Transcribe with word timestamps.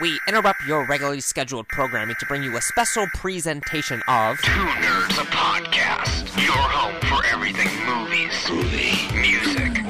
we 0.00 0.20
interrupt 0.28 0.64
your 0.66 0.86
regularly 0.86 1.20
scheduled 1.20 1.66
programming 1.68 2.14
to 2.20 2.26
bring 2.26 2.42
you 2.42 2.56
a 2.56 2.60
special 2.60 3.06
presentation 3.14 4.00
of 4.06 4.38
Two 4.42 4.50
Nerds, 4.50 5.20
a 5.20 5.26
podcast. 5.26 6.36
Your 6.40 6.52
home 6.52 6.94
for 7.10 7.24
everything 7.26 7.68
movies, 7.84 8.32
music, 9.12 9.82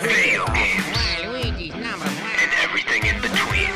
video 0.00 0.46
games, 0.46 0.96
and 1.20 2.50
everything 2.62 3.04
in 3.04 3.20
between. 3.20 3.68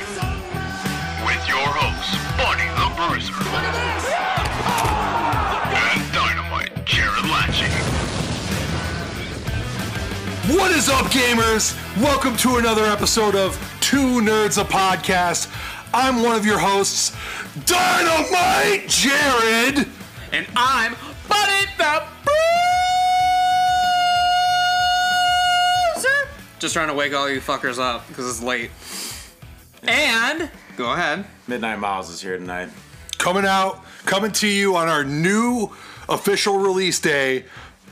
With 1.26 1.42
your 1.48 1.68
hosts, 1.68 2.16
Buddy 2.40 2.68
the 2.80 2.88
Bruiser. 2.96 3.36
And 5.76 6.12
Dynamite, 6.14 6.86
Jared 6.86 7.26
Latching. 7.28 7.72
What 10.56 10.70
is 10.72 10.88
up, 10.88 11.06
gamers? 11.06 11.76
Welcome 12.00 12.36
to 12.38 12.56
another 12.56 12.84
episode 12.84 13.34
of 13.34 13.71
Two 13.92 14.22
Nerds 14.22 14.58
a 14.58 14.64
Podcast. 14.64 15.52
I'm 15.92 16.22
one 16.22 16.34
of 16.34 16.46
your 16.46 16.58
hosts, 16.58 17.14
Dynamite 17.66 18.88
Jared. 18.88 19.86
And 20.32 20.46
I'm 20.56 20.96
Buddy 21.28 21.66
the 21.76 22.02
Bruiser. 25.94 26.26
Just 26.58 26.72
trying 26.72 26.88
to 26.88 26.94
wake 26.94 27.12
all 27.12 27.28
you 27.28 27.38
fuckers 27.42 27.78
up 27.78 28.08
because 28.08 28.26
it's 28.26 28.42
late. 28.42 28.70
And 29.82 30.50
go 30.78 30.94
ahead. 30.94 31.26
Midnight 31.46 31.78
Miles 31.78 32.08
is 32.08 32.22
here 32.22 32.38
tonight. 32.38 32.70
Coming 33.18 33.44
out, 33.44 33.84
coming 34.06 34.32
to 34.32 34.48
you 34.48 34.74
on 34.74 34.88
our 34.88 35.04
new 35.04 35.70
official 36.08 36.56
release 36.56 36.98
day 36.98 37.44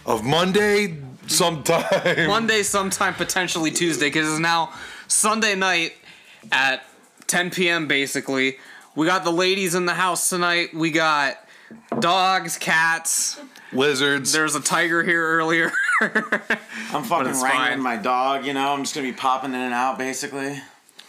of 0.07 0.25
Monday 0.25 0.97
sometime. 1.27 2.27
Monday, 2.27 2.63
sometime 2.63 3.13
potentially 3.13 3.71
Tuesday, 3.71 4.07
because 4.07 4.30
it's 4.30 4.41
now 4.41 4.73
Sunday 5.11 5.57
night 5.57 5.95
at 6.53 6.85
10 7.27 7.51
p.m. 7.51 7.89
Basically, 7.89 8.59
we 8.95 9.07
got 9.07 9.25
the 9.25 9.33
ladies 9.33 9.75
in 9.75 9.85
the 9.85 9.95
house 9.95 10.30
tonight. 10.30 10.73
We 10.73 10.91
got 10.93 11.37
dogs, 11.99 12.57
cats. 12.57 13.41
Lizards. 13.73 14.33
There's 14.33 14.55
a 14.55 14.61
tiger 14.61 15.02
here 15.02 15.25
earlier. 15.25 15.73
I'm 16.01 17.02
fucking 17.05 17.29
it's 17.29 17.43
wrangling 17.43 17.69
fine. 17.69 17.80
my 17.80 17.97
dog, 17.97 18.47
you 18.47 18.52
know. 18.55 18.73
I'm 18.73 18.83
just 18.83 18.95
gonna 18.95 19.07
be 19.07 19.13
popping 19.13 19.51
in 19.51 19.61
and 19.61 19.75
out, 19.75 19.99
basically. 19.99 20.61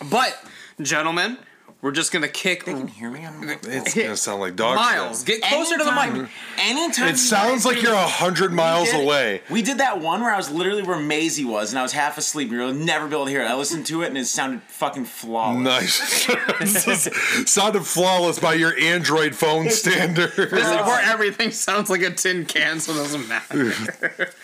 but, 0.10 0.38
gentlemen, 0.82 1.38
we're 1.82 1.92
just 1.92 2.12
gonna 2.12 2.28
kick. 2.28 2.68
You 2.68 2.76
can 2.76 2.88
hear 2.88 3.10
me. 3.10 3.26
I'm, 3.26 3.48
it's 3.50 3.94
gonna 3.96 4.16
sound 4.16 4.40
like 4.42 4.56
dog 4.56 4.76
Miles, 4.76 5.20
shit. 5.26 5.42
get 5.42 5.50
closer 5.50 5.78
to 5.78 5.84
the 5.84 5.92
mic. 5.92 6.30
Anytime. 6.60 7.08
It 7.08 7.12
you 7.12 7.18
sounds 7.18 7.64
guys 7.64 7.66
like 7.66 7.76
do- 7.78 7.82
you're 7.88 7.94
a 7.94 8.08
hundred 8.08 8.54
miles 8.54 8.88
We 8.92 8.98
did- 8.98 9.04
away. 9.06 9.42
We 9.50 9.62
did 9.62 9.78
that 9.80 10.00
one 10.00 10.22
where 10.22 10.32
I 10.34 10.38
was 10.38 10.52
literally 10.52 10.84
where 10.84 11.00
Maisie 11.00 11.46
was, 11.46 11.72
and 11.72 11.80
I 11.80 11.82
was 11.82 11.92
half 11.94 12.18
asleep. 12.18 12.52
You'll 12.52 12.74
never 12.74 13.08
be 13.08 13.16
able 13.16 13.26
to 13.26 13.32
hear 13.32 13.42
it. 13.42 13.48
I 13.48 13.56
listened 13.56 13.86
to 13.88 14.04
it, 14.04 14.08
and 14.08 14.18
it 14.18 14.26
sounded 14.26 14.62
fucking 14.64 15.06
flawless. 15.06 16.28
Nice. 16.30 17.10
Sounded 17.52 17.84
flawless 17.86 18.40
by 18.40 18.54
your 18.54 18.78
Android 18.80 19.36
phone 19.36 19.70
standard. 19.70 20.32
This 20.36 20.52
is 20.52 20.52
where 20.86 21.02
everything 21.02 21.52
sounds 21.52 21.90
like 21.90 22.02
a 22.02 22.12
tin 22.12 22.46
can, 22.46 22.80
so 22.80 22.94
it 22.94 22.98
doesn't 22.98 23.28
matter. 23.28 23.72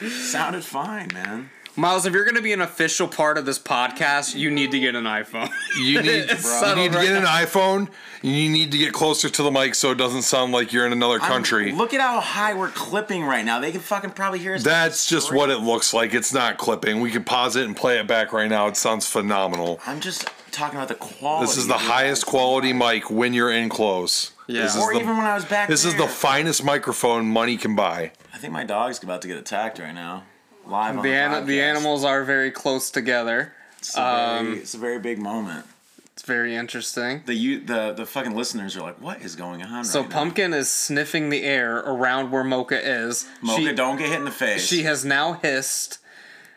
sounded 0.09 0.63
fine, 0.63 1.09
man. 1.13 1.49
Miles, 1.79 2.07
if 2.07 2.13
you're 2.13 2.23
going 2.23 2.35
to 2.35 2.41
be 2.41 2.53
an 2.53 2.61
official 2.61 3.07
part 3.07 3.37
of 3.37 3.45
this 3.45 3.59
podcast, 3.59 4.33
you 4.33 4.49
need 4.49 4.71
to 4.71 4.79
get 4.79 4.95
an 4.95 5.03
iPhone. 5.03 5.51
You 5.79 6.01
need, 6.01 6.09
It's 6.31 6.31
you 6.31 6.37
settled 6.37 6.77
need 6.79 6.91
to 6.93 6.97
right 6.97 7.07
get 7.07 7.17
an 7.17 7.25
iPhone. 7.25 7.89
You 8.23 8.49
need 8.49 8.71
to 8.71 8.79
get 8.79 8.93
closer 8.93 9.29
to 9.29 9.43
the 9.43 9.51
mic 9.51 9.75
so 9.75 9.91
it 9.91 9.97
doesn't 9.99 10.23
sound 10.23 10.53
like 10.53 10.73
you're 10.73 10.87
in 10.87 10.91
another 10.91 11.19
country. 11.19 11.71
Look 11.71 11.93
at 11.93 12.01
how 12.01 12.19
high 12.19 12.55
we're 12.55 12.69
clipping 12.71 13.25
right 13.25 13.45
now. 13.45 13.59
They 13.59 13.71
can 13.71 13.81
fucking 13.81 14.09
probably 14.11 14.39
hear 14.39 14.55
us. 14.55 14.63
That's 14.63 15.05
just 15.07 15.31
what 15.31 15.51
it 15.51 15.59
looks 15.59 15.93
like. 15.93 16.15
It's 16.15 16.33
not 16.33 16.57
clipping. 16.57 16.99
We 16.99 17.11
can 17.11 17.23
pause 17.23 17.55
it 17.55 17.65
and 17.67 17.77
play 17.77 17.99
it 17.99 18.07
back 18.07 18.33
right 18.33 18.49
now. 18.49 18.65
It 18.65 18.75
sounds 18.75 19.05
phenomenal. 19.07 19.79
I'm 19.85 19.99
just 19.99 20.27
talking 20.51 20.77
about 20.77 20.87
the 20.87 20.95
quality. 20.95 21.45
This 21.45 21.57
is 21.57 21.67
the 21.67 21.77
highest 21.77 22.25
quality 22.25 22.73
mic 22.73 23.11
when 23.11 23.33
you're 23.35 23.51
in 23.51 23.69
close. 23.69 24.31
Yeah. 24.47 24.63
This 24.63 24.75
is 24.75 24.81
Or 24.81 24.95
the, 24.95 25.01
even 25.01 25.15
when 25.15 25.27
I 25.27 25.35
was 25.35 25.45
back 25.45 25.69
this 25.69 25.85
is 25.85 25.93
the 25.93 26.07
finest 26.07 26.63
microphone 26.63 27.27
money 27.27 27.55
can 27.55 27.75
buy. 27.75 28.13
I 28.33 28.39
think 28.39 28.51
my 28.51 28.63
dog's 28.63 29.03
about 29.03 29.21
to 29.21 29.27
get 29.27 29.37
attacked 29.37 29.77
right 29.77 29.93
now. 29.93 30.23
Live 30.67 30.97
on 30.97 31.03
The, 31.03 31.09
the, 31.09 31.15
an- 31.15 31.45
the 31.45 31.61
animals 31.61 32.03
are 32.03 32.23
very 32.23 32.51
close 32.51 32.89
together. 32.91 33.53
It's 33.79 33.95
a, 33.97 34.01
Um, 34.03 34.45
very, 34.47 34.57
it's 34.59 34.73
a 34.73 34.77
very 34.77 34.99
big 34.99 35.19
moment. 35.19 35.65
It's 36.13 36.23
very 36.23 36.55
interesting. 36.55 37.21
The 37.25 37.35
you 37.35 37.59
the 37.59 37.93
the 37.93 38.05
fucking 38.05 38.35
listeners 38.35 38.75
are 38.75 38.81
like, 38.81 38.99
what 38.99 39.21
is 39.21 39.35
going 39.35 39.61
on? 39.61 39.85
So 39.85 40.01
right 40.01 40.09
Pumpkin 40.09 40.51
is 40.53 40.69
sniffing 40.69 41.29
the 41.29 41.43
air 41.43 41.77
around 41.77 42.31
where 42.31 42.43
Mocha 42.43 42.79
is. 42.83 43.27
Mocha, 43.41 43.61
she, 43.61 43.73
don't 43.73 43.97
get 43.97 44.07
hit 44.09 44.17
in 44.17 44.25
the 44.25 44.31
face. 44.31 44.65
she 44.65 44.83
has 44.83 45.05
now 45.05 45.33
hissed. 45.33 45.99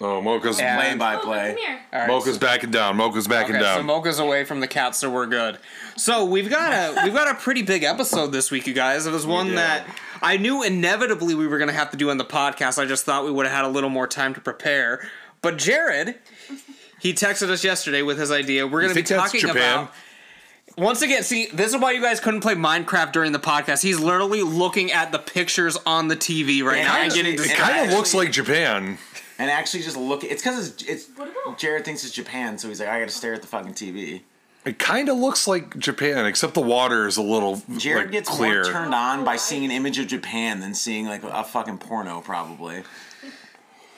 Oh, 0.01 0.23
Mocha's 0.23 0.59
And- 0.59 0.81
play 0.81 0.95
by 0.97 1.17
Oh, 1.17 1.19
play. 1.21 1.49
come 1.49 1.57
here. 1.59 1.81
All 1.93 1.99
right, 1.99 2.09
Mocha's 2.09 2.35
so- 2.37 2.41
backing 2.41 2.71
down. 2.71 2.97
Mocha's 2.97 3.29
backing 3.29 3.57
Okay, 3.57 3.63
so 3.65 3.77
down. 3.77 3.85
Mocha's 3.87 4.19
away 4.19 4.45
from 4.45 4.61
the 4.61 4.67
cat, 4.67 4.97
so 4.97 5.11
we're 5.11 5.27
good. 5.27 5.59
So 5.97 6.25
we've 6.25 6.49
got 6.49 6.73
a 6.73 7.05
we've 7.05 7.13
got 7.13 7.29
a 7.29 7.35
pretty 7.35 7.61
big 7.61 7.83
episode 7.85 8.29
this 8.33 8.51
week, 8.51 8.67
you 8.67 8.73
guys. 8.73 9.05
It 9.07 9.13
was 9.13 9.27
one 9.27 9.49
do. 9.49 9.57
that 9.57 9.85
I 10.23 10.37
knew 10.37 10.63
inevitably 10.63 11.35
we 11.35 11.47
were 11.47 11.59
gonna 11.59 11.73
have 11.73 11.91
to 11.93 11.97
do 11.97 12.11
on 12.11 12.19
the 12.19 12.25
podcast. 12.25 12.81
I 12.83 12.87
just 12.87 13.05
thought 13.05 13.25
we 13.25 13.31
would 13.31 13.47
have 13.47 13.55
had 13.55 13.65
a 13.65 13.69
little 13.69 13.91
more 13.91 14.07
time 14.07 14.35
to 14.35 14.41
prepare. 14.41 15.09
But 15.43 15.57
Jared, 15.57 16.17
he 17.01 17.13
texted 17.15 17.49
us 17.49 17.65
yesterday 17.65 18.03
with 18.03 18.19
his 18.19 18.31
idea. 18.31 18.67
We're 18.67 18.83
gonna 18.83 18.95
be 18.95 19.03
talking 19.03 19.41
Japan? 19.41 19.55
about. 19.57 19.93
Once 20.79 21.03
again, 21.03 21.23
see, 21.23 21.47
this 21.47 21.75
is 21.75 21.81
why 21.81 21.91
you 21.93 22.01
guys 22.01 22.21
couldn't 22.21 22.41
play 22.41 22.55
Minecraft 22.55 23.13
during 23.13 23.33
the 23.33 23.39
podcast. 23.41 23.83
He's 23.83 23.99
literally 23.99 24.43
looking 24.43 24.93
at 24.93 25.11
the 25.11 25.19
pictures 25.19 25.77
on 25.85 26.09
the 26.09 26.17
TV 26.17 26.63
right 26.63 26.79
And 26.79 26.87
now 26.87 26.97
and 26.97 27.13
getting 27.13 27.35
it 27.35 27.55
kind 27.57 27.87
of 27.87 27.97
looks 27.97 28.15
like 28.15 28.31
Japan. 28.31 28.99
And 29.39 29.51
actually, 29.51 29.83
just 29.83 29.97
look. 29.97 30.23
It's 30.23 30.43
because 30.43 30.69
it's, 30.69 30.83
it's 30.85 31.11
Jared 31.57 31.85
thinks 31.85 32.05
it's 32.05 32.13
Japan, 32.13 32.59
so 32.59 32.69
he's 32.69 32.79
like, 32.79 32.89
I 32.89 33.01
gotta 33.01 33.11
stare 33.11 33.35
at 33.35 33.41
the 33.41 33.49
fucking 33.49 33.73
TV. 33.73 34.21
It 34.65 34.79
kind 34.79 35.09
of 35.09 35.17
looks 35.17 35.49
like 35.49 35.79
Japan, 35.79 36.27
except 36.27 36.53
the 36.53 36.61
water 36.61 37.07
is 37.07 37.17
a 37.17 37.23
little 37.23 37.63
Jared 37.79 38.05
like, 38.05 38.13
gets 38.13 38.29
clear. 38.29 38.63
more 38.63 38.73
turned 38.73 38.95
on 38.95 39.25
by 39.25 39.37
seeing 39.37 39.65
an 39.65 39.71
image 39.71 39.99
of 39.99 40.07
Japan 40.07 40.61
than 40.61 40.75
seeing 40.75 41.07
like 41.07 41.23
a 41.23 41.45
fucking 41.45 41.79
porno, 41.79 42.21
probably. 42.21 42.83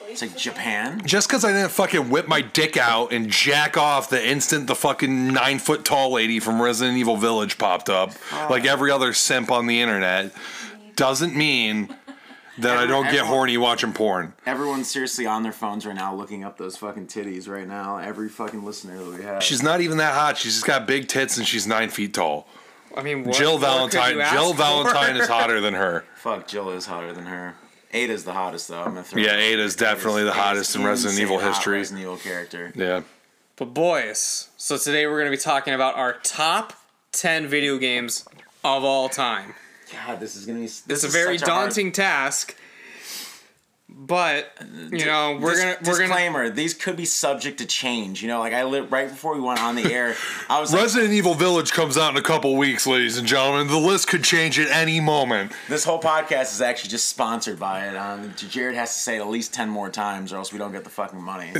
It's 0.06 0.23
like 0.23 0.37
Japan. 0.37 1.00
Just 1.06 1.27
because 1.27 1.45
I 1.45 1.53
didn't 1.53 1.71
fucking 1.71 2.11
whip 2.11 2.28
my 2.28 2.43
dick 2.43 2.77
out 2.77 3.12
and 3.12 3.31
jack 3.31 3.77
off 3.77 4.11
the 4.11 4.25
instant 4.25 4.67
the 4.67 4.75
fucking 4.75 5.28
nine 5.33 5.59
foot 5.59 5.84
tall 5.84 6.12
lady 6.12 6.39
from 6.39 6.61
Resident 6.61 6.99
Evil 6.99 7.17
Village 7.17 7.59
popped 7.59 7.89
up, 7.89 8.12
oh. 8.33 8.47
like 8.50 8.65
every 8.65 8.91
other 8.91 9.12
simp 9.15 9.50
on 9.50 9.67
the 9.67 9.81
internet, 9.81 10.33
doesn't 10.97 11.34
mean 11.34 11.94
that 12.58 12.76
I 12.76 12.86
don't 12.86 13.04
get 13.04 13.14
everyone- 13.14 13.28
horny 13.28 13.56
watching 13.56 13.92
porn. 13.92 14.34
Everyone's 14.46 14.90
seriously 14.90 15.26
on 15.26 15.42
their 15.42 15.52
phones 15.52 15.86
right 15.86 15.94
now, 15.94 16.14
looking 16.14 16.44
up 16.44 16.58
those 16.58 16.76
fucking 16.76 17.06
titties 17.06 17.48
right 17.48 17.66
now. 17.66 17.96
Every 17.98 18.28
fucking 18.28 18.64
listener 18.64 18.98
that 18.98 19.18
we 19.18 19.22
have. 19.24 19.42
She's 19.42 19.62
not 19.62 19.80
even 19.80 19.96
that 19.98 20.14
hot. 20.14 20.36
She's 20.38 20.54
just 20.54 20.66
got 20.66 20.86
big 20.86 21.08
tits 21.08 21.36
and 21.38 21.46
she's 21.46 21.66
nine 21.66 21.88
feet 21.90 22.14
tall. 22.14 22.46
I 22.96 23.02
mean, 23.02 23.24
what 23.24 23.34
Jill 23.36 23.52
more 23.52 23.58
could 23.58 23.66
Valentine. 23.66 24.14
you 24.16 24.20
ask 24.20 24.32
Jill 24.34 24.52
for? 24.52 24.58
Valentine 24.58 25.16
is 25.16 25.26
hotter 25.36 25.60
than 25.60 25.74
her. 25.74 26.04
Fuck, 26.16 26.46
Jill 26.46 26.70
is 26.70 26.84
hotter 26.86 27.12
than 27.14 27.24
her. 27.26 27.54
Ada's 27.94 28.24
the 28.24 28.32
hottest 28.32 28.69
though. 28.69 28.80
I'm 28.80 28.88
gonna 28.94 29.02
throw 29.04 29.22
Yeah, 29.22 29.36
Ada's 29.36 29.76
definitely 29.76 30.24
the 30.24 30.32
hottest 30.32 30.74
in 30.76 30.84
Resident 30.84 31.20
Evil 31.20 31.38
history. 31.38 31.78
Resident 31.78 32.02
Evil 32.02 32.16
character. 32.19 32.72
Yeah. 32.74 33.02
But 33.56 33.74
boys, 33.74 34.48
so 34.56 34.76
today 34.78 35.06
we're 35.06 35.19
going 35.20 35.30
to 35.30 35.36
be 35.36 35.40
talking 35.40 35.74
about 35.74 35.94
our 35.96 36.14
top 36.22 36.72
10 37.12 37.46
video 37.46 37.76
games 37.76 38.26
of 38.64 38.82
all 38.82 39.08
time. 39.10 39.54
God, 39.92 40.20
this 40.20 40.36
is 40.36 40.47
gonna 40.47 40.58
be. 40.60 40.66
This 40.66 40.82
It's 40.88 41.04
a 41.04 41.06
is 41.08 41.12
very 41.12 41.38
such 41.38 41.48
hard- 41.48 41.64
daunting 41.69 41.92
task. 41.92 42.56
But, 43.94 44.50
you 44.91 45.04
know, 45.04 45.38
we're 45.38 45.50
Dis- 45.53 45.62
going 45.62 45.76
to 45.76 45.91
we're 45.91 45.98
going 45.98 46.08
to 46.08 46.14
disclaimer: 46.14 46.48
These 46.48 46.72
could 46.72 46.97
be 46.97 47.04
subject 47.04 47.58
to 47.58 47.66
change. 47.66 48.22
You 48.22 48.28
know, 48.28 48.41
like 48.41 48.54
I 48.54 48.64
li- 48.64 48.81
right 48.81 49.06
before 49.06 49.34
we 49.34 49.41
went 49.41 49.62
on 49.62 49.75
the 49.76 49.92
air, 49.92 50.16
I 50.48 50.60
was 50.60 50.72
like, 50.72 50.81
Resident 50.82 51.12
Evil 51.12 51.34
Village 51.34 51.72
comes 51.72 51.98
out 51.98 52.10
in 52.10 52.16
a 52.16 52.22
couple 52.22 52.56
weeks, 52.56 52.86
ladies 52.86 53.19
and 53.19 53.28
gentlemen. 53.28 53.66
The 53.66 53.76
list 53.76 54.08
could 54.08 54.25
change 54.25 54.58
at 54.58 54.69
any 54.70 54.98
moment. 54.98 55.52
this 55.69 55.84
whole 55.84 56.00
podcast 56.00 56.54
is 56.54 56.62
actually 56.62 56.88
just 56.88 57.06
sponsored 57.10 57.58
by 57.60 57.86
it. 57.86 57.94
Um, 57.94 58.32
Jared 58.36 58.76
has 58.76 58.94
to 58.94 58.98
say 58.98 59.16
it 59.16 59.20
at 59.20 59.28
least 59.28 59.52
ten 59.52 59.69
more 59.69 59.91
times, 59.91 60.32
or 60.32 60.36
else 60.38 60.54
we 60.54 60.58
don't 60.58 60.72
get 60.72 60.84
the 60.84 60.91
fucking 60.91 61.20
money. 61.20 61.50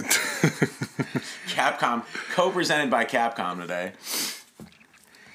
Capcom, 1.49 2.03
co-presented 2.33 2.91
by 2.91 3.05
Capcom 3.05 3.61
today. 3.61 3.93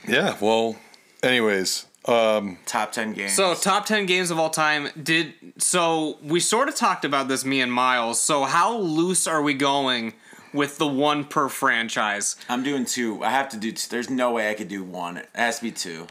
Yeah, 0.07 0.36
well, 0.42 0.77
anyways, 1.22 1.86
um, 2.07 2.57
Top 2.65 2.92
ten 2.92 3.13
games. 3.13 3.33
So, 3.36 3.54
top 3.54 3.86
10 3.86 4.06
games 4.06 4.31
of 4.31 4.39
all 4.39 4.50
time 4.50 4.89
did 5.01 5.33
so 5.57 6.18
we 6.24 6.39
sort 6.39 6.69
of 6.69 6.75
talked 6.75 7.04
about 7.04 7.27
this 7.27 7.44
me 7.44 7.62
and 7.62 7.71
Miles. 7.71 8.21
So, 8.21 8.45
how 8.45 8.77
loose 8.77 9.27
are 9.27 9.42
we 9.42 9.54
going 9.54 10.13
with 10.54 10.77
the 10.77 10.88
one 10.88 11.25
per 11.25 11.50
franchise? 11.50 12.36
I'm 12.48 12.63
doing 12.63 12.86
two. 12.86 13.24
I 13.24 13.31
have 13.31 13.50
to 13.50 13.57
do. 13.57 13.71
Two. 13.71 13.89
There's 13.89 14.09
no 14.09 14.31
way 14.31 14.50
I 14.50 14.54
could 14.54 14.69
do 14.69 14.83
one. 14.83 15.18
It 15.18 15.30
has 15.36 15.57
to 15.57 15.63
be 15.63 15.71
two. 15.71 16.07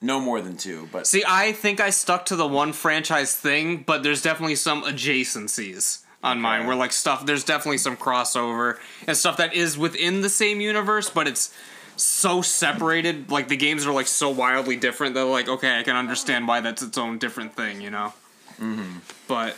No 0.00 0.20
more 0.20 0.40
than 0.40 0.56
two. 0.56 0.88
But 0.92 1.06
See, 1.06 1.24
I 1.26 1.52
think 1.52 1.80
I 1.80 1.90
stuck 1.90 2.26
to 2.26 2.36
the 2.36 2.46
one 2.46 2.72
franchise 2.72 3.34
thing, 3.34 3.84
but 3.86 4.02
there's 4.02 4.20
definitely 4.20 4.56
some 4.56 4.82
adjacencies 4.82 6.02
on 6.22 6.40
mine 6.40 6.66
where 6.66 6.76
like 6.76 6.92
stuff 6.92 7.26
there's 7.26 7.44
definitely 7.44 7.78
some 7.78 7.96
crossover 7.96 8.78
and 9.06 9.16
stuff 9.16 9.36
that 9.36 9.52
is 9.54 9.76
within 9.76 10.22
the 10.22 10.28
same 10.28 10.60
universe, 10.60 11.10
but 11.10 11.26
it's 11.28 11.54
so 11.96 12.42
separated, 12.42 13.30
like 13.30 13.48
the 13.48 13.56
games 13.56 13.86
are 13.86 13.92
like 13.92 14.06
so 14.06 14.30
wildly 14.30 14.76
different 14.76 15.14
that 15.14 15.24
like 15.24 15.48
okay, 15.48 15.78
I 15.78 15.82
can 15.82 15.96
understand 15.96 16.48
why 16.48 16.60
that's 16.60 16.82
its 16.82 16.98
own 16.98 17.18
different 17.18 17.54
thing, 17.54 17.80
you 17.80 17.90
know. 17.90 18.12
Mm-hmm. 18.60 18.98
But 19.28 19.56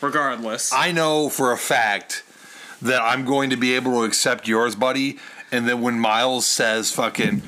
regardless, 0.00 0.72
I 0.72 0.92
know 0.92 1.28
for 1.28 1.52
a 1.52 1.58
fact 1.58 2.24
that 2.82 3.02
I'm 3.02 3.24
going 3.24 3.50
to 3.50 3.56
be 3.56 3.74
able 3.74 3.92
to 3.92 4.04
accept 4.04 4.48
yours, 4.48 4.74
buddy, 4.74 5.18
and 5.52 5.68
then 5.68 5.80
when 5.80 5.98
Miles 5.98 6.46
says 6.46 6.92
fucking 6.92 7.42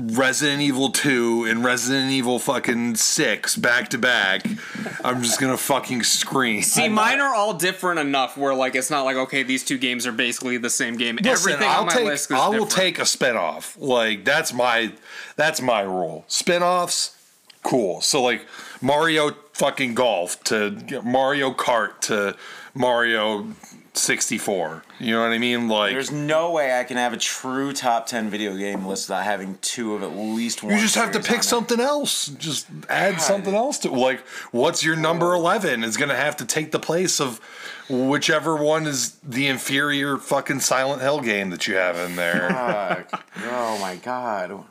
Resident 0.00 0.62
Evil 0.62 0.90
2 0.90 1.44
and 1.46 1.64
Resident 1.64 2.10
Evil 2.10 2.38
fucking 2.38 2.94
6 2.96 3.56
back 3.56 3.88
to 3.90 3.98
back, 3.98 4.46
I'm 5.04 5.22
just 5.22 5.40
gonna 5.40 5.56
fucking 5.56 6.02
scream. 6.04 6.62
See, 6.62 6.88
mine 6.88 7.20
are 7.20 7.34
all 7.34 7.54
different 7.54 8.00
enough 8.00 8.36
where 8.36 8.54
like 8.54 8.74
it's 8.74 8.90
not 8.90 9.02
like 9.02 9.16
okay, 9.16 9.42
these 9.42 9.64
two 9.64 9.78
games 9.78 10.06
are 10.06 10.12
basically 10.12 10.56
the 10.56 10.70
same 10.70 10.96
game. 10.96 11.16
Listen, 11.16 11.52
Everything 11.52 11.68
I'll 11.70 11.80
on 11.80 11.86
my 11.86 11.92
take, 11.94 12.04
list 12.06 12.30
is 12.30 12.36
I 12.36 12.46
will 12.48 12.64
different. 12.66 12.70
take 12.72 12.98
a 12.98 13.02
spinoff. 13.02 13.76
Like 13.78 14.24
that's 14.24 14.52
my 14.52 14.92
that's 15.36 15.60
my 15.60 15.80
rule. 15.82 16.24
Spinoffs, 16.28 17.16
cool. 17.62 18.00
So 18.00 18.22
like 18.22 18.46
Mario 18.80 19.32
fucking 19.52 19.94
golf 19.94 20.42
to 20.44 21.02
Mario 21.04 21.52
Kart 21.52 22.00
to 22.02 22.36
Mario 22.74 23.48
64. 23.94 24.84
You 24.98 25.12
know 25.12 25.22
what 25.22 25.32
I 25.32 25.38
mean? 25.38 25.68
Like 25.68 25.92
There's 25.92 26.10
no 26.12 26.50
way 26.50 26.78
I 26.78 26.84
can 26.84 26.96
have 26.96 27.12
a 27.12 27.16
true 27.16 27.72
top 27.72 28.06
ten 28.06 28.30
video 28.30 28.56
game 28.56 28.86
list 28.86 29.08
without 29.08 29.24
having 29.24 29.58
two 29.62 29.94
of 29.94 30.02
at 30.02 30.16
least 30.16 30.62
one. 30.62 30.74
you 30.74 30.80
just 30.80 30.94
have 30.94 31.12
to 31.12 31.20
pick 31.20 31.42
something 31.42 31.80
else. 31.80 32.28
Just 32.28 32.66
add 32.88 33.20
something 33.20 33.54
else 33.54 33.78
to 33.78 33.90
like 33.90 34.20
what's 34.52 34.84
your 34.84 34.96
number 34.96 35.34
11 35.34 35.84
is 35.84 35.96
going 35.96 36.08
to 36.08 36.16
have 36.16 36.36
to 36.38 36.44
take 36.44 36.72
the 36.72 36.78
place 36.78 37.20
of 37.20 37.40
whichever 37.88 38.56
one 38.56 38.86
is 38.86 39.16
the 39.22 39.46
inferior 39.48 40.16
fucking 40.16 40.60
Silent 40.60 41.02
Hill 41.02 41.20
game 41.20 41.50
that 41.50 41.66
you 41.66 41.74
have 41.76 41.96
in 41.96 42.16
there. 42.16 42.48
Fuck. 42.48 43.24
oh 43.44 43.78
my 43.80 43.96
god. 43.96 44.64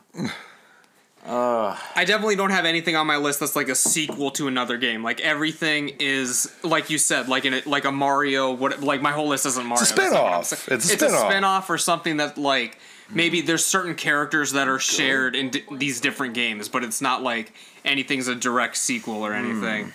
I 1.26 2.04
definitely 2.06 2.36
don't 2.36 2.50
have 2.50 2.64
anything 2.64 2.96
on 2.96 3.06
my 3.06 3.16
list 3.16 3.40
that's 3.40 3.54
like 3.54 3.68
a 3.68 3.74
sequel 3.74 4.30
to 4.32 4.48
another 4.48 4.76
game. 4.78 5.02
Like 5.02 5.20
everything 5.20 5.96
is 6.00 6.52
like 6.62 6.90
you 6.90 6.98
said, 6.98 7.28
like 7.28 7.44
in 7.44 7.54
a, 7.54 7.62
like 7.66 7.84
a 7.84 7.92
Mario. 7.92 8.52
What 8.52 8.80
like 8.80 9.02
my 9.02 9.12
whole 9.12 9.28
list 9.28 9.46
isn't 9.46 9.66
Mario. 9.66 9.82
a 9.82 9.86
that's 9.86 9.96
not 10.12 10.22
what 10.38 10.46
spin-off. 10.46 10.52
It's 10.52 10.68
a 10.68 10.74
it's 10.74 10.84
a 10.92 10.96
spin-off. 10.96 11.30
spin-off 11.30 11.70
or 11.70 11.78
something 11.78 12.16
that 12.18 12.38
like 12.38 12.78
maybe 13.10 13.40
there's 13.42 13.64
certain 13.64 13.94
characters 13.94 14.52
that 14.52 14.68
are 14.68 14.78
shared 14.78 15.36
in 15.36 15.50
d- 15.50 15.64
these 15.72 16.00
different 16.00 16.34
games, 16.34 16.68
but 16.68 16.84
it's 16.84 17.00
not 17.00 17.22
like 17.22 17.52
anything's 17.84 18.28
a 18.28 18.34
direct 18.34 18.76
sequel 18.76 19.22
or 19.24 19.34
anything. 19.34 19.92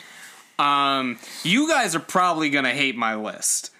Um, 0.60 1.18
you 1.44 1.68
guys 1.68 1.95
are 1.95 2.00
probably 2.00 2.50
gonna 2.50 2.74
hate 2.74 2.95
my 2.95 3.16
list 3.16 3.71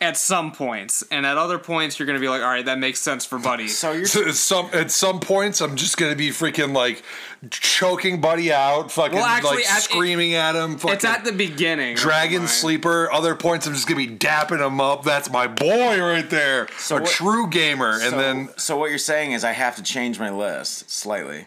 at 0.00 0.16
some 0.16 0.52
points, 0.52 1.02
and 1.10 1.24
at 1.24 1.38
other 1.38 1.58
points 1.58 1.98
you're 1.98 2.06
gonna 2.06 2.20
be 2.20 2.28
like, 2.28 2.42
all 2.42 2.48
right, 2.50 2.64
that 2.66 2.78
makes 2.78 3.00
sense 3.00 3.24
for 3.24 3.38
Buddy. 3.38 3.68
So 3.68 3.92
you're 3.92 4.04
So 4.06 4.26
at 4.28 4.34
some 4.34 4.68
at 4.74 4.90
some 4.90 5.20
points, 5.20 5.60
I'm 5.62 5.74
just 5.76 5.96
gonna 5.96 6.14
be 6.14 6.28
freaking 6.28 6.74
like 6.74 7.02
choking 7.50 8.20
Buddy 8.20 8.52
out, 8.52 8.92
fucking 8.92 9.16
Well, 9.16 9.24
actually, 9.24 9.56
like 9.56 9.70
at- 9.70 9.82
screaming 9.82 10.34
at 10.34 10.54
him. 10.54 10.76
Fucking 10.78 10.94
it's 10.96 11.04
at 11.04 11.24
the 11.24 11.32
beginning. 11.32 11.96
Dragon 11.96 12.40
Mine. 12.40 12.48
Sleeper. 12.48 13.10
Other 13.12 13.34
points, 13.34 13.66
I'm 13.66 13.72
just 13.74 13.86
gonna 13.88 13.96
be 13.98 14.08
dapping 14.16 14.64
him 14.66 14.80
up. 14.80 15.02
That's 15.04 15.30
my 15.30 15.46
boy 15.46 16.00
right 16.00 16.28
there, 16.28 16.68
So 16.78 16.96
a 16.98 17.00
what- 17.00 17.10
true 17.10 17.48
gamer. 17.48 17.98
And 18.00 18.18
then 18.18 18.48
so 18.56 18.76
what 18.76 18.90
you're 18.90 18.98
saying 18.98 19.32
is 19.32 19.44
I 19.44 19.52
have 19.52 19.76
to 19.76 19.82
change 19.82 20.18
my 20.18 20.30
list 20.30 20.90
slightly. 20.90 21.46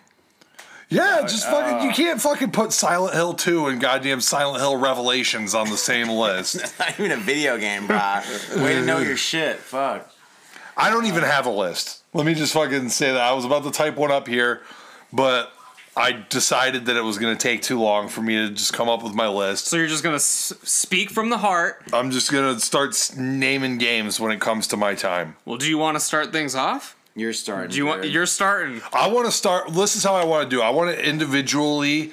Yeah, 0.90 1.22
just 1.22 1.46
fucking 1.46 1.80
uh, 1.80 1.84
you 1.84 1.92
can't 1.92 2.20
fucking 2.22 2.52
put 2.52 2.74
Silent 2.74 3.14
Hill 3.14 3.34
2 3.34 3.68
and 3.68 3.80
goddamn 3.80 4.22
Silent 4.22 4.60
Hill 4.60 4.76
Revelations 4.78 5.54
on 5.54 5.70
the 5.70 5.78
same 5.78 6.10
list. 6.10 6.58
Not 6.80 7.00
even 7.00 7.12
a 7.12 7.18
video 7.18 7.58
game, 7.58 7.88
brah. 7.88 8.24
Way 8.64 8.74
to 8.74 8.84
know 8.86 9.00
your 9.00 9.18
shit. 9.18 9.58
Fuck. 9.58 10.10
I 10.76 10.90
don't 10.90 11.06
even 11.06 11.24
have 11.24 11.46
a 11.46 11.52
list. 11.52 12.02
Let 12.14 12.26
me 12.26 12.34
just 12.34 12.54
fucking 12.54 12.90
say 12.90 13.12
that 13.12 13.22
I 13.22 13.34
was 13.34 13.46
about 13.46 13.64
to 13.66 13.72
type 13.72 13.96
one 13.98 14.12
up 14.12 14.28
here, 14.28 14.62
but 15.14 15.52
I 15.98 16.24
decided 16.30 16.86
that 16.86 16.96
it 16.96 17.02
was 17.02 17.18
going 17.18 17.36
to 17.38 17.42
take 17.42 17.62
too 17.62 17.80
long 17.82 18.08
for 18.08 18.22
me 18.22 18.36
to 18.38 18.50
just 18.50 18.72
come 18.74 18.88
up 18.88 19.04
with 19.04 19.14
my 19.14 19.28
list. 19.28 19.68
So 19.68 19.76
you're 19.76 19.88
just 19.88 20.04
gonna 20.04 20.16
s- 20.16 20.54
speak 20.64 21.10
from 21.12 21.30
the 21.30 21.38
heart. 21.40 21.84
I'm 21.92 22.10
just 22.12 22.32
going 22.32 22.56
to 22.56 22.60
start 22.62 22.92
s- 22.92 23.16
naming 23.18 23.78
games 23.78 24.20
when 24.20 24.32
it 24.32 24.40
comes 24.40 24.68
to 24.68 24.78
my 24.78 24.96
time. 24.96 25.36
Well, 25.46 25.58
do 25.58 25.68
you 25.68 25.78
want 25.78 25.96
to 25.98 26.00
start 26.00 26.32
things 26.32 26.56
off? 26.56 26.96
You're 27.20 27.34
starting. 27.34 27.72
Do 27.72 27.78
you 27.78 27.86
want? 27.86 28.02
Jared. 28.02 28.14
You're 28.14 28.26
starting. 28.26 28.82
I 28.94 29.08
want 29.10 29.26
to 29.26 29.32
start. 29.32 29.74
This 29.74 29.96
is 29.96 30.04
how 30.04 30.16
I 30.16 30.26
want 30.26 30.50
to 30.50 30.56
do. 30.56 30.62
I 30.62 30.70
want 30.70 30.96
to 30.96 31.08
individually, 31.08 32.12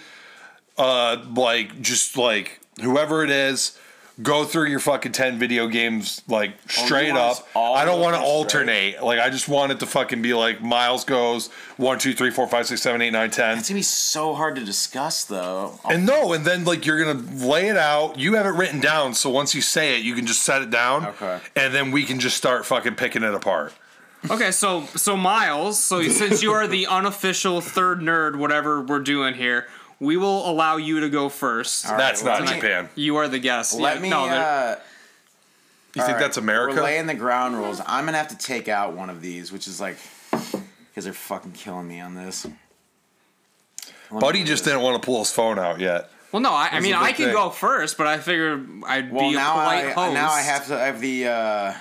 uh, 0.77 1.25
like 1.35 1.81
just 1.81 2.17
like 2.17 2.61
whoever 2.83 3.23
it 3.25 3.31
is, 3.31 3.79
go 4.23 4.45
through 4.45 4.67
your 4.69 4.81
fucking 4.81 5.13
ten 5.13 5.39
video 5.39 5.69
games 5.69 6.23
like 6.27 6.53
straight 6.69 7.13
want 7.13 7.39
up. 7.39 7.49
I 7.57 7.85
don't 7.85 8.01
want 8.01 8.17
to 8.17 8.21
go 8.21 8.27
straight? 8.27 8.61
alternate. 8.63 9.03
Like 9.03 9.21
I 9.21 9.31
just 9.31 9.49
want 9.49 9.73
it 9.73 9.81
to 9.81 9.87
fucking 9.87 10.23
be 10.23 10.35
like 10.35 10.61
Miles 10.63 11.05
goes 11.05 11.49
one, 11.77 11.99
two, 11.99 12.15
three, 12.15 12.31
four, 12.31 12.47
five, 12.49 12.67
six, 12.67 12.83
seven, 12.83 13.01
eight, 13.03 13.11
nine, 13.11 13.31
ten. 13.31 13.59
It's 13.59 13.69
gonna 13.69 13.79
be 13.79 13.83
so 13.83 14.35
hard 14.35 14.57
to 14.57 14.65
discuss, 14.65 15.25
though. 15.25 15.79
And 15.89 16.07
no, 16.07 16.33
and 16.33 16.45
then 16.45 16.65
like 16.65 16.85
you're 16.87 17.03
gonna 17.03 17.47
lay 17.47 17.69
it 17.69 17.77
out. 17.77 18.19
You 18.19 18.35
have 18.35 18.47
it 18.47 18.51
written 18.51 18.81
down, 18.81 19.15
so 19.15 19.31
once 19.31 19.55
you 19.55 19.63
say 19.63 19.99
it, 19.99 20.05
you 20.05 20.15
can 20.15 20.27
just 20.27 20.43
set 20.43 20.63
it 20.63 20.71
down. 20.71 21.07
Okay. 21.07 21.39
And 21.55 21.75
then 21.75 21.91
we 21.93 22.05
can 22.05 22.19
just 22.19 22.37
start 22.37 22.67
fucking 22.67 22.95
picking 22.97 23.23
it 23.23 23.35
apart. 23.35 23.73
Okay, 24.31 24.51
so 24.51 24.87
so 24.97 25.17
Miles, 25.17 25.79
so 25.83 26.03
since 26.03 26.43
you 26.43 26.53
are 26.53 26.67
the 26.67 26.87
unofficial 26.89 27.61
third 27.61 28.01
nerd, 28.01 28.37
whatever 28.37 28.81
we're 28.83 28.99
doing 29.01 29.35
here, 29.35 29.69
we 30.01 30.17
will 30.17 30.49
allow 30.51 30.77
you 30.79 31.01
to 31.01 31.09
go 31.09 31.29
first. 31.29 31.87
All 31.87 31.93
right, 31.93 31.99
That's 31.99 32.25
not 32.25 32.41
let 32.41 32.49
me- 32.51 32.55
Japan. 32.61 32.89
You 32.97 33.17
are 33.17 33.29
the 33.29 33.39
guest. 33.39 33.75
Let 33.75 33.97
Yeah, 33.97 34.03
me. 34.03 34.11
no, 34.11 34.29
there- 34.29 34.43
uh, 34.43 34.77
You 35.95 36.03
think 36.03 36.15
all 36.17 36.21
that's 36.21 36.37
America? 36.37 36.75
We're 36.77 36.83
laying 36.83 37.07
the 37.07 37.15
ground 37.15 37.57
rules. 37.57 37.81
I'm 37.87 38.05
gonna 38.05 38.19
have 38.19 38.29
to 38.29 38.37
take 38.39 38.69
out 38.69 38.95
one 38.95 39.11
of 39.11 39.21
these, 39.23 39.53
which 39.53 39.67
is 39.69 39.81
like, 39.81 39.97
because 40.31 41.05
they're 41.05 41.13
fucking 41.13 41.53
killing 41.53 41.87
me 41.89 42.01
on 42.01 42.15
this. 42.15 42.45
Let 42.47 44.13
me 44.13 44.21
Buddy 44.21 44.39
do 44.41 44.47
just 44.47 44.65
this. 44.65 44.73
didn't 44.73 44.83
want 44.85 45.01
to 45.01 45.07
pull 45.07 45.21
his 45.21 45.31
phone 45.33 45.59
out 45.59 45.79
yet. 45.81 46.11
well, 46.33 46.41
no, 46.43 46.53
I, 46.53 46.67
I 46.67 46.71
That's 46.73 46.83
mean 46.85 46.95
a 46.95 46.99
I 46.99 47.07
big 47.09 47.17
can 47.17 47.25
thing. 47.27 47.35
go 47.35 47.51
first, 47.51 47.97
but 47.97 48.07
I 48.07 48.19
figured 48.19 48.69
I'd 48.87 49.11
Well, 49.13 49.29
be 49.31 49.35
a 49.37 49.39
now 49.39 49.53
polite 49.53 49.87
I 49.87 49.91
host. 49.93 50.15
now 50.15 50.31
I 50.33 50.41
have 50.43 50.67
to. 50.67 50.75
I 50.81 50.85
have 50.87 51.01
the. 51.01 51.27
uh 51.29 51.75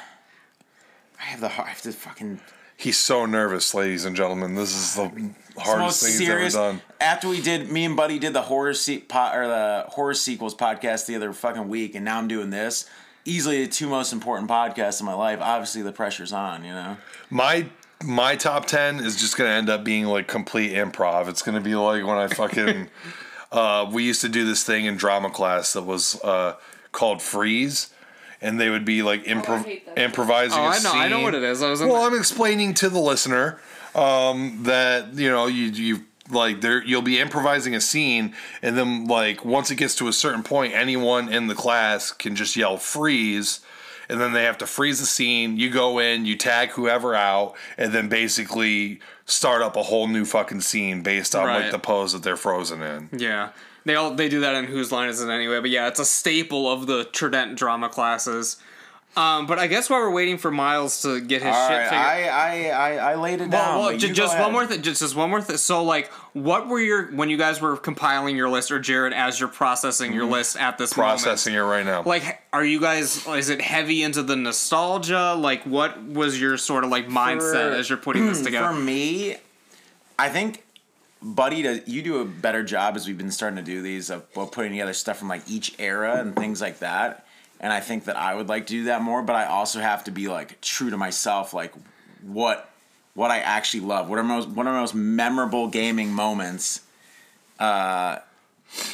I 1.20 1.24
have 1.24 1.42
the. 1.42 1.50
heart. 1.50 1.68
I 1.68 1.72
have 1.72 1.82
to 1.84 1.92
fucking. 1.92 2.40
He's 2.78 2.98
so 2.98 3.26
nervous, 3.26 3.74
ladies 3.74 4.04
and 4.04 4.16
gentlemen. 4.16 4.56
This 4.56 4.76
is 4.76 4.96
the 4.96 5.32
hardest 5.58 6.02
thing 6.04 6.10
he's 6.10 6.18
serious. 6.28 6.56
ever 6.56 6.74
done. 6.74 6.82
After 7.00 7.30
we 7.30 7.42
did, 7.42 7.72
me 7.72 7.86
and 7.86 7.96
Buddy 7.96 8.20
did 8.20 8.34
the 8.34 8.42
horror 8.44 8.74
se- 8.74 9.06
po- 9.08 9.32
or 9.34 9.48
the 9.48 9.86
horror 9.90 10.14
sequels 10.14 10.54
podcast 10.54 11.06
the 11.06 11.16
other 11.16 11.32
fucking 11.32 11.70
week, 11.70 11.96
and 11.96 12.04
now 12.04 12.18
I'm 12.18 12.28
doing 12.28 12.50
this. 12.50 12.90
Easily 13.24 13.66
the 13.66 13.72
two 13.72 13.88
most 13.88 14.12
important 14.14 14.50
podcasts 14.50 15.00
in 15.00 15.06
my 15.06 15.14
life. 15.14 15.40
Obviously, 15.42 15.82
the 15.82 15.94
pressure's 15.94 16.34
on. 16.34 16.64
You 16.66 16.74
know. 16.74 16.98
My 17.30 17.68
my 18.04 18.36
top 18.36 18.66
ten 18.66 19.00
is 19.00 19.16
just 19.16 19.38
gonna 19.38 19.50
end 19.52 19.70
up 19.70 19.84
being 19.84 20.06
like 20.06 20.28
complete 20.28 20.74
improv. 20.74 21.30
It's 21.30 21.42
gonna 21.42 21.62
be 21.62 21.76
like 21.76 22.06
when 22.06 22.18
I 22.18 22.28
fucking 22.28 22.90
uh, 23.52 23.90
we 23.92 24.04
used 24.04 24.22
to 24.22 24.30
do 24.30 24.46
this 24.46 24.64
thing 24.64 24.86
in 24.86 24.98
drama 24.98 25.30
class 25.30 25.74
that 25.74 25.84
was 25.84 26.22
uh, 26.24 26.56
called 26.92 27.22
freeze. 27.22 27.90
And 28.42 28.60
they 28.60 28.70
would 28.70 28.86
be 28.86 29.02
like 29.02 29.24
improv- 29.26 29.66
hate 29.66 29.86
that. 29.88 29.98
improvising. 29.98 30.58
Oh, 30.60 30.64
a 30.64 30.70
I 30.70 30.80
know, 30.80 30.92
I 30.94 31.08
know 31.08 31.22
what 31.22 31.34
it 31.36 31.44
is. 31.44 31.62
I 31.64 31.70
was 31.70 31.80
Well, 31.82 31.94
the- 32.02 32.08
I'm 32.08 32.16
explaining 32.18 32.74
to 32.76 32.90
the 32.90 33.00
listener 33.00 33.60
um, 33.96 34.60
that 34.64 35.14
you 35.16 35.30
know 35.32 35.48
you 35.48 35.66
you 35.68 36.04
like 36.30 36.62
there 36.62 36.84
you'll 36.84 37.02
be 37.02 37.20
improvising 37.20 37.74
a 37.76 37.82
scene, 37.82 38.34
and 38.62 38.78
then 38.78 39.06
like 39.06 39.46
once 39.46 39.72
it 39.72 39.76
gets 39.76 39.96
to 39.96 40.08
a 40.08 40.14
certain 40.14 40.44
point, 40.44 40.74
anyone 40.74 41.30
in 41.30 41.48
the 41.48 41.56
class 41.56 42.12
can 42.12 42.36
just 42.36 42.56
yell 42.56 42.78
freeze. 42.78 43.62
And 44.08 44.22
then 44.22 44.34
they 44.34 44.44
have 44.44 44.60
to 44.60 44.68
freeze 44.68 45.00
the 45.00 45.08
scene. 45.08 45.58
You 45.58 45.72
go 45.72 45.98
in, 45.98 46.26
you 46.28 46.38
tag 46.38 46.70
whoever 46.70 47.16
out, 47.16 47.56
and 47.76 47.92
then 47.92 48.08
basically 48.08 49.00
start 49.26 49.64
up 49.64 49.76
a 49.76 49.82
whole 49.82 50.08
new 50.08 50.26
fucking 50.26 50.62
scene 50.62 51.02
based 51.02 51.34
on 51.36 51.48
Right. 51.48 51.62
like 51.64 51.72
the 51.72 51.80
pose 51.80 52.14
that 52.14 52.22
they're 52.22 52.38
frozen 52.38 52.84
in. 52.84 53.10
Yeah. 53.18 53.50
They 53.86 53.96
all 53.96 54.14
they 54.16 54.30
do 54.30 54.40
that 54.42 54.56
in 54.56 54.66
Whose 54.66 54.92
Line 54.92 55.10
Is 55.10 55.22
It 55.22 55.30
Anyway? 55.30 55.60
But 55.62 55.70
yeah, 55.70 55.88
it's 55.88 56.00
a 56.00 56.06
staple 56.06 56.72
of 56.72 56.88
the 56.88 57.04
Trident 57.06 57.58
drama 57.58 57.88
classes. 57.90 58.58
Um, 59.18 59.46
but 59.46 59.58
I 59.60 59.68
guess 59.68 59.90
while 59.90 60.02
we're 60.02 60.12
waiting 60.12 60.38
for 60.38 60.52
Miles 60.52 61.02
to 61.04 61.22
get 61.22 61.42
his 61.42 61.56
All 61.56 61.70
shit 61.70 61.78
right, 61.78 61.86
figured 61.86 62.02
I, 62.02 62.68
I 62.68 62.96
I 62.98 63.12
I 63.12 63.16
laid 63.16 63.36
it 63.40 63.50
down. 63.50 63.80
well, 63.80 63.80
well 63.80 63.92
but 63.98 64.00
just 64.00 64.36
go 64.36 64.44
one 64.44 64.52
more 64.52 64.64
ahead. 64.64 64.74
thing. 64.74 64.82
Just, 64.82 65.00
just 65.00 65.16
one 65.16 65.30
more 65.30 65.42
thing. 65.42 65.56
So, 65.56 65.84
like, 65.86 66.12
what 66.34 66.68
were 66.68 66.82
your 66.82 67.06
when 67.16 67.30
you 67.30 67.38
guys 67.38 67.62
were 67.62 67.78
compiling 67.78 68.36
your 68.36 68.50
list, 68.50 68.72
or 68.72 68.80
Jared, 68.80 69.14
as 69.14 69.40
you're 69.40 69.48
processing 69.48 70.12
your 70.12 70.26
list 70.26 70.58
at 70.58 70.78
this. 70.78 70.92
Processing 70.92 71.54
moment? 71.54 71.70
it 71.70 71.78
right 71.78 71.86
now. 71.86 72.04
Like, 72.04 72.42
are 72.52 72.66
you 72.66 72.82
guys? 72.82 73.26
Is 73.28 73.48
it 73.48 73.62
heavy 73.62 74.04
into 74.04 74.22
the 74.22 74.36
nostalgia? 74.36 75.34
Like, 75.36 75.64
what 75.64 76.04
was 76.04 76.42
your 76.42 76.58
sort 76.58 76.84
of 76.84 76.90
like 76.90 77.08
mindset 77.08 77.70
For- 77.70 77.76
as 77.76 77.88
you're 77.88 77.98
putting 77.98 78.26
this 78.26 78.42
together? 78.44 78.74
For 78.74 78.80
me, 78.82 79.38
I 80.20 80.28
think, 80.28 80.65
Buddy, 81.22 81.62
does, 81.64 81.88
you 81.88 82.02
do 82.04 82.20
a 82.22 82.26
better 82.26 82.64
job 82.64 82.96
as 82.96 83.08
we've 83.08 83.18
been 83.18 83.32
starting 83.32 83.58
to 83.58 83.64
do 83.64 83.82
these 83.82 84.10
of 84.10 84.32
putting 84.34 84.72
together 84.72 84.94
stuff 84.94 85.18
from 85.18 85.28
like 85.28 85.42
each 85.48 85.74
era 85.80 86.20
and 86.20 86.36
things 86.36 86.62
like 86.62 86.80
that. 86.80 87.26
And 87.60 87.72
I 87.74 87.80
think 87.80 88.06
that 88.06 88.18
I 88.18 88.36
would 88.36 88.48
like 88.50 88.68
to 88.68 88.74
do 88.74 88.84
that 88.86 89.02
more, 89.02 89.24
but 89.24 89.36
I 89.36 89.46
also 89.46 89.80
have 89.80 90.04
to 90.04 90.12
be 90.12 90.28
like 90.28 90.60
true 90.62 90.90
to 90.90 90.98
myself, 90.98 91.54
like 91.54 91.74
what 92.22 92.70
what 93.16 93.32
I 93.32 93.40
actually 93.40 93.80
love. 93.80 94.10
What 94.10 94.20
are 94.20 94.24
most 94.24 94.50
what 94.50 94.68
are 94.68 94.74
my 94.74 94.82
most 94.82 94.94
memorable 94.94 95.68
gaming 95.70 96.12
moments 96.12 96.82
uh 97.60 98.20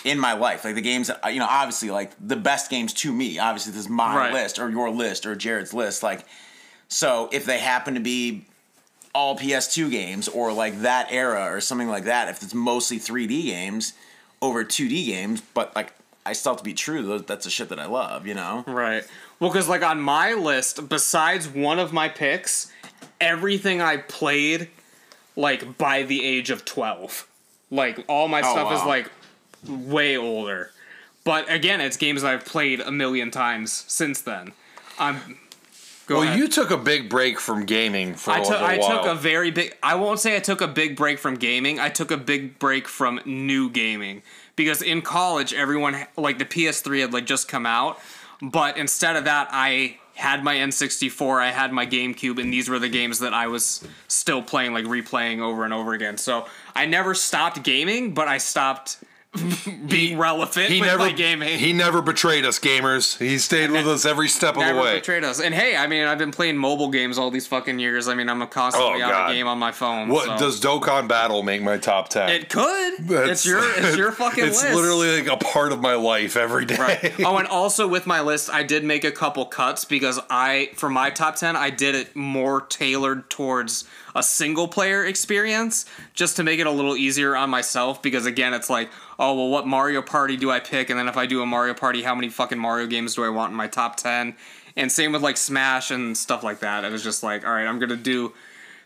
in 0.05 0.19
my 0.19 0.33
life. 0.33 0.63
Like 0.63 0.75
the 0.75 0.81
games 0.81 1.07
that 1.07 1.33
you 1.33 1.39
know, 1.39 1.47
obviously 1.49 1.89
like 1.89 2.11
the 2.25 2.35
best 2.35 2.69
games 2.69 2.93
to 2.93 3.11
me. 3.11 3.39
Obviously 3.39 3.73
this 3.73 3.81
is 3.81 3.89
my 3.89 4.15
Right. 4.15 4.33
list 4.33 4.59
or 4.59 4.69
your 4.69 4.91
list 4.91 5.25
or 5.25 5.35
Jared's 5.35 5.73
list. 5.73 6.03
Like 6.03 6.25
so 6.87 7.29
if 7.31 7.45
they 7.45 7.57
happen 7.57 7.95
to 7.95 7.99
be 7.99 8.45
all 9.13 9.37
PS2 9.37 9.91
games 9.91 10.27
or 10.27 10.53
like 10.53 10.81
that 10.81 11.11
era 11.11 11.53
or 11.53 11.61
something 11.61 11.89
like 11.89 12.05
that, 12.05 12.29
if 12.29 12.41
it's 12.41 12.53
mostly 12.53 12.97
3D 12.97 13.45
games 13.45 13.93
over 14.41 14.63
2D 14.63 15.05
games, 15.05 15.41
but 15.53 15.75
like 15.75 15.93
I 16.25 16.33
still 16.33 16.53
have 16.53 16.59
to 16.59 16.63
be 16.63 16.73
true. 16.73 17.19
That's 17.19 17.45
the 17.45 17.51
shit 17.51 17.69
that 17.69 17.79
I 17.79 17.87
love, 17.87 18.27
you 18.27 18.33
know. 18.33 18.63
Right. 18.67 19.03
Well, 19.39 19.51
because 19.51 19.67
like 19.67 19.83
on 19.83 19.99
my 20.01 20.33
list, 20.33 20.87
besides 20.87 21.47
one 21.47 21.79
of 21.79 21.91
my 21.93 22.09
picks, 22.09 22.71
everything 23.19 23.81
I 23.81 23.97
played 23.97 24.69
like 25.35 25.77
by 25.77 26.03
the 26.03 26.23
age 26.23 26.49
of 26.49 26.65
12. 26.65 27.27
Like 27.69 28.03
all 28.07 28.27
my 28.27 28.41
Oh, 28.43 28.51
stuff 28.51 28.71
is 28.73 28.83
like 28.85 29.09
way 29.67 30.17
older. 30.17 30.71
But 31.23 31.51
again, 31.51 31.81
it's 31.81 31.97
games 31.97 32.21
that 32.23 32.33
I've 32.33 32.45
played 32.45 32.79
a 32.81 32.91
million 32.91 33.31
times 33.31 33.85
since 33.87 34.21
then. 34.21 34.53
I'm 34.99 35.37
Go 36.11 36.17
well, 36.17 36.27
ahead. 36.27 36.39
you 36.39 36.49
took 36.49 36.71
a 36.71 36.77
big 36.77 37.09
break 37.09 37.39
from 37.39 37.65
gaming 37.65 38.15
for 38.15 38.31
I 38.31 38.41
took 38.41 38.51
a 38.51 38.57
I 38.57 38.77
while. 38.77 38.97
took 38.97 39.05
a 39.07 39.15
very 39.15 39.49
big 39.49 39.77
I 39.81 39.95
won't 39.95 40.19
say 40.19 40.35
I 40.35 40.41
took 40.41 40.59
a 40.59 40.67
big 40.67 40.97
break 40.97 41.19
from 41.19 41.35
gaming. 41.35 41.79
I 41.79 41.87
took 41.87 42.11
a 42.11 42.17
big 42.17 42.59
break 42.59 42.89
from 42.89 43.21
new 43.25 43.69
gaming 43.69 44.21
because 44.57 44.81
in 44.81 45.03
college 45.03 45.53
everyone 45.53 46.05
like 46.17 46.37
the 46.37 46.43
PS3 46.43 46.99
had 46.99 47.13
like 47.13 47.25
just 47.25 47.47
come 47.47 47.65
out, 47.65 47.97
but 48.41 48.75
instead 48.75 49.15
of 49.15 49.23
that 49.23 49.47
I 49.51 49.99
had 50.15 50.43
my 50.43 50.55
N64, 50.55 51.41
I 51.41 51.51
had 51.51 51.71
my 51.71 51.87
GameCube 51.87 52.41
and 52.41 52.51
these 52.51 52.67
were 52.67 52.77
the 52.77 52.89
games 52.89 53.19
that 53.19 53.33
I 53.33 53.47
was 53.47 53.87
still 54.09 54.41
playing 54.41 54.73
like 54.73 54.83
replaying 54.83 55.39
over 55.39 55.63
and 55.63 55.73
over 55.73 55.93
again. 55.93 56.17
So 56.17 56.45
I 56.75 56.87
never 56.87 57.13
stopped 57.13 57.63
gaming, 57.63 58.13
but 58.13 58.27
I 58.27 58.37
stopped 58.37 58.97
being 59.87 60.17
relevant 60.17 60.67
he 60.67 60.81
never 60.81 61.09
gaming. 61.11 61.57
he 61.57 61.71
never 61.71 62.01
betrayed 62.01 62.43
us, 62.43 62.59
gamers. 62.59 63.17
He 63.17 63.37
stayed 63.37 63.71
with 63.71 63.87
us 63.87 64.05
every 64.05 64.27
step 64.27 64.55
of 64.57 64.65
the 64.65 64.73
way. 64.73 64.73
Never 64.73 64.93
betrayed 64.95 65.23
us. 65.23 65.39
And 65.39 65.55
hey, 65.55 65.77
I 65.77 65.87
mean, 65.87 66.05
I've 66.05 66.17
been 66.17 66.31
playing 66.31 66.57
mobile 66.57 66.89
games 66.89 67.17
all 67.17 67.31
these 67.31 67.47
fucking 67.47 67.79
years. 67.79 68.09
I 68.09 68.13
mean, 68.13 68.27
I'm 68.27 68.45
constantly 68.47 69.01
Oh, 69.01 69.05
on 69.09 69.31
a 69.31 69.33
game 69.33 69.47
on 69.47 69.57
my 69.57 69.71
phone. 69.71 70.09
What 70.09 70.25
so. 70.25 70.45
does 70.45 70.59
Dokkan 70.59 71.07
Battle 71.07 71.43
make 71.43 71.61
my 71.61 71.77
top 71.77 72.09
ten? 72.09 72.27
It 72.29 72.49
could. 72.49 73.07
That's- 73.07 73.29
it's 73.31 73.45
your 73.45 73.61
it's 73.63 73.95
your 73.95 74.11
fucking 74.11 74.43
It's 74.43 74.61
list. 74.61 74.75
literally 74.75 75.21
like 75.21 75.31
a 75.31 75.37
part 75.37 75.71
of 75.71 75.79
my 75.79 75.93
life 75.93 76.35
every 76.35 76.65
day. 76.65 76.75
Right. 76.77 77.13
Oh, 77.31 77.37
and 77.37 77.47
also 77.47 77.87
with 77.87 78.05
my 78.07 78.19
list, 78.21 78.49
I 78.49 78.63
did 78.63 78.83
make 78.83 79.03
a 79.05 79.11
couple 79.11 79.45
cuts 79.45 79.85
because 79.85 80.19
I, 80.29 80.71
for 80.75 80.89
my 80.89 81.09
top 81.11 81.35
10, 81.35 81.55
I 81.55 81.69
did 81.69 81.95
it 81.95 82.15
more 82.15 82.61
tailored 82.61 83.29
towards 83.29 83.85
a 84.15 84.23
single 84.23 84.67
player 84.67 85.05
experience 85.05 85.85
just 86.13 86.35
to 86.37 86.43
make 86.43 86.59
it 86.59 86.67
a 86.67 86.71
little 86.71 86.95
easier 86.95 87.35
on 87.35 87.49
myself. 87.49 88.01
Because 88.01 88.25
again, 88.25 88.53
it's 88.53 88.69
like, 88.69 88.89
oh, 89.19 89.33
well, 89.35 89.49
what 89.49 89.67
Mario 89.67 90.01
Party 90.01 90.37
do 90.37 90.51
I 90.51 90.59
pick? 90.59 90.89
And 90.89 90.99
then 90.99 91.07
if 91.07 91.17
I 91.17 91.25
do 91.25 91.41
a 91.41 91.45
Mario 91.45 91.73
Party, 91.73 92.03
how 92.03 92.15
many 92.15 92.29
fucking 92.29 92.59
Mario 92.59 92.87
games 92.87 93.15
do 93.15 93.23
I 93.23 93.29
want 93.29 93.51
in 93.51 93.57
my 93.57 93.67
top 93.67 93.97
10? 93.97 94.35
And 94.75 94.91
same 94.91 95.11
with 95.11 95.21
like 95.21 95.37
Smash 95.37 95.91
and 95.91 96.15
stuff 96.17 96.43
like 96.43 96.59
that. 96.59 96.83
It 96.85 96.91
was 96.91 97.03
just 97.03 97.23
like, 97.23 97.45
all 97.45 97.53
right, 97.53 97.65
I'm 97.67 97.79
going 97.79 97.89
to 97.89 97.95
do 97.97 98.33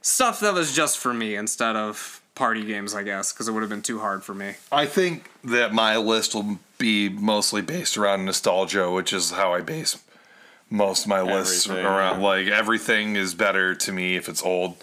stuff 0.01 0.39
that 0.41 0.53
was 0.53 0.75
just 0.75 0.97
for 0.97 1.13
me 1.13 1.35
instead 1.35 1.75
of 1.75 2.21
party 2.35 2.65
games, 2.65 2.93
I 2.93 3.03
guess, 3.03 3.31
because 3.31 3.47
it 3.47 3.53
would 3.53 3.61
have 3.61 3.69
been 3.69 3.81
too 3.81 3.99
hard 3.99 4.23
for 4.23 4.33
me. 4.33 4.55
I 4.71 4.85
think 4.85 5.29
that 5.43 5.73
my 5.73 5.97
list 5.97 6.35
will 6.35 6.59
be 6.77 7.09
mostly 7.09 7.61
based 7.61 7.97
around 7.97 8.25
nostalgia, 8.25 8.91
which 8.91 9.13
is 9.13 9.31
how 9.31 9.53
I 9.53 9.61
base 9.61 9.97
most 10.69 11.03
of 11.03 11.07
my 11.07 11.21
lists 11.21 11.67
Everything. 11.67 11.85
around. 11.85 12.21
Like 12.21 12.47
everything 12.47 13.15
is 13.15 13.33
better 13.33 13.73
to 13.75 13.91
me 13.91 14.15
if 14.15 14.27
it's 14.27 14.43
old. 14.43 14.75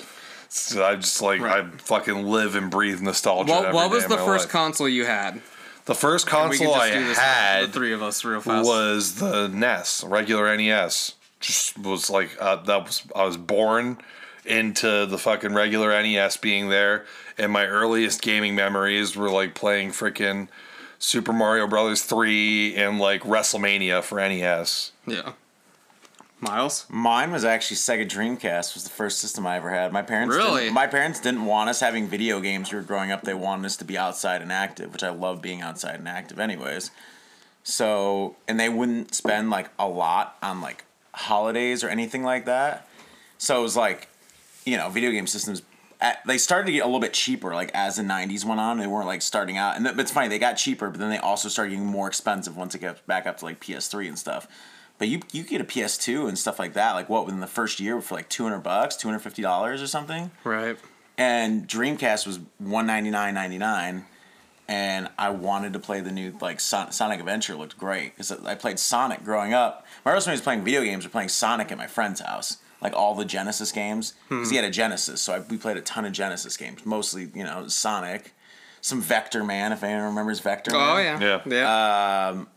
So 0.54 0.84
I 0.84 0.96
just 0.96 1.22
like 1.22 1.40
Right. 1.40 1.64
I 1.64 1.68
fucking 1.78 2.26
live 2.26 2.54
and 2.54 2.70
breathe 2.70 3.00
nostalgia. 3.00 3.50
What, 3.52 3.64
every 3.64 3.74
what 3.74 3.90
was 3.90 4.04
of 4.04 4.10
the 4.10 4.18
first 4.18 4.46
life. 4.46 4.52
console 4.52 4.88
you 4.88 5.06
had? 5.06 5.40
the 5.86 5.94
first 5.94 6.26
console 6.26 6.74
I 6.74 6.88
had 6.88 7.64
the 7.64 7.72
three 7.72 7.92
of 7.92 8.02
us, 8.02 8.24
real 8.24 8.40
fast. 8.40 8.66
was 8.66 9.14
the 9.16 9.48
NES, 9.48 10.04
regular 10.04 10.54
NES. 10.56 11.12
Just 11.40 11.78
was 11.78 12.08
like 12.10 12.36
uh, 12.40 12.56
that 12.56 12.84
was 12.84 13.02
I 13.16 13.24
was 13.24 13.36
born 13.36 13.98
into 14.44 15.06
the 15.06 15.18
fucking 15.18 15.54
regular 15.54 15.90
NES 16.02 16.36
being 16.36 16.68
there, 16.68 17.06
and 17.38 17.50
my 17.50 17.66
earliest 17.66 18.22
gaming 18.22 18.54
memories 18.54 19.16
were 19.16 19.30
like 19.30 19.54
playing 19.54 19.90
freaking 19.90 20.48
Super 20.98 21.32
Mario 21.32 21.66
Brothers 21.66 22.02
three 22.02 22.76
and 22.76 23.00
like 23.00 23.22
WrestleMania 23.22 24.02
for 24.02 24.20
NES. 24.20 24.92
yeah. 25.06 25.32
Miles. 26.42 26.86
Mine 26.90 27.30
was 27.30 27.44
actually 27.44 27.76
Sega 27.76 28.06
Dreamcast. 28.06 28.74
Was 28.74 28.82
the 28.82 28.90
first 28.90 29.18
system 29.18 29.46
I 29.46 29.56
ever 29.56 29.70
had. 29.70 29.92
My 29.92 30.02
parents 30.02 30.34
Really? 30.34 30.70
My 30.70 30.88
parents 30.88 31.20
didn't 31.20 31.44
want 31.44 31.70
us 31.70 31.78
having 31.78 32.08
video 32.08 32.40
games. 32.40 32.72
We 32.72 32.78
were 32.78 32.84
growing 32.84 33.12
up. 33.12 33.22
They 33.22 33.32
wanted 33.34 33.66
us 33.66 33.76
to 33.76 33.84
be 33.84 33.96
outside 33.96 34.42
and 34.42 34.52
active, 34.52 34.92
which 34.92 35.04
I 35.04 35.10
love 35.10 35.40
being 35.40 35.62
outside 35.62 36.00
and 36.00 36.08
active, 36.08 36.40
anyways. 36.40 36.90
So, 37.62 38.34
and 38.48 38.58
they 38.58 38.68
wouldn't 38.68 39.14
spend 39.14 39.50
like 39.50 39.70
a 39.78 39.86
lot 39.86 40.36
on 40.42 40.60
like 40.60 40.84
holidays 41.14 41.84
or 41.84 41.88
anything 41.88 42.24
like 42.24 42.44
that. 42.46 42.88
So 43.38 43.60
it 43.60 43.62
was 43.62 43.76
like, 43.76 44.08
you 44.64 44.76
know, 44.76 44.88
video 44.88 45.12
game 45.12 45.28
systems. 45.28 45.62
At, 46.00 46.26
they 46.26 46.38
started 46.38 46.66
to 46.66 46.72
get 46.72 46.80
a 46.80 46.86
little 46.86 46.98
bit 46.98 47.12
cheaper, 47.12 47.54
like 47.54 47.70
as 47.72 47.94
the 47.94 48.02
'90s 48.02 48.44
went 48.44 48.60
on. 48.60 48.78
They 48.78 48.88
weren't 48.88 49.06
like 49.06 49.22
starting 49.22 49.56
out, 49.56 49.76
and 49.76 49.86
th- 49.86 49.96
it's 49.96 50.10
funny 50.10 50.26
they 50.26 50.40
got 50.40 50.54
cheaper, 50.54 50.90
but 50.90 50.98
then 50.98 51.10
they 51.10 51.18
also 51.18 51.48
started 51.48 51.70
getting 51.70 51.86
more 51.86 52.08
expensive 52.08 52.56
once 52.56 52.74
it 52.74 52.80
got 52.80 53.06
back 53.06 53.26
up 53.26 53.38
to 53.38 53.44
like 53.44 53.60
PS3 53.60 54.08
and 54.08 54.18
stuff. 54.18 54.48
But 54.98 55.08
you 55.08 55.20
you 55.32 55.42
get 55.42 55.60
a 55.60 55.64
PS2 55.64 56.28
and 56.28 56.38
stuff 56.38 56.58
like 56.58 56.74
that, 56.74 56.92
like 56.92 57.08
what 57.08 57.24
within 57.24 57.40
the 57.40 57.46
first 57.46 57.80
year 57.80 58.00
for 58.00 58.14
like 58.14 58.28
200 58.28 58.60
bucks, 58.60 58.96
250 58.96 59.42
dollars 59.42 59.82
or 59.82 59.86
something. 59.86 60.30
Right. 60.44 60.76
And 61.18 61.68
Dreamcast 61.68 62.26
was 62.26 62.38
199.99 62.62 64.04
and 64.68 65.08
I 65.18 65.30
wanted 65.30 65.72
to 65.74 65.78
play 65.78 66.00
the 66.00 66.10
new 66.10 66.36
like 66.40 66.60
Son- 66.60 66.92
Sonic 66.92 67.20
Adventure 67.20 67.54
looked 67.54 67.76
great 67.76 68.16
cuz 68.16 68.30
I 68.32 68.54
played 68.54 68.78
Sonic 68.78 69.24
growing 69.24 69.52
up. 69.52 69.86
My 70.04 70.12
first 70.12 70.26
when 70.26 70.32
was 70.32 70.40
playing 70.40 70.64
video 70.64 70.82
games, 70.82 71.04
or 71.04 71.08
playing 71.08 71.28
Sonic 71.28 71.70
at 71.70 71.78
my 71.78 71.86
friend's 71.86 72.20
house. 72.20 72.58
Like 72.80 72.94
all 72.94 73.14
the 73.14 73.24
Genesis 73.24 73.70
games, 73.70 74.14
because 74.28 74.50
he 74.50 74.56
hmm. 74.56 74.62
had 74.62 74.68
a 74.68 74.74
Genesis, 74.74 75.22
so 75.22 75.34
I, 75.34 75.38
we 75.38 75.56
played 75.56 75.76
a 75.76 75.80
ton 75.82 76.04
of 76.04 76.10
Genesis 76.10 76.56
games. 76.56 76.84
Mostly, 76.84 77.30
you 77.32 77.44
know, 77.44 77.68
Sonic, 77.68 78.34
some 78.80 79.00
Vector 79.00 79.44
Man, 79.44 79.70
if 79.70 79.84
anyone 79.84 80.02
remembers 80.02 80.40
Vector. 80.40 80.72
Oh 80.74 80.96
Man. 80.96 81.20
yeah. 81.20 81.40
Yeah. 81.46 81.54
Yeah. 81.54 82.28
Um, 82.30 82.48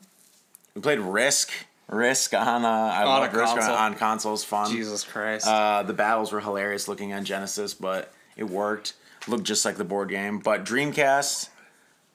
we 0.73 0.81
played 0.81 0.99
Risk, 0.99 1.51
Risk 1.87 2.33
on 2.33 2.65
uh, 2.65 2.67
I 2.67 3.03
On 3.03 3.07
love 3.21 3.33
a 3.33 3.37
Risk 3.37 3.51
on, 3.53 3.57
console. 3.59 3.75
on 3.75 3.95
consoles. 3.95 4.43
Fun. 4.43 4.71
Jesus 4.71 5.03
Christ. 5.03 5.47
Uh, 5.47 5.83
the 5.83 5.93
battles 5.93 6.31
were 6.31 6.39
hilarious 6.41 6.87
looking 6.87 7.13
on 7.13 7.25
Genesis, 7.25 7.73
but 7.73 8.11
it 8.35 8.45
worked. 8.45 8.93
Looked 9.27 9.43
just 9.43 9.65
like 9.65 9.77
the 9.77 9.83
board 9.83 10.09
game. 10.09 10.39
But 10.39 10.65
Dreamcast 10.65 11.49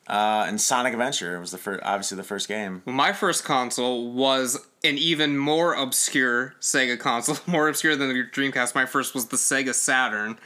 uh, 0.06 0.44
and 0.48 0.60
Sonic 0.60 0.92
Adventure 0.92 1.38
was 1.40 1.50
the 1.50 1.58
first, 1.58 1.80
obviously 1.84 2.16
the 2.16 2.22
first 2.22 2.48
game. 2.48 2.82
Well, 2.84 2.94
my 2.94 3.12
first 3.12 3.44
console 3.44 4.10
was 4.12 4.58
an 4.84 4.96
even 4.98 5.36
more 5.38 5.74
obscure 5.74 6.54
Sega 6.60 6.98
console, 6.98 7.38
more 7.46 7.68
obscure 7.68 7.96
than 7.96 8.08
the 8.08 8.24
Dreamcast. 8.24 8.74
My 8.74 8.86
first 8.86 9.14
was 9.14 9.26
the 9.26 9.36
Sega 9.36 9.74
Saturn 9.74 10.38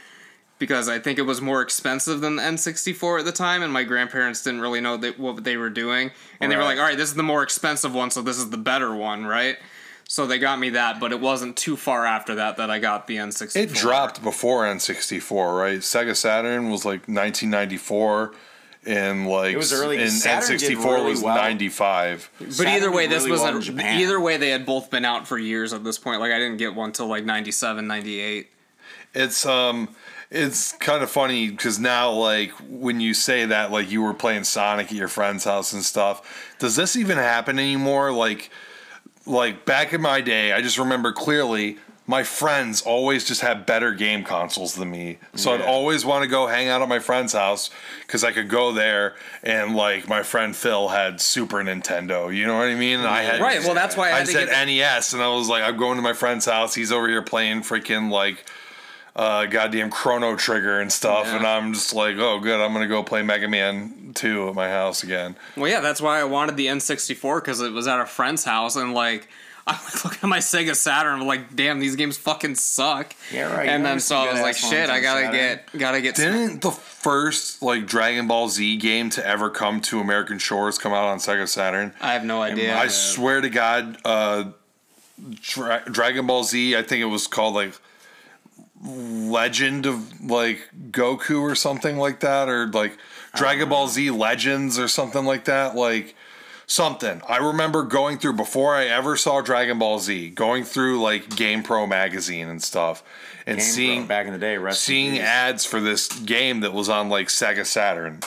because 0.57 0.87
I 0.87 0.99
think 0.99 1.19
it 1.19 1.23
was 1.23 1.41
more 1.41 1.61
expensive 1.61 2.21
than 2.21 2.37
the 2.37 2.43
N64 2.43 3.19
at 3.19 3.25
the 3.25 3.31
time, 3.31 3.61
and 3.61 3.73
my 3.73 3.83
grandparents 3.83 4.41
didn't 4.43 4.61
really 4.61 4.81
know 4.81 4.97
that, 4.97 5.19
what 5.19 5.43
they 5.43 5.57
were 5.57 5.69
doing. 5.69 6.11
And 6.39 6.51
they 6.51 6.55
were 6.55 6.63
like, 6.63 6.77
all 6.77 6.85
right, 6.85 6.97
this 6.97 7.09
is 7.09 7.15
the 7.15 7.23
more 7.23 7.43
expensive 7.43 7.93
one, 7.93 8.09
so 8.11 8.21
this 8.21 8.37
is 8.37 8.49
the 8.49 8.57
better 8.57 8.95
one, 8.95 9.25
right? 9.25 9.57
So 10.07 10.27
they 10.27 10.37
got 10.39 10.59
me 10.59 10.69
that, 10.71 10.99
but 10.99 11.11
it 11.11 11.19
wasn't 11.19 11.57
too 11.57 11.75
far 11.75 12.05
after 12.05 12.35
that 12.35 12.57
that 12.57 12.69
I 12.69 12.79
got 12.79 13.07
the 13.07 13.17
N64. 13.17 13.55
It 13.55 13.73
dropped 13.73 14.23
before 14.23 14.63
N64, 14.65 15.57
right? 15.59 15.79
Sega 15.79 16.15
Saturn 16.15 16.69
was 16.69 16.85
like 16.85 17.07
1994, 17.07 18.33
and 18.85 19.27
like 19.27 19.55
It 19.55 19.57
was 19.57 19.73
early, 19.73 19.97
'cause 19.97 20.11
And 20.11 20.21
Saturn 20.21 20.57
did 20.57 20.71
N64 20.77 20.85
really 20.93 21.09
was 21.11 21.23
well. 21.23 21.35
95. 21.35 22.29
But 22.39 22.53
Saturn 22.53 22.73
either 22.73 22.91
way, 22.91 23.07
this 23.07 23.23
really 23.23 23.31
was 23.31 23.71
well 23.71 23.79
a, 23.79 23.95
either 23.97 24.19
way 24.19 24.37
they 24.37 24.51
had 24.51 24.65
both 24.65 24.91
been 24.91 25.05
out 25.05 25.27
for 25.27 25.39
years 25.39 25.73
at 25.73 25.83
this 25.83 25.97
point. 25.97 26.19
Like 26.21 26.31
I 26.31 26.37
didn't 26.37 26.57
get 26.57 26.75
one 26.75 26.91
till 26.91 27.07
like 27.07 27.25
97, 27.25 27.87
98. 27.87 28.51
It's 29.15 29.45
um, 29.45 29.89
it's 30.35 30.73
kind 30.73 31.01
of 31.01 31.09
funny 31.09 31.49
because 31.49 31.79
now 31.79 32.11
like 32.11 32.51
when 32.69 32.99
you 32.99 33.13
say 33.13 33.45
that 33.45 33.71
like 33.71 33.89
you 33.89 34.01
were 34.01 34.13
playing 34.13 34.43
Sonic 34.43 34.87
at 34.87 34.93
your 34.93 35.07
friend's 35.07 35.45
house 35.45 35.73
and 35.73 35.83
stuff, 35.83 36.53
does 36.59 36.75
this 36.75 36.95
even 36.95 37.17
happen 37.17 37.57
anymore? 37.57 38.11
Like, 38.11 38.49
like 39.25 39.65
back 39.65 39.93
in 39.93 40.01
my 40.01 40.21
day, 40.21 40.51
I 40.53 40.61
just 40.61 40.77
remember 40.77 41.11
clearly. 41.11 41.77
My 42.07 42.21
friends 42.21 42.83
always 42.83 43.25
just 43.25 43.41
had 43.41 43.65
better 43.65 43.91
game 43.91 44.23
consoles 44.23 44.75
than 44.75 44.91
me, 44.91 45.17
so 45.33 45.55
I'd 45.55 45.61
always 45.61 46.05
want 46.05 46.21
to 46.21 46.29
go 46.29 46.45
hang 46.45 46.67
out 46.67 46.83
at 46.83 46.87
my 46.87 46.99
friend's 46.99 47.33
house 47.33 47.71
because 48.05 48.23
I 48.23 48.31
could 48.31 48.47
go 48.47 48.71
there 48.71 49.15
and 49.41 49.75
like 49.75 50.07
my 50.07 50.21
friend 50.21 50.55
Phil 50.55 50.89
had 50.89 51.19
Super 51.19 51.63
Nintendo. 51.63 52.31
You 52.31 52.45
know 52.45 52.57
what 52.59 52.67
I 52.67 52.75
mean? 52.75 52.99
And 52.99 53.07
I 53.07 53.23
had 53.23 53.41
Right, 53.41 53.59
well, 53.63 53.73
that's 53.73 53.97
why 53.97 54.09
I 54.11 54.17
I, 54.17 54.19
had 54.19 54.27
said 54.27 54.49
get- 54.49 54.67
NES, 54.67 55.13
and 55.13 55.23
I 55.23 55.29
was 55.29 55.49
like, 55.49 55.63
I'm 55.63 55.77
going 55.77 55.95
to 55.95 56.03
my 56.03 56.13
friend's 56.13 56.45
house. 56.45 56.75
He's 56.75 56.91
over 56.91 57.07
here 57.07 57.23
playing 57.23 57.61
freaking 57.61 58.11
like 58.11 58.45
uh, 59.15 59.45
goddamn 59.45 59.89
Chrono 59.89 60.35
Trigger 60.35 60.79
and 60.79 60.91
stuff, 60.91 61.27
Yeah. 61.27 61.37
and 61.37 61.47
I'm 61.47 61.73
just 61.73 61.93
like, 61.93 62.17
oh, 62.17 62.39
good. 62.39 62.59
I'm 62.59 62.73
gonna 62.73 62.87
go 62.87 63.01
play 63.03 63.21
Mega 63.21 63.47
Man 63.47 64.11
2 64.13 64.49
at 64.49 64.55
my 64.55 64.69
house 64.69 65.03
again. 65.03 65.35
Well, 65.55 65.69
yeah, 65.71 65.79
that's 65.79 66.01
why 66.01 66.19
I 66.19 66.23
wanted 66.25 66.57
the 66.57 66.67
N64 66.67 67.41
because 67.41 67.61
it 67.61 67.71
was 67.71 67.87
at 67.87 67.99
a 67.99 68.05
friend's 68.05 68.43
house, 68.43 68.75
and 68.75 68.93
like 68.93 69.27
I'm 69.67 69.75
like 69.85 70.03
looking 70.05 70.19
at 70.23 70.29
my 70.29 70.39
Sega 70.39 70.75
Saturn, 70.75 71.21
I'm 71.21 71.25
like, 71.27 71.55
damn, 71.55 71.79
these 71.79 71.95
games 71.95 72.17
fucking 72.17 72.53
suck. 72.55 73.15
Yeah, 73.33 73.51
right. 73.55 73.67
And 73.67 73.83
then 73.85 73.99
so 73.99 74.15
I 74.17 74.31
was 74.31 74.41
like, 74.41 74.55
shit, 74.55 74.89
I 74.89 74.99
gotta 74.99 75.21
Saturn. 75.25 75.31
get, 75.33 75.79
gotta 75.79 76.01
get. 76.01 76.15
Didn't 76.15 76.61
the 76.61 76.71
first 76.71 77.61
like 77.63 77.87
Dragon 77.87 78.27
Ball 78.27 78.49
Z 78.49 78.77
game 78.77 79.09
to 79.11 79.25
ever 79.25 79.49
come 79.49 79.79
to 79.81 79.99
American 80.01 80.37
shores 80.39 80.77
come 80.77 80.91
out 80.93 81.05
on 81.05 81.17
Sega 81.19 81.47
Saturn? 81.47 81.93
I 82.01 82.13
have 82.13 82.25
no 82.25 82.41
idea. 82.43 82.77
I 82.77 82.89
swear 82.89 83.41
to 83.41 83.49
God, 83.49 83.97
uh, 84.05 84.51
Dra- 85.41 85.83
Dragon 85.89 86.27
Ball 86.27 86.43
Z. 86.43 86.75
I 86.75 86.81
think 86.81 87.01
it 87.01 87.05
was 87.05 87.25
called 87.27 87.55
like 87.55 87.73
Legend 88.85 89.85
of 89.85 90.21
like 90.23 90.69
Goku 90.91 91.41
or 91.41 91.55
something 91.55 91.97
like 91.97 92.19
that, 92.19 92.49
or 92.49 92.67
like 92.67 92.97
Dragon 93.33 93.69
Ball 93.69 93.87
Z 93.87 94.11
Legends 94.11 94.77
or 94.77 94.87
something 94.87 95.25
like 95.25 95.45
that. 95.45 95.75
Like 95.75 96.15
something. 96.67 97.21
I 97.27 97.37
remember 97.37 97.83
going 97.83 98.17
through 98.17 98.33
before 98.33 98.75
I 98.75 98.85
ever 98.85 99.15
saw 99.15 99.41
Dragon 99.41 99.79
Ball 99.79 99.99
Z, 99.99 100.31
going 100.31 100.63
through 100.63 101.01
like 101.01 101.35
Game 101.35 101.63
Pro 101.63 101.85
magazine 101.87 102.47
and 102.47 102.61
stuff, 102.61 103.03
and 103.45 103.57
Game 103.57 103.65
seeing 103.65 103.99
Pro, 104.01 104.07
back 104.07 104.27
in 104.27 104.33
the 104.33 104.39
day, 104.39 104.57
seeing 104.71 105.19
ads 105.19 105.65
for 105.65 105.79
this 105.79 106.07
game 106.07 106.61
that 106.61 106.73
was 106.73 106.89
on 106.89 107.09
like 107.09 107.27
Sega 107.27 107.65
Saturn. 107.65 108.19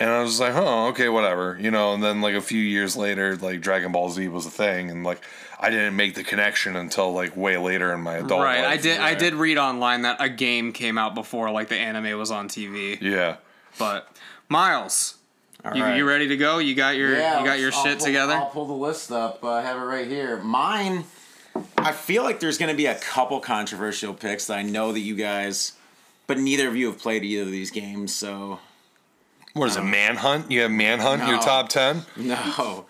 And 0.00 0.10
I 0.10 0.22
was 0.22 0.40
like, 0.40 0.54
oh, 0.54 0.88
okay, 0.88 1.08
whatever, 1.08 1.56
you 1.60 1.70
know. 1.70 1.94
And 1.94 2.02
then 2.02 2.20
like 2.20 2.34
a 2.34 2.40
few 2.40 2.60
years 2.60 2.96
later, 2.96 3.36
like 3.36 3.60
Dragon 3.60 3.92
Ball 3.92 4.10
Z 4.10 4.26
was 4.28 4.44
a 4.44 4.50
thing, 4.50 4.90
and 4.90 5.04
like 5.04 5.20
I 5.64 5.70
didn't 5.70 5.96
make 5.96 6.14
the 6.14 6.22
connection 6.22 6.76
until 6.76 7.14
like 7.14 7.34
way 7.38 7.56
later 7.56 7.94
in 7.94 8.02
my 8.02 8.16
adult 8.16 8.42
right. 8.42 8.60
life. 8.60 8.70
I 8.70 8.76
did. 8.76 9.00
I 9.00 9.14
did 9.14 9.32
read 9.32 9.56
online 9.56 10.02
that 10.02 10.18
a 10.20 10.28
game 10.28 10.72
came 10.72 10.98
out 10.98 11.14
before 11.14 11.50
like 11.50 11.68
the 11.68 11.76
anime 11.76 12.18
was 12.18 12.30
on 12.30 12.48
TV. 12.48 13.00
Yeah. 13.00 13.36
But 13.78 14.06
Miles, 14.50 15.16
you, 15.74 15.82
right. 15.82 15.96
you 15.96 16.06
ready 16.06 16.28
to 16.28 16.36
go? 16.36 16.58
You 16.58 16.74
got 16.74 16.96
your 16.96 17.12
you 17.12 17.16
got 17.16 17.58
your 17.58 17.72
I'll 17.72 17.82
shit 17.82 17.98
pull- 17.98 18.06
together. 18.06 18.34
I'll 18.34 18.50
pull 18.50 18.66
the 18.66 18.74
list 18.74 19.10
up. 19.10 19.42
Uh, 19.42 19.52
I 19.52 19.62
have 19.62 19.78
it 19.78 19.84
right 19.84 20.06
here. 20.06 20.36
Mine. 20.42 21.04
I 21.78 21.92
feel 21.92 22.24
like 22.24 22.40
there's 22.40 22.58
going 22.58 22.70
to 22.70 22.76
be 22.76 22.86
a 22.86 22.96
couple 22.96 23.40
controversial 23.40 24.12
picks 24.12 24.48
that 24.48 24.58
I 24.58 24.62
know 24.62 24.92
that 24.92 25.00
you 25.00 25.14
guys, 25.14 25.72
but 26.26 26.38
neither 26.38 26.68
of 26.68 26.76
you 26.76 26.88
have 26.88 26.98
played 26.98 27.24
either 27.24 27.44
of 27.44 27.50
these 27.50 27.70
games, 27.70 28.14
so 28.14 28.58
What 29.54 29.70
is 29.70 29.76
it, 29.76 29.84
Manhunt? 29.84 30.50
You 30.50 30.62
have 30.62 30.72
Manhunt 30.72 31.22
in 31.22 31.28
your 31.28 31.40
top 31.40 31.68
10? 31.68 32.02
no. 32.16 32.86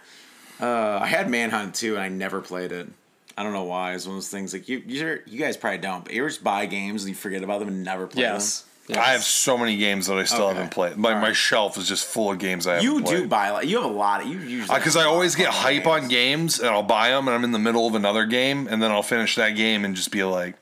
Uh, 0.60 0.98
I 1.02 1.06
had 1.06 1.28
Manhunt 1.28 1.74
too, 1.74 1.94
and 1.94 2.02
I 2.02 2.08
never 2.08 2.40
played 2.40 2.72
it. 2.72 2.88
I 3.36 3.42
don't 3.42 3.52
know 3.52 3.64
why. 3.64 3.94
It's 3.94 4.06
one 4.06 4.14
of 4.14 4.16
those 4.18 4.28
things 4.28 4.52
like 4.52 4.68
you, 4.68 4.80
you, 4.86 5.20
you 5.26 5.38
guys 5.38 5.56
probably 5.56 5.78
don't. 5.78 6.04
But 6.04 6.14
you 6.14 6.24
just 6.24 6.44
buy 6.44 6.66
games 6.66 7.02
and 7.02 7.08
you 7.08 7.14
forget 7.16 7.42
about 7.42 7.58
them 7.58 7.66
and 7.68 7.82
never 7.82 8.06
play 8.06 8.22
yes. 8.22 8.64
yes. 8.86 8.96
I 8.96 9.10
have 9.10 9.24
so 9.24 9.58
many 9.58 9.76
games 9.76 10.06
that 10.06 10.16
I 10.16 10.22
still 10.22 10.44
Okay. 10.44 10.54
haven't 10.54 10.70
played. 10.70 10.96
My, 10.96 11.14
All 11.14 11.20
my 11.20 11.32
shelf 11.32 11.76
is 11.76 11.88
just 11.88 12.04
full 12.06 12.30
of 12.30 12.38
games 12.38 12.68
I 12.68 12.76
them. 12.76 12.84
haven't 12.84 13.10
You 13.10 13.22
do 13.22 13.28
buy 13.28 13.50
like 13.50 13.66
you 13.66 13.76
have 13.82 13.90
a 13.90 13.92
lot. 13.92 14.20
Of, 14.22 14.28
you 14.28 14.38
usually 14.38 14.78
because 14.78 14.94
I 14.96 15.02
always 15.04 15.34
get 15.34 15.48
hype 15.48 15.88
on 15.88 16.06
games 16.06 16.60
and 16.60 16.68
I'll 16.68 16.84
buy 16.84 17.10
them 17.10 17.26
and 17.26 17.34
I'm 17.34 17.42
in 17.42 17.50
the 17.50 17.58
middle 17.58 17.88
of 17.88 17.96
another 17.96 18.24
game 18.24 18.68
and 18.70 18.80
then 18.80 18.92
I'll 18.92 19.02
finish 19.02 19.34
that 19.34 19.50
game 19.56 19.84
and 19.84 19.96
just 19.96 20.12
be 20.12 20.22
like, 20.22 20.54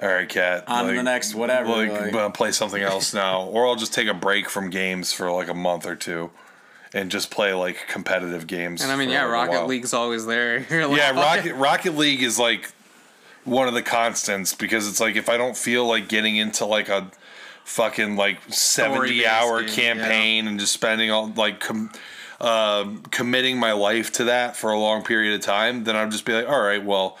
all 0.00 0.08
right, 0.08 0.28
cat, 0.28 0.64
On 0.68 0.84
to 0.84 0.88
like, 0.90 0.96
the 0.96 1.02
next 1.02 1.34
whatever, 1.34 1.70
Like, 1.70 2.12
like- 2.14 2.34
play 2.34 2.52
something 2.52 2.80
else 2.82 3.12
now, 3.12 3.42
or 3.46 3.66
I'll 3.66 3.74
just 3.76 3.92
take 3.92 4.06
a 4.06 4.14
break 4.14 4.48
from 4.48 4.70
games 4.70 5.12
for 5.12 5.30
like 5.32 5.48
a 5.48 5.54
month 5.54 5.86
or 5.86 5.96
two, 5.96 6.30
and 6.92 7.10
just 7.10 7.30
play 7.30 7.52
like 7.52 7.86
competitive 7.88 8.46
games. 8.46 8.82
And 8.82 8.90
I 8.90 8.96
mean, 8.96 9.10
yeah, 9.10 9.24
Rocket. 9.24 9.66
League's 9.66 9.92
always 9.94 10.26
there. 10.26 10.58
Like, 10.70 10.96
Yeah, 10.98 11.12
"Oh, 11.14 11.20
Rocket 11.20 11.54
Rocket 11.54 11.96
League 11.96 12.22
is 12.22 12.38
like 12.38 12.72
one 13.44 13.68
of 13.68 13.74
the 13.74 13.82
constants 13.82 14.54
because 14.54 14.88
it's 14.88 15.00
like 15.00 15.16
if 15.16 15.28
I 15.28 15.36
don't 15.36 15.56
feel 15.56 15.86
like 15.86 16.08
getting 16.08 16.36
into 16.36 16.64
like 16.66 16.88
a 16.88 17.10
fucking 17.64 18.16
like 18.16 18.38
70 18.48 19.26
hour 19.26 19.62
game, 19.62 19.70
campaign 19.70 20.46
and 20.48 20.58
just 20.58 20.72
spending 20.72 21.10
all 21.10 21.28
like 21.36 21.60
com- 21.60 21.90
um 22.40 23.02
committing 23.10 23.58
my 23.58 23.72
life 23.72 24.10
to 24.12 24.24
that 24.24 24.56
for 24.56 24.70
a 24.72 24.78
long 24.78 25.02
period 25.02 25.34
of 25.34 25.40
time, 25.40 25.84
then 25.84 25.94
I'll 25.96 26.10
just 26.10 26.24
be 26.24 26.32
like, 26.32 26.48
all 26.48 26.60
right, 26.60 26.84
well, 26.84 27.16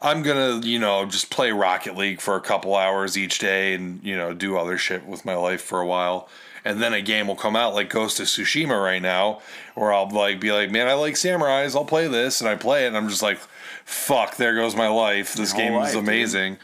I'm 0.00 0.22
gonna, 0.22 0.60
you 0.64 0.78
know, 0.78 1.06
just 1.06 1.30
play 1.30 1.50
Rocket 1.50 1.96
League 1.96 2.20
for 2.20 2.36
a 2.36 2.40
couple 2.40 2.76
hours 2.76 3.18
each 3.18 3.38
day 3.40 3.74
and, 3.74 4.00
you 4.04 4.16
know, 4.16 4.32
do 4.32 4.56
other 4.56 4.78
shit 4.78 5.06
with 5.06 5.24
my 5.24 5.34
life 5.34 5.60
for 5.62 5.80
a 5.80 5.86
while. 5.86 6.28
And 6.68 6.82
then 6.82 6.92
a 6.92 7.00
game 7.00 7.28
will 7.28 7.34
come 7.34 7.56
out 7.56 7.72
like 7.72 7.88
Ghost 7.88 8.20
of 8.20 8.26
Tsushima 8.26 8.78
right 8.78 9.00
now, 9.00 9.40
where 9.74 9.90
I'll 9.90 10.10
like 10.10 10.38
be 10.38 10.52
like, 10.52 10.70
Man, 10.70 10.86
I 10.86 10.92
like 10.92 11.14
samurais, 11.14 11.74
I'll 11.74 11.86
play 11.86 12.08
this 12.08 12.42
and 12.42 12.50
I 12.50 12.56
play 12.56 12.84
it 12.84 12.88
and 12.88 12.96
I'm 12.96 13.08
just 13.08 13.22
like, 13.22 13.38
fuck, 13.86 14.36
there 14.36 14.54
goes 14.54 14.76
my 14.76 14.88
life. 14.88 15.32
This 15.32 15.54
Your 15.54 15.62
game 15.62 15.72
life, 15.72 15.88
is 15.88 15.94
amazing. 15.94 16.58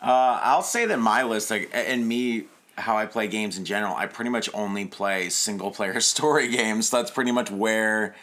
Uh, 0.00 0.38
I'll 0.40 0.62
say 0.62 0.86
that 0.86 1.00
my 1.00 1.24
list, 1.24 1.50
like, 1.50 1.68
and 1.74 2.06
me, 2.06 2.44
how 2.78 2.96
I 2.96 3.06
play 3.06 3.26
games 3.26 3.58
in 3.58 3.64
general, 3.64 3.96
I 3.96 4.06
pretty 4.06 4.30
much 4.30 4.48
only 4.54 4.84
play 4.84 5.30
single 5.30 5.72
player 5.72 6.00
story 6.12 6.46
games. 6.46 6.88
That's 6.88 7.10
pretty 7.10 7.32
much 7.32 7.50
where 7.50 8.14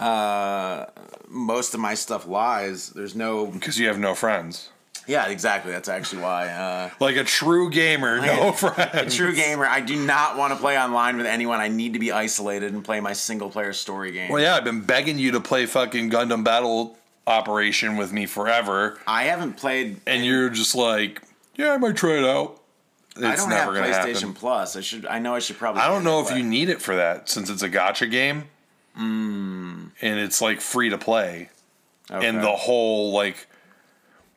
uh, 0.00 0.86
most 1.28 1.72
of 1.72 1.78
my 1.78 1.94
stuff 1.94 2.26
lies. 2.26 2.90
There's 2.90 3.14
no. 3.14 3.46
Because 3.46 3.78
you 3.78 3.86
have 3.86 3.98
no 4.00 4.16
friends. 4.16 4.70
Yeah, 5.06 5.26
exactly. 5.26 5.72
That's 5.72 5.88
actually 5.88 6.22
why. 6.22 6.48
Uh, 6.48 6.90
Like 7.00 7.16
a 7.16 7.24
true 7.24 7.70
gamer, 7.70 8.20
no 8.20 8.48
a 8.48 8.52
friends. 8.52 9.14
true 9.16 9.34
gamer, 9.34 9.66
I 9.66 9.80
do 9.80 9.96
not 9.96 10.36
want 10.36 10.52
to 10.52 10.58
play 10.58 10.78
online 10.78 11.16
with 11.16 11.26
anyone. 11.26 11.60
I 11.60 11.68
need 11.68 11.92
to 11.94 11.98
be 11.98 12.12
isolated 12.12 12.72
and 12.72 12.84
play 12.84 13.00
my 13.00 13.12
single 13.12 13.50
player 13.50 13.72
story 13.72 14.12
game. 14.12 14.30
Well, 14.30 14.40
yeah, 14.42 14.54
I've 14.56 14.64
been 14.64 14.80
begging 14.82 15.18
you 15.18 15.32
to 15.32 15.40
play 15.40 15.66
fucking 15.66 16.10
Gundam 16.10 16.44
Battle 16.44 16.96
Operation 17.26 17.96
with 17.96 18.12
me 18.12 18.26
forever, 18.26 18.98
I 19.06 19.24
haven't 19.24 19.56
played. 19.56 20.00
and 20.08 20.24
you're 20.24 20.48
just 20.50 20.74
like, 20.74 21.22
yeah, 21.56 21.72
I 21.72 21.76
might 21.76 21.94
try 21.96 22.18
it 22.18 22.24
out. 22.24 22.58
It's 23.14 23.24
I 23.24 23.36
don't 23.36 23.50
have 23.50 23.68
PlayStation 23.68 24.14
happen. 24.14 24.34
Plus. 24.34 24.74
I 24.76 24.80
should. 24.80 25.06
I 25.06 25.18
know 25.20 25.34
I 25.34 25.38
should 25.38 25.56
probably. 25.58 25.82
I 25.82 25.88
don't 25.88 26.02
know 26.02 26.20
if 26.20 26.28
play. 26.28 26.38
you 26.38 26.44
need 26.44 26.68
it 26.68 26.80
for 26.82 26.96
that 26.96 27.28
since 27.28 27.48
it's 27.50 27.62
a 27.62 27.68
gacha 27.68 28.10
game, 28.10 28.44
Hmm. 28.96 29.86
and 30.00 30.18
it's 30.18 30.40
like 30.40 30.60
free 30.60 30.88
to 30.90 30.98
play, 30.98 31.50
Okay. 32.10 32.26
and 32.26 32.42
the 32.42 32.50
whole 32.56 33.12
like 33.12 33.46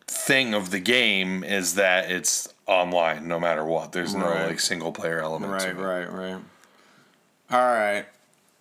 thing 0.08 0.54
of 0.54 0.72
the 0.72 0.80
game 0.80 1.44
is 1.44 1.76
that 1.76 2.10
it's 2.12 2.48
online 2.68 3.28
no 3.28 3.39
matter 3.39 3.63
what. 3.65 3.91
There's 3.91 4.15
no 4.15 4.30
Right. 4.30 4.48
like 4.48 4.60
single 4.60 4.91
player 4.91 5.20
element. 5.20 5.52
Right, 5.52 5.62
to 5.62 5.70
it. 5.70 5.76
right, 5.76 6.12
right. 6.12 6.41
All 7.52 7.60
right. 7.74 8.06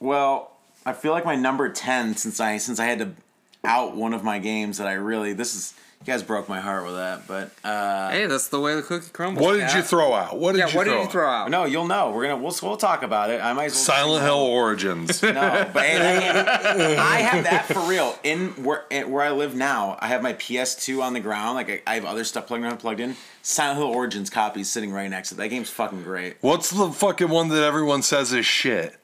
Well, 0.01 0.53
I 0.85 0.93
feel 0.93 1.13
like 1.13 1.25
my 1.25 1.37
number 1.37 1.69
ten, 1.71 2.17
since 2.17 2.41
I 2.41 2.59
since 2.59 2.79
I 2.79 2.87
had 2.87 2.99
to 2.99 3.11
out 3.65 3.97
one 3.97 4.13
of 4.13 4.23
my 4.23 4.39
games 4.39 4.77
that 4.79 4.87
I 4.87 4.93
really 4.93 5.33
this 5.33 5.55
is 5.55 5.75
you 6.07 6.13
guys 6.13 6.23
broke 6.23 6.49
my 6.49 6.61
heart 6.61 6.85
with 6.85 6.95
that, 6.97 7.27
but 7.27 7.51
uh 7.67 8.11
Hey, 8.11 8.27
that's 8.27 8.49
the 8.49 8.61
way 8.61 8.75
the 8.75 8.83
cookie 8.83 9.11
crumbles. 9.13 9.45
What 9.45 9.55
did 9.55 9.63
cat. 9.69 9.77
you 9.77 9.83
throw 9.83 10.13
out? 10.13 10.39
What 10.39 10.53
did 10.53 10.59
Yeah, 10.59 10.69
you 10.69 10.77
what 10.77 10.85
throw 10.87 10.95
did 10.95 11.01
you 11.01 11.07
out? 11.07 11.13
throw 11.13 11.29
out? 11.29 11.51
no, 11.51 11.65
you'll 11.65 11.87
know. 11.87 12.11
We're 12.11 12.25
gonna 12.29 12.37
we'll 12.37 12.55
we'll 12.63 12.77
talk 12.77 13.03
about 13.03 13.31
it. 13.31 13.41
I 13.41 13.53
might 13.53 13.67
as 13.67 13.75
well 13.75 13.85
Silent 13.85 14.23
Hill 14.25 14.35
Origins. 14.37 15.23
No, 15.23 15.71
but 15.73 15.83
hey, 15.83 15.97
hey, 16.77 16.97
I 16.97 17.17
have 17.21 17.45
that 17.45 17.67
for 17.67 17.81
real. 17.89 18.17
In 18.23 18.49
where 18.63 18.85
where 19.07 19.23
I 19.23 19.31
live 19.31 19.55
now, 19.55 19.97
I 20.01 20.09
have 20.09 20.23
my 20.23 20.35
PS2 20.35 21.03
on 21.03 21.13
the 21.15 21.21
ground. 21.21 21.55
Like 21.57 21.71
I, 21.71 21.83
I 21.87 21.95
have 21.95 22.05
other 22.05 22.25
stuff 22.25 22.47
plugged 22.47 22.65
in, 22.65 22.77
plugged 22.77 23.01
in. 23.01 23.17
Silent 23.43 23.79
Hill 23.79 23.89
Origins 23.89 24.31
copy 24.31 24.65
sitting 24.65 24.93
right 24.93 25.09
next 25.11 25.31
to 25.31 25.35
it. 25.35 25.39
That 25.39 25.49
game's 25.49 25.71
fucking 25.71 26.03
great. 26.03 26.37
What's 26.41 26.71
the 26.71 26.91
fucking 26.91 27.29
one 27.29 27.49
that 27.49 27.63
everyone 27.63 28.03
says 28.03 28.33
is 28.33 28.47
shit? 28.47 28.97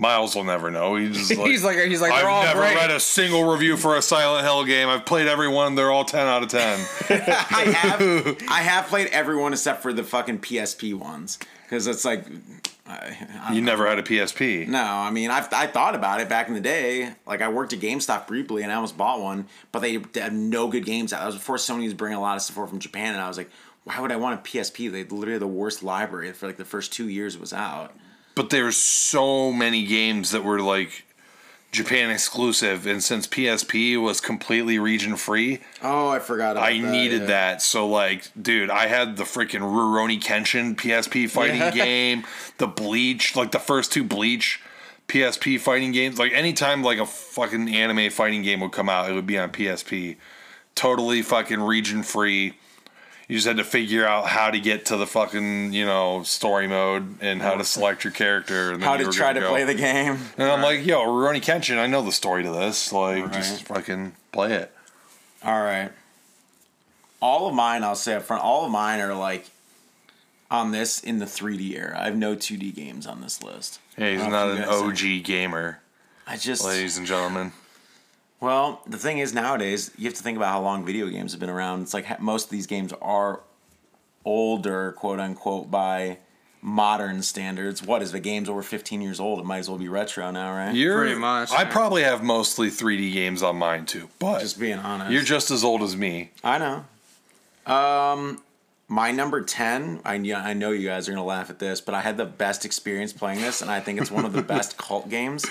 Miles 0.00 0.34
will 0.34 0.44
never 0.44 0.70
know. 0.70 0.96
He's 0.96 1.28
just 1.28 1.30
like, 1.38 1.50
He's 1.50 1.62
like 1.62 1.78
he's 1.78 2.00
like 2.00 2.12
they're 2.12 2.28
all 2.28 2.40
I've 2.40 2.56
never 2.56 2.60
great. 2.60 2.74
read 2.74 2.90
a 2.90 2.98
single 2.98 3.44
review 3.44 3.76
for 3.76 3.96
a 3.96 4.02
Silent 4.02 4.44
Hill 4.44 4.64
game. 4.64 4.88
I've 4.88 5.04
played 5.04 5.28
every 5.28 5.46
one. 5.46 5.74
They're 5.74 5.90
all 5.92 6.06
ten 6.06 6.26
out 6.26 6.42
of 6.42 6.48
ten. 6.48 6.78
I 7.10 7.64
have 7.76 8.38
I 8.48 8.60
have 8.62 8.86
played 8.86 9.08
everyone 9.08 9.52
except 9.52 9.82
for 9.82 9.92
the 9.92 10.02
fucking 10.02 10.40
PSP 10.40 10.94
ones 10.94 11.38
because 11.64 11.86
it's 11.86 12.04
like. 12.04 12.24
I, 12.86 13.16
I, 13.44 13.52
you 13.52 13.60
never 13.60 13.86
had 13.86 14.00
a 14.00 14.02
PSP. 14.02 14.66
No, 14.66 14.82
I 14.82 15.12
mean, 15.12 15.30
I've, 15.30 15.52
I 15.52 15.68
thought 15.68 15.94
about 15.94 16.20
it 16.20 16.28
back 16.28 16.48
in 16.48 16.54
the 16.54 16.60
day. 16.60 17.12
Like, 17.24 17.40
I 17.40 17.48
worked 17.48 17.72
at 17.72 17.78
GameStop 17.78 18.26
briefly 18.26 18.64
and 18.64 18.72
I 18.72 18.74
almost 18.74 18.96
bought 18.96 19.20
one, 19.20 19.46
but 19.70 19.78
they 19.78 20.02
had 20.14 20.32
no 20.32 20.66
good 20.66 20.84
games 20.84 21.12
out. 21.12 21.20
That 21.20 21.26
was 21.26 21.36
before 21.36 21.54
Sony 21.54 21.84
was 21.84 21.94
bringing 21.94 22.18
a 22.18 22.20
lot 22.20 22.34
of 22.34 22.42
stuff 22.42 22.58
over 22.58 22.66
from 22.66 22.80
Japan, 22.80 23.12
and 23.14 23.22
I 23.22 23.28
was 23.28 23.36
like, 23.38 23.48
why 23.84 24.00
would 24.00 24.10
I 24.10 24.16
want 24.16 24.40
a 24.40 24.42
PSP? 24.42 24.90
They 24.90 24.98
had 24.98 25.12
literally 25.12 25.38
the 25.38 25.46
worst 25.46 25.84
library 25.84 26.32
for 26.32 26.48
like 26.48 26.56
the 26.56 26.64
first 26.64 26.92
two 26.92 27.08
years 27.08 27.36
it 27.36 27.40
was 27.40 27.52
out. 27.52 27.94
But 28.40 28.48
there's 28.48 28.78
so 28.78 29.52
many 29.52 29.84
games 29.84 30.30
that 30.30 30.42
were 30.42 30.62
like 30.62 31.04
Japan 31.72 32.08
exclusive, 32.08 32.86
and 32.86 33.04
since 33.04 33.26
PSP 33.26 34.00
was 34.00 34.18
completely 34.18 34.78
region 34.78 35.16
free, 35.16 35.58
Oh, 35.82 36.08
I 36.08 36.20
forgot 36.20 36.56
I 36.56 36.78
needed 36.78 37.26
that. 37.26 37.60
So 37.60 37.86
like, 37.86 38.30
dude, 38.40 38.70
I 38.70 38.86
had 38.86 39.18
the 39.18 39.24
freaking 39.24 39.60
Rurouni 39.60 40.18
Kenshin 40.18 40.74
PSP 40.74 41.28
fighting 41.28 41.56
Yeah. 41.58 41.70
game, 41.84 42.24
the 42.56 42.66
Bleach, 42.66 43.36
like 43.36 43.50
the 43.50 43.58
first 43.58 43.92
two 43.92 44.04
Bleach 44.04 44.58
PSP 45.06 45.60
fighting 45.60 45.92
games. 45.92 46.18
Like 46.18 46.32
anytime 46.32 46.82
like 46.82 46.98
a 46.98 47.04
fucking 47.04 47.68
anime 47.68 48.08
fighting 48.08 48.40
game 48.40 48.60
would 48.60 48.72
come 48.72 48.88
out, 48.88 49.10
it 49.10 49.12
would 49.12 49.26
be 49.26 49.36
on 49.36 49.50
PSP. 49.50 50.16
Totally 50.74 51.20
fucking 51.20 51.60
region 51.60 52.02
free. 52.02 52.54
You 53.30 53.36
just 53.36 53.46
had 53.46 53.58
to 53.58 53.64
figure 53.64 54.04
out 54.04 54.26
how 54.26 54.50
to 54.50 54.58
get 54.58 54.86
to 54.86 54.96
the 54.96 55.06
fucking, 55.06 55.72
you 55.72 55.86
know, 55.86 56.24
story 56.24 56.66
mode 56.66 57.14
and 57.20 57.40
how 57.40 57.54
to 57.54 57.62
select 57.62 58.02
your 58.02 58.12
character 58.12 58.72
and 58.72 58.82
then 58.82 58.88
How 58.88 58.96
to 58.96 59.08
try 59.12 59.32
to 59.32 59.38
go. 59.38 59.50
play 59.50 59.62
the 59.62 59.74
game. 59.74 60.18
And 60.36 60.50
I'm 60.50 60.60
like, 60.62 60.84
yo, 60.84 61.02
Rurouni 61.06 61.40
Kenshin, 61.40 61.78
I 61.78 61.86
know 61.86 62.02
the 62.02 62.10
story 62.10 62.42
to 62.42 62.50
this. 62.50 62.92
Like, 62.92 63.22
Right. 63.26 63.32
just 63.32 63.62
fucking 63.62 64.14
play 64.32 64.54
it. 64.54 64.74
All 65.44 65.62
right. 65.62 65.92
All 67.22 67.46
of 67.46 67.54
mine, 67.54 67.84
I'll 67.84 67.94
say 67.94 68.14
up 68.14 68.24
front, 68.24 68.42
all 68.42 68.64
of 68.66 68.72
mine 68.72 68.98
are 68.98 69.14
like 69.14 69.46
on 70.50 70.72
this 70.72 70.98
in 70.98 71.20
the 71.20 71.24
3D 71.26 71.76
era. 71.76 72.00
I 72.00 72.06
have 72.06 72.16
no 72.16 72.34
2D 72.34 72.74
games 72.74 73.06
on 73.06 73.20
this 73.20 73.44
list. 73.44 73.78
Hey, 73.96 74.16
he's 74.16 74.26
not 74.26 74.48
an 74.50 74.64
OG 74.64 75.22
gamer, 75.22 75.78
I 76.26 76.36
just. 76.36 76.64
ladies 76.64 76.96
and 76.98 77.06
gentlemen. 77.06 77.52
Well, 78.40 78.80
the 78.86 78.96
thing 78.96 79.18
is, 79.18 79.34
nowadays 79.34 79.90
you 79.98 80.06
have 80.06 80.14
to 80.14 80.22
think 80.22 80.36
about 80.36 80.48
how 80.52 80.62
long 80.62 80.84
video 80.84 81.08
games 81.08 81.32
have 81.32 81.40
been 81.40 81.50
around. 81.50 81.82
It's 81.82 81.92
like 81.94 82.20
most 82.20 82.44
of 82.46 82.50
these 82.50 82.66
games 82.66 82.92
are 83.02 83.40
older, 84.24 84.92
quote 84.92 85.20
unquote, 85.20 85.70
by 85.70 86.18
modern 86.62 87.22
standards. 87.22 87.82
What 87.82 88.02
is 88.02 88.12
the 88.12 88.20
game's 88.20 88.48
over 88.48 88.62
15 88.62 89.00
years 89.02 89.20
old? 89.20 89.40
It 89.40 89.44
might 89.44 89.58
as 89.58 89.68
well 89.68 89.78
be 89.78 89.88
retro 89.88 90.30
now, 90.30 90.52
right? 90.54 90.74
You're 90.74 90.98
Pretty 90.98 91.18
much, 91.18 91.50
I 91.52 91.62
yeah. 91.62 91.70
probably 91.70 92.02
have 92.02 92.22
mostly 92.22 92.68
3D 92.68 93.12
games 93.12 93.42
on 93.42 93.56
mine 93.56 93.84
too, 93.86 94.08
but 94.18 94.40
Just 94.40 94.58
being 94.58 94.78
honest. 94.78 95.10
you're 95.10 95.22
just 95.22 95.50
as 95.50 95.62
old 95.64 95.82
as 95.82 95.96
me. 95.96 96.30
I 96.42 96.58
know. 96.58 96.84
Um, 97.72 98.42
my 98.88 99.10
number 99.10 99.42
10, 99.42 100.00
I, 100.04 100.14
yeah, 100.14 100.42
I 100.42 100.54
know 100.54 100.70
you 100.70 100.88
guys 100.88 101.08
are 101.08 101.12
going 101.12 101.22
to 101.22 101.26
laugh 101.28 101.50
at 101.50 101.58
this, 101.58 101.80
but 101.80 101.94
I 101.94 102.00
had 102.00 102.16
the 102.16 102.24
best 102.24 102.64
experience 102.64 103.12
playing 103.12 103.40
this, 103.40 103.62
and 103.62 103.70
I 103.70 103.80
think 103.80 104.00
it's 104.00 104.10
one 104.10 104.24
of 104.24 104.32
the 104.32 104.42
best 104.54 104.76
cult 104.76 105.08
games 105.08 105.46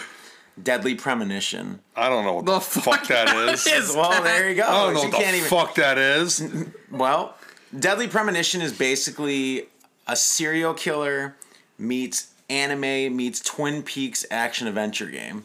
Deadly 0.64 0.96
Premonition. 0.96 1.80
I 1.96 2.10
don't 2.10 2.26
know 2.26 2.34
what 2.34 2.46
the, 2.46 2.54
The 2.56 2.60
fuck, 2.62 2.84
fuck 3.00 3.08
that 3.08 3.36
is. 3.50 3.66
is. 3.68 3.96
Well, 3.96 4.22
there 4.24 4.50
you 4.50 4.56
go. 4.56 4.64
I 4.64 4.72
don't 4.86 4.94
know 4.94 5.04
You 5.04 5.10
what 5.10 5.20
the 5.20 5.36
even- 5.36 5.50
fuck 5.50 5.76
that 5.76 5.98
is. 5.98 6.44
Well, 6.92 7.36
Deadly 7.78 8.08
Premonition 8.08 8.62
is 8.62 8.74
basically 8.78 9.68
a 10.08 10.16
serial 10.16 10.74
killer 10.74 11.36
meets 11.78 12.32
anime 12.50 13.16
meets 13.16 13.40
Twin 13.42 13.84
Peaks 13.84 14.26
action 14.32 14.68
adventure 14.68 15.06
game. 15.06 15.44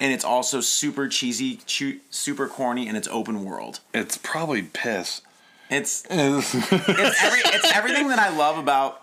And 0.00 0.12
it's 0.12 0.24
also 0.24 0.60
super 0.60 1.06
cheesy, 1.06 1.60
super 2.10 2.48
corny, 2.48 2.88
and 2.88 2.96
it's 2.96 3.06
open 3.08 3.44
world. 3.44 3.80
It's 3.94 4.16
probably 4.18 4.62
piss. 4.62 5.20
It's 5.70 6.04
It's- 6.06 6.54
it's, 6.54 7.22
every, 7.22 7.40
it's 7.44 7.72
everything 7.72 8.08
that 8.08 8.18
I 8.18 8.30
love 8.36 8.58
about 8.58 9.01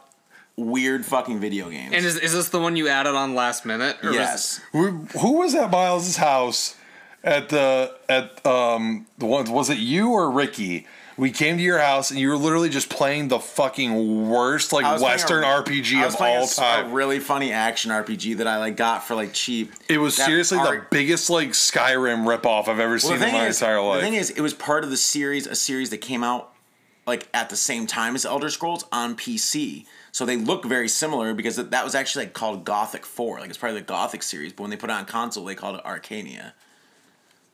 weird 0.59 1.05
fucking 1.05 1.39
video 1.39 1.69
games. 1.69 1.93
And 1.93 2.05
is, 2.05 2.17
is 2.17 2.33
this 2.33 2.49
the 2.49 2.59
one 2.59 2.75
you 2.75 2.87
added 2.87 3.15
on 3.15 3.35
last 3.35 3.65
minute? 3.65 3.97
Or 4.03 4.09
was- 4.09 4.15
yes. 4.17 4.61
who, 4.71 4.89
who 5.19 5.33
was 5.39 5.55
at 5.55 5.71
Miles' 5.71 6.17
house 6.17 6.75
at 7.23 7.49
the 7.49 7.93
at 8.07 8.45
um 8.45 9.05
the 9.17 9.25
one 9.25 9.51
was 9.51 9.69
it 9.69 9.77
you 9.77 10.11
or 10.11 10.29
Ricky? 10.31 10.87
We 11.17 11.31
came 11.31 11.57
to 11.57 11.61
your 11.63 11.79
house 11.79 12.11
and 12.11 12.19
you 12.21 12.29
were 12.29 12.37
literally 12.37 12.69
just 12.69 12.89
playing 12.89 13.27
the 13.27 13.39
fucking 13.41 14.29
worst 14.29 14.71
like 14.71 14.85
I 14.85 14.93
was 14.93 15.01
playing 15.01 15.13
Western 15.15 15.43
a- 15.43 15.47
RPG 15.47 15.97
I 16.01 16.05
was 16.05 16.15
of 16.15 16.21
all 16.21 16.27
a 16.27 16.41
s- 16.43 16.55
time. 16.55 16.85
A 16.85 16.93
really 16.93 17.19
funny 17.19 17.51
action 17.51 17.91
RPG 17.91 18.37
that 18.37 18.47
I 18.47 18.55
like 18.57 18.77
got 18.77 19.03
for 19.03 19.15
like 19.15 19.33
cheap. 19.33 19.73
it 19.89 19.97
was 19.97 20.15
That 20.15 20.27
seriously 20.27 20.59
the 20.59 20.85
biggest 20.89 21.29
like 21.29 21.49
Skyrim 21.49 22.23
ripoff 22.25 22.69
I've 22.69 22.79
ever 22.79 22.91
Well, 22.91 22.99
seen 22.99 23.15
in 23.21 23.33
my 23.33 23.47
is, 23.47 23.61
entire 23.61 23.81
life. 23.81 23.99
the 23.99 24.05
thing 24.07 24.13
is, 24.13 24.29
it 24.29 24.39
was 24.39 24.53
part 24.53 24.85
of 24.85 24.91
the 24.91 24.95
series, 24.97 25.45
a 25.45 25.55
series 25.55 25.89
that 25.89 25.97
came 25.97 26.23
out 26.23 26.53
like 27.05 27.27
at 27.33 27.49
the 27.49 27.57
same 27.57 27.85
time 27.85 28.15
as 28.15 28.23
Elder 28.25 28.49
Scrolls 28.49 28.85
on 28.93 29.17
PC. 29.17 29.85
So 30.11 30.25
they 30.25 30.35
look 30.37 30.65
very 30.65 30.87
similar 30.89 31.33
because 31.33 31.55
that 31.55 31.71
that 31.71 31.83
was 31.83 31.95
actually 31.95 32.25
like 32.25 32.33
called 32.33 32.65
Gothic 32.65 33.05
Four, 33.05 33.39
like 33.39 33.49
it's 33.49 33.57
part 33.57 33.71
of 33.71 33.75
the 33.75 33.83
Gothic 33.85 34.23
series. 34.23 34.53
But 34.53 34.63
when 34.63 34.71
they 34.71 34.77
put 34.77 34.89
it 34.89 34.93
on 34.93 35.05
console, 35.05 35.45
they 35.45 35.55
called 35.55 35.77
it 35.77 35.83
Arcania. 35.83 36.53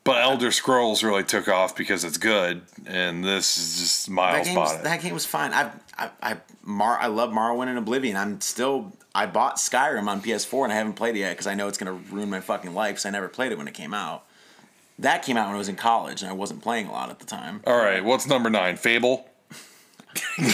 but 0.04 0.22
Elder 0.22 0.52
Scrolls 0.52 1.04
really 1.04 1.24
took 1.24 1.48
off 1.48 1.76
because 1.76 2.04
it's 2.04 2.18
good, 2.18 2.62
and 2.86 3.24
this 3.24 3.58
is 3.58 3.80
just 3.80 4.10
miles 4.10 4.48
game, 4.48 4.56
bought 4.56 4.76
it. 4.80 4.84
that 4.84 5.02
game 5.02 5.14
was 5.14 5.26
fine. 5.26 5.52
I 5.54 5.72
I 5.98 6.10
I 6.22 6.38
Mar 6.64 6.98
I 7.00 7.08
love 7.08 7.32
Morrowind 7.32 7.68
and 7.68 7.78
Oblivion. 7.78 8.16
I'm 8.16 8.40
still 8.42 8.94
I 9.14 9.26
bought 9.26 9.58
Skyrim 9.58 10.08
on 10.08 10.22
PS4 10.22 10.64
and 10.66 10.74
I 10.74 10.76
haven't 10.76 10.94
played 10.94 11.16
it 11.16 11.20
yet 11.20 11.32
because 11.34 11.48
I 11.48 11.56
know 11.56 11.68
it's 11.68 11.78
gonna 11.78 11.94
ruin 12.12 12.30
my 12.30 12.40
fucking 12.42 12.74
life 12.74 12.94
because 12.96 13.06
I 13.06 13.10
never 13.12 13.28
played 13.30 13.52
it 13.52 13.58
when 13.58 13.68
it 13.68 13.74
came 13.74 13.94
out. 13.94 14.26
That 15.00 15.24
came 15.24 15.36
out 15.38 15.48
when 15.48 15.56
I 15.56 15.58
was 15.58 15.68
in 15.70 15.76
college 15.76 16.22
and 16.22 16.30
I 16.30 16.34
wasn't 16.34 16.62
playing 16.62 16.88
a 16.88 16.92
lot 16.92 17.10
at 17.10 17.20
the 17.20 17.26
time. 17.26 17.62
All 17.68 17.78
right, 17.78 18.04
what's 18.04 18.28
number 18.28 18.50
nine? 18.50 18.78
Fable. 18.78 19.28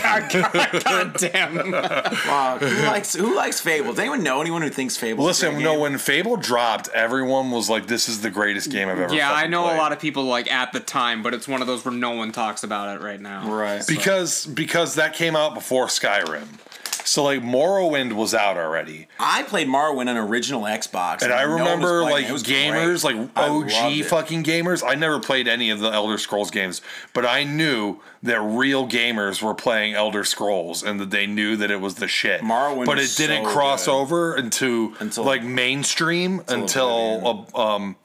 God, 0.02 0.32
God, 0.32 0.84
God 0.84 1.14
damn. 1.18 1.74
Uh, 1.74 2.58
who 2.60 2.86
likes 2.88 3.14
who 3.14 3.36
likes 3.36 3.60
Fable? 3.62 3.90
Does 3.92 4.00
anyone 4.00 4.24
know 4.24 4.42
anyone 4.42 4.62
who 4.62 4.70
thinks 4.70 4.98
Fable? 4.98 5.24
Listen, 5.24 5.62
no, 5.62 5.80
when 5.80 5.98
Fable 5.98 6.38
dropped, 6.38 6.90
everyone 6.90 7.52
was 7.52 7.70
like, 7.70 7.88
"This 7.88 8.08
is 8.10 8.22
the 8.22 8.30
greatest 8.30 8.72
game 8.72 8.90
I've 8.90 9.00
ever." 9.00 9.14
Yeah, 9.14 9.32
I 9.32 9.48
know 9.48 9.64
played. 9.64 9.76
a 9.76 9.78
lot 9.78 9.92
of 9.92 10.00
people 10.00 10.24
like 10.26 10.52
at 10.52 10.72
the 10.74 10.80
time, 10.80 11.24
but 11.24 11.34
it's 11.34 11.48
one 11.48 11.62
of 11.62 11.68
those 11.68 11.84
where 11.86 11.94
no 11.94 12.12
one 12.12 12.32
talks 12.32 12.64
about 12.64 12.96
it 12.96 13.04
right 13.04 13.20
now. 13.20 13.52
right 13.52 13.86
because 13.88 14.46
because 14.46 14.96
that 14.96 15.14
came 15.14 15.36
out 15.36 15.54
before 15.54 15.88
Skyrim. 15.88 16.48
So 17.06 17.24
like 17.24 17.42
Morrowind 17.42 18.14
was 18.14 18.34
out 18.34 18.58
already, 18.58 19.08
I 19.20 19.44
played 19.44 19.68
Morrowind 19.68 20.08
on 20.08 20.18
original 20.18 20.64
Xbox, 20.64 21.22
and 21.22 21.34
I 21.34 21.46
no 21.46 21.54
remember 21.56 22.04
like 22.04 22.26
it. 22.26 22.30
It 22.30 22.34
was 22.34 22.44
gamers, 22.44 23.02
great. 23.02 23.18
like 23.18 23.38
OG 23.38 24.06
fucking 24.06 24.44
gamers. 24.44 24.84
I 24.86 24.96
never 24.96 25.20
played 25.20 25.48
any 25.48 25.70
of 25.70 25.80
the 25.80 25.90
Elder 25.92 26.18
Scrolls 26.18 26.52
games, 26.52 26.82
but 27.14 27.26
I 27.26 27.44
knew 27.44 28.00
that 28.24 28.40
real 28.42 28.88
gamers 28.88 29.42
were 29.42 29.56
playing 29.56 29.96
Elder 29.96 30.24
Scrolls, 30.24 30.84
and 30.84 31.00
that 31.00 31.10
they 31.10 31.26
knew 31.26 31.56
that 31.58 31.72
it 31.72 31.82
was 31.82 31.96
the 31.96 32.08
shit. 32.08 32.42
Morrowind 32.42 32.86
but 32.86 33.00
it 33.00 33.14
didn't 33.18 33.46
so 33.46 33.52
cross 33.52 33.86
good. 33.86 33.92
over 33.92 34.38
into, 34.38 34.96
Until- 35.00 35.24
like 35.24 35.44
mainstream 35.44 36.42
until 36.48 37.48
uh, 37.56 37.76
um, 37.76 37.96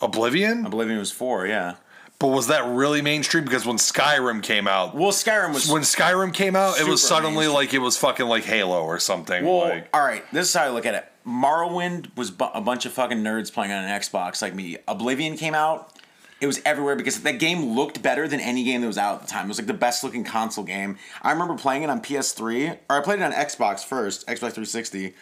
Oblivion. 0.00 0.66
Oblivion 0.66 0.98
was 0.98 1.10
four, 1.10 1.46
yeah. 1.46 1.74
But 2.22 2.28
was 2.28 2.46
that 2.46 2.64
really 2.64 3.02
mainstream? 3.02 3.42
Because 3.44 3.66
when 3.66 3.76
Skyrim 3.78 4.44
came 4.44 4.68
out, 4.68 4.94
Well, 4.94 5.10
Skyrim 5.10 5.52
was 5.52 5.68
when 5.68 5.82
Skyrim 5.82 6.32
came 6.32 6.54
out, 6.54 6.78
it 6.80 6.86
was 6.86 7.02
suddenly 7.02 7.34
mainstream. 7.48 7.54
like 7.54 7.74
it 7.74 7.78
was 7.80 7.96
fucking 7.98 8.26
like 8.26 8.44
Halo 8.44 8.84
or 8.84 8.98
something. 9.00 9.44
Well, 9.44 9.68
like 9.68 9.88
all 9.92 10.04
right. 10.04 10.22
This 10.32 10.48
is 10.48 10.54
how 10.54 10.62
I 10.64 10.68
look 10.70 10.86
at 10.86 10.94
it. 10.94 11.04
Morrowind 11.26 12.16
was 12.16 12.30
bu- 12.30 12.44
a 12.54 12.60
bunch 12.60 12.86
of 12.86 12.92
fucking 12.92 13.18
nerds 13.18 13.52
playing 13.52 13.72
on 13.72 13.82
an 13.84 13.90
Xbox 14.00 14.40
like 14.40 14.54
me. 14.54 14.78
Oblivion 14.86 15.36
came 15.36 15.52
out. 15.54 15.92
It 16.40 16.46
was 16.46 16.62
everywhere 16.64 16.94
because 16.94 17.20
that 17.22 17.40
game 17.40 17.74
looked 17.76 18.02
better 18.02 18.28
than 18.28 18.38
any 18.38 18.62
game 18.62 18.80
that 18.82 18.86
was 18.86 18.98
out 18.98 19.16
at 19.16 19.20
the 19.22 19.26
time. 19.32 19.46
It 19.46 19.48
was 19.48 19.58
like 19.58 19.66
the 19.66 19.74
best 19.74 20.04
looking 20.04 20.22
console 20.22 20.62
game. 20.64 20.98
I 21.22 21.32
remember 21.32 21.54
playing 21.56 21.82
it 21.82 21.90
on 21.90 22.00
PS3, 22.00 22.78
or 22.88 22.98
I 22.98 23.00
played 23.00 23.18
it 23.18 23.22
on 23.22 23.32
Xbox 23.32 23.84
first, 23.84 24.26
Xbox 24.28 24.54
360. 24.54 25.14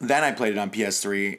Then 0.00 0.24
I 0.24 0.32
played 0.32 0.52
it 0.52 0.58
on 0.58 0.70
PS3. 0.70 1.38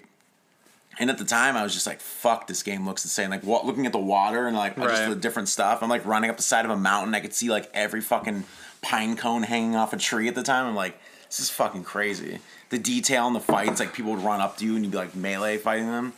And 1.00 1.10
at 1.10 1.18
the 1.18 1.26
time, 1.26 1.58
I 1.58 1.64
was 1.64 1.74
just 1.74 1.88
like, 1.88 2.00
"Fuck, 2.00 2.48
this 2.48 2.62
game 2.64 2.86
looks 2.86 3.04
insane." 3.04 3.30
Like, 3.30 3.44
what? 3.44 3.66
Looking 3.66 3.86
at 3.86 3.92
the 3.92 4.00
water 4.00 4.48
and 4.48 4.56
like 4.56 4.76
just 4.78 5.10
the 5.10 5.16
different 5.16 5.50
stuff. 5.50 5.82
I'm 5.82 5.90
like 5.90 6.06
running 6.06 6.30
up 6.30 6.38
the 6.38 6.44
side 6.44 6.66
of 6.66 6.72
a 6.72 6.78
mountain. 6.78 7.16
I 7.16 7.20
could 7.20 7.34
see 7.34 7.50
like 7.50 7.70
every 7.74 8.02
fucking 8.02 8.44
pine 8.82 9.16
cone 9.18 9.44
hanging 9.44 9.76
off 9.76 9.94
a 9.94 9.98
tree 9.98 10.28
at 10.28 10.36
the 10.36 10.44
time. 10.44 10.68
I'm 10.68 10.76
like, 10.76 10.98
this 11.28 11.40
is 11.40 11.50
fucking 11.50 11.84
crazy. 11.84 12.40
The 12.70 12.78
detail 12.78 13.28
in 13.28 13.34
the 13.34 13.40
fights, 13.40 13.80
like 13.80 13.94
people 13.94 14.12
would 14.14 14.24
run 14.24 14.40
up 14.42 14.58
to 14.58 14.66
you 14.66 14.76
and 14.76 14.84
you'd 14.86 14.92
be 14.92 14.98
like 14.98 15.16
melee 15.16 15.58
fighting 15.58 15.88
them. 15.88 16.14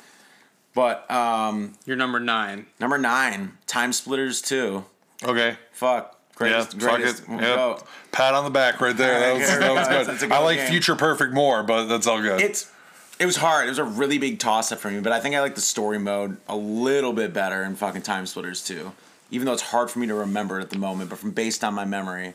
But 0.74 1.10
um, 1.10 1.76
You're 1.86 1.96
number 1.96 2.20
nine. 2.20 2.66
number 2.82 2.98
nine, 2.98 3.54
Time 3.68 3.94
Splitters 3.94 4.42
two. 4.42 4.84
okay, 5.24 5.56
Fuck, 5.72 6.12
yeah, 6.14 6.36
greatest, 6.38 6.72
fuck 6.82 6.96
greatest. 6.98 7.24
it, 7.24 7.30
we'll 7.30 7.40
yeah. 7.40 7.78
Pat 8.12 8.34
on 8.34 8.44
the 8.44 8.50
back 8.50 8.82
right 8.82 8.96
there. 8.98 9.20
That 9.22 9.34
was, 9.40 9.48
that 9.60 9.74
was 9.74 9.88
good. 9.88 10.14
it's 10.16 10.24
a 10.24 10.26
I 10.26 10.30
good 10.40 10.44
like 10.44 10.58
game. 10.58 10.68
Future 10.68 10.96
Perfect 10.98 11.34
more, 11.34 11.64
but 11.64 11.86
that's 11.86 12.08
all 12.08 12.22
good. 12.22 12.42
It's 12.42 12.70
it 13.20 13.26
was 13.26 13.38
hard. 13.38 13.66
It 13.66 13.70
was 13.70 13.80
a 13.80 13.84
really 13.84 14.18
big 14.18 14.40
toss 14.40 14.72
up 14.72 14.80
for 14.80 14.92
me, 14.92 15.00
but 15.00 15.12
I 15.12 15.20
think 15.20 15.36
I 15.36 15.42
like 15.42 15.56
the 15.56 15.62
story 15.62 16.00
mode 16.00 16.38
a 16.48 16.56
little 16.56 17.14
bit 17.14 17.34
better 17.34 17.64
in 17.64 17.76
fucking 17.76 18.02
Time 18.02 18.26
Splitters 18.26 18.64
too. 18.64 18.92
Even 19.32 19.46
though 19.46 19.54
it's 19.54 19.62
hard 19.62 19.90
for 19.90 20.00
me 20.00 20.08
to 20.08 20.14
remember 20.14 20.60
it 20.60 20.64
at 20.64 20.70
the 20.70 20.78
moment, 20.78 21.10
but 21.10 21.20
from 21.20 21.32
based 21.32 21.64
on 21.64 21.74
my 21.74 21.86
memory, 21.86 22.34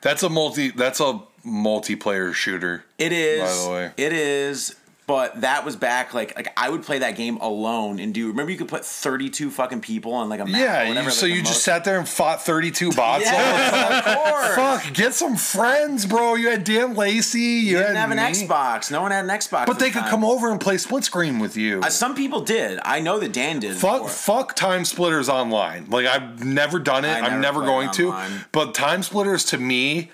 that's 0.00 0.22
a 0.22 0.28
multi. 0.28 0.70
That's 0.70 1.00
a 1.00 1.20
multiplayer 1.46 2.34
shooter. 2.34 2.84
it 2.98 3.12
is. 3.12 3.40
By 3.40 3.64
the 3.64 3.70
way. 3.70 3.92
it 3.96 4.12
is. 4.12 4.74
But 5.06 5.42
that 5.42 5.64
was 5.64 5.76
back 5.76 6.14
like 6.14 6.34
like 6.34 6.52
I 6.56 6.68
would 6.68 6.82
play 6.82 6.98
that 6.98 7.14
game 7.14 7.36
alone 7.36 8.00
and 8.00 8.12
do. 8.12 8.26
Remember 8.26 8.50
you 8.50 8.58
could 8.58 8.66
put 8.66 8.84
thirty 8.84 9.30
two 9.30 9.52
fucking 9.52 9.80
people 9.80 10.12
on 10.14 10.28
like 10.28 10.40
a 10.40 10.44
map. 10.46 10.60
Yeah, 10.60 10.88
whatever, 10.88 11.04
you, 11.10 11.10
so 11.12 11.26
like 11.26 11.34
you 11.36 11.42
just 11.42 11.62
sat 11.62 11.84
there 11.84 11.96
and 11.98 12.08
fought 12.08 12.42
thirty-two 12.42 12.90
bots. 12.90 13.24
Yes, 13.30 14.04
of 14.04 14.14
course. 14.16 14.54
Fuck, 14.56 14.94
get 14.94 15.14
some 15.14 15.36
friends, 15.36 16.06
bro. 16.06 16.34
You 16.34 16.50
had 16.50 16.64
Dan 16.64 16.94
Lacey. 16.94 17.38
You, 17.38 17.46
You 17.46 17.78
didn't 17.78 17.94
have 17.96 18.10
an 18.10 18.16
me. 18.16 18.24
Xbox. 18.24 18.90
No 18.90 19.00
one 19.02 19.12
had 19.12 19.24
an 19.24 19.30
Xbox. 19.30 19.66
But 19.66 19.78
they 19.78 19.86
the 19.90 19.92
could 19.92 20.00
time. 20.00 20.10
come 20.10 20.24
over 20.24 20.50
and 20.50 20.60
play 20.60 20.76
split 20.76 21.04
screen 21.04 21.38
with 21.38 21.56
you. 21.56 21.82
Uh, 21.82 21.90
some 21.90 22.16
people 22.16 22.40
did. 22.40 22.80
I 22.84 22.98
know 22.98 23.20
that 23.20 23.32
Dan 23.32 23.60
did. 23.60 23.76
Fuck, 23.76 24.02
before. 24.02 24.08
fuck 24.08 24.56
Time 24.56 24.84
Splitters 24.84 25.28
online. 25.28 25.88
Like 25.88 26.06
I've 26.06 26.44
never 26.44 26.80
done 26.80 27.04
it. 27.04 27.10
I 27.10 27.20
I'm 27.20 27.40
never 27.40 27.60
never 27.60 27.60
going 27.64 27.90
to. 27.92 28.12
But 28.50 28.74
Time 28.74 29.04
Splitters 29.04 29.44
to 29.46 29.58
me 29.58 30.10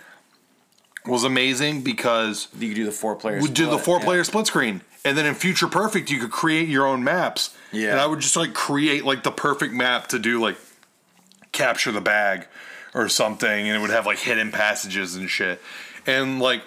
was 1.06 1.24
amazing 1.24 1.82
because 1.82 2.48
You 2.58 2.68
could 2.68 2.76
do 2.76 2.84
the 2.84 2.92
four 2.92 3.16
players. 3.16 3.42
we 3.42 3.48
do 3.50 3.68
the 3.68 3.78
four 3.78 4.00
player 4.00 4.22
split 4.24 4.46
screen, 4.46 4.82
and 5.04 5.16
then 5.18 5.26
in 5.26 5.34
Future 5.34 5.66
Perfect 5.68 6.10
you 6.10 6.18
could 6.20 6.30
create 6.30 6.68
your 6.68 6.86
own 6.86 7.02
maps. 7.04 7.56
Yeah. 7.72 7.92
and 7.92 8.00
I 8.00 8.06
would 8.06 8.20
just 8.20 8.36
like 8.36 8.54
create 8.54 9.04
like 9.04 9.22
the 9.22 9.30
perfect 9.32 9.72
map 9.74 10.08
to 10.08 10.18
do 10.18 10.40
like 10.40 10.56
capture 11.52 11.92
the 11.92 12.00
bag 12.00 12.46
or 12.94 13.08
something, 13.08 13.48
and 13.68 13.76
it 13.76 13.80
would 13.80 13.90
have 13.90 14.06
like 14.06 14.18
hidden 14.18 14.52
passages 14.52 15.14
and 15.16 15.28
shit, 15.28 15.60
and 16.06 16.40
like 16.40 16.62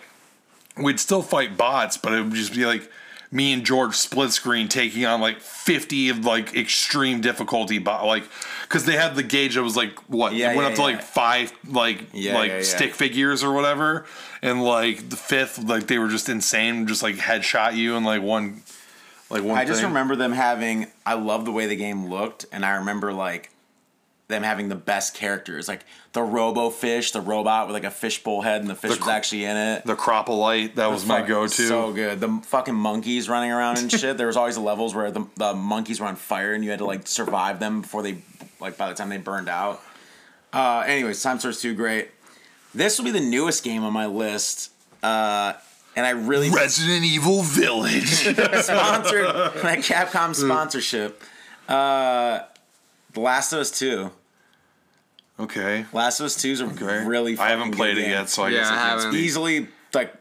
we'd 0.77 0.99
still 0.99 1.21
fight 1.21 1.55
bots, 1.57 1.97
but 1.97 2.11
it 2.13 2.21
would 2.23 2.33
just 2.33 2.53
be 2.53 2.65
like 2.65 2.89
me 3.31 3.53
and 3.53 3.65
George 3.65 3.95
split 3.95 4.31
screen 4.31 4.67
taking 4.67 5.05
on 5.05 5.19
like 5.21 5.39
50 5.41 6.09
of 6.09 6.25
like 6.25 6.55
extreme 6.55 7.21
difficulty 7.21 7.79
bot 7.79 8.05
like 8.05 8.23
because 8.63 8.85
they 8.85 8.93
had 8.95 9.15
the 9.15 9.23
gauge 9.23 9.55
that 9.55 9.63
was 9.63 9.75
like 9.75 9.97
what 10.09 10.33
Yeah, 10.33 10.51
it 10.51 10.55
went 10.55 10.65
yeah, 10.65 10.69
up 10.69 10.75
to 10.75 10.81
yeah. 10.81 10.87
like 10.97 11.01
five 11.01 11.53
like 11.67 12.03
Yeah, 12.13 12.35
like 12.35 12.63
stick 12.63 12.93
figures 12.95 13.43
or 13.43 13.51
whatever 13.53 14.05
and 14.41 14.63
like 14.63 15.09
the 15.09 15.15
fifth 15.17 15.59
like 15.63 15.87
they 15.87 15.97
were 15.97 16.07
just 16.09 16.29
insane 16.29 16.87
just 16.87 17.03
like 17.03 17.15
headshot 17.15 17.75
you 17.75 17.95
and 17.95 18.05
like 18.05 18.21
one 18.21 18.61
like 19.29 19.43
one 19.43 19.57
I 19.57 19.65
just 19.65 19.81
remember 19.81 20.15
them 20.15 20.33
having. 20.33 20.85
I 21.03 21.15
love 21.15 21.45
the 21.45 21.51
way 21.51 21.65
the 21.65 21.75
game 21.75 22.11
looked, 22.11 22.45
and 22.51 22.63
I 22.63 22.75
remember 22.75 23.11
like 23.11 23.49
them 24.27 24.41
having 24.41 24.69
the 24.69 24.75
best 24.75 25.13
characters, 25.13 25.67
like 25.67 25.85
the 26.13 26.23
Robo 26.23 26.69
Fish, 26.71 27.11
the 27.11 27.21
robot 27.21 27.67
with 27.67 27.73
like 27.75 27.83
a 27.83 27.91
fishbowl 27.91 28.41
head, 28.41 28.61
and 28.61 28.69
the 28.69 28.73
fish 28.75 28.93
The 28.93 28.99
was 28.99 29.07
actually 29.07 29.45
in 29.45 29.55
it. 29.55 29.85
the 29.85 29.95
Cropolite 29.95 30.75
that 30.75 30.89
was 30.89 31.05
my 31.05 31.21
go-to 31.21 31.67
So 31.67 31.93
good. 31.93 32.19
The 32.19 32.39
fucking 32.45 32.73
monkeys 32.73 33.29
running 33.29 33.51
around 33.51 33.77
and 33.77 33.91
shit. 33.99 34.17
there 34.17 34.25
was 34.27 34.35
always 34.37 34.55
the 34.55 34.61
levels 34.61 34.95
where 34.95 35.11
the, 35.11 35.27
the 35.35 35.53
monkeys 35.53 35.99
were 35.99 36.07
on 36.07 36.15
fire 36.15 36.53
and 36.53 36.63
you 36.63 36.71
had 36.71 36.79
to 36.79 36.85
like 36.85 37.07
survive 37.07 37.59
them 37.59 37.81
before 37.81 38.01
they 38.01 38.17
like 38.59 38.77
by 38.77 38.89
the 38.89 38.95
time 38.95 39.09
they 39.09 39.17
burned 39.17 39.47
out. 39.49 39.81
Uh 40.53 40.83
anyways, 40.87 41.21
Time 41.21 41.37
Splitters 41.37 41.61
2 41.61 41.75
great. 41.75 42.09
This 42.73 42.97
will 42.97 43.05
be 43.05 43.11
the 43.11 43.19
newest 43.19 43.63
game 43.63 43.83
on 43.83 43.93
my 43.93 44.07
list. 44.07 44.71
Uh 45.03 45.53
and 45.95 46.05
I 46.05 46.09
really 46.11 46.49
Resident 46.49 47.05
Evil 47.05 47.43
Village 47.43 48.09
sponsored 48.25 49.25
that 49.25 49.53
Capcom 49.83 50.33
sponsorship. 50.33 51.21
Uh 51.69 52.39
The 53.15 53.19
Last 53.21 53.51
of 53.51 53.59
Us 53.59 53.71
2. 53.71 54.11
Okay. 55.39 55.85
Last 55.91 56.19
of 56.19 56.27
Us 56.27 56.35
2 56.41 56.49
is 56.51 56.61
a 56.61 56.65
Okay. 56.65 57.03
really. 57.05 57.37
I 57.37 57.49
haven't 57.49 57.71
played 57.71 57.95
good 57.95 58.01
it 58.03 58.05
game. 58.05 58.11
yet, 58.11 58.29
so 58.29 58.43
I 58.43 58.49
Yeah, 58.49 58.59
guess 58.59 58.69
I 58.69 58.75
I 58.75 58.77
haven't. 58.77 59.15
easily 59.15 59.67
like 59.93 60.13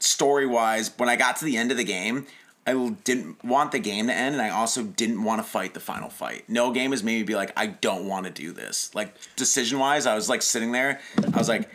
story 0.00 0.46
wise 0.46 0.92
when 0.96 1.08
i 1.08 1.16
got 1.16 1.34
to 1.36 1.44
the 1.44 1.56
end 1.56 1.72
of 1.72 1.76
the 1.76 1.82
game 1.82 2.24
I 2.64 2.72
didn't 3.02 3.42
want 3.44 3.72
the 3.72 3.80
game 3.80 4.06
to 4.06 4.12
end 4.14 4.34
and 4.36 4.40
i 4.40 4.48
also 4.48 4.84
didn't 4.84 5.24
want 5.24 5.42
to 5.42 5.48
fight 5.50 5.74
the 5.74 5.80
final 5.80 6.08
fight 6.08 6.44
no 6.48 6.70
game 6.70 6.92
has 6.92 7.02
made 7.02 7.16
me 7.16 7.22
be 7.24 7.34
like 7.34 7.52
i 7.56 7.66
don't 7.66 8.06
want 8.06 8.26
to 8.26 8.30
do 8.30 8.52
this 8.52 8.94
like 8.94 9.12
decision 9.34 9.80
wise 9.80 10.06
i 10.06 10.14
was 10.14 10.28
like 10.28 10.40
sitting 10.42 10.70
there 10.70 11.00
i 11.34 11.36
was 11.36 11.48
like 11.48 11.68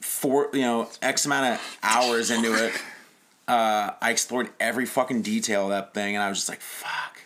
four 0.00 0.50
you 0.52 0.62
know 0.62 0.88
x 1.00 1.26
amount 1.26 1.54
of 1.54 1.78
hours 1.84 2.32
into 2.32 2.52
it 2.54 2.72
uh, 3.46 3.92
i 4.02 4.10
explored 4.10 4.50
every 4.58 4.84
fucking 4.86 5.22
detail 5.22 5.64
of 5.66 5.70
that 5.70 5.94
thing 5.94 6.16
and 6.16 6.24
i 6.24 6.28
was 6.28 6.38
just 6.38 6.48
like 6.48 6.60
fuck 6.60 7.19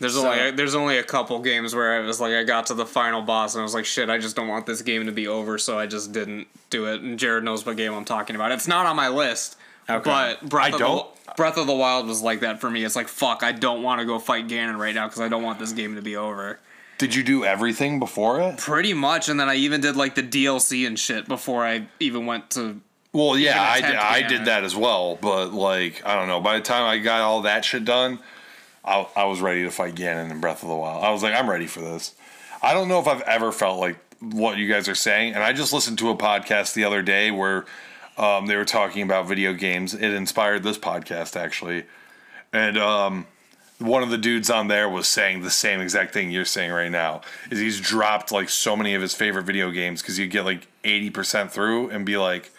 There's 0.00 0.14
So- 0.14 0.30
only 0.30 0.50
there's 0.52 0.74
only 0.74 0.98
a 0.98 1.02
couple 1.04 1.38
games 1.40 1.74
where 1.74 2.02
it 2.02 2.06
was 2.06 2.20
like 2.20 2.32
I 2.32 2.42
got 2.42 2.66
to 2.66 2.74
the 2.74 2.86
final 2.86 3.22
boss 3.22 3.54
and 3.54 3.60
I 3.60 3.62
was 3.62 3.74
like 3.74 3.84
shit 3.84 4.08
I 4.10 4.18
just 4.18 4.34
don't 4.34 4.48
want 4.48 4.66
this 4.66 4.82
game 4.82 5.06
to 5.06 5.12
be 5.12 5.28
over 5.28 5.58
so 5.58 5.78
I 5.78 5.86
just 5.86 6.10
didn't 6.12 6.48
do 6.70 6.86
it 6.86 7.02
and 7.02 7.18
Jared 7.18 7.44
knows 7.44 7.64
what 7.66 7.76
game 7.76 7.92
I'm 7.92 8.04
talking 8.06 8.34
about. 8.34 8.50
It's 8.50 8.66
not 8.66 8.86
on 8.86 8.96
my 8.96 9.08
list. 9.08 9.56
Okay. 9.88 10.02
But 10.04 10.48
Breath 10.48 10.72
I 10.72 10.74
of 10.74 10.78
don't- 10.78 11.14
the, 11.26 11.32
Breath 11.36 11.56
of 11.58 11.66
the 11.66 11.74
Wild 11.74 12.06
was 12.06 12.22
like 12.22 12.40
that 12.40 12.60
for 12.60 12.70
me. 12.70 12.82
It's 12.84 12.96
like 12.96 13.08
fuck 13.08 13.42
I 13.42 13.52
don't 13.52 13.82
want 13.82 14.00
to 14.00 14.06
go 14.06 14.18
fight 14.18 14.48
Ganon 14.48 14.78
right 14.78 14.94
now 14.94 15.06
because 15.06 15.20
I 15.20 15.28
don't 15.28 15.42
want 15.42 15.58
this 15.58 15.72
game 15.72 15.94
to 15.96 16.02
be 16.02 16.16
over. 16.16 16.58
Did 16.98 17.14
you 17.14 17.22
do 17.22 17.44
everything 17.44 17.98
before 17.98 18.40
it? 18.40 18.56
Pretty 18.58 18.94
much 18.94 19.28
and 19.28 19.38
then 19.38 19.48
I 19.50 19.54
even 19.56 19.80
did 19.82 19.96
like 19.96 20.14
the 20.14 20.22
DLC 20.22 20.86
and 20.86 20.98
shit 20.98 21.28
before 21.28 21.64
I 21.64 21.88
even 21.98 22.24
went 22.26 22.50
to 22.50 22.80
Well, 23.12 23.36
yeah, 23.38 23.60
I, 23.60 24.16
I 24.18 24.22
did 24.22 24.44
that 24.46 24.64
as 24.64 24.74
well, 24.76 25.18
but 25.20 25.52
like 25.52 26.02
I 26.06 26.14
don't 26.14 26.28
know. 26.28 26.40
By 26.40 26.56
the 26.56 26.62
time 26.62 26.84
I 26.84 26.96
got 26.98 27.20
all 27.20 27.42
that 27.42 27.64
shit 27.64 27.84
done, 27.84 28.18
I, 28.84 29.06
I 29.14 29.24
was 29.24 29.40
ready 29.40 29.64
to 29.64 29.70
fight 29.70 29.94
Ganon 29.94 30.30
in 30.30 30.40
Breath 30.40 30.62
of 30.62 30.68
the 30.68 30.74
Wild. 30.74 31.04
I 31.04 31.10
was 31.10 31.22
like, 31.22 31.34
I'm 31.34 31.48
ready 31.48 31.66
for 31.66 31.80
this. 31.80 32.14
I 32.62 32.74
don't 32.74 32.88
know 32.88 33.00
if 33.00 33.06
I've 33.06 33.22
ever 33.22 33.52
felt 33.52 33.78
like 33.78 33.98
what 34.20 34.58
you 34.58 34.68
guys 34.68 34.88
are 34.88 34.94
saying, 34.94 35.34
and 35.34 35.42
I 35.42 35.52
just 35.52 35.72
listened 35.72 35.98
to 35.98 36.10
a 36.10 36.16
podcast 36.16 36.74
the 36.74 36.84
other 36.84 37.02
day 37.02 37.30
where 37.30 37.64
um, 38.18 38.46
they 38.46 38.56
were 38.56 38.64
talking 38.64 39.02
about 39.02 39.26
video 39.26 39.54
games. 39.54 39.94
It 39.94 40.12
inspired 40.12 40.62
this 40.62 40.78
podcast 40.78 41.36
actually, 41.36 41.84
and 42.52 42.76
um, 42.76 43.26
one 43.78 44.02
of 44.02 44.10
the 44.10 44.18
dudes 44.18 44.50
on 44.50 44.68
there 44.68 44.88
was 44.90 45.08
saying 45.08 45.40
the 45.40 45.50
same 45.50 45.80
exact 45.80 46.12
thing 46.12 46.30
you're 46.30 46.44
saying 46.44 46.70
right 46.70 46.90
now. 46.90 47.22
Is 47.50 47.58
he's 47.58 47.80
dropped 47.80 48.30
like 48.30 48.50
so 48.50 48.76
many 48.76 48.94
of 48.94 49.00
his 49.00 49.14
favorite 49.14 49.44
video 49.44 49.70
games 49.70 50.02
because 50.02 50.18
you 50.18 50.26
get 50.26 50.44
like 50.44 50.66
eighty 50.84 51.08
percent 51.10 51.50
through 51.52 51.90
and 51.90 52.04
be 52.04 52.16
like. 52.16 52.50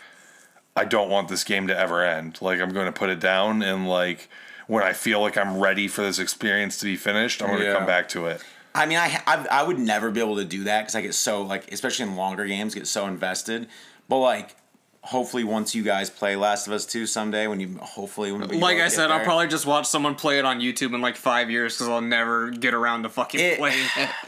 I 0.73 0.85
don't 0.85 1.09
want 1.09 1.27
this 1.27 1.43
game 1.43 1.67
to 1.67 1.77
ever 1.77 2.01
end. 2.01 2.41
Like 2.41 2.61
I'm 2.61 2.71
going 2.71 2.85
to 2.85 2.93
put 2.93 3.09
it 3.09 3.19
down 3.19 3.61
and 3.61 3.89
like 3.89 4.29
when 4.67 4.83
I 4.83 4.93
feel 4.93 5.21
like 5.21 5.37
I'm 5.37 5.59
ready 5.59 5.87
for 5.87 6.01
this 6.01 6.19
experience 6.19 6.77
to 6.79 6.85
be 6.85 6.95
finished, 6.95 7.41
I'm 7.41 7.49
going 7.49 7.59
to 7.59 7.65
Yeah. 7.65 7.73
come 7.77 7.85
back 7.85 8.07
to 8.09 8.27
it. 8.27 8.41
I 8.73 8.85
mean, 8.85 8.97
I, 8.97 9.21
I 9.27 9.45
I 9.51 9.63
would 9.63 9.77
never 9.79 10.11
be 10.11 10.19
able 10.21 10.37
to 10.37 10.45
do 10.45 10.63
that 10.63 10.81
because 10.81 10.95
I 10.95 11.01
get 11.01 11.13
so 11.13 11.41
like, 11.41 11.71
especially 11.73 12.05
in 12.07 12.15
longer 12.15 12.45
games, 12.45 12.73
get 12.73 12.87
so 12.87 13.05
invested. 13.05 13.67
But 14.07 14.19
like, 14.19 14.55
hopefully, 15.01 15.43
once 15.43 15.75
you 15.75 15.83
guys 15.83 16.09
play 16.09 16.37
Last 16.37 16.67
of 16.67 16.73
Us 16.73 16.85
Two 16.85 17.05
someday, 17.05 17.47
when 17.47 17.59
you 17.59 17.77
hopefully 17.81 18.31
when 18.31 18.47
we 18.47 18.57
like 18.59 18.75
I 18.77 18.83
get 18.83 18.93
said, 18.93 19.11
I'll 19.11 19.25
probably 19.25 19.47
just 19.47 19.65
watch 19.65 19.87
someone 19.87 20.15
play 20.15 20.39
it 20.39 20.45
on 20.45 20.61
YouTube 20.61 20.93
in 20.95 21.01
like 21.01 21.17
five 21.17 21.51
years 21.51 21.73
because 21.75 21.89
I'll 21.89 21.99
never 21.99 22.49
get 22.51 22.73
around 22.73 23.03
to 23.03 23.09
fucking 23.09 23.39
It- 23.41 23.57
playing 23.57 23.85
it. 23.97 24.09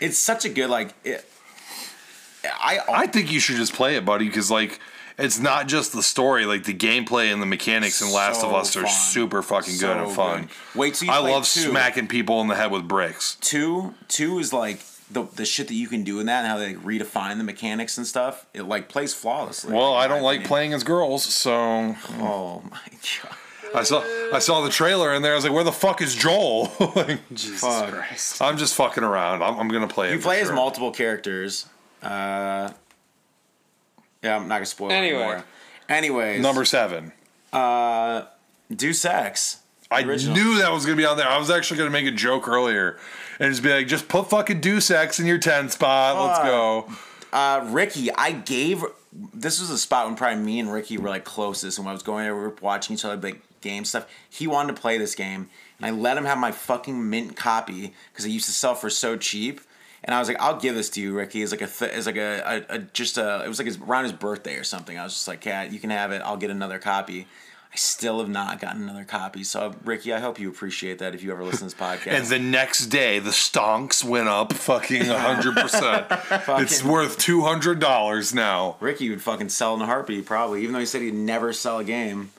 It's 0.00 0.16
such 0.18 0.46
a 0.46 0.48
good 0.48 0.70
like. 0.70 0.94
It, 1.04 1.22
I 2.44 2.78
I 2.90 3.06
think 3.06 3.30
you 3.30 3.38
should 3.38 3.56
just 3.56 3.74
play 3.74 3.96
it, 3.96 4.04
buddy, 4.06 4.24
because 4.26 4.50
like 4.50 4.80
it's 5.20 5.38
not 5.38 5.68
just 5.68 5.92
the 5.92 6.02
story, 6.02 6.46
like 6.46 6.64
the 6.64 6.74
gameplay 6.74 7.32
and 7.32 7.40
the 7.40 7.46
mechanics 7.46 8.00
in 8.02 8.12
Last 8.12 8.42
of 8.42 8.52
Us 8.52 8.76
are 8.76 8.82
fun. 8.82 8.90
super 8.90 9.42
fucking 9.42 9.78
good 9.78 9.96
and 9.96 10.10
fun. 10.12 10.42
good. 10.42 10.50
Wait 10.78 10.94
till 10.94 11.08
you 11.08 11.14
I 11.14 11.18
love 11.18 11.44
two. 11.44 11.60
smacking 11.70 12.06
people 12.08 12.40
in 12.40 12.48
the 12.48 12.54
head 12.56 12.70
with 12.70 12.86
bricks. 12.88 13.36
two 13.40 13.94
two 14.08 14.38
is 14.38 14.52
like 14.52 14.80
the 15.10 15.24
the 15.36 15.44
shit 15.44 15.68
that 15.68 15.74
you 15.74 15.88
can 15.88 16.04
do 16.04 16.20
in 16.20 16.26
that 16.26 16.40
and 16.44 16.46
how 16.48 16.56
they 16.58 16.74
like, 16.74 16.84
redefine 16.84 17.36
the 17.38 17.44
mechanics 17.44 17.98
and 17.98 18.06
stuff. 18.06 18.46
It 18.54 18.62
like 18.62 18.88
plays 18.88 19.12
flawlessly. 19.14 19.72
Well, 19.74 19.94
I 19.94 20.06
don't 20.08 20.22
like 20.22 20.44
playing 20.44 20.72
as 20.72 20.84
girls, 20.84 21.24
so 21.24 21.96
Oh 22.18 22.62
my 22.70 22.78
god. 23.22 23.36
I 23.72 23.82
saw 23.84 24.02
I 24.32 24.38
saw 24.40 24.62
the 24.62 24.70
trailer 24.70 25.12
and 25.12 25.24
there 25.24 25.32
I 25.32 25.36
was 25.36 25.44
like, 25.44 25.52
"Where 25.52 25.62
the 25.64 25.70
fuck 25.72 26.02
is 26.02 26.14
Joel?" 26.16 26.72
like, 26.96 27.20
Fuck. 27.36 28.40
I'm 28.40 28.56
just 28.56 28.74
fucking 28.74 29.04
around. 29.04 29.42
I'm, 29.42 29.58
I'm 29.60 29.68
gonna 29.68 29.86
play 29.86 30.08
it. 30.08 30.14
You 30.14 30.18
play 30.20 30.40
as 30.40 30.48
sure. 30.48 30.56
multiple 30.56 30.90
characters. 30.90 31.66
Uh, 32.02 32.70
yeah, 34.22 34.36
I'm 34.36 34.48
not 34.48 34.56
gonna 34.56 34.66
spoil 34.66 34.92
Anyway. 34.92 35.18
anymore. 35.22 35.44
Anyways, 35.88 36.40
Number 36.42 36.64
seven. 36.64 37.12
Deus 38.74 39.04
Ex. 39.04 39.58
I 39.90 40.02
Original. 40.02 40.36
knew 40.36 40.58
that 40.58 40.70
was 40.72 40.84
gonna 40.84 40.96
be 40.96 41.04
on 41.04 41.16
there. 41.16 41.26
I 41.28 41.38
was 41.38 41.50
actually 41.50 41.78
gonna 41.78 41.90
make 41.90 42.06
a 42.06 42.12
joke 42.12 42.46
earlier 42.48 42.96
and 43.40 43.50
just 43.50 43.62
be 43.62 43.70
like, 43.72 43.88
just 43.88 44.08
put 44.08 44.30
fucking 44.30 44.60
Deus 44.60 44.90
Ex 44.90 45.18
in 45.18 45.26
your 45.26 45.38
ten 45.38 45.68
spot. 45.68 46.16
Let's 46.24 46.38
Fuck. 46.38 46.46
go. 46.46 46.88
Uh, 47.32 47.66
Ricky, 47.72 48.10
I 48.12 48.32
gave. 48.32 48.84
This 49.34 49.60
was 49.60 49.70
a 49.70 49.78
spot 49.78 50.06
when 50.06 50.14
probably 50.14 50.40
me 50.44 50.60
and 50.60 50.72
Ricky 50.72 50.96
were 50.96 51.08
like 51.08 51.24
closest, 51.24 51.78
and 51.78 51.84
when 51.86 51.90
I 51.90 51.94
was 51.94 52.04
going 52.04 52.24
there, 52.24 52.36
we 52.36 52.42
were 52.42 52.54
watching 52.60 52.94
each 52.94 53.04
other 53.04 53.16
like 53.20 53.40
game 53.60 53.84
stuff. 53.84 54.06
He 54.28 54.46
wanted 54.46 54.76
to 54.76 54.80
play 54.80 54.96
this 54.98 55.16
game, 55.16 55.50
and 55.78 55.86
I 55.86 55.90
let 55.90 56.16
him 56.16 56.24
have 56.24 56.38
my 56.38 56.52
fucking 56.52 57.10
mint 57.10 57.34
copy 57.34 57.92
because 58.12 58.24
it 58.24 58.30
used 58.30 58.46
to 58.46 58.52
sell 58.52 58.76
for 58.76 58.90
so 58.90 59.16
cheap. 59.16 59.60
And 60.02 60.14
I 60.14 60.18
was 60.18 60.28
like, 60.28 60.40
"I'll 60.40 60.58
give 60.58 60.74
this 60.74 60.90
to 60.90 61.00
you, 61.00 61.14
Ricky." 61.14 61.42
As 61.42 61.50
like 61.50 61.62
a, 61.62 61.66
th- 61.66 61.90
as 61.90 62.06
like 62.06 62.16
a, 62.16 62.64
a, 62.70 62.76
a 62.76 62.78
just 62.78 63.18
a. 63.18 63.42
It 63.44 63.48
was 63.48 63.58
like 63.58 63.66
his, 63.66 63.78
around 63.78 64.04
his 64.04 64.12
birthday 64.12 64.56
or 64.56 64.64
something. 64.64 64.98
I 64.98 65.04
was 65.04 65.12
just 65.12 65.28
like, 65.28 65.40
"Cat, 65.40 65.72
you 65.72 65.78
can 65.78 65.90
have 65.90 66.12
it. 66.12 66.22
I'll 66.24 66.36
get 66.36 66.50
another 66.50 66.78
copy." 66.78 67.26
I 67.72 67.76
still 67.76 68.18
have 68.18 68.28
not 68.28 68.60
gotten 68.60 68.82
another 68.82 69.04
copy. 69.04 69.44
So, 69.44 69.72
Ricky, 69.84 70.12
I 70.12 70.18
hope 70.18 70.40
you 70.40 70.48
appreciate 70.48 70.98
that 70.98 71.14
if 71.14 71.22
you 71.22 71.30
ever 71.30 71.44
listen 71.44 71.60
to 71.60 71.64
this 71.66 71.74
podcast. 71.80 72.08
And 72.08 72.26
the 72.26 72.40
next 72.40 72.86
day, 72.86 73.20
the 73.20 73.30
stonks 73.30 74.02
went 74.02 74.28
up 74.28 74.52
fucking 74.52 75.04
hundred 75.04 75.54
percent. 75.54 76.06
It's 76.60 76.82
worth 76.82 77.16
two 77.18 77.42
hundred 77.42 77.78
dollars 77.78 78.34
now. 78.34 78.76
Ricky 78.80 79.08
would 79.10 79.22
fucking 79.22 79.50
sell 79.50 79.74
in 79.74 79.82
a 79.82 79.86
heartbeat, 79.86 80.26
probably, 80.26 80.62
even 80.62 80.72
though 80.72 80.80
he 80.80 80.86
said 80.86 81.02
he'd 81.02 81.14
never 81.14 81.52
sell 81.52 81.78
a 81.78 81.84
game. 81.84 82.30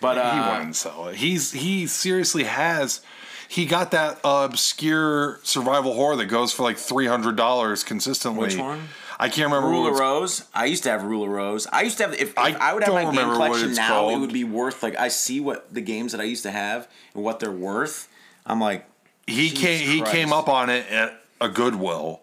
But 0.00 0.18
uh, 0.18 0.34
he 0.34 0.56
wouldn't 0.56 0.76
sell 0.76 1.08
it. 1.08 1.16
He's 1.16 1.50
he 1.52 1.88
seriously 1.88 2.44
has. 2.44 3.00
He 3.48 3.66
got 3.66 3.90
that 3.92 4.18
uh, 4.24 4.46
obscure 4.50 5.40
survival 5.42 5.94
horror 5.94 6.16
that 6.16 6.26
goes 6.26 6.52
for 6.52 6.62
like 6.62 6.76
three 6.76 7.06
hundred 7.06 7.36
dollars 7.36 7.84
consistently. 7.84 8.48
Which 8.48 8.56
one? 8.56 8.88
I 9.18 9.28
can't 9.28 9.50
remember. 9.50 9.68
Rule 9.68 9.86
of 9.86 9.98
Rose. 9.98 10.44
I 10.54 10.66
used 10.66 10.82
to 10.82 10.90
have 10.90 11.02
Rule 11.02 11.24
of 11.24 11.30
Rose. 11.30 11.66
I 11.72 11.82
used 11.82 11.98
to 11.98 12.04
have. 12.04 12.14
If, 12.14 12.20
if 12.20 12.38
I 12.38 12.52
I, 12.52 12.74
would 12.74 12.82
have 12.82 12.92
my 12.92 13.04
game 13.04 13.14
collection 13.14 13.74
now, 13.74 14.10
it 14.10 14.18
would 14.18 14.32
be 14.32 14.44
worth 14.44 14.82
like 14.82 14.98
I 14.98 15.08
see 15.08 15.40
what 15.40 15.72
the 15.72 15.80
games 15.80 16.12
that 16.12 16.20
I 16.20 16.24
used 16.24 16.42
to 16.42 16.50
have 16.50 16.88
and 17.14 17.24
what 17.24 17.40
they're 17.40 17.50
worth. 17.50 18.08
I'm 18.44 18.60
like, 18.60 18.86
he 19.26 19.48
Jesus 19.48 19.58
came 19.58 19.88
he 19.88 20.02
came 20.02 20.32
up 20.32 20.48
on 20.48 20.70
it 20.70 20.90
at 20.90 21.20
a 21.40 21.48
Goodwill 21.48 22.20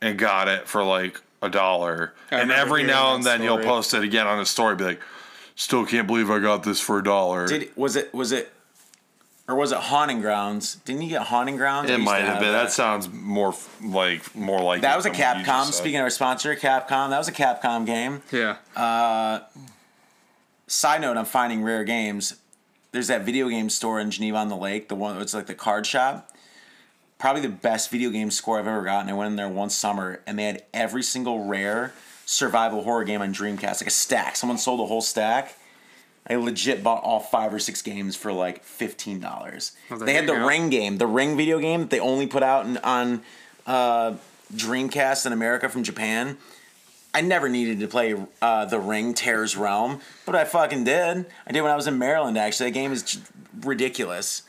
and 0.00 0.18
got 0.18 0.48
it 0.48 0.68
for 0.68 0.84
like 0.84 1.20
a 1.42 1.48
dollar. 1.48 2.14
And 2.30 2.52
every 2.52 2.84
now 2.84 3.14
and 3.14 3.24
then 3.24 3.40
he'll 3.40 3.62
post 3.62 3.94
it 3.94 4.04
again 4.04 4.26
on 4.26 4.38
his 4.38 4.50
story, 4.50 4.76
be 4.76 4.84
like, 4.84 5.00
"Still 5.56 5.84
can't 5.84 6.06
believe 6.06 6.30
I 6.30 6.38
got 6.38 6.62
this 6.62 6.80
for 6.80 6.98
a 6.98 7.04
dollar." 7.04 7.46
did 7.46 7.76
was 7.76 7.96
it 7.96 8.14
was 8.14 8.30
it 8.32 8.52
or 9.50 9.56
was 9.56 9.72
it 9.72 9.78
Haunting 9.78 10.20
Grounds? 10.20 10.76
Didn't 10.84 11.02
you 11.02 11.08
get 11.08 11.22
Haunting 11.22 11.56
Grounds? 11.56 11.90
It 11.90 11.98
might 11.98 12.20
have 12.20 12.38
been. 12.38 12.52
That 12.52 12.64
that. 12.64 12.72
sounds 12.72 13.08
more 13.12 13.54
like 13.82 14.34
more 14.36 14.62
like 14.62 14.82
That 14.82 14.96
was 14.96 15.06
a 15.06 15.10
than 15.10 15.18
what 15.18 15.38
you 15.38 15.44
Capcom. 15.44 15.72
Speaking 15.72 15.98
of 15.98 16.04
our 16.04 16.10
sponsor, 16.10 16.54
Capcom, 16.54 17.10
that 17.10 17.18
was 17.18 17.28
a 17.28 17.32
Capcom 17.32 17.84
game. 17.84 18.22
Yeah. 18.30 18.56
Uh, 18.76 19.40
side 20.68 21.00
note, 21.00 21.16
I'm 21.16 21.24
finding 21.24 21.62
rare 21.62 21.84
games. 21.84 22.36
There's 22.92 23.08
that 23.08 23.22
video 23.22 23.48
game 23.48 23.70
store 23.70 24.00
in 24.00 24.10
Geneva 24.10 24.38
on 24.38 24.48
the 24.48 24.56
Lake, 24.56 24.88
the 24.88 24.94
one 24.94 25.18
that's 25.18 25.34
like 25.34 25.46
the 25.46 25.54
card 25.54 25.86
shop. 25.86 26.30
Probably 27.18 27.42
the 27.42 27.48
best 27.48 27.90
video 27.90 28.10
game 28.10 28.30
score 28.30 28.58
I've 28.58 28.66
ever 28.66 28.82
gotten. 28.82 29.10
I 29.10 29.12
went 29.12 29.30
in 29.30 29.36
there 29.36 29.48
one 29.48 29.70
summer 29.70 30.22
and 30.26 30.38
they 30.38 30.44
had 30.44 30.64
every 30.72 31.02
single 31.02 31.44
rare 31.44 31.92
survival 32.24 32.84
horror 32.84 33.04
game 33.04 33.20
on 33.20 33.34
Dreamcast, 33.34 33.80
like 33.80 33.88
a 33.88 33.90
stack. 33.90 34.36
Someone 34.36 34.58
sold 34.58 34.80
a 34.80 34.86
whole 34.86 35.02
stack. 35.02 35.56
I 36.30 36.36
legit 36.36 36.82
bought 36.84 37.02
all 37.02 37.18
five 37.20 37.52
or 37.52 37.58
six 37.58 37.82
games 37.82 38.14
for 38.14 38.32
like 38.32 38.62
fifteen 38.62 39.18
dollars. 39.20 39.72
Well, 39.90 39.98
there 39.98 40.06
they 40.06 40.14
had 40.14 40.26
the 40.28 40.34
go. 40.34 40.46
Ring 40.46 40.70
game, 40.70 40.98
the 40.98 41.06
Ring 41.08 41.36
video 41.36 41.58
game 41.58 41.80
that 41.80 41.90
they 41.90 41.98
only 42.00 42.26
put 42.28 42.42
out 42.44 42.64
in, 42.66 42.76
on 42.78 43.22
uh, 43.66 44.14
Dreamcast 44.54 45.26
in 45.26 45.32
America 45.32 45.68
from 45.68 45.82
Japan. 45.82 46.38
I 47.12 47.22
never 47.22 47.48
needed 47.48 47.80
to 47.80 47.88
play 47.88 48.14
uh, 48.40 48.66
the 48.66 48.78
Ring 48.78 49.14
Terror's 49.14 49.56
Realm, 49.56 50.00
but 50.24 50.36
I 50.36 50.44
fucking 50.44 50.84
did. 50.84 51.26
I 51.46 51.52
did 51.52 51.60
when 51.62 51.72
I 51.72 51.74
was 51.76 51.88
in 51.88 51.98
Maryland. 51.98 52.38
Actually, 52.38 52.70
that 52.70 52.74
game 52.74 52.92
is 52.92 53.02
j- 53.02 53.20
ridiculous. 53.62 54.42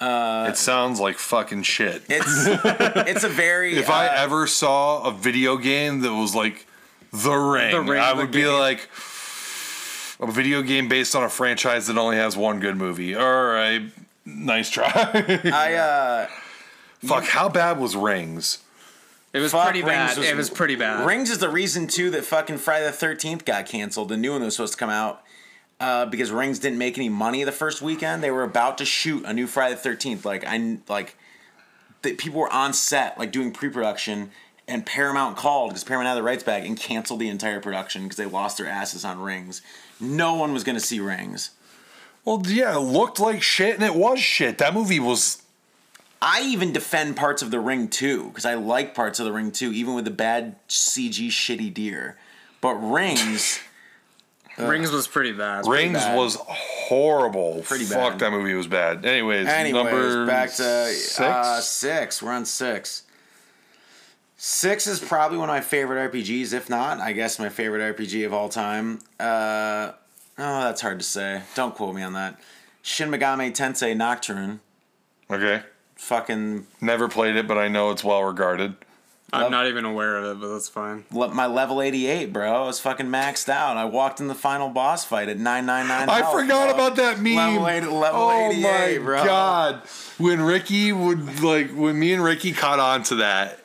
it 0.00 0.56
sounds 0.56 0.98
like 0.98 1.18
fucking 1.18 1.62
shit. 1.62 2.02
It's 2.08 2.46
it's 3.08 3.22
a 3.22 3.28
very 3.28 3.76
if 3.78 3.88
I 3.88 4.08
uh, 4.08 4.14
ever 4.24 4.48
saw 4.48 5.04
a 5.04 5.12
video 5.12 5.56
game 5.56 6.00
that 6.00 6.12
was 6.12 6.34
like 6.34 6.66
The 7.12 7.36
Ring, 7.36 7.70
The 7.70 7.80
Ring, 7.92 8.00
I 8.02 8.12
would 8.12 8.32
be 8.32 8.42
game. 8.42 8.58
like 8.58 8.88
a 10.20 10.30
video 10.30 10.62
game 10.62 10.88
based 10.88 11.14
on 11.14 11.22
a 11.22 11.28
franchise 11.28 11.86
that 11.86 11.96
only 11.98 12.16
has 12.16 12.36
one 12.36 12.60
good 12.60 12.76
movie. 12.76 13.14
All 13.14 13.44
right, 13.46 13.82
nice 14.24 14.70
try. 14.70 14.90
I 14.94 15.74
uh, 15.74 16.26
Fuck, 17.00 17.24
how 17.24 17.48
bad 17.48 17.78
was 17.78 17.94
Rings? 17.96 18.58
It 19.32 19.40
was 19.40 19.52
Fuck, 19.52 19.64
pretty 19.64 19.80
Rings 19.82 19.88
bad. 20.14 20.18
was- 20.18 20.26
it 20.28 20.36
was 20.36 20.50
pretty 20.50 20.74
bad. 20.76 21.06
Rings 21.06 21.30
is 21.30 21.38
the 21.38 21.50
reason 21.50 21.86
too 21.86 22.10
that 22.10 22.24
fucking 22.24 22.58
Friday 22.58 22.86
the 22.86 22.92
Thirteenth 22.92 23.44
got 23.44 23.66
canceled. 23.66 24.08
The 24.08 24.16
new 24.16 24.32
one 24.32 24.40
that 24.40 24.46
was 24.46 24.56
supposed 24.56 24.72
to 24.72 24.78
come 24.78 24.90
out 24.90 25.22
uh, 25.80 26.06
because 26.06 26.30
Rings 26.32 26.58
didn't 26.58 26.78
make 26.78 26.96
any 26.98 27.08
money 27.08 27.44
the 27.44 27.52
first 27.52 27.82
weekend. 27.82 28.22
They 28.22 28.30
were 28.30 28.42
about 28.42 28.78
to 28.78 28.84
shoot 28.84 29.24
a 29.26 29.32
new 29.32 29.46
Friday 29.46 29.74
the 29.74 29.80
Thirteenth. 29.80 30.24
Like 30.24 30.44
I 30.46 30.78
like, 30.88 31.16
the, 32.02 32.14
people 32.14 32.40
were 32.40 32.52
on 32.52 32.72
set 32.72 33.18
like 33.18 33.30
doing 33.30 33.52
pre-production, 33.52 34.30
and 34.66 34.84
Paramount 34.84 35.36
called 35.36 35.70
because 35.70 35.84
Paramount 35.84 36.08
had 36.08 36.16
the 36.16 36.22
rights 36.22 36.42
back 36.42 36.64
and 36.66 36.76
canceled 36.76 37.20
the 37.20 37.28
entire 37.28 37.60
production 37.60 38.04
because 38.04 38.16
they 38.16 38.26
lost 38.26 38.56
their 38.58 38.66
asses 38.66 39.04
on 39.04 39.20
Rings. 39.20 39.62
No 40.00 40.34
one 40.34 40.52
was 40.52 40.64
going 40.64 40.76
to 40.76 40.84
see 40.84 41.00
Rings. 41.00 41.50
Well, 42.24 42.42
yeah, 42.46 42.76
it 42.76 42.80
looked 42.80 43.18
like 43.18 43.42
shit, 43.42 43.74
and 43.74 43.82
it 43.82 43.94
was 43.94 44.20
shit. 44.20 44.58
That 44.58 44.74
movie 44.74 45.00
was. 45.00 45.42
I 46.20 46.42
even 46.42 46.72
defend 46.72 47.16
parts 47.16 47.42
of 47.42 47.50
the 47.50 47.60
Ring 47.60 47.88
too 47.88 48.28
because 48.28 48.44
I 48.44 48.54
like 48.54 48.94
parts 48.94 49.20
of 49.20 49.24
the 49.24 49.32
Ring 49.32 49.52
too, 49.52 49.72
even 49.72 49.94
with 49.94 50.04
the 50.04 50.10
bad 50.10 50.56
CG 50.68 51.28
shitty 51.28 51.72
deer. 51.72 52.18
But 52.60 52.74
Rings, 52.74 53.60
Rings 54.58 54.90
was 54.90 55.06
pretty 55.06 55.32
bad. 55.32 55.66
Rings 55.66 55.98
bad. 55.98 56.16
was 56.16 56.36
horrible. 56.40 57.62
Pretty 57.64 57.84
bad. 57.84 58.10
Fuck, 58.10 58.18
that 58.18 58.32
movie 58.32 58.54
was 58.54 58.66
bad. 58.66 59.06
Anyways, 59.06 59.46
anyways, 59.46 59.84
number 59.84 60.26
back 60.26 60.50
to 60.54 60.88
six. 60.92 61.20
Uh, 61.20 61.60
six. 61.60 62.20
We're 62.20 62.32
on 62.32 62.44
six. 62.44 63.04
Six 64.40 64.86
is 64.86 65.00
probably 65.00 65.36
one 65.36 65.50
of 65.50 65.54
my 65.54 65.60
favorite 65.60 66.12
RPGs. 66.12 66.52
If 66.52 66.70
not, 66.70 67.00
I 67.00 67.12
guess 67.12 67.40
my 67.40 67.48
favorite 67.48 67.96
RPG 67.96 68.24
of 68.24 68.32
all 68.32 68.48
time. 68.48 69.00
Uh, 69.18 69.90
oh, 70.38 70.60
that's 70.62 70.80
hard 70.80 71.00
to 71.00 71.04
say. 71.04 71.42
Don't 71.56 71.74
quote 71.74 71.92
me 71.94 72.02
on 72.02 72.12
that. 72.12 72.40
Shin 72.82 73.10
Megami 73.10 73.50
Tensei 73.50 73.96
Nocturne. 73.96 74.60
okay, 75.28 75.62
Fucking 75.96 76.68
never 76.80 77.08
played 77.08 77.34
it, 77.34 77.48
but 77.48 77.58
I 77.58 77.66
know 77.66 77.90
it's 77.90 78.04
well 78.04 78.22
regarded. 78.22 78.76
I'm 79.32 79.50
not 79.50 79.66
even 79.66 79.84
aware 79.84 80.16
of 80.16 80.24
it, 80.36 80.40
but 80.40 80.52
that's 80.52 80.68
fine. 80.70 81.04
le- 81.10 81.34
my 81.34 81.44
level 81.46 81.82
88, 81.82 82.32
bro. 82.32 82.50
I 82.62 82.64
was 82.64 82.78
fucking 82.80 83.06
maxed 83.08 83.48
out. 83.50 83.76
I 83.76 83.84
walked 83.84 84.20
in 84.20 84.28
the 84.28 84.34
final 84.34 84.70
boss 84.70 85.04
fight 85.04 85.28
at 85.28 85.36
999. 85.36 86.08
I 86.08 86.22
health, 86.22 86.32
forgot 86.40 86.66
bro. 86.68 86.74
about 86.74 86.96
that 86.96 87.18
meme. 87.20 87.34
Level, 87.34 87.68
eight, 87.68 87.82
level 87.92 88.20
oh 88.22 88.48
88, 88.50 88.62
my 89.00 89.04
bro. 89.04 89.24
god! 89.24 89.82
When 90.16 90.40
Ricky 90.40 90.92
would 90.92 91.42
like, 91.42 91.72
when 91.72 91.98
me 91.98 92.12
and 92.14 92.22
Ricky 92.24 92.52
caught 92.52 92.78
on 92.78 93.02
to 93.02 93.16
that, 93.16 93.57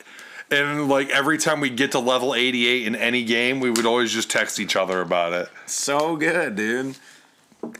and 0.54 0.88
like 0.88 1.10
every 1.10 1.38
time 1.38 1.60
we 1.60 1.70
get 1.70 1.92
to 1.92 1.98
level 1.98 2.34
eighty-eight 2.34 2.86
in 2.86 2.94
any 2.96 3.24
game, 3.24 3.60
we 3.60 3.70
would 3.70 3.86
always 3.86 4.12
just 4.12 4.30
text 4.30 4.58
each 4.60 4.76
other 4.76 5.00
about 5.00 5.32
it. 5.32 5.48
So 5.66 6.16
good, 6.16 6.56
dude. 6.56 6.96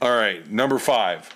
All 0.02 0.10
right, 0.16 0.50
number 0.50 0.78
five. 0.78 1.28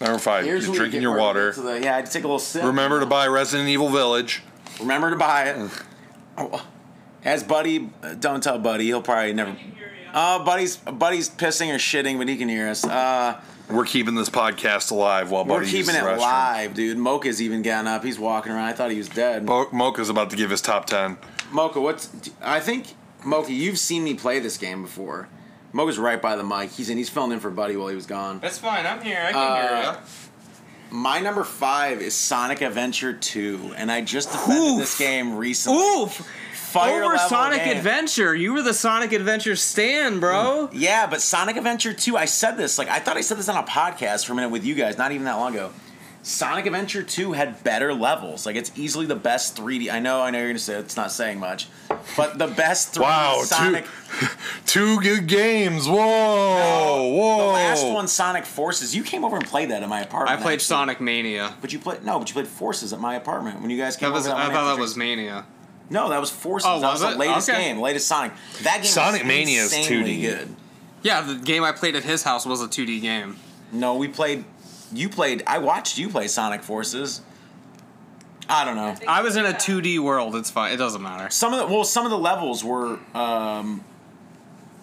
Number 0.00 0.18
five. 0.18 0.44
Here's 0.44 0.66
You're 0.66 0.74
drinking 0.74 1.02
your 1.02 1.16
water. 1.16 1.52
the- 1.52 1.80
yeah, 1.80 1.92
I 1.92 1.96
had 1.96 2.06
to 2.06 2.12
take 2.12 2.24
a 2.24 2.26
little 2.26 2.38
sip. 2.38 2.64
Remember 2.64 3.00
to 3.00 3.06
buy 3.06 3.26
Resident 3.28 3.68
Evil 3.68 3.88
Village. 3.88 4.42
Remember 4.80 5.10
to 5.10 5.16
buy 5.16 5.44
it. 5.50 5.70
Oh, 6.36 6.66
As 7.24 7.42
Buddy, 7.44 7.90
don't 8.18 8.42
tell 8.42 8.58
Buddy. 8.58 8.84
He'll 8.86 9.00
probably 9.02 9.32
never. 9.32 9.56
Oh, 10.12 10.44
Buddy's 10.44 10.76
Buddy's 10.76 11.30
pissing 11.30 11.72
or 11.72 11.78
shitting, 11.78 12.18
but 12.18 12.28
he 12.28 12.36
can 12.36 12.48
hear 12.48 12.68
us. 12.68 12.84
Uh, 12.84 13.40
We're 13.70 13.84
keeping 13.86 14.14
this 14.14 14.28
podcast 14.28 14.90
alive 14.90 15.30
while 15.30 15.44
Buddy's 15.44 15.70
here. 15.70 15.80
we're 15.80 15.86
Buddy 15.86 15.98
keeping 15.98 16.08
it 16.10 16.16
the 16.16 16.22
restroom. 16.22 16.30
live, 16.32 16.74
dude. 16.74 16.98
Mocha's 16.98 17.40
even 17.40 17.62
gotten 17.62 17.86
up. 17.86 18.04
He's 18.04 18.18
walking 18.18 18.52
around. 18.52 18.64
I 18.64 18.72
thought 18.74 18.90
he 18.90 18.98
was 18.98 19.08
dead. 19.08 19.44
Mo- 19.44 19.68
Mocha's 19.72 20.10
about 20.10 20.30
to 20.30 20.36
give 20.36 20.50
his 20.50 20.60
top 20.60 20.84
ten. 20.86 21.16
Mocha, 21.50 21.80
what's? 21.80 22.10
I 22.42 22.60
think 22.60 22.94
Mocha, 23.24 23.52
you've 23.52 23.78
seen 23.78 24.04
me 24.04 24.14
play 24.14 24.38
this 24.38 24.58
game 24.58 24.82
before. 24.82 25.28
Mocha's 25.72 25.98
right 25.98 26.20
by 26.20 26.36
the 26.36 26.44
mic. 26.44 26.70
He's 26.72 26.90
in. 26.90 26.98
He's 26.98 27.08
filling 27.08 27.32
in 27.32 27.40
for 27.40 27.50
Buddy 27.50 27.76
while 27.76 27.88
he 27.88 27.94
was 27.96 28.06
gone. 28.06 28.38
That's 28.40 28.58
fine. 28.58 28.86
I'm 28.86 29.00
here. 29.00 29.20
I 29.24 29.32
can 29.32 29.40
Uh, 29.86 29.96
My 30.90 31.18
number 31.20 31.42
five 31.42 32.00
is 32.02 32.14
Sonic 32.14 32.60
Adventure 32.60 33.12
2, 33.14 33.74
and 33.76 33.90
I 33.90 34.02
just 34.02 34.30
defended 34.30 34.62
Oof. 34.74 34.78
this 34.78 34.98
game 34.98 35.36
recently. 35.36 35.78
Oof! 35.78 36.30
Fire 36.74 37.04
Over 37.04 37.14
level 37.14 37.28
Sonic 37.28 37.64
game. 37.64 37.76
Adventure. 37.76 38.34
You 38.34 38.52
were 38.52 38.62
the 38.62 38.74
Sonic 38.74 39.12
Adventure 39.12 39.54
stan, 39.54 40.18
bro. 40.18 40.68
Yeah, 40.72 41.06
but 41.06 41.20
Sonic 41.22 41.56
Adventure 41.56 41.92
2, 41.92 42.16
I 42.16 42.24
said 42.24 42.56
this, 42.56 42.78
like, 42.78 42.88
I 42.88 42.98
thought 42.98 43.16
I 43.16 43.20
said 43.20 43.38
this 43.38 43.48
on 43.48 43.56
a 43.56 43.62
podcast 43.66 44.26
for 44.26 44.32
a 44.32 44.34
minute 44.34 44.48
with 44.50 44.64
you 44.64 44.74
guys, 44.74 44.98
not 44.98 45.12
even 45.12 45.24
that 45.26 45.34
long 45.36 45.54
ago. 45.54 45.70
Sonic 46.24 46.66
Adventure 46.66 47.02
2 47.04 47.32
had 47.32 47.62
better 47.62 47.94
levels. 47.94 48.44
Like, 48.44 48.56
it's 48.56 48.72
easily 48.76 49.06
the 49.06 49.14
best 49.14 49.56
3D. 49.56 49.88
I 49.92 50.00
know, 50.00 50.20
I 50.22 50.30
know 50.30 50.38
you're 50.38 50.48
going 50.48 50.56
to 50.56 50.62
say 50.62 50.74
it's 50.74 50.96
not 50.96 51.12
saying 51.12 51.38
much, 51.38 51.68
but 52.16 52.38
the 52.38 52.48
best 52.48 52.94
3D 52.94 53.02
Wow, 53.02 53.42
Sonic. 53.44 53.84
two, 54.18 54.26
two 54.66 55.00
good 55.00 55.26
games. 55.28 55.86
Whoa, 55.86 55.94
whoa. 57.12 57.38
The 57.46 57.52
last 57.52 57.86
one, 57.86 58.08
Sonic 58.08 58.46
Forces, 58.46 58.96
you 58.96 59.04
came 59.04 59.22
over 59.24 59.36
and 59.36 59.44
played 59.46 59.70
that 59.70 59.82
in 59.84 59.88
my 59.88 60.00
apartment. 60.00 60.38
I 60.40 60.42
played 60.42 60.54
actually. 60.54 60.64
Sonic 60.64 61.00
Mania. 61.00 61.54
But 61.60 61.72
you 61.72 61.78
played, 61.78 62.04
no, 62.04 62.18
but 62.18 62.28
you 62.28 62.32
played 62.32 62.48
Forces 62.48 62.92
at 62.92 63.00
my 63.00 63.14
apartment 63.14 63.60
when 63.60 63.70
you 63.70 63.76
guys 63.78 63.96
came 63.96 64.08
That 64.08 64.14
was, 64.14 64.26
over. 64.26 64.34
I 64.36 64.50
thought 64.50 64.74
that 64.74 64.80
was. 64.80 64.96
Mania. 64.96 65.44
No, 65.90 66.08
that 66.08 66.20
was 66.20 66.30
Forces. 66.30 66.66
Oh, 66.68 66.80
that 66.80 66.92
was 66.92 67.02
was 67.02 67.10
it? 67.10 67.12
the 67.14 67.18
latest 67.18 67.48
Okay. 67.50 67.62
game, 67.64 67.80
latest 67.80 68.08
Sonic. 68.08 68.32
That 68.62 68.76
game 68.76 68.84
Sonic 68.84 69.22
was 69.22 69.28
Mania 69.28 69.62
is 69.62 69.72
insanely 69.72 70.16
2D. 70.16 70.20
good. 70.22 70.56
Yeah, 71.02 71.20
the 71.20 71.34
game 71.34 71.62
I 71.62 71.72
played 71.72 71.94
at 71.96 72.04
his 72.04 72.22
house 72.22 72.46
was 72.46 72.62
a 72.62 72.66
2D 72.68 73.00
game. 73.02 73.36
No, 73.72 73.94
we 73.96 74.08
played. 74.08 74.44
You 74.92 75.08
played. 75.08 75.42
I 75.46 75.58
watched 75.58 75.98
you 75.98 76.08
play 76.08 76.28
Sonic 76.28 76.62
Forces. 76.62 77.20
I 78.48 78.64
don't 78.64 78.76
know. 78.76 78.94
I 79.08 79.22
was 79.22 79.36
in 79.36 79.44
a 79.46 79.52
2D 79.52 79.98
world. 79.98 80.34
It's 80.36 80.50
fine. 80.50 80.72
It 80.72 80.76
doesn't 80.76 81.02
matter. 81.02 81.28
Some 81.30 81.52
of 81.52 81.60
the 81.60 81.66
well, 81.74 81.84
some 81.84 82.04
of 82.04 82.10
the 82.10 82.18
levels 82.18 82.62
were 82.62 82.98
um, 83.14 83.82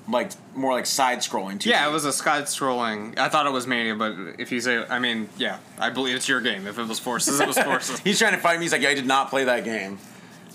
like 0.08 0.32
more 0.56 0.74
like 0.74 0.86
side 0.86 1.20
scrolling 1.20 1.60
too. 1.60 1.70
Yeah, 1.70 1.88
it 1.88 1.92
was 1.92 2.04
a 2.06 2.12
side 2.14 2.44
scrolling. 2.46 3.18
I 3.18 3.30
thought 3.30 3.46
it 3.46 3.52
was 3.52 3.66
Mania, 3.68 3.96
but 3.96 4.14
if 4.40 4.52
you 4.52 4.60
say, 4.62 4.84
I 4.90 5.00
mean, 5.00 5.30
yeah, 5.38 5.58
I 5.80 5.90
believe 5.92 6.16
it's 6.16 6.28
your 6.28 6.42
game. 6.42 6.68
If 6.68 6.78
it 6.80 6.88
was 6.88 7.00
Forces, 7.00 7.40
it 7.40 7.48
was 7.48 7.58
Forces. 7.64 8.00
He's 8.00 8.18
trying 8.20 8.34
to 8.34 8.40
fight 8.40 8.58
me. 8.60 8.66
He's 8.66 8.72
like, 8.72 8.82
yeah, 8.82 8.90
I 8.90 8.94
did 8.96 9.06
not 9.08 9.30
play 9.30 9.44
that 9.46 9.64
game. 9.64 10.00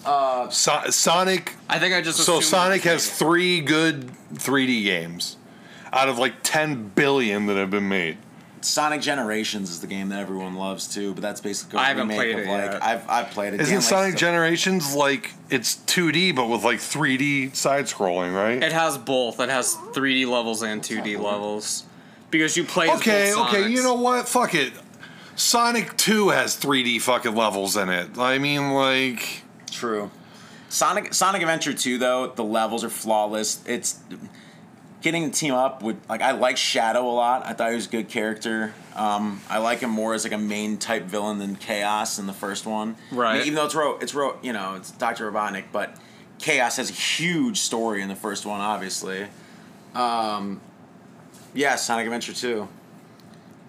Uh, 0.06 0.48
so- 0.50 0.82
Sonic. 0.90 1.54
I 1.68 1.78
think 1.78 1.94
I 1.94 2.00
just 2.00 2.18
So 2.18 2.38
assumed 2.38 2.42
it 2.42 2.46
Sonic 2.46 2.84
was 2.84 2.92
has 2.92 3.08
Mania. 3.08 3.18
three 3.18 3.60
good 3.60 4.10
3D 4.34 4.84
games 4.84 5.36
out 5.92 6.08
of 6.08 6.18
like 6.18 6.34
10 6.42 6.92
billion 6.94 7.46
that 7.46 7.56
have 7.56 7.70
been 7.70 7.88
made. 7.88 8.18
Sonic 8.62 9.00
Generations 9.00 9.70
is 9.70 9.80
the 9.80 9.86
game 9.86 10.08
that 10.08 10.18
everyone 10.18 10.54
loves 10.56 10.88
too, 10.88 11.12
but 11.14 11.22
that's 11.22 11.40
basically 11.40 11.78
a 11.78 11.82
I 11.82 11.84
haven't 11.86 12.08
remake 12.08 12.16
played 12.18 12.34
of 12.34 12.40
it 12.40 12.48
like 12.50 12.72
yet. 12.72 12.82
I've 12.82 13.08
I've 13.08 13.30
played 13.30 13.54
it. 13.54 13.60
Isn't 13.60 13.66
Dan 13.72 13.76
likes 13.76 13.86
Sonic 13.88 14.12
to- 14.14 14.18
Generations 14.18 14.94
like 14.94 15.32
it's 15.50 15.76
2D 15.86 16.34
but 16.34 16.48
with 16.48 16.64
like 16.64 16.78
3D 16.80 17.54
side 17.54 17.84
scrolling, 17.84 18.34
right? 18.34 18.60
It 18.62 18.72
has 18.72 18.98
both. 18.98 19.38
It 19.40 19.50
has 19.50 19.74
3D 19.92 20.26
levels 20.26 20.62
and 20.62 20.82
2D 20.82 21.16
levels. 21.20 21.84
Because 22.30 22.56
you 22.56 22.64
play 22.64 22.88
as 22.90 22.98
Okay, 23.00 23.32
both 23.36 23.48
okay, 23.54 23.68
you 23.68 23.78
Sonics. 23.80 23.82
know 23.84 23.94
what? 23.94 24.28
Fuck 24.28 24.54
it. 24.54 24.72
Sonic 25.36 25.96
2 25.96 26.30
has 26.30 26.56
3D 26.56 27.00
fucking 27.00 27.36
levels 27.36 27.76
in 27.76 27.88
it. 27.88 28.18
I 28.18 28.38
mean, 28.38 28.72
like. 28.72 29.42
True. 29.76 30.10
Sonic 30.68 31.14
Sonic 31.14 31.42
Adventure 31.42 31.72
2 31.72 31.98
though, 31.98 32.26
the 32.28 32.42
levels 32.44 32.82
are 32.84 32.88
flawless. 32.90 33.62
It's 33.66 34.00
getting 35.02 35.30
to 35.30 35.38
team 35.38 35.54
up 35.54 35.82
with 35.82 35.96
like 36.08 36.22
I 36.22 36.32
like 36.32 36.56
Shadow 36.56 37.06
a 37.08 37.12
lot. 37.12 37.46
I 37.46 37.52
thought 37.52 37.68
he 37.70 37.76
was 37.76 37.86
a 37.86 37.90
good 37.90 38.08
character. 38.08 38.74
Um, 38.96 39.40
I 39.48 39.58
like 39.58 39.80
him 39.80 39.90
more 39.90 40.14
as 40.14 40.24
like 40.24 40.32
a 40.32 40.38
main 40.38 40.78
type 40.78 41.04
villain 41.04 41.38
than 41.38 41.54
Chaos 41.56 42.18
in 42.18 42.26
the 42.26 42.32
first 42.32 42.66
one. 42.66 42.96
I 43.10 43.14
mean, 43.14 43.20
Right. 43.20 43.40
even 43.42 43.54
though 43.54 43.66
it's 43.66 43.74
ro- 43.74 43.98
it's 44.00 44.14
ro- 44.14 44.38
you 44.42 44.52
know 44.52 44.74
it's 44.74 44.90
Doctor 44.90 45.30
Robotnik, 45.30 45.64
but 45.70 45.94
Chaos 46.38 46.78
has 46.78 46.90
a 46.90 46.92
huge 46.94 47.58
story 47.60 48.02
in 48.02 48.08
the 48.08 48.16
first 48.16 48.44
one, 48.44 48.60
obviously. 48.60 49.28
Um, 49.94 50.60
yeah, 51.54 51.76
Sonic 51.76 52.06
Adventure 52.06 52.32
2. 52.32 52.68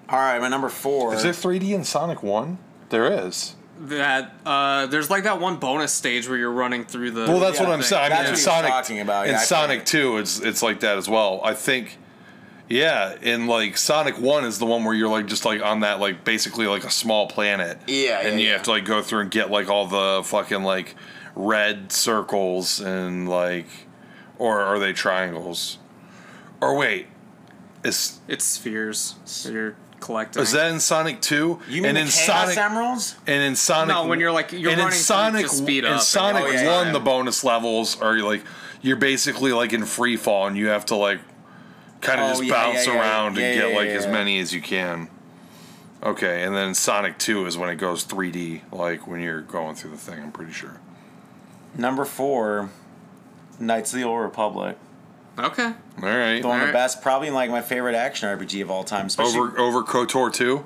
All 0.10 0.18
right, 0.20 0.40
my 0.40 0.48
number 0.48 0.70
four. 0.70 1.14
Is 1.14 1.24
there 1.24 1.32
3D 1.34 1.74
in 1.74 1.84
Sonic 1.84 2.24
1? 2.24 2.58
There 2.90 3.06
is. 3.28 3.56
That 3.82 4.34
uh, 4.46 4.88
there's 4.88 5.10
like 5.10 5.24
that 5.24 5.40
one 5.40 5.58
bonus 5.58 5.94
stage 5.94 6.28
where 6.28 6.38
you're 6.38 6.52
running 6.52 6.84
through 6.84 7.12
the. 7.12 7.26
Well, 7.26 7.40
that's 7.40 7.58
Yeah, 7.60 7.66
what 7.66 7.74
I'm 7.74 7.80
that's 7.80 7.90
saying. 7.90 8.12
I 8.12 8.16
mean, 8.16 8.18
what 8.24 8.30
in 8.30 8.36
Sonic, 8.38 8.72
talking 8.72 9.00
about. 9.02 9.28
in 9.28 9.34
Yeah, 9.34 9.40
I 9.40 9.44
Sonic 9.44 9.86
2, 9.86 10.18
it's 10.18 10.40
it's 10.40 10.64
like 10.64 10.80
that 10.80 10.98
as 10.98 11.08
well. 11.08 11.42
I 11.44 11.54
think, 11.54 11.98
yeah, 12.70 13.16
in 13.22 13.46
like 13.46 13.78
Sonic 13.78 14.20
1 14.20 14.46
is 14.46 14.58
the 14.58 14.66
one 14.66 14.84
where 14.84 14.96
you're 14.96 15.10
like 15.10 15.28
just 15.28 15.46
like 15.46 15.62
on 15.62 15.82
that 15.82 16.00
like 16.00 16.24
basically 16.24 16.66
like 16.66 16.86
a 16.86 16.90
small 16.90 17.28
planet. 17.28 17.78
Yeah, 17.88 18.22
and 18.22 18.34
yeah, 18.34 18.38
you 18.38 18.48
yeah. 18.48 18.54
have 18.54 18.64
to 18.64 18.72
like 18.72 18.86
go 18.86 19.02
through 19.04 19.20
and 19.22 19.32
get 19.32 19.52
like 19.52 19.70
all 19.70 19.86
the 19.86 20.24
fucking 20.26 20.64
like 20.64 20.96
red 21.36 21.92
circles 21.92 22.80
and 22.80 23.30
like, 23.30 23.68
or 24.40 24.60
are 24.60 24.80
they 24.80 24.92
triangles? 24.92 25.78
Or 26.62 26.76
wait, 26.76 27.06
it's 27.84 28.20
It's 28.28 28.44
spheres 28.44 29.14
that 29.44 29.54
you're 29.54 29.76
collecting. 30.00 30.42
is 30.42 30.52
that 30.54 30.72
in 30.72 30.80
Sonic 30.80 31.22
2? 31.22 31.60
you 31.70 31.82
mean 31.82 31.86
and 31.90 31.98
the 31.98 32.02
in 32.02 32.08
Chaos 32.08 32.54
Sonic 32.54 32.58
Emeralds? 32.58 33.16
and 33.28 33.42
in 33.44 33.56
Sonic, 33.56 33.96
No, 33.96 34.06
when 34.08 34.20
you're, 34.20 34.32
like, 34.32 34.52
you're 34.52 34.72
and 34.72 34.80
in 34.80 34.86
running 34.86 34.92
through 34.92 34.98
Sonic, 35.00 35.48
speed 35.48 35.84
up 35.86 35.88
in 35.90 35.94
and- 35.96 36.02
Sonic 36.02 36.44
Oh, 36.44 36.48
yeah, 36.52 36.76
One, 36.78 36.88
yeah. 36.88 36.94
the 36.94 37.00
bonus 37.00 37.44
levels 37.44 38.00
are 38.02 38.18
like 38.20 38.44
you're 38.82 38.96
basically 38.96 39.52
like 39.54 39.74
in 39.74 39.86
free 39.86 40.16
fall, 40.18 40.48
and 40.48 40.56
you 40.58 40.68
have 40.68 40.86
to 40.88 40.96
like 40.96 41.20
kind 42.02 42.22
of 42.22 42.28
Oh, 42.28 42.30
just 42.34 42.44
yeah, 42.44 42.54
bounce 42.54 42.88
around 42.88 43.38
and 43.40 43.60
get 43.60 43.74
like 43.76 43.90
as 43.90 44.06
many 44.06 44.40
as 44.40 44.54
you 44.54 44.62
can. 44.62 45.10
Okay, 46.04 46.44
and 46.44 46.56
then 46.56 46.76
Sonic 46.76 47.18
Two 47.18 47.46
is 47.48 47.58
when 47.58 47.70
it 47.70 47.78
goes 47.78 48.04
3D, 48.06 48.62
like 48.72 49.08
when 49.08 49.20
you're 49.20 49.42
going 49.42 49.76
through 49.76 49.92
the 49.92 49.98
thing. 49.98 50.22
I'm 50.22 50.32
pretty 50.32 50.52
sure. 50.54 50.80
Number 51.76 52.06
four, 52.06 52.70
Knights 53.60 53.94
of 53.94 54.00
the 54.00 54.06
Old 54.06 54.22
Republic. 54.22 54.78
Okay. 55.38 55.66
All 55.66 55.74
right, 56.04 56.04
One 56.04 56.38
of 56.38 56.42
the 56.42 56.48
Alright. 56.48 56.74
best, 56.74 57.02
probably 57.02 57.30
like 57.30 57.52
my 57.52 57.62
favorite 57.62 57.94
action 57.96 58.28
RPG 58.28 58.62
of 58.62 58.72
all 58.72 58.84
time. 58.84 59.06
Especially, 59.08 59.38
over 59.40 59.60
over 59.60 59.84
Kotor 59.84 60.34
Two. 60.34 60.66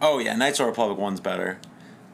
oh 0.00 0.18
yeah, 0.18 0.34
Knights 0.36 0.58
of 0.60 0.64
the 0.66 0.70
Republic 0.70 0.98
one's 0.98 1.20
better. 1.20 1.58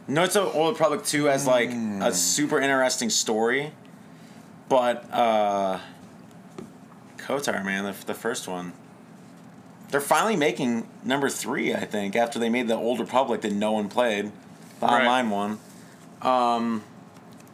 Knights 0.09 0.37
of 0.37 0.53
the 0.53 0.59
Old 0.59 0.75
Republic 0.75 1.05
two 1.05 1.27
has 1.27 1.47
like 1.47 1.71
Hmm. 1.71 2.03
a 2.03 2.13
super 2.13 2.59
interesting 2.61 3.09
story, 3.11 3.73
but 4.69 5.09
uh, 5.13 5.79
Kotor 7.19 7.65
man, 7.65 7.85
the, 7.85 7.95
the 8.07 8.15
first 8.15 8.49
one. 8.49 8.73
They're 9.91 10.01
finally 10.01 10.35
making 10.37 10.89
number 11.05 11.29
three, 11.29 11.73
I 11.73 11.85
think, 11.85 12.17
after 12.17 12.39
they 12.41 12.49
made 12.49 12.67
the 12.67 12.75
Old 12.75 12.99
Republic 12.99 13.43
that 13.43 13.53
no 13.53 13.73
one 13.73 13.89
played, 13.89 14.33
the 14.81 14.87
Right. 14.87 15.01
online 15.03 15.31
one. 15.31 15.51
Um, 16.21 16.83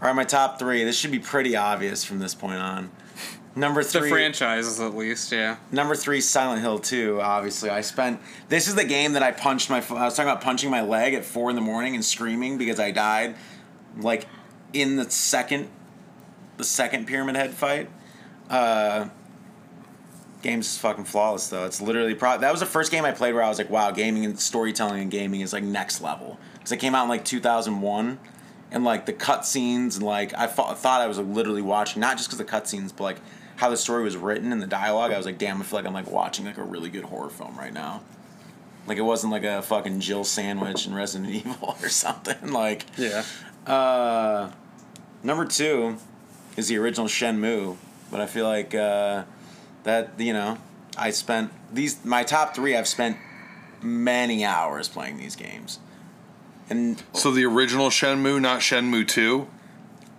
All 0.01 0.07
right, 0.07 0.14
my 0.16 0.24
top 0.24 0.59
three. 0.59 0.84
This 0.84 0.96
should 0.96 1.11
be 1.11 1.18
pretty 1.18 1.55
obvious 1.55 2.03
from 2.03 2.18
this 2.18 2.34
point 2.34 2.57
on. 2.59 2.90
Number 3.61 3.82
The 3.82 3.90
three, 3.90 4.08
franchises, 4.08 4.80
at 4.80 4.96
least, 4.96 5.30
yeah. 5.32 5.56
number 5.70 5.94
three, 5.94 6.22
Silent 6.22 6.62
Hill 6.62 6.78
Two. 6.78 7.20
Obviously, 7.20 7.68
I 7.68 7.82
spent. 7.82 8.18
This 8.48 8.68
is 8.68 8.74
the 8.74 8.86
game 8.86 9.12
that 9.12 9.22
I 9.22 9.32
punched 9.32 9.68
my. 9.68 9.84
I 9.90 10.06
was 10.06 10.16
talking 10.16 10.30
about 10.30 10.40
punching 10.40 10.70
my 10.70 10.80
leg 10.80 11.12
at 11.12 11.26
four 11.26 11.50
in 11.50 11.56
the 11.56 11.62
morning 11.62 11.94
and 11.94 12.02
screaming 12.02 12.56
because 12.56 12.80
I 12.80 12.90
died, 12.90 13.36
like, 13.98 14.26
in 14.72 14.96
the 14.96 15.11
second, 15.11 15.68
the 16.56 16.64
second 16.64 17.06
Pyramid 17.06 17.36
Head 17.36 17.52
fight. 17.52 17.90
Uh, 18.48 19.11
game's 20.40 20.66
is 20.66 20.78
fucking 20.78 21.04
flawless 21.04 21.48
though. 21.48 21.66
It's 21.66 21.82
literally 21.82 22.14
pro- 22.14 22.38
that 22.38 22.50
was 22.50 22.61
the 22.61 22.66
first 22.66 22.90
game 22.90 23.04
I 23.04 23.12
played 23.12 23.34
where 23.34 23.42
I 23.42 23.48
was 23.50 23.58
like, 23.58 23.68
wow, 23.68 23.90
gaming 23.90 24.24
and 24.24 24.40
storytelling 24.40 25.02
and 25.02 25.11
gaming 25.11 25.42
is 25.42 25.52
like 25.52 25.64
next 25.64 26.00
level. 26.00 26.38
Because 26.54 26.72
it 26.72 26.78
came 26.78 26.94
out 26.94 27.02
in 27.02 27.08
like 27.11 27.26
2001, 27.26 28.18
and 28.70 28.84
like 28.84 29.04
the 29.04 29.12
cutscenes 29.12 29.96
and 29.96 30.02
like 30.02 30.32
I 30.34 30.46
thought 30.46 30.78
thought 30.78 31.02
I 31.02 31.06
was 31.06 31.18
like, 31.18 31.26
literally 31.26 31.62
watching 31.62 32.00
not 32.00 32.16
just 32.16 32.30
because 32.30 32.38
the 32.38 32.44
cutscenes, 32.44 32.96
but 32.96 33.04
like 33.04 33.20
how 33.61 33.68
the 33.68 33.76
story 33.76 34.02
was 34.02 34.16
written 34.16 34.52
and 34.52 34.62
the 34.62 34.66
dialogue. 34.66 35.12
I 35.12 35.18
was 35.18 35.26
like, 35.26 35.36
damn, 35.36 35.61
I 35.61 35.64
feel 35.64 35.78
like 35.78 35.86
I'm 35.86 35.92
like 35.92 36.11
watching 36.11 36.46
like 36.46 36.56
a 36.56 36.62
really 36.62 36.88
good 36.88 37.04
horror 37.04 37.28
film 37.28 37.58
right 37.58 37.72
now. 37.72 38.00
Like 38.86 38.96
it 38.96 39.02
wasn't 39.02 39.32
like 39.32 39.44
a 39.44 39.61
fucking 39.61 40.00
Jill 40.00 40.24
sandwich 40.24 40.86
in 40.86 40.94
Resident 40.94 41.30
Evil 41.34 41.76
or 41.82 41.88
something. 41.90 42.36
Like 42.52 42.86
Yeah. 42.96 43.22
uh, 43.66 44.50
number 45.22 45.44
two 45.44 45.98
is 46.56 46.68
the 46.68 46.78
original 46.78 47.06
Shenmue, 47.06 47.76
but 48.11 48.20
I 48.22 48.26
feel 48.26 48.46
like 48.46 48.74
uh, 48.74 49.24
that 49.84 50.12
you 50.18 50.32
know 50.32 50.56
I 50.96 51.11
spent 51.11 51.52
these 51.72 52.02
my 52.04 52.24
top 52.24 52.54
three. 52.56 52.74
I've 52.74 52.88
spent 52.88 53.18
many 53.82 54.42
hours 54.44 54.88
playing 54.88 55.18
these 55.18 55.36
games, 55.36 55.78
and 56.70 57.02
So 57.12 57.30
the 57.30 57.44
original 57.44 57.90
Shenmue, 57.90 58.40
not 58.40 58.61
Shenmue 58.61 59.06
2? 59.06 59.46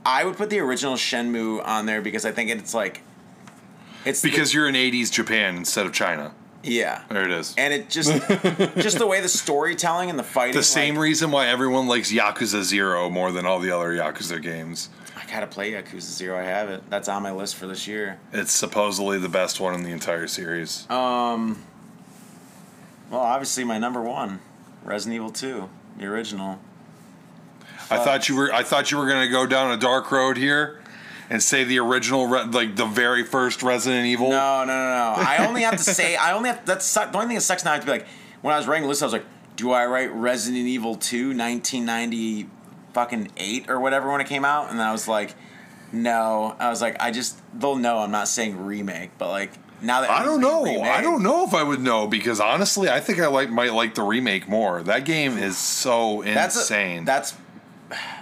I 0.05 0.23
would 0.23 0.35
put 0.37 0.49
the 0.49 0.59
original 0.59 0.95
Shenmue 0.95 1.65
on 1.65 1.85
there 1.87 2.01
because 2.01 2.25
I 2.25 2.31
think 2.31 2.49
it's 2.49 2.73
like 2.73 3.01
it's 4.05 4.21
Because 4.21 4.53
you're 4.53 4.67
in 4.67 4.75
80s 4.75 5.11
Japan 5.11 5.55
instead 5.57 5.85
of 5.85 5.93
China. 5.93 6.33
yeah, 6.63 7.03
There 7.09 7.23
it 7.25 7.31
is. 7.31 7.53
and 7.57 7.73
it 7.73 7.89
just 7.89 8.11
just 8.77 8.97
the 8.99 9.07
way 9.07 9.21
the 9.21 9.29
storytelling 9.29 10.09
and 10.09 10.17
the 10.19 10.23
fighting. 10.23 10.55
The 10.55 10.63
same 10.63 10.95
like, 10.95 11.03
reason 11.03 11.31
why 11.31 11.47
everyone 11.47 11.87
likes 11.87 12.11
Yakuza 12.11 12.63
0 12.63 13.09
more 13.09 13.31
than 13.31 13.45
all 13.45 13.59
the 13.59 13.71
other 13.71 13.91
Yakuza 13.91 14.41
games. 14.41 14.89
I 15.15 15.31
gotta 15.31 15.47
play 15.47 15.71
Yakuza 15.71 16.01
Zero. 16.01 16.37
I 16.37 16.43
have 16.43 16.69
it. 16.69 16.83
That's 16.89 17.07
on 17.07 17.23
my 17.23 17.31
list 17.31 17.55
for 17.55 17.65
this 17.65 17.87
year. 17.87 18.19
It's 18.33 18.51
supposedly 18.51 19.17
the 19.17 19.29
best 19.29 19.59
one 19.61 19.73
in 19.73 19.83
the 19.83 19.91
entire 19.91 20.27
series. 20.27 20.89
Um. 20.89 21.63
Well, 23.09 23.21
obviously 23.21 23.63
my 23.63 23.77
number 23.77 24.01
one, 24.01 24.39
Resident 24.83 25.15
Evil 25.15 25.31
Two, 25.31 25.69
the 25.97 26.05
original. 26.05 26.59
I 27.89 27.97
thought 28.03 28.27
you 28.29 28.35
were 28.35 28.53
I 28.53 28.63
thought 28.63 28.91
you 28.91 28.97
were 28.97 29.07
to 29.09 29.27
go 29.29 29.45
down 29.45 29.71
a 29.71 29.77
dark 29.77 30.11
road 30.11 30.37
here 30.37 30.80
and 31.31 31.41
say 31.41 31.63
the 31.63 31.79
original 31.79 32.27
re- 32.27 32.43
like 32.43 32.75
the 32.75 32.85
very 32.85 33.23
first 33.23 33.63
Resident 33.63 34.05
Evil. 34.05 34.29
No, 34.29 34.65
no, 34.65 34.65
no, 34.65 34.73
no. 34.73 35.13
I 35.17 35.47
only 35.47 35.61
have 35.61 35.77
to 35.77 35.83
say. 35.83 36.17
I 36.17 36.33
only 36.33 36.49
have. 36.49 36.65
That's 36.65 36.93
the 36.93 37.15
only 37.15 37.27
thing 37.27 37.35
that 37.35 37.41
sucks 37.41 37.63
now. 37.63 37.71
I 37.71 37.75
have 37.75 37.83
to 37.83 37.85
be 37.85 37.93
like, 37.93 38.07
when 38.41 38.53
I 38.53 38.57
was 38.57 38.67
writing 38.67 38.83
the 38.83 38.89
list, 38.89 39.01
I 39.01 39.05
was 39.05 39.13
like, 39.13 39.25
do 39.55 39.71
I 39.71 39.85
write 39.85 40.11
Resident 40.11 40.67
Evil 40.67 40.95
2, 40.95 41.29
1990, 41.29 42.49
fucking 42.93 43.31
eight 43.37 43.69
or 43.69 43.79
whatever 43.79 44.11
when 44.11 44.19
it 44.19 44.27
came 44.27 44.43
out? 44.43 44.69
And 44.69 44.77
then 44.77 44.85
I 44.85 44.91
was 44.91 45.07
like, 45.07 45.33
no. 45.93 46.53
I 46.59 46.69
was 46.69 46.81
like, 46.81 47.01
I 47.01 47.11
just 47.11 47.39
they'll 47.57 47.77
know 47.77 47.99
I'm 47.99 48.11
not 48.11 48.27
saying 48.27 48.65
remake, 48.65 49.11
but 49.17 49.29
like 49.29 49.51
now 49.81 50.01
that 50.01 50.09
I 50.09 50.25
don't 50.25 50.41
know. 50.41 50.65
I 50.81 51.01
don't 51.01 51.23
know 51.23 51.47
if 51.47 51.53
I 51.53 51.63
would 51.63 51.79
know 51.79 52.07
because 52.07 52.41
honestly, 52.41 52.89
I 52.89 52.99
think 52.99 53.21
I 53.21 53.27
like 53.27 53.49
might 53.49 53.71
like 53.71 53.95
the 53.95 54.03
remake 54.03 54.49
more. 54.49 54.83
That 54.83 55.05
game 55.05 55.37
is 55.37 55.57
so 55.57 56.23
That's 56.25 56.57
insane. 56.57 57.03
A, 57.03 57.05
that's 57.05 57.35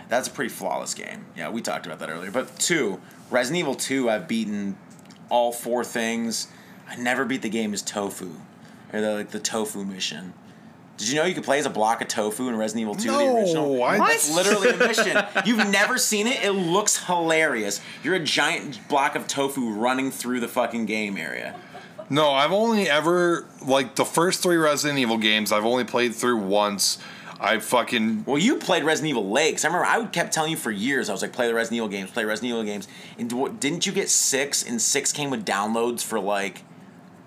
that's 0.10 0.28
a 0.28 0.32
pretty 0.32 0.50
flawless 0.50 0.94
game. 0.94 1.26
Yeah, 1.38 1.50
we 1.50 1.62
talked 1.62 1.86
about 1.86 2.00
that 2.00 2.10
earlier. 2.10 2.32
But 2.32 2.58
two, 2.60 3.00
Resident 3.32 3.60
Evil 3.60 3.76
Two, 3.76 4.10
I've 4.10 4.28
beaten 4.28 4.78
all 5.30 5.52
four 5.52 5.84
things. 5.84 6.48
I 6.90 6.96
never 6.98 7.24
beat 7.26 7.42
the 7.44 7.50
game 7.50 7.74
as 7.74 7.82
tofu, 7.82 8.32
or 8.92 9.00
the 9.02 9.14
like 9.14 9.30
the 9.32 9.40
tofu 9.40 9.86
mission. 9.86 10.34
Did 10.98 11.08
you 11.10 11.16
know 11.16 11.24
you 11.24 11.34
could 11.34 11.46
play 11.46 11.60
as 11.60 11.66
a 11.66 11.70
block 11.70 12.02
of 12.02 12.10
tofu 12.10 12.50
in 12.50 12.58
Resident 12.58 12.82
Evil 12.82 12.96
2, 12.96 13.04
the 13.04 13.18
No, 13.18 13.38
original? 13.38 13.84
I- 13.84 14.00
That's 14.00 14.36
literally 14.36 14.72
a 14.72 14.76
mission. 14.88 15.18
You've 15.46 15.66
never 15.70 15.98
seen 15.98 16.28
it? 16.28 16.44
It 16.44 16.52
looks 16.52 17.06
hilarious. 17.06 17.80
You're 18.04 18.16
a 18.16 18.20
giant 18.20 18.86
block 18.90 19.16
of 19.16 19.26
tofu 19.26 19.70
running 19.72 20.12
through 20.12 20.42
the 20.42 20.50
fucking 20.50 20.88
game 20.88 21.16
area. 21.16 21.56
No, 22.10 22.32
I've 22.32 22.52
only 22.52 22.90
ever 22.90 23.46
like 23.66 23.96
the 23.96 24.04
first 24.04 24.44
three 24.44 24.58
Resident 24.58 25.00
Evil 25.00 25.18
games. 25.18 25.54
I've 25.54 25.64
only 25.64 25.86
played 25.86 26.14
through 26.16 26.38
once. 26.38 26.98
I 27.40 27.60
fucking 27.60 28.24
Well, 28.26 28.38
you 28.38 28.58
played 28.58 28.84
Resident 28.84 29.12
Evil 29.12 29.30
Lakes. 29.30 29.64
I 29.64 29.70
remember 29.70 29.86
I 29.86 29.98
would 29.98 30.12
kept 30.12 30.34
telling 30.34 30.52
you 30.52 30.58
for 30.58 30.72
years. 30.72 31.10
I 31.10 31.14
was 31.14 31.22
like, 31.22 31.32
play 31.34 31.48
the 31.48 31.54
Resident 31.54 31.78
Evil 31.78 31.88
games, 31.90 32.12
play 32.12 32.26
Resident 32.26 32.52
Evil 32.52 32.64
games. 32.64 32.88
And 33.18 33.60
didn't 33.60 33.86
you 33.86 33.92
get 33.94 34.10
six? 34.10 34.64
And 34.64 34.82
six 34.82 35.12
came 35.14 35.30
with 35.30 35.46
downloads 35.46 36.04
for 36.04 36.20
like. 36.20 36.64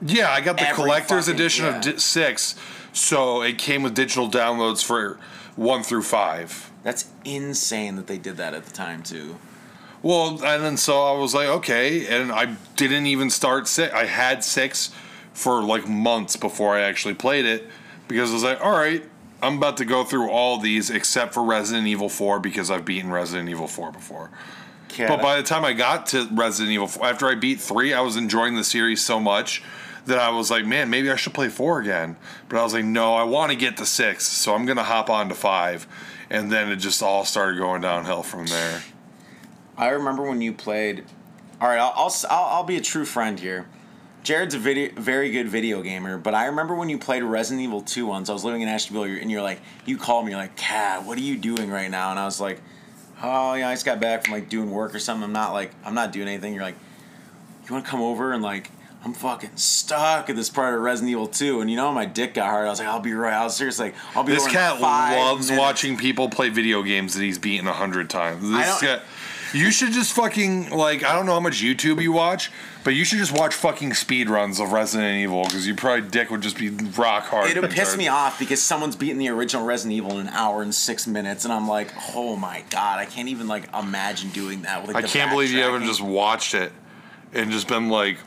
yeah. 0.05 0.31
I 0.31 0.41
got 0.41 0.59
the 0.59 0.67
collector's 0.75 1.27
fucking- 1.27 1.35
edition 1.35 1.65
yeah. 1.65 1.77
of 1.77 1.83
di- 1.83 1.99
six, 1.99 2.55
so 2.93 3.43
it 3.43 3.57
came 3.59 3.83
with 3.83 3.95
digital 3.95 4.29
downloads 4.29 4.85
for 4.85 5.19
one 5.57 5.83
through 5.83 6.03
five. 6.03 6.71
That's 6.83 7.09
insane 7.25 7.97
that 7.97 8.07
they 8.07 8.19
did 8.19 8.37
that 8.39 8.55
at 8.55 8.65
the 8.67 8.73
time 8.73 9.03
too. 9.03 9.37
Well, 10.03 10.43
and 10.45 10.65
then 10.65 10.77
so 10.77 11.01
I 11.05 11.13
was 11.17 11.33
like, 11.33 11.47
okay, 11.47 12.07
and 12.09 12.33
I 12.33 12.57
didn't 12.77 13.07
even 13.07 13.31
start 13.31 13.69
six. 13.69 13.95
I 13.95 14.05
had 14.07 14.43
six 14.43 14.91
for 15.33 15.63
like 15.63 15.89
months 15.89 16.37
before 16.37 16.75
I 16.77 16.81
actually 16.81 17.15
played 17.15 17.47
it 17.47 17.69
because 18.09 18.31
I 18.31 18.35
was 18.35 18.43
like, 18.43 18.61
all 18.63 18.73
right, 18.73 19.05
I'm 19.43 19.57
about 19.57 19.76
to 19.78 19.84
go 19.84 20.05
through 20.05 20.30
all 20.30 20.59
these 20.59 20.88
except 20.88 21.34
for 21.34 21.43
Resident 21.43 21.86
Evil 21.88 22.09
4 22.09 22.38
because 22.40 22.70
I've 22.70 22.84
beaten 22.84 23.11
Resident 23.11 23.49
Evil 23.49 23.66
4 23.66 23.90
before. 23.90 24.30
But 25.09 25.22
by 25.22 25.36
the 25.36 25.43
time 25.43 25.64
I 25.64 25.72
got 25.72 26.07
to 26.09 26.28
Resident 26.32 26.72
Evil 26.72 26.86
4, 26.86 27.07
after 27.07 27.26
I 27.26 27.34
beat 27.34 27.61
3, 27.61 27.93
I 27.93 28.01
was 28.01 28.16
enjoying 28.16 28.55
the 28.57 28.64
series 28.64 29.01
so 29.03 29.18
much 29.18 29.62
that 30.07 30.18
I 30.18 30.30
was 30.30 30.51
like, 30.51 30.64
man, 30.64 30.90
maybe 30.90 31.11
I 31.11 31.16
should 31.16 31.34
play 31.34 31.49
4 31.49 31.80
again. 31.80 32.16
But 32.49 32.59
I 32.59 32.62
was 32.62 32.74
like, 32.74 32.84
no, 32.84 33.14
I 33.14 33.24
want 33.24 33.51
to 33.51 33.57
get 33.57 33.76
to 33.78 33.86
6, 33.86 34.24
so 34.24 34.55
I'm 34.55 34.64
going 34.64 34.76
to 34.76 34.84
hop 34.84 35.11
on 35.11 35.28
to 35.28 35.34
5. 35.34 35.86
And 36.30 36.51
then 36.51 36.70
it 36.70 36.76
just 36.76 37.03
all 37.03 37.24
started 37.24 37.59
going 37.59 37.82
downhill 37.82 38.22
from 38.22 38.47
there. 38.47 38.82
I 39.76 39.88
remember 39.88 40.22
when 40.22 40.40
you 40.40 40.53
played. 40.53 41.05
All 41.61 41.68
right, 41.68 41.78
I'll, 41.78 41.93
I'll 41.97 42.14
I'll 42.30 42.45
I'll 42.45 42.64
be 42.64 42.76
a 42.76 42.80
true 42.80 43.05
friend 43.05 43.38
here. 43.38 43.66
Jarrod's 44.25 44.55
a 44.55 44.59
video, 44.59 44.93
very 44.95 45.31
good 45.31 45.49
video 45.49 45.83
gamer, 45.83 46.16
but 46.16 46.35
I 46.35 46.47
remember 46.47 46.77
when 46.77 46.89
you 46.89 46.97
played 46.97 47.25
Resident 47.25 47.61
Evil 47.62 47.81
2 47.81 48.07
once. 48.07 48.31
I 48.31 48.33
was 48.33 48.45
living 48.45 48.62
in 48.62 48.68
Ashtabula, 48.68 49.09
and 49.09 49.31
you're 49.31 49.43
like, 49.43 49.61
you 49.85 49.97
called 49.99 50.25
me, 50.25 50.31
you're 50.31 50.41
like, 50.41 50.57
Cat, 50.57 51.05
what 51.05 51.18
are 51.18 51.23
you 51.23 51.37
doing 51.37 51.70
right 51.70 51.91
now? 51.91 52.11
And 52.11 52.20
I 52.20 52.25
was 52.25 52.41
like, 52.41 52.61
oh, 53.20 53.55
yeah, 53.55 53.68
I 53.68 53.73
just 53.75 53.85
got 53.85 54.01
back 54.01 54.25
from 54.25 54.35
like 54.35 54.49
doing 54.49 54.70
work 54.70 54.95
or 54.95 55.01
something. 55.01 55.25
I'm 55.25 55.33
not 55.33 55.53
like, 55.53 55.73
I'm 55.85 55.95
not 55.95 56.12
doing 56.12 56.29
anything. 56.29 56.55
You're 56.55 56.62
like, 56.62 56.77
you 57.66 57.73
want 57.73 57.85
to 57.85 57.91
come 57.91 58.01
over 58.01 58.33
and 58.33 58.43
like, 58.43 58.70
I'm 59.05 59.12
fucking 59.12 59.57
stuck 59.57 60.31
at 60.31 60.37
this 60.37 60.49
part 60.49 60.75
of 60.75 60.81
Resident 60.81 61.11
Evil 61.11 61.27
2. 61.27 61.61
And 61.61 61.68
you 61.68 61.77
know, 61.77 61.93
my 61.93 62.05
dick 62.05 62.35
got 62.35 62.49
hard. 62.49 62.66
I 62.66 62.70
was 62.70 62.79
like, 62.79 62.87
I'll 62.87 63.01
be 63.01 63.12
right. 63.14 63.35
I 63.35 63.43
was 63.43 63.57
seriously 63.57 63.87
like, 63.87 63.95
I'll 64.14 64.23
be 64.23 64.33
This 64.35 64.47
cat 64.47 64.81
loves 64.81 65.49
minutes. 65.49 65.61
watching 65.61 65.97
people 65.97 66.29
play 66.29 66.49
video 66.49 66.85
games 66.85 67.14
that 67.14 67.23
he's 67.23 67.39
beaten 67.39 67.66
a 67.66 67.73
hundred 67.73 68.09
times. 68.09 68.49
This 68.49 68.81
cat, 68.81 69.03
you 69.53 69.73
should 69.73 69.93
just 69.93 70.12
fucking 70.12 70.70
like 70.70 71.03
I 71.03 71.14
don't 71.14 71.27
know 71.27 71.33
how 71.33 71.41
much 71.41 71.62
YouTube 71.62 72.01
you 72.01 72.12
watch, 72.12 72.53
but 72.85 72.95
you 72.95 73.05
should 73.05 73.18
just 73.18 73.33
watch 73.33 73.55
fucking 73.55 73.95
speed 73.95 74.28
runs 74.28 74.59
of 74.59 74.72
Resident 74.72 75.16
Evil 75.18 75.45
because 75.45 75.66
you 75.66 75.74
probably 75.74 76.09
dick 76.09 76.30
would 76.30 76.41
just 76.41 76.59
be 76.59 76.70
rock 76.70 77.24
hard. 77.24 77.51
It 77.51 77.61
would 77.61 77.70
piss 77.70 77.91
compared- 77.91 77.99
me 77.99 78.09
off 78.09 78.39
because 78.39 78.62
someone's 78.62 78.97
beaten 78.97 79.18
the 79.18 79.28
original 79.28 79.64
Resident 79.64 79.95
Evil 79.95 80.18
in 80.18 80.26
an 80.26 80.33
hour 80.33 80.62
and 80.62 80.74
six 80.74 81.07
minutes, 81.07 81.45
and 81.45 81.53
I'm 81.53 81.68
like, 81.68 81.89
oh 82.14 82.37
my 82.37 82.64
god, 82.70 82.99
I 82.99 83.05
can't 83.05 83.28
even 83.28 83.49
like 83.49 83.68
imagine 83.74 84.30
doing 84.30 84.62
that. 84.62 84.87
With, 84.87 84.95
like, 84.95 85.05
I 85.05 85.09
can't 85.09 85.30
believe 85.30 85.51
you 85.51 85.61
haven't 85.61 85.85
just 85.85 86.01
watched 86.01 86.55
it 86.55 86.72
and 87.33 87.51
just 87.51 87.68
been 87.68 87.89
like, 87.89 88.18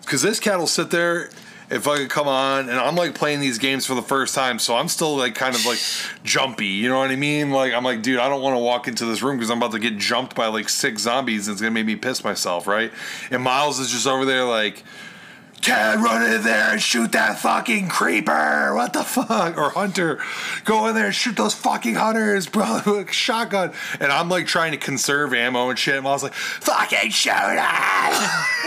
because 0.00 0.22
this 0.22 0.40
cat 0.40 0.58
will 0.58 0.66
sit 0.66 0.90
there 0.90 1.30
if 1.72 1.88
I 1.88 1.96
could 1.96 2.10
come 2.10 2.28
on 2.28 2.68
and 2.68 2.78
I'm 2.78 2.94
like 2.96 3.14
playing 3.14 3.40
these 3.40 3.56
games 3.56 3.86
for 3.86 3.94
the 3.94 4.02
first 4.02 4.34
time, 4.34 4.58
so 4.58 4.76
I'm 4.76 4.88
still 4.88 5.16
like 5.16 5.34
kind 5.34 5.54
of 5.54 5.64
like 5.64 5.78
jumpy. 6.22 6.66
You 6.66 6.90
know 6.90 6.98
what 6.98 7.10
I 7.10 7.16
mean? 7.16 7.50
Like 7.50 7.72
I'm 7.72 7.82
like, 7.82 8.02
dude, 8.02 8.20
I 8.20 8.28
don't 8.28 8.42
want 8.42 8.54
to 8.54 8.58
walk 8.58 8.88
into 8.88 9.06
this 9.06 9.22
room 9.22 9.38
because 9.38 9.50
I'm 9.50 9.56
about 9.56 9.72
to 9.72 9.78
get 9.78 9.96
jumped 9.96 10.36
by 10.36 10.48
like 10.48 10.68
six 10.68 11.02
zombies 11.02 11.48
and 11.48 11.54
it's 11.54 11.62
gonna 11.62 11.72
make 11.72 11.86
me 11.86 11.96
piss 11.96 12.22
myself, 12.22 12.66
right? 12.66 12.92
And 13.30 13.42
Miles 13.42 13.80
is 13.80 13.90
just 13.90 14.06
over 14.06 14.24
there 14.24 14.44
like. 14.44 14.84
Cat, 15.62 15.98
run 16.00 16.22
in 16.32 16.42
there 16.42 16.72
and 16.72 16.82
shoot 16.82 17.12
that 17.12 17.38
fucking 17.38 17.88
creeper. 17.88 18.74
What 18.74 18.92
the 18.92 19.04
fuck? 19.04 19.56
Or 19.56 19.70
Hunter, 19.70 20.18
go 20.64 20.88
in 20.88 20.94
there 20.96 21.06
and 21.06 21.14
shoot 21.14 21.36
those 21.36 21.54
fucking 21.54 21.94
hunters, 21.94 22.48
bro. 22.48 23.04
shotgun. 23.10 23.72
And 24.00 24.10
I'm 24.10 24.28
like 24.28 24.46
trying 24.46 24.72
to 24.72 24.78
conserve 24.78 25.32
ammo 25.32 25.70
and 25.70 25.78
shit. 25.78 25.94
And 25.96 26.06
I 26.06 26.10
was 26.10 26.24
like, 26.24 26.34
fucking 26.34 27.10
shoot 27.10 27.30
it. 27.32 27.62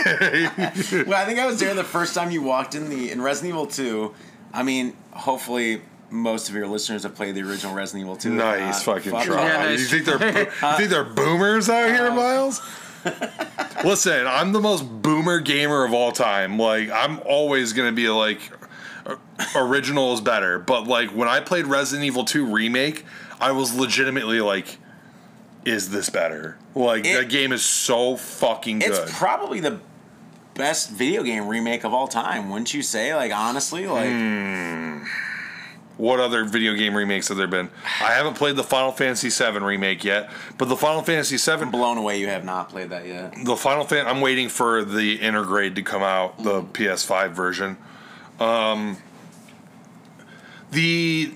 Well, 1.06 1.20
I 1.20 1.24
think 1.26 1.38
I 1.38 1.46
was 1.46 1.58
there 1.60 1.74
the 1.74 1.84
first 1.84 2.14
time 2.14 2.30
you 2.30 2.42
walked 2.42 2.74
in 2.74 2.88
the 2.88 3.10
in 3.10 3.20
Resident 3.20 3.50
Evil 3.54 3.66
2. 3.66 4.14
I 4.52 4.62
mean, 4.62 4.96
hopefully 5.12 5.82
most 6.10 6.48
of 6.48 6.54
your 6.54 6.66
listeners 6.66 7.02
have 7.02 7.14
played 7.14 7.34
the 7.34 7.42
original 7.42 7.74
Resident 7.74 8.04
Evil 8.04 8.16
2. 8.16 8.30
Nice 8.30 8.86
not, 8.86 8.94
fucking 8.94 9.12
fuck 9.12 9.24
try. 9.24 9.36
off. 9.36 9.42
Yeah, 9.42 9.70
you 9.72 9.78
think 9.78 10.04
they're 10.06 10.18
bo- 10.18 10.26
you 10.26 10.46
think 10.76 10.90
they're 10.90 11.04
boomers 11.04 11.68
out 11.68 11.88
here, 11.88 12.06
uh, 12.06 12.14
Miles? 12.14 12.62
Listen, 13.84 14.26
I'm 14.26 14.52
the 14.52 14.60
most 14.60 14.82
boomer 15.02 15.40
gamer 15.40 15.84
of 15.84 15.92
all 15.92 16.12
time. 16.12 16.58
Like, 16.58 16.90
I'm 16.90 17.20
always 17.24 17.72
gonna 17.72 17.92
be 17.92 18.08
like, 18.08 18.40
original 19.54 20.12
is 20.14 20.20
better. 20.20 20.58
But 20.58 20.86
like, 20.86 21.10
when 21.10 21.28
I 21.28 21.40
played 21.40 21.66
Resident 21.66 22.04
Evil 22.04 22.24
2 22.24 22.46
remake, 22.46 23.04
I 23.40 23.52
was 23.52 23.74
legitimately 23.74 24.40
like, 24.40 24.78
is 25.64 25.90
this 25.90 26.08
better? 26.10 26.56
Like 26.74 27.04
It- 27.06 27.14
that 27.14 27.28
game 27.28 27.52
is 27.52 27.64
so 27.64 28.16
fucking 28.16 28.80
good. 28.80 28.90
It's 28.90 29.18
probably 29.18 29.60
the 29.60 29.78
best 30.54 30.90
video 30.90 31.22
game 31.22 31.46
remake 31.48 31.84
of 31.84 31.92
all 31.92 32.08
time, 32.08 32.48
wouldn't 32.50 32.72
you 32.72 32.82
say? 32.82 33.14
Like 33.14 33.32
honestly, 33.32 33.86
like 33.86 34.08
Hmm. 34.08 35.04
What 35.96 36.20
other 36.20 36.44
video 36.44 36.74
game 36.74 36.94
remakes 36.94 37.28
have 37.28 37.36
there 37.36 37.46
been? 37.46 37.70
I 38.00 38.12
haven't 38.12 38.34
played 38.34 38.56
the 38.56 38.62
Final 38.64 38.92
Fantasy 38.92 39.30
VII 39.30 39.60
remake 39.60 40.04
yet, 40.04 40.30
but 40.58 40.68
the 40.68 40.76
Final 40.76 41.02
Fantasy 41.02 41.36
VII, 41.36 41.62
I'm 41.62 41.70
blown 41.70 41.96
away 41.98 42.20
you 42.20 42.28
have 42.28 42.44
not 42.44 42.68
played 42.68 42.90
that 42.90 43.06
yet. 43.06 43.34
the 43.44 43.56
Final 43.56 43.84
Fan, 43.84 44.06
I'm 44.06 44.20
waiting 44.20 44.48
for 44.48 44.84
the 44.84 45.18
Intergrade 45.18 45.74
to 45.76 45.82
come 45.82 46.02
out, 46.02 46.42
the 46.42 46.62
PS5 46.62 47.32
version. 47.32 47.76
Um, 48.38 48.98
the 50.70 51.32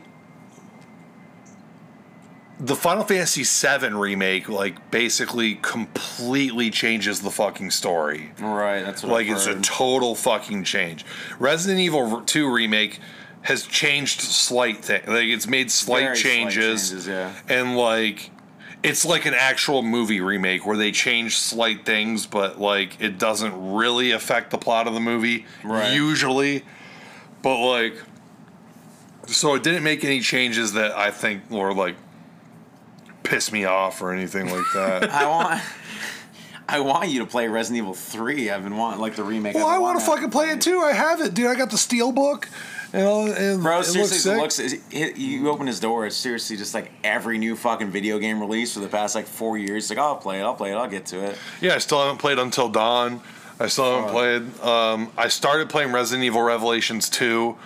the 2.58 2.76
Final 2.76 3.04
Fantasy 3.04 3.42
VII 3.42 3.94
remake, 3.94 4.48
like, 4.50 4.90
basically 4.90 5.54
completely 5.54 6.70
changes 6.70 7.22
the 7.22 7.30
fucking 7.30 7.70
story. 7.70 8.32
Right, 8.38 8.82
that's 8.82 9.02
what 9.02 9.12
Like 9.12 9.28
it's 9.28 9.46
a 9.46 9.58
total 9.62 10.14
fucking 10.14 10.64
change. 10.64 11.06
Resident 11.38 11.80
Evil 11.80 12.20
2 12.20 12.52
remake 12.52 13.00
has 13.42 13.66
changed 13.66 14.20
slight 14.20 14.84
thing. 14.84 15.02
Like 15.06 15.24
it's 15.24 15.46
made 15.46 15.70
slight 15.70 16.00
Very 16.02 16.16
slight 16.16 16.30
changes, 16.30 16.90
changes, 16.90 17.08
yeah. 17.08 17.32
and 17.48 17.76
like 17.76 18.30
it's 18.82 19.04
like 19.04 19.26
an 19.26 19.34
actual 19.34 19.82
movie 19.82 20.20
remake 20.20 20.64
where 20.64 20.76
they 20.76 20.90
change 20.92 21.36
slight 21.36 21.84
things, 21.84 22.26
but 22.26 22.60
like 22.60 23.00
it 23.00 23.18
doesn't 23.18 23.72
really 23.74 24.10
affect 24.12 24.50
the 24.50 24.58
plot 24.58 24.86
of 24.86 24.94
the 24.94 25.00
movie 25.00 25.46
Right. 25.64 25.92
usually. 25.92 26.64
But 27.42 27.58
like, 27.66 27.94
so 29.26 29.54
it 29.54 29.62
didn't 29.62 29.82
make 29.84 30.04
any 30.04 30.20
changes 30.20 30.72
that 30.74 30.92
I 30.96 31.10
think 31.10 31.50
were 31.50 31.72
like 31.74 31.96
piss 33.22 33.52
me 33.52 33.64
off 33.64 34.02
or 34.02 34.12
anything 34.12 34.50
like 34.50 34.64
that. 34.74 35.10
I 35.10 35.26
want 35.26 35.62
I 36.68 36.80
want 36.80 37.08
you 37.10 37.18
to 37.20 37.26
play 37.26 37.48
Resident 37.48 37.78
Evil 37.82 37.94
3. 37.94 38.50
I've 38.50 38.62
been 38.62 38.76
wanting 38.76 39.00
like 39.00 39.16
the 39.16 39.24
remake. 39.24 39.54
Well, 39.56 39.66
I 39.66 39.78
want 39.78 39.98
to 39.98 40.04
fucking 40.06 40.30
play 40.30 40.50
it 40.50 40.60
too. 40.60 40.80
I 40.80 40.92
have 40.92 41.20
it, 41.20 41.34
dude. 41.34 41.46
I 41.48 41.54
got 41.54 41.70
the 41.70 41.78
steel 41.78 42.12
book. 42.12 42.48
You 42.92 42.98
know, 42.98 43.26
and 43.26 43.62
Bro, 43.62 43.80
it 43.80 43.84
seriously, 43.84 44.32
looks 44.32 44.54
sick. 44.56 44.62
it 44.62 44.72
looks. 44.72 44.92
It, 44.92 45.16
you 45.16 45.48
open 45.48 45.68
his 45.68 45.78
door. 45.78 46.06
It's 46.06 46.16
seriously 46.16 46.56
just 46.56 46.74
like 46.74 46.90
every 47.04 47.38
new 47.38 47.54
fucking 47.54 47.90
video 47.90 48.18
game 48.18 48.40
release 48.40 48.74
for 48.74 48.80
the 48.80 48.88
past 48.88 49.14
like 49.14 49.26
four 49.26 49.56
years. 49.56 49.84
It's 49.84 49.90
like, 49.90 49.98
oh, 49.98 50.08
I'll 50.08 50.16
play 50.16 50.40
it. 50.40 50.42
I'll 50.42 50.54
play 50.54 50.72
it. 50.72 50.74
I'll 50.74 50.88
get 50.88 51.06
to 51.06 51.24
it. 51.24 51.38
yeah, 51.60 51.74
I 51.74 51.78
still 51.78 52.00
haven't 52.00 52.18
played 52.18 52.38
Until 52.38 52.68
Dawn. 52.68 53.20
I 53.60 53.68
still 53.68 53.84
haven't 53.84 54.08
Oh. 54.08 54.12
played. 54.12 54.60
Um, 54.68 55.12
I 55.18 55.28
started 55.28 55.68
playing 55.68 55.92
Resident 55.92 56.24
Evil 56.24 56.42
Revelations 56.42 57.08
2, 57.10 57.56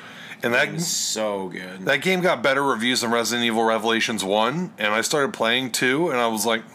and 0.43 0.53
that 0.53 0.69
It's 0.69 0.89
so 0.89 1.49
good. 1.49 1.87
that 1.87 2.03
game 2.03 2.21
got 2.21 2.43
better 2.43 2.63
reviews 2.63 3.01
than 3.01 3.13
Resident 3.13 3.47
Evil 3.47 3.63
Revelations 3.63 4.23
1, 4.25 4.75
and 4.77 4.93
I 4.93 5.01
started 5.03 5.33
playing 5.33 5.71
2, 5.71 6.11
and 6.11 6.19
I 6.21 6.27
was 6.27 6.45
like, 6.45 6.63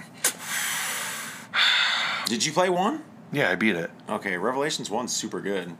Did 2.27 2.45
you 2.45 2.51
play 2.51 2.69
one? 2.69 3.03
yeah, 3.31 3.51
I 3.51 3.55
beat 3.55 3.75
it. 3.75 3.91
Okay, 4.09 4.37
Revelations 4.37 4.89
one's 4.89 5.15
super 5.15 5.41
good. 5.41 5.75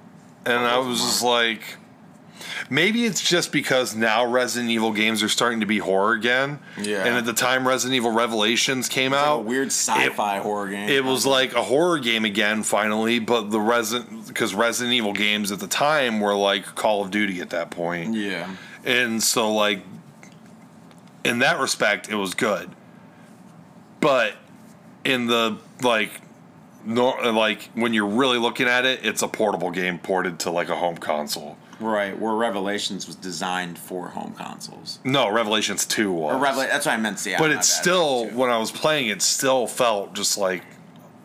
And 0.45 0.59
I 0.59 0.77
was 0.79 0.99
just 0.99 1.23
like, 1.23 1.61
maybe 2.69 3.05
it's 3.05 3.21
just 3.21 3.51
because 3.51 3.95
now 3.95 4.25
Resident 4.25 4.71
Evil 4.71 4.91
games 4.91 5.23
are 5.23 5.29
starting 5.29 5.59
to 5.59 5.65
be 5.65 5.77
horror 5.77 6.13
again. 6.13 6.59
Yeah. 6.77 7.05
And 7.05 7.15
at 7.15 7.25
the 7.25 7.33
time 7.33 7.67
Resident 7.67 7.95
Evil 7.95 8.11
Revelations 8.11 8.89
came 8.89 9.11
like 9.11 9.21
out, 9.21 9.39
a 9.39 9.43
weird 9.43 9.67
sci-fi 9.67 10.39
horror 10.39 10.69
game. 10.69 10.89
It 10.89 11.03
was 11.03 11.25
like 11.25 11.53
a 11.53 11.63
horror 11.63 11.99
game 11.99 12.25
again, 12.25 12.63
finally. 12.63 13.19
But 13.19 13.51
the 13.51 13.59
Resident, 13.59 14.27
because 14.27 14.53
Resident 14.53 14.93
Evil 14.93 15.13
games 15.13 15.51
at 15.51 15.59
the 15.59 15.67
time 15.67 16.19
were 16.19 16.35
like 16.35 16.65
Call 16.75 17.03
of 17.03 17.11
Duty 17.11 17.41
at 17.41 17.49
that 17.51 17.71
point, 17.71 18.15
yeah. 18.15 18.55
and 18.83 19.21
so 19.21 19.53
like 19.53 19.83
in 21.23 21.39
that 21.39 21.59
respect, 21.59 22.09
it 22.09 22.15
was 22.15 22.33
good. 22.33 22.69
But 23.99 24.33
in 25.03 25.27
the 25.27 25.57
like, 25.81 26.21
nor 26.85 27.31
like 27.31 27.69
when 27.73 27.93
you're 27.93 28.07
really 28.07 28.37
looking 28.37 28.67
at 28.67 28.85
it, 28.85 29.05
it's 29.05 29.21
a 29.21 29.27
portable 29.27 29.71
game 29.71 29.99
ported 29.99 30.39
to 30.39 30.51
like 30.51 30.69
a 30.69 30.75
home 30.75 30.97
console. 30.97 31.57
Right, 31.79 32.17
where 32.19 32.33
Revelations 32.33 33.07
was 33.07 33.15
designed 33.15 33.77
for 33.79 34.09
home 34.09 34.33
consoles. 34.37 34.99
No, 35.03 35.29
Revelations 35.31 35.85
Two 35.85 36.11
was. 36.11 36.35
Or 36.35 36.45
Revela- 36.45 36.69
that's 36.69 36.85
what 36.85 36.93
I 36.93 36.97
meant 36.97 37.17
to 37.17 37.23
say. 37.23 37.35
but 37.37 37.51
it's 37.51 37.71
still 37.71 38.27
when 38.27 38.49
I 38.49 38.57
was 38.57 38.71
playing, 38.71 39.07
it 39.07 39.21
still 39.21 39.65
felt 39.65 40.13
just 40.13 40.37
like 40.37 40.63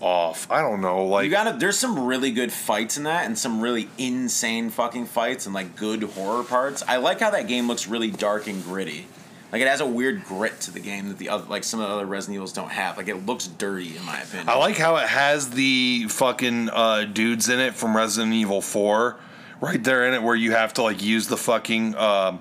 off. 0.01 0.51
I 0.51 0.61
don't 0.61 0.81
know, 0.81 1.07
like 1.07 1.25
You 1.25 1.31
gotta. 1.31 1.57
There's 1.59 1.79
some 1.79 2.07
really 2.07 2.31
good 2.31 2.53
fights 2.53 2.97
in 2.97 3.05
that, 3.05 3.27
and 3.27 3.39
some 3.39 3.61
really 3.61 3.89
insane 3.99 4.71
fucking 4.71 5.07
fights, 5.07 5.47
and 5.47 5.55
like 5.55 5.77
good 5.77 6.03
horror 6.03 6.45
parts. 6.45 6.83
I 6.87 6.97
like 6.97 7.21
how 7.21 7.31
that 7.31 7.49
game 7.49 7.67
looks 7.67 7.89
really 7.89 8.11
dark 8.11 8.47
and 8.47 8.63
gritty. 8.63 9.07
Like 9.51 9.63
it 9.63 9.69
has 9.69 9.81
a 9.81 9.87
weird 9.87 10.25
grit 10.25 10.61
to 10.63 10.73
the 10.73 10.81
game 10.81 11.09
that 11.09 11.19
the 11.19 11.29
other, 11.29 11.45
like 11.49 11.63
some 11.63 11.79
of 11.81 11.89
the 11.89 11.95
other 11.95 12.07
Resident 12.07 12.35
Evils 12.37 12.53
don't 12.53 12.73
have. 12.73 12.97
Like 12.97 13.07
it 13.09 13.25
looks 13.25 13.47
dirty 13.47 13.97
in 13.97 14.05
my 14.05 14.21
opinion. 14.21 14.49
I 14.49 14.57
like 14.59 14.77
how 14.77 14.97
it 14.97 15.07
has 15.07 15.51
the 15.51 16.07
fucking 16.09 16.71
uh, 16.71 17.05
dudes 17.05 17.49
in 17.49 17.61
it 17.61 17.75
from 17.75 17.97
Resident 17.97 18.33
Evil 18.35 18.61
4 18.61 19.17
right 19.61 19.83
there 19.83 20.07
in 20.07 20.15
it 20.15 20.23
where 20.23 20.37
you 20.37 20.53
have 20.53 20.75
to 20.75 20.83
like 20.83 21.03
use 21.03 21.29
the 21.29 21.37
fucking 21.37 21.95
uh, 21.95 22.39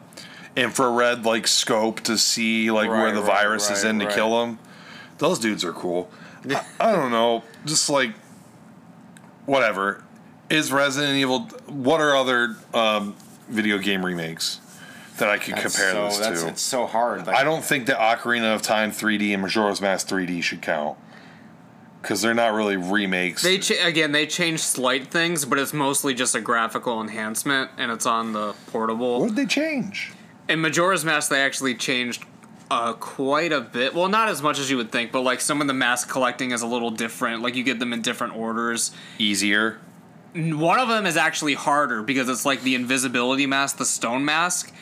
infrared 0.56 1.26
like 1.26 1.48
scope 1.48 2.02
to 2.02 2.18
see 2.18 2.72
like 2.72 2.90
where 2.90 3.14
the 3.14 3.22
right, 3.22 3.42
virus 3.42 3.70
is 3.70 3.84
in 3.84 4.00
to 4.00 4.06
right. 4.06 4.16
kill 4.16 4.40
them. 4.40 4.60
Those 5.18 5.40
dudes 5.40 5.64
are 5.64 5.74
cool. 5.74 6.10
I, 6.50 6.66
I 6.80 6.92
don't 6.92 7.12
know, 7.12 7.44
just 7.66 7.90
like 7.90 8.14
whatever. 9.46 10.04
Is 10.50 10.72
Resident 10.72 11.16
Evil? 11.16 11.42
What 11.68 12.02
are 12.02 12.16
other 12.16 12.58
um, 12.74 13.16
video 13.48 13.78
game 13.78 14.06
remakes 14.06 14.60
that 15.18 15.30
I 15.30 15.38
could 15.38 15.56
That's 15.56 15.76
compare 15.76 15.92
so, 16.12 16.20
this 16.20 16.42
to? 16.42 16.48
It's 16.50 16.62
so 16.62 16.86
hard. 16.86 17.26
Like, 17.26 17.36
I 17.36 17.44
don't 17.44 17.64
think 17.64 17.88
that 17.88 17.98
Ocarina 17.98 18.54
of 18.54 18.62
Time 18.62 18.92
3D 18.92 19.32
and 19.34 19.42
Majora's 19.42 19.82
Mask 19.82 20.08
3D 20.08 20.44
should 20.44 20.62
count 20.62 20.98
because 22.04 22.22
they're 22.22 22.34
not 22.34 22.54
really 22.54 22.76
remakes. 22.76 23.42
They 23.42 23.58
cha- 23.58 23.88
again, 23.88 24.12
they 24.12 24.28
changed 24.28 24.62
slight 24.62 25.08
things, 25.08 25.46
but 25.46 25.58
it's 25.58 25.74
mostly 25.74 26.14
just 26.14 26.36
a 26.36 26.42
graphical 26.42 27.00
enhancement, 27.00 27.72
and 27.78 27.92
it's 27.92 28.06
on 28.06 28.34
the 28.34 28.54
portable. 28.68 29.22
what 29.22 29.28
did 29.28 29.38
they 29.38 29.46
change? 29.46 30.12
In 30.50 30.60
Majora's 30.60 31.06
Mask, 31.06 31.30
they 31.30 31.42
actually 31.42 31.76
changed 31.76 32.26
uh, 32.70 32.92
quite 32.94 33.54
a 33.54 33.62
bit. 33.62 33.94
Well, 33.94 34.10
not 34.10 34.28
as 34.28 34.42
much 34.42 34.60
as 34.60 34.70
you 34.70 34.76
would 34.76 34.92
think, 34.92 35.14
but 35.14 35.22
like 35.22 35.40
some 35.40 35.62
of 35.62 35.68
the 35.68 35.74
mask 35.74 36.10
collecting 36.10 36.52
is 36.52 36.62
a 36.62 36.68
little 36.68 36.92
different. 36.92 37.42
Like 37.42 37.56
you 37.56 37.64
get 37.64 37.80
them 37.80 37.94
in 37.94 38.02
different 38.02 38.36
orders. 38.36 38.92
Easier. 39.18 39.80
One 40.36 40.80
of 40.80 40.90
them 40.90 41.06
is 41.06 41.16
actually 41.16 41.54
harder 41.54 42.04
because 42.04 42.28
it's 42.28 42.46
like 42.46 42.64
the 42.64 42.76
invisibility 42.76 43.46
mask, 43.46 43.78
the 43.78 43.86
stone 43.86 44.26
mask, 44.26 44.74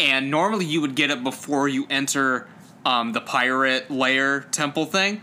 and 0.00 0.28
normally 0.28 0.64
you 0.64 0.80
would 0.80 0.96
get 0.96 1.10
it 1.10 1.22
before 1.22 1.68
you 1.68 1.86
enter 1.88 2.48
um, 2.84 3.12
the 3.12 3.20
pirate 3.20 3.90
layer 3.90 4.40
temple 4.40 4.86
thing, 4.86 5.22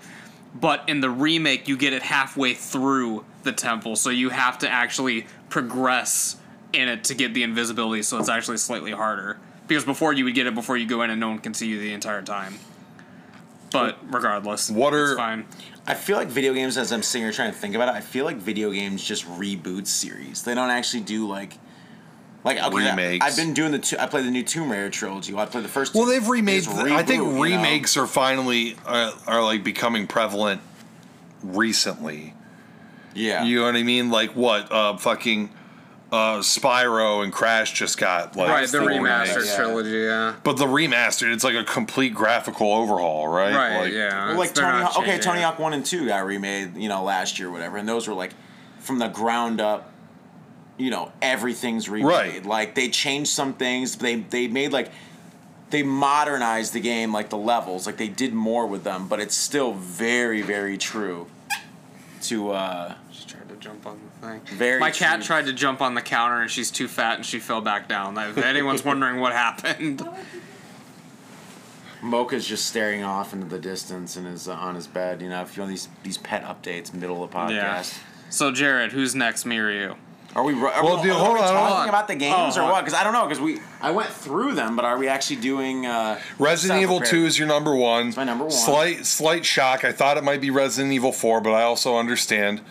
but 0.53 0.83
in 0.87 1.01
the 1.01 1.09
remake 1.09 1.67
you 1.67 1.77
get 1.77 1.93
it 1.93 2.03
halfway 2.03 2.53
through 2.53 3.25
the 3.43 3.51
temple, 3.51 3.95
so 3.95 4.09
you 4.09 4.29
have 4.29 4.57
to 4.59 4.69
actually 4.69 5.25
progress 5.49 6.37
in 6.73 6.87
it 6.87 7.03
to 7.05 7.13
get 7.15 7.33
the 7.33 7.43
invisibility. 7.43 8.01
So 8.03 8.17
it's 8.17 8.29
actually 8.29 8.57
slightly 8.57 8.91
harder 8.91 9.37
because 9.67 9.83
before 9.85 10.13
you 10.13 10.25
would 10.25 10.35
get 10.35 10.47
it 10.47 10.55
before 10.55 10.77
you 10.77 10.85
go 10.85 11.01
in 11.01 11.09
and 11.09 11.19
no 11.19 11.29
one 11.29 11.39
can 11.39 11.53
see 11.53 11.67
you 11.67 11.79
the 11.79 11.93
entire 11.93 12.21
time. 12.21 12.55
But 13.71 13.97
regardless, 14.13 14.69
What 14.69 14.93
are- 14.93 15.11
it's 15.11 15.15
fine? 15.17 15.45
I 15.87 15.93
feel 15.95 16.17
like 16.17 16.27
video 16.27 16.53
games, 16.53 16.77
as 16.77 16.91
I'm 16.91 17.01
sitting 17.01 17.23
here 17.23 17.31
trying 17.31 17.51
to 17.51 17.57
think 17.57 17.73
about 17.73 17.87
it, 17.89 17.95
I 17.95 18.01
feel 18.01 18.25
like 18.25 18.37
video 18.37 18.69
games 18.71 19.03
just 19.03 19.25
reboot 19.27 19.87
series. 19.87 20.43
They 20.43 20.53
don't 20.53 20.69
actually 20.69 21.01
do 21.03 21.27
like. 21.27 21.57
Like 22.43 22.57
okay, 22.57 22.89
Remakes. 22.89 23.23
I, 23.23 23.29
have 23.29 23.37
been 23.37 23.53
doing 23.53 23.71
the 23.71 23.79
two, 23.79 23.97
I 23.99 24.07
play 24.07 24.23
the 24.23 24.31
new 24.31 24.43
Tomb 24.43 24.71
Raider 24.71 24.89
trilogy. 24.89 25.33
Well, 25.33 25.43
I 25.43 25.45
play 25.45 25.61
the 25.61 25.67
first. 25.67 25.93
Well, 25.93 26.05
two. 26.05 26.11
they've 26.11 26.27
remade. 26.27 26.63
Just 26.63 26.75
I 26.75 27.03
think 27.03 27.21
reboot, 27.23 27.27
you 27.27 27.33
know? 27.33 27.41
remakes 27.41 27.97
are 27.97 28.07
finally 28.07 28.75
uh, 28.85 29.11
are 29.27 29.43
like 29.43 29.63
becoming 29.63 30.07
prevalent 30.07 30.61
recently. 31.43 32.33
Yeah. 33.13 33.43
You 33.43 33.59
know 33.59 33.65
what 33.65 33.75
I 33.75 33.83
mean? 33.83 34.09
Like 34.09 34.35
what? 34.35 34.71
Uh, 34.71 34.97
fucking 34.97 35.51
uh, 36.11 36.39
Spyro 36.39 37.23
and 37.23 37.31
Crash 37.31 37.73
just 37.73 37.97
got 37.97 38.35
like 38.35 38.49
Right, 38.49 38.67
the 38.67 38.79
full 38.79 38.87
remastered 38.87 39.27
remakes. 39.35 39.47
yeah. 39.49 39.55
trilogy, 39.55 39.89
yeah. 39.91 40.35
But 40.43 40.57
the 40.57 40.65
remastered, 40.65 41.33
it's 41.33 41.43
like 41.43 41.55
a 41.55 41.63
complete 41.63 42.13
graphical 42.13 42.73
overhaul, 42.73 43.27
right? 43.27 43.53
Right, 43.53 43.81
Like, 43.83 43.93
yeah. 43.93 44.27
Well, 44.29 44.37
like 44.37 44.53
Tony 44.53 44.67
not 44.67 44.93
Hawk, 44.93 45.03
okay, 45.03 45.19
Tony. 45.19 45.41
Hawk 45.41 45.59
one 45.59 45.73
and 45.73 45.85
two 45.85 46.07
got 46.07 46.25
remade, 46.25 46.75
you 46.75 46.89
know, 46.89 47.03
last 47.03 47.39
year, 47.39 47.49
or 47.49 47.51
whatever, 47.51 47.77
and 47.77 47.87
those 47.87 48.07
were 48.07 48.13
like 48.13 48.33
from 48.79 48.99
the 48.99 49.07
ground 49.07 49.61
up. 49.61 49.90
You 50.77 50.89
know, 50.89 51.11
everything's 51.21 51.87
remade. 51.89 52.05
Right. 52.07 52.45
Like 52.45 52.75
they 52.75 52.89
changed 52.89 53.29
some 53.31 53.53
things. 53.53 53.95
They 53.97 54.15
they 54.15 54.47
made 54.47 54.71
like 54.71 54.91
they 55.69 55.83
modernized 55.83 56.73
the 56.73 56.79
game, 56.81 57.13
like 57.13 57.29
the 57.29 57.37
levels, 57.37 57.85
like 57.85 57.97
they 57.97 58.07
did 58.09 58.33
more 58.33 58.65
with 58.67 58.83
them, 58.83 59.07
but 59.07 59.19
it's 59.19 59.35
still 59.35 59.73
very 59.73 60.41
very 60.41 60.77
true. 60.77 61.27
To 62.23 62.51
uh, 62.51 62.95
She 63.11 63.25
tried 63.27 63.49
to 63.49 63.55
jump 63.55 63.85
on 63.87 63.99
the 64.21 64.27
thing. 64.27 64.41
Very 64.57 64.79
My 64.79 64.91
cat 64.91 65.15
true. 65.17 65.25
tried 65.25 65.45
to 65.47 65.53
jump 65.53 65.81
on 65.81 65.95
the 65.95 66.01
counter 66.01 66.41
and 66.41 66.51
she's 66.51 66.69
too 66.69 66.87
fat 66.87 67.15
and 67.15 67.25
she 67.25 67.39
fell 67.39 67.61
back 67.61 67.87
down. 67.87 68.15
If 68.17 68.37
anyone's 68.37 68.85
wondering 68.85 69.19
what 69.19 69.33
happened, 69.33 70.07
Mocha's 72.01 72.47
just 72.47 72.65
staring 72.65 73.03
off 73.03 73.33
into 73.33 73.45
the 73.47 73.59
distance 73.59 74.15
and 74.17 74.27
is 74.27 74.47
uh, 74.47 74.53
on 74.53 74.75
his 74.75 74.87
bed. 74.87 75.21
You 75.21 75.29
know, 75.29 75.41
if 75.41 75.55
you 75.55 75.61
want 75.61 75.71
these 75.71 75.87
these 76.03 76.17
pet 76.17 76.43
updates 76.43 76.93
middle 76.93 77.23
of 77.23 77.31
the 77.31 77.37
podcast. 77.37 77.49
yeah. 77.51 77.83
So 78.29 78.51
Jarrod, 78.51 78.91
who's 78.91 79.13
next, 79.13 79.45
me 79.45 79.57
or 79.57 79.71
you? 79.71 79.95
Are 80.35 80.43
we? 80.43 80.53
Are 80.53 80.83
Well, 80.83 80.97
we, 80.97 81.03
dude, 81.03 81.11
hold 81.13 81.33
we 81.33 81.39
on, 81.39 81.45
hold 81.47 81.57
talking 81.57 81.81
on. 81.83 81.89
about 81.89 82.07
the 82.07 82.15
games 82.15 82.57
Oh, 82.57 82.65
or 82.65 82.71
what? 82.71 82.85
Because 82.85 82.93
I 82.97 83.03
don't 83.03 83.11
know. 83.13 83.23
Because 83.27 83.41
we, 83.41 83.59
I 83.81 83.91
went 83.91 84.09
through 84.09 84.53
them, 84.55 84.75
but 84.77 84.85
are 84.85 84.97
we 84.97 85.07
actually 85.09 85.37
doing? 85.37 85.85
Uh, 85.85 86.19
Resident 86.39 86.81
Evil 86.81 86.97
Park? 86.99 87.09
Two 87.09 87.25
is 87.25 87.37
your 87.37 87.47
number 87.49 87.75
one. 87.75 88.13
my 88.15 88.23
number 88.23 88.45
one. 88.45 88.51
Slight, 88.51 89.05
slight 89.05 89.45
shock. 89.45 89.83
I 89.83 89.91
thought 89.91 90.17
it 90.17 90.23
might 90.23 90.39
be 90.39 90.49
Resident 90.49 90.93
Evil 90.93 91.11
Four, 91.11 91.41
but 91.41 91.51
I 91.51 91.63
also 91.63 91.97
understand 91.97 92.61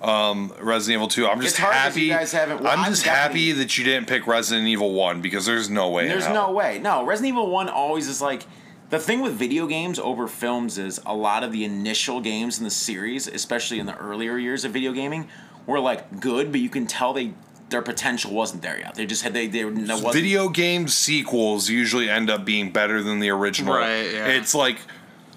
um, 0.00 0.54
Resident 0.58 0.96
Evil 1.00 1.08
Two. 1.08 1.26
I'm 1.26 1.40
just 1.42 1.54
It's 1.54 1.58
happy. 1.58 2.02
you 2.02 2.10
guys 2.12 2.32
haven't- 2.32 2.62
well, 2.62 2.72
I'm 2.72 2.80
I'm 2.80 2.90
just 2.90 3.04
happy 3.04 3.52
that 3.52 3.76
you 3.76 3.84
didn't 3.84 4.08
pick 4.08 4.26
Resident 4.26 4.66
Evil 4.68 4.92
One 4.94 5.20
because 5.20 5.44
there's 5.44 5.68
no 5.68 5.90
way. 5.90 6.08
There's 6.08 6.28
no 6.28 6.50
way. 6.52 6.78
No, 6.78 7.04
Resident 7.04 7.34
Evil 7.34 7.50
1 7.50 7.68
always 7.68 8.08
is 8.08 8.22
like 8.22 8.46
the 8.88 8.98
thing 8.98 9.20
with 9.20 9.34
video 9.34 9.66
games 9.66 9.98
over 9.98 10.26
films 10.26 10.76
is 10.78 10.98
a 11.06 11.14
lot 11.14 11.44
of 11.44 11.52
the 11.52 11.64
initial 11.64 12.20
games 12.22 12.58
in 12.58 12.64
the 12.64 12.70
series, 12.70 13.26
especially 13.26 13.78
in 13.78 13.86
the 13.86 13.96
earlier 13.96 14.36
years 14.38 14.64
of 14.64 14.72
video 14.72 14.92
gaming, 14.92 15.28
were 15.66 15.80
like 15.80 16.20
good, 16.20 16.52
but 16.52 16.60
you 16.60 16.68
can 16.68 16.86
tell 16.86 17.12
they 17.12 17.32
their 17.72 17.82
potential 17.82 18.32
wasn't 18.32 18.62
there 18.62 18.78
yet. 18.78 18.94
They 18.94 19.06
just 19.06 19.22
had 19.22 19.34
they 19.34 19.48
they 19.48 19.64
no 19.64 19.98
Video 20.10 20.48
game 20.48 20.86
sequels 20.86 21.68
usually 21.68 22.08
end 22.08 22.30
up 22.30 22.44
being 22.44 22.70
better 22.70 23.02
than 23.02 23.18
the 23.18 23.30
original. 23.30 23.74
Right, 23.74 24.12
yeah. 24.12 24.28
It's 24.28 24.54
like, 24.54 24.78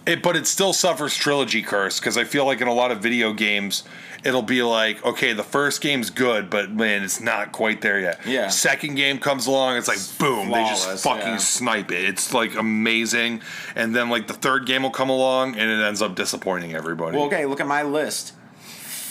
it, 0.05 0.21
but 0.21 0.36
it 0.36 0.45
still 0.45 0.73
suffers 0.73 1.15
trilogy 1.15 1.63
curse 1.63 1.99
because 1.99 2.17
I 2.17 2.26
feel 2.26 2.45
like 2.45 2.61
in 2.61 2.67
a 2.67 2.73
lot 2.73 2.91
of 2.91 2.99
video 2.99 3.34
games, 3.34 3.84
it'll 4.23 4.43
be 4.43 4.61
like, 4.61 5.03
okay, 5.03 5.34
the 5.34 5.43
first 5.43 5.82
game's 5.82 6.11
good, 6.11 6.49
but 6.49 6.71
man, 6.71 7.03
it's 7.03 7.19
not 7.19 7.51
quite 7.51 7.82
there 7.82 7.99
yet. 7.99 8.19
Yeah. 8.26 8.49
Second 8.49 8.95
game 8.95 9.17
comes 9.17 9.47
along, 9.47 9.78
it's 9.78 9.88
like 9.88 9.99
boom, 10.19 10.51
they 10.51 10.63
just 10.65 11.03
fucking 11.03 11.26
yeah. 11.26 11.38
snipe 11.38 11.91
it. 11.91 12.03
It's 12.03 12.34
like 12.34 12.55
amazing, 12.55 13.41
and 13.76 13.95
then 13.95 14.09
like 14.09 14.28
the 14.28 14.34
third 14.34 14.67
game 14.67 14.84
will 14.84 14.91
come 14.91 15.09
along 15.09 15.55
and 15.55 15.71
it 15.71 15.84
ends 15.84 16.01
up 16.01 16.15
disappointing 16.15 16.76
everybody. 16.76 17.17
Well, 17.17 17.28
okay, 17.28 17.45
look 17.45 17.61
at 17.61 17.67
my 17.67 17.84
list. 17.84 18.34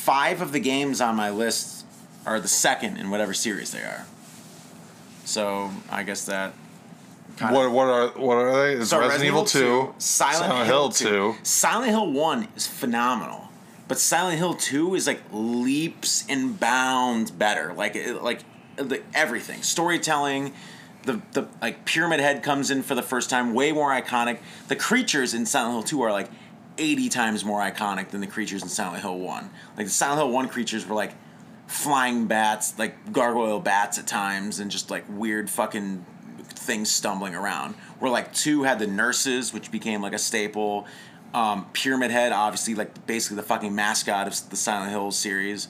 Five 0.05 0.43
of 0.43 0.53
the 0.53 0.61
games 0.61 1.01
on 1.01 1.17
my 1.17 1.31
list 1.31 1.87
are 2.27 2.39
the 2.39 2.47
second 2.47 2.99
in 2.99 3.09
whatever 3.09 3.33
series 3.33 3.71
they 3.71 3.81
are. 3.81 4.05
So 5.25 5.71
I 5.91 6.03
guess 6.03 6.27
that. 6.27 6.53
What 7.41 7.71
what 7.71 7.89
are 7.89 8.09
what 8.09 8.35
are 8.35 8.53
they? 8.53 8.75
It's 8.75 8.91
So 8.91 9.01
Resident, 9.01 9.25
Evil 9.25 9.45
Two, 9.47 9.95
Silent, 9.97 10.67
Hill 10.67 10.91
2. 10.91 11.37
Silent 11.43 11.89
Hill 11.91 12.13
1 12.13 12.49
is 12.55 12.67
phenomenal. 12.67 13.49
But 13.89 13.99
Silent 13.99 14.37
Hill 14.37 14.53
2 14.53 14.95
is 14.95 15.07
like 15.07 15.23
leaps 15.33 16.27
and 16.29 16.61
bounds 16.61 17.31
better. 17.31 17.73
Like 17.73 17.97
like 18.21 18.41
the, 18.77 19.01
everything. 19.15 19.63
Storytelling, 19.63 20.53
the 21.05 21.23
the 21.33 21.49
like 21.63 21.87
Pyramid 21.87 22.21
Head 22.21 22.43
comes 22.43 22.71
in 22.71 22.83
for 22.83 22.95
the 22.95 23.03
first 23.03 23.31
time, 23.31 23.55
way 23.55 23.73
more 23.73 23.89
iconic. 23.89 24.41
The 24.69 24.77
creatures 24.77 25.33
in 25.33 25.47
Silent 25.47 25.73
Hill 25.73 25.83
2 25.83 26.03
are 26.03 26.13
like 26.13 26.29
80 26.79 27.09
times 27.09 27.45
more 27.45 27.61
iconic 27.61 28.09
than 28.09 28.21
the 28.21 28.27
creatures 28.27 28.63
in 28.63 28.69
Silent 28.69 29.03
Hill 29.03 29.19
1. 29.19 29.51
Like 29.77 29.87
the 29.87 29.93
Silent 29.93 30.21
Hill 30.21 30.31
1 30.31 30.49
creatures 30.49 30.87
were 30.87 30.95
like 30.95 31.15
flying 31.67 32.27
bats, 32.27 32.79
like 32.79 33.13
gargoyle 33.13 33.61
bats 33.61 33.99
at 33.99 34.07
times, 34.07 34.61
and 34.61 34.71
just 34.71 34.91
like 34.91 35.05
weird 35.09 35.49
fucking 35.49 36.05
things 36.65 36.91
stumbling 36.91 37.35
around. 37.35 37.75
Where 37.99 38.11
like 38.11 38.33
two 38.33 38.65
had 38.65 38.79
the 38.79 38.87
nurses, 38.87 39.53
which 39.53 39.71
became 39.71 40.03
like 40.03 40.13
a 40.13 40.19
staple. 40.19 40.87
Um, 41.33 41.67
Pyramid 41.73 42.11
Head, 42.11 42.33
obviously, 42.33 42.75
like 42.75 43.07
basically 43.07 43.37
the 43.37 43.43
fucking 43.43 43.75
mascot 43.75 44.27
of 44.27 44.51
the 44.51 44.57
Silent 44.57 44.91
Hill 44.91 45.11
series. 45.11 45.69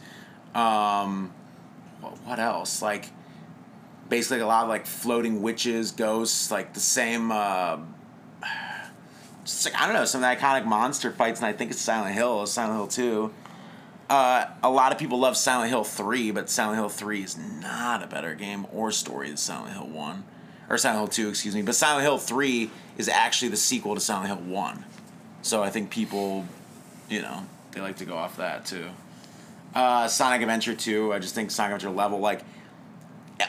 Um, 0.54 1.32
what, 2.24 2.38
else? 2.38 2.82
Like 2.82 3.10
basically 4.08 4.40
a 4.40 4.46
lot 4.46 4.64
of 4.64 4.68
like 4.68 4.86
floating 4.86 5.42
witches, 5.42 5.90
ghosts, 5.90 6.50
like 6.50 6.74
the 6.74 6.80
same. 6.80 7.32
Uh, 7.32 7.78
just 9.44 9.64
like 9.64 9.80
I 9.80 9.86
don't 9.86 9.94
know, 9.94 10.04
some 10.04 10.22
of 10.22 10.30
the 10.30 10.36
iconic 10.36 10.64
monster 10.64 11.10
fights, 11.10 11.40
and 11.40 11.46
I 11.46 11.52
think 11.52 11.70
it's 11.70 11.80
Silent 11.80 12.14
Hill, 12.14 12.46
Silent 12.46 12.76
Hill 12.76 12.86
Two. 12.88 13.34
Uh, 14.08 14.46
a 14.62 14.70
lot 14.70 14.92
of 14.92 14.98
people 14.98 15.18
love 15.18 15.36
Silent 15.36 15.70
Hill 15.70 15.84
3, 15.84 16.30
but 16.32 16.50
Silent 16.50 16.76
Hill 16.76 16.90
3 16.90 17.22
is 17.22 17.38
not 17.38 18.02
a 18.02 18.06
better 18.06 18.34
game 18.34 18.66
or 18.70 18.90
story 18.90 19.28
than 19.28 19.36
Silent 19.36 19.72
Hill 19.72 19.88
1. 19.88 20.24
Or 20.68 20.76
Silent 20.76 21.00
Hill 21.00 21.26
2, 21.26 21.28
excuse 21.30 21.54
me. 21.54 21.62
But 21.62 21.74
Silent 21.74 22.02
Hill 22.02 22.18
3 22.18 22.70
is 22.98 23.08
actually 23.08 23.48
the 23.48 23.56
sequel 23.56 23.94
to 23.94 24.00
Silent 24.00 24.26
Hill 24.26 24.36
1. 24.36 24.84
So 25.42 25.62
I 25.62 25.70
think 25.70 25.90
people, 25.90 26.46
you 27.08 27.22
know, 27.22 27.44
they 27.72 27.80
like 27.80 27.96
to 27.96 28.04
go 28.04 28.16
off 28.16 28.36
that 28.36 28.66
too. 28.66 28.88
Uh, 29.74 30.06
Sonic 30.06 30.42
Adventure 30.42 30.74
2, 30.74 31.12
I 31.12 31.18
just 31.18 31.34
think 31.34 31.50
Sonic 31.50 31.76
Adventure 31.76 31.96
level, 31.96 32.20
like, 32.20 32.42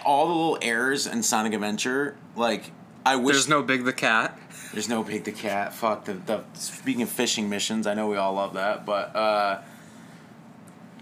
all 0.04 0.28
the 0.28 0.34
little 0.34 0.58
errors 0.62 1.06
in 1.06 1.22
Sonic 1.22 1.54
Adventure, 1.54 2.16
like, 2.36 2.72
I 3.06 3.18
wish. 3.18 3.36
There's 3.36 3.48
no 3.48 3.62
Big 3.62 3.84
the 3.84 3.94
Cat. 3.94 4.40
There's 4.76 4.90
no 4.90 5.06
Pig 5.06 5.24
the 5.24 5.32
Cat. 5.32 5.74
Fuck 5.74 6.04
the, 6.04 6.14
the 6.16 6.44
speaking 6.54 7.02
of 7.02 7.08
fishing 7.10 7.50
missions, 7.50 7.88
I 7.88 7.94
know 7.94 8.10
we 8.10 8.18
all 8.18 8.34
love 8.34 8.56
that, 8.56 8.86
but 8.86 9.16
uh 9.16 9.62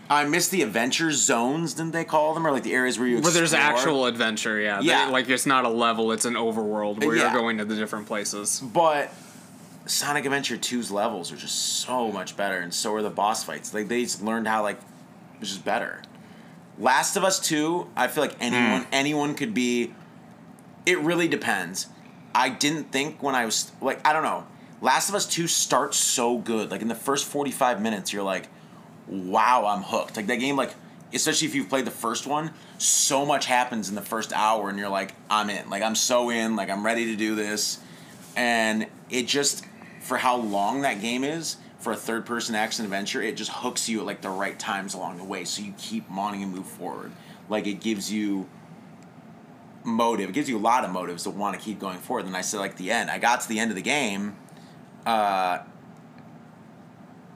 I 0.09 0.26
miss 0.26 0.47
the 0.49 0.61
adventure 0.61 1.11
zones, 1.11 1.74
didn't 1.74 1.93
they 1.93 2.03
call 2.05 2.36
them? 2.36 2.45
Or 2.45 2.51
like 2.51 2.61
the 2.61 2.74
areas 2.74 2.99
where 2.99 3.07
you 3.07 3.19
Where 3.19 3.32
there's 3.32 3.53
actual 3.53 4.05
adventure, 4.05 4.59
yeah. 4.59 4.80
They- 4.80 4.86
Yeah. 4.88 5.07
like 5.07 5.28
it's 5.28 5.47
not 5.47 5.65
a 5.65 5.69
level, 5.69 6.11
it's 6.11 6.26
an 6.26 6.36
overworld 6.36 7.03
where 7.03 7.15
Yeah. 7.15 7.32
you're 7.32 7.41
going 7.41 7.57
to 7.57 7.65
the 7.65 7.76
different 7.76 8.05
places. 8.05 8.59
But 8.61 9.11
Sonic 9.88 10.26
Adventure 10.26 10.55
2's 10.55 10.91
levels 10.91 11.32
are 11.32 11.36
just 11.36 11.80
so 11.82 12.11
much 12.11 12.38
better, 12.38 12.59
and 12.59 12.71
so 12.71 12.93
are 12.93 13.01
the 13.01 13.09
boss 13.09 13.43
fights. 13.43 13.74
Like 13.74 13.88
they 13.88 14.03
just 14.03 14.21
learned 14.21 14.47
how 14.47 14.61
like 14.61 14.80
it's 15.41 15.49
just 15.49 15.65
better. 15.65 16.03
Last 16.78 17.15
of 17.17 17.24
Us 17.24 17.39
2, 17.39 17.88
I 17.95 18.07
feel 18.07 18.24
like 18.24 18.36
anyone 18.39 18.86
anyone 18.91 19.34
could 19.34 19.55
be 19.55 19.95
it 20.86 20.99
really 20.99 21.28
depends. 21.28 21.88
I 22.36 22.49
didn't 22.49 22.91
think 22.91 23.21
when 23.21 23.36
I 23.36 23.45
was 23.45 23.71
like 23.81 24.05
I 24.07 24.13
don't 24.13 24.23
know. 24.23 24.45
Last 24.81 25.07
of 25.07 25.15
Us 25.15 25.25
2 25.25 25.47
starts 25.47 25.95
so 25.97 26.38
good. 26.38 26.69
Like 26.69 26.81
in 26.81 26.88
the 26.89 26.95
first 26.95 27.25
45 27.25 27.81
minutes 27.81 28.13
you're 28.13 28.23
like 28.23 28.47
wow, 29.07 29.65
I'm 29.65 29.84
hooked. 29.84 30.15
Like 30.15 30.27
that 30.27 30.38
game 30.38 30.55
like 30.55 30.73
especially 31.13 31.47
if 31.47 31.55
you've 31.55 31.69
played 31.69 31.86
the 31.86 31.91
first 31.91 32.25
one, 32.25 32.51
so 32.79 33.25
much 33.25 33.45
happens 33.45 33.88
in 33.88 33.95
the 33.95 34.01
first 34.01 34.34
hour 34.34 34.69
and 34.69 34.79
you're 34.79 34.89
like 34.89 35.13
I'm 35.29 35.49
in. 35.49 35.69
Like 35.69 35.84
I'm 35.84 35.95
so 35.95 36.29
in, 36.29 36.55
like 36.55 36.69
I'm 36.69 36.86
ready 36.86 37.05
to 37.05 37.15
do 37.15 37.36
this. 37.36 37.79
And 38.36 38.88
it 39.09 39.27
just 39.27 39.65
for 40.01 40.17
how 40.17 40.38
long 40.38 40.81
that 40.81 41.01
game 41.01 41.23
is, 41.23 41.57
for 41.84 41.91
a 41.91 41.97
third 41.97 42.25
person 42.25 42.55
action 42.55 42.86
adventure, 42.86 43.21
it 43.21 43.36
just 43.36 43.51
hooks 43.51 43.89
you 43.89 43.99
at 43.99 44.05
like 44.05 44.21
the 44.21 44.29
right 44.29 44.57
times 44.57 44.93
along 44.93 45.17
the 45.17 45.23
way 45.23 45.43
so 45.43 45.61
you 45.61 45.73
keep 45.77 46.09
wanting 46.09 46.41
to 46.41 46.47
move 46.47 46.65
forward. 46.65 47.11
Like 47.49 47.67
it 47.67 47.81
gives 47.81 48.11
you 48.11 48.47
motive. 49.84 50.29
It 50.29 50.34
gives 50.34 50.49
you 50.49 50.57
a 50.57 50.59
lot 50.59 50.84
of 50.84 50.91
motives 50.91 51.23
to 51.23 51.29
want 51.29 51.57
to 51.57 51.63
keep 51.63 51.79
going 51.79 51.99
forward. 51.99 52.25
And 52.25 52.36
I 52.36 52.41
said 52.41 52.59
like 52.59 52.77
the 52.77 52.91
end. 52.91 53.09
I 53.09 53.17
got 53.17 53.41
to 53.41 53.49
the 53.49 53.59
end 53.59 53.71
of 53.71 53.75
the 53.75 53.81
game. 53.81 54.36
Uh, 55.05 55.59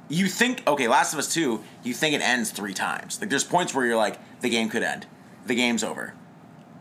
you 0.10 0.28
think 0.28 0.66
okay, 0.68 0.88
Last 0.88 1.14
of 1.14 1.20
Us 1.20 1.34
Two. 1.34 1.64
You 1.84 1.94
think 1.94 2.16
it 2.16 2.22
ends 2.22 2.52
three 2.52 2.74
times. 2.74 3.20
Like 3.20 3.30
there's 3.30 3.44
points 3.44 3.74
where 3.74 3.86
you're 3.86 3.98
like 3.98 4.20
the 4.42 4.50
game 4.50 4.70
could 4.70 4.84
end. 4.84 5.06
The 5.46 5.56
game's 5.56 5.84
over. 5.84 6.14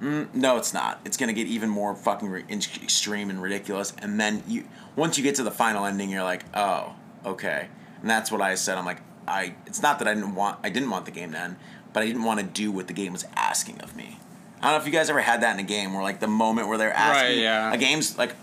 Mm, 0.00 0.34
no, 0.34 0.58
it's 0.58 0.74
not. 0.74 1.00
It's 1.04 1.16
gonna 1.16 1.32
get 1.32 1.46
even 1.46 1.68
more 1.70 1.94
fucking 1.94 2.28
re- 2.28 2.44
extreme 2.50 3.30
and 3.30 3.42
ridiculous. 3.42 3.94
And 3.98 4.20
then 4.20 4.42
you, 4.46 4.68
once 4.94 5.16
you 5.16 5.24
get 5.24 5.36
to 5.36 5.42
the 5.42 5.50
final 5.50 5.86
ending, 5.86 6.10
you're 6.10 6.22
like, 6.22 6.44
oh, 6.54 6.94
okay. 7.24 7.68
And 8.00 8.10
that's 8.10 8.30
what 8.30 8.40
I 8.40 8.54
said. 8.54 8.78
I'm 8.78 8.84
like, 8.84 9.00
I. 9.26 9.54
It's 9.66 9.82
not 9.82 9.98
that 9.98 10.08
I 10.08 10.14
didn't 10.14 10.34
want. 10.34 10.58
I 10.62 10.68
didn't 10.68 10.90
want 10.90 11.06
the 11.06 11.10
game 11.10 11.32
to 11.32 11.38
end, 11.38 11.56
but 11.92 12.02
I 12.02 12.06
didn't 12.06 12.24
want 12.24 12.40
to 12.40 12.46
do 12.46 12.70
what 12.70 12.88
the 12.88 12.92
game 12.92 13.12
was 13.12 13.24
asking 13.34 13.80
of 13.80 13.96
me. 13.96 14.18
I 14.60 14.70
don't 14.70 14.72
know 14.72 14.80
if 14.80 14.86
you 14.86 14.92
guys 14.92 15.10
ever 15.10 15.20
had 15.20 15.42
that 15.42 15.54
in 15.54 15.60
a 15.64 15.68
game 15.68 15.92
where 15.92 16.02
like 16.02 16.20
the 16.20 16.26
moment 16.26 16.68
where 16.68 16.78
they're 16.78 16.92
asking 16.92 17.36
Right, 17.36 17.38
yeah. 17.38 17.72
a 17.72 17.76
game's 17.76 18.16
like 18.16 18.34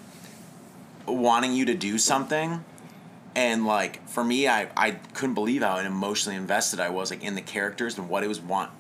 wanting 1.08 1.54
you 1.54 1.66
to 1.66 1.74
do 1.74 1.98
something 1.98 2.64
and 3.36 3.66
like 3.66 4.08
for 4.08 4.24
me 4.24 4.48
I, 4.48 4.70
I 4.78 4.92
couldn't 4.92 5.34
believe 5.34 5.64
how 5.64 5.78
emotionally 5.80 6.38
invested 6.38 6.80
i 6.80 6.90
was 6.90 7.10
like 7.10 7.24
in 7.24 7.36
the 7.36 7.42
characters 7.42 7.98
and 7.98 8.08
what 8.08 8.24
it 8.24 8.28
was 8.28 8.40
want 8.40 8.72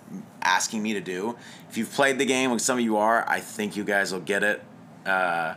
asking 0.42 0.84
me 0.84 0.94
to 0.94 1.02
do. 1.02 1.38
If 1.70 1.78
you've 1.78 1.92
played 1.92 2.20
the 2.20 2.26
game 2.26 2.52
like 2.52 2.60
some 2.60 2.78
of 2.78 2.84
you 2.84 2.98
are 2.98 3.28
i 3.28 3.40
think 3.40 3.76
you 3.76 3.84
guys 3.84 4.12
will 4.14 4.20
get 4.20 4.44
it. 4.44 4.64
Uh, 5.06 5.56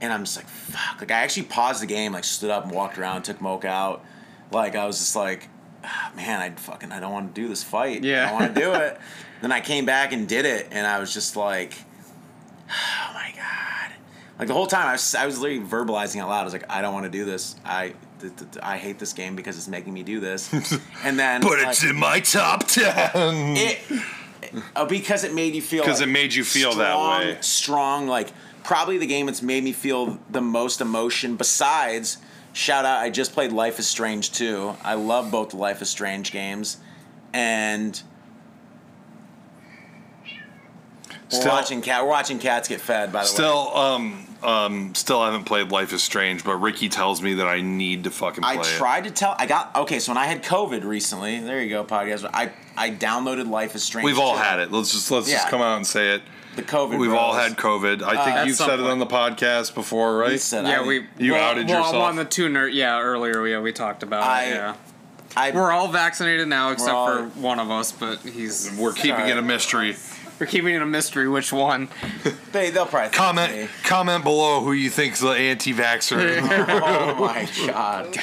and 0.00 0.12
i'm 0.12 0.24
just 0.24 0.36
like 0.36 0.46
fuck. 0.46 1.00
Like 1.00 1.10
i 1.10 1.20
actually 1.20 1.44
paused 1.44 1.82
the 1.82 1.86
game 1.86 2.12
like 2.12 2.24
stood 2.24 2.50
up 2.50 2.64
and 2.64 2.72
walked 2.72 2.98
around 2.98 3.22
took 3.22 3.40
moke 3.40 3.64
out. 3.64 4.04
Like 4.52 4.76
i 4.76 4.86
was 4.86 4.98
just 4.98 5.16
like 5.16 5.48
ah, 5.84 6.12
man 6.14 6.40
i 6.40 6.50
fucking 6.50 6.92
i 6.92 7.00
don't 7.00 7.12
want 7.12 7.34
to 7.34 7.40
do 7.40 7.48
this 7.48 7.62
fight. 7.64 8.04
Yeah. 8.04 8.26
i 8.26 8.30
don't 8.30 8.40
want 8.40 8.54
to 8.54 8.60
do 8.60 8.72
it 8.72 9.00
then 9.42 9.52
i 9.52 9.60
came 9.60 9.84
back 9.86 10.12
and 10.12 10.28
did 10.28 10.44
it 10.46 10.68
and 10.70 10.86
i 10.86 10.98
was 10.98 11.12
just 11.12 11.36
like 11.36 11.74
oh 12.70 13.10
my 13.14 13.32
god. 13.36 13.92
Like 14.38 14.46
the 14.46 14.54
whole 14.54 14.68
time 14.68 14.86
I 14.86 14.92
was, 14.92 15.14
I 15.16 15.26
was 15.26 15.40
literally 15.40 15.64
verbalizing 15.66 16.20
out 16.22 16.28
loud. 16.28 16.42
I 16.42 16.44
was 16.44 16.52
like 16.52 16.70
i 16.70 16.80
don't 16.80 16.94
want 16.94 17.04
to 17.04 17.10
do 17.10 17.24
this. 17.24 17.56
I 17.64 17.94
th- 18.20 18.36
th- 18.36 18.50
th- 18.52 18.62
i 18.64 18.76
hate 18.76 18.98
this 19.00 19.12
game 19.12 19.34
because 19.34 19.56
it's 19.56 19.66
making 19.68 19.92
me 19.92 20.02
do 20.04 20.20
this. 20.20 20.48
And 21.04 21.18
then 21.18 21.40
but 21.40 21.58
like, 21.58 21.68
it's 21.68 21.82
in 21.84 21.96
my 21.96 22.20
top 22.20 22.64
ten. 22.68 23.10
it 23.56 23.78
uh, 24.76 24.84
because 24.86 25.24
it 25.24 25.34
made 25.34 25.54
you 25.54 25.62
feel 25.62 25.82
'Cause 25.82 26.00
like 26.00 26.08
it 26.08 26.12
made 26.12 26.34
you 26.34 26.44
feel 26.44 26.72
that 26.74 26.92
strong- 26.92 27.20
way. 27.20 27.36
strong 27.40 28.06
like 28.06 28.28
probably 28.64 28.98
the 28.98 29.06
game 29.06 29.26
that's 29.26 29.42
made 29.42 29.64
me 29.64 29.72
feel 29.72 30.18
the 30.30 30.40
most 30.40 30.80
emotion 30.80 31.34
besides 31.36 32.18
shout 32.52 32.84
out 32.84 32.98
i 33.00 33.10
just 33.10 33.32
played 33.32 33.50
life 33.52 33.78
is 33.78 33.86
strange 33.88 34.30
2 34.32 34.74
i 34.84 34.94
love 34.94 35.30
both 35.32 35.48
the 35.50 35.56
life 35.56 35.82
is 35.82 35.88
strange 35.90 36.30
games. 36.32 36.76
And 37.34 38.00
we're 41.32 41.40
Still- 41.40 41.52
watching 41.52 41.82
cat 41.82 42.02
we're 42.04 42.08
watching 42.10 42.38
cats 42.38 42.68
get 42.68 42.80
fed 42.80 43.12
by 43.12 43.20
the 43.20 43.24
way 43.24 43.34
Still, 43.34 43.76
um, 43.76 44.24
um, 44.42 44.94
still 44.94 45.24
haven't 45.24 45.44
played 45.44 45.70
Life 45.70 45.92
is 45.92 46.02
Strange, 46.02 46.44
but 46.44 46.56
Ricky 46.56 46.88
tells 46.88 47.20
me 47.20 47.34
that 47.34 47.48
I 47.48 47.60
need 47.60 48.04
to 48.04 48.10
fucking 48.10 48.42
play 48.44 48.56
I 48.56 48.60
it. 48.60 48.64
tried 48.64 49.04
to 49.04 49.10
tell. 49.10 49.34
I 49.38 49.46
got 49.46 49.74
okay. 49.74 49.98
So 49.98 50.12
when 50.12 50.16
I 50.16 50.26
had 50.26 50.44
COVID 50.44 50.84
recently, 50.84 51.40
there 51.40 51.60
you 51.60 51.68
go, 51.70 51.82
podcast. 51.84 52.28
I 52.32 52.52
I 52.76 52.90
downloaded 52.90 53.50
Life 53.50 53.74
is 53.74 53.82
Strange. 53.82 54.04
We've 54.04 54.18
all 54.18 54.34
2. 54.34 54.38
had 54.38 54.60
it. 54.60 54.70
Let's 54.70 54.92
just 54.92 55.10
let's 55.10 55.28
just 55.28 55.48
come 55.48 55.60
out 55.60 55.76
and 55.76 55.86
say 55.86 56.14
it. 56.14 56.22
The 56.54 56.62
COVID. 56.62 56.98
We've 56.98 57.12
all 57.12 57.34
had 57.34 57.56
COVID. 57.56 58.02
I 58.02 58.24
think 58.24 58.36
At 58.36 58.46
you've 58.46 58.56
some 58.56 58.68
said 58.68 58.80
it 58.80 58.86
on 58.86 58.98
the 59.00 59.06
podcast 59.06 59.74
before, 59.74 60.16
right? 60.18 60.40
Said 60.40 60.64
Yeah, 60.66 60.80
I, 60.82 60.86
we 60.86 61.06
You 61.18 61.32
well, 61.32 61.42
outed 61.50 61.68
well, 61.68 61.78
yourself. 61.84 62.02
on 62.04 62.16
the 62.16 62.24
tuner. 62.24 62.66
Yeah, 62.68 63.00
earlier 63.00 63.42
we 63.42 63.56
we 63.58 63.72
talked 63.72 64.02
about 64.04 64.22
I- 64.22 64.44
it. 64.44 64.54
Yeah, 64.54 64.74
I 65.36 65.50
we're 65.50 65.70
all 65.72 65.88
vaccinated 65.88 66.46
now 66.48 66.70
except 66.70 66.92
all- 66.92 67.06
for 67.08 67.22
one 67.40 67.58
of 67.58 67.70
us, 67.72 67.90
but 67.92 68.20
he's 68.20 68.70
We're 68.78 68.92
keeping 68.92 69.18
Sorry. 69.18 69.30
it 69.32 69.38
a 69.38 69.42
mystery. 69.42 69.96
We're 70.38 70.46
keeping 70.46 70.74
it 70.74 70.82
a 70.82 70.86
mystery 70.86 71.28
which 71.28 71.52
one. 71.52 71.88
they 72.52 72.70
they'll 72.70 72.86
probably 72.86 73.08
think 73.08 73.14
Comment 73.14 73.52
me. 73.56 73.68
comment 73.84 74.24
below 74.24 74.60
who 74.62 74.72
you 74.72 74.90
think's 74.90 75.20
the 75.20 75.28
anti-vaxxer. 75.30 76.38
Oh 76.88 77.14
my 77.20 77.48
god. 77.66 78.16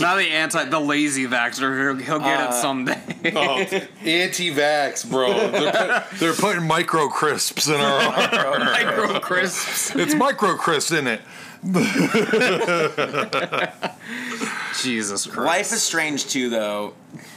Not 0.00 0.16
the 0.16 0.28
anti, 0.30 0.64
the 0.64 0.80
lazy 0.80 1.26
vaxxer. 1.26 1.98
He'll, 1.98 2.04
he'll 2.06 2.18
get 2.20 2.40
Uh, 2.40 2.48
it 2.48 2.52
someday. 2.54 3.00
oh, 3.36 3.58
anti-vax, 4.04 5.08
bro. 5.10 5.50
They're, 5.50 5.72
put, 5.72 6.18
they're 6.18 6.32
putting 6.34 6.66
micro 6.66 7.08
crisps 7.08 7.68
in 7.68 7.74
our. 7.76 8.10
Micro 8.58 9.20
crisps. 9.20 9.94
it's 9.94 10.14
micro 10.14 10.56
crisps 10.56 10.92
in 10.92 11.06
it. 11.06 11.20
Jesus 14.82 15.26
Christ. 15.26 15.46
Life 15.46 15.72
is 15.72 15.82
Strange 15.82 16.26
too, 16.26 16.50
though. 16.50 16.92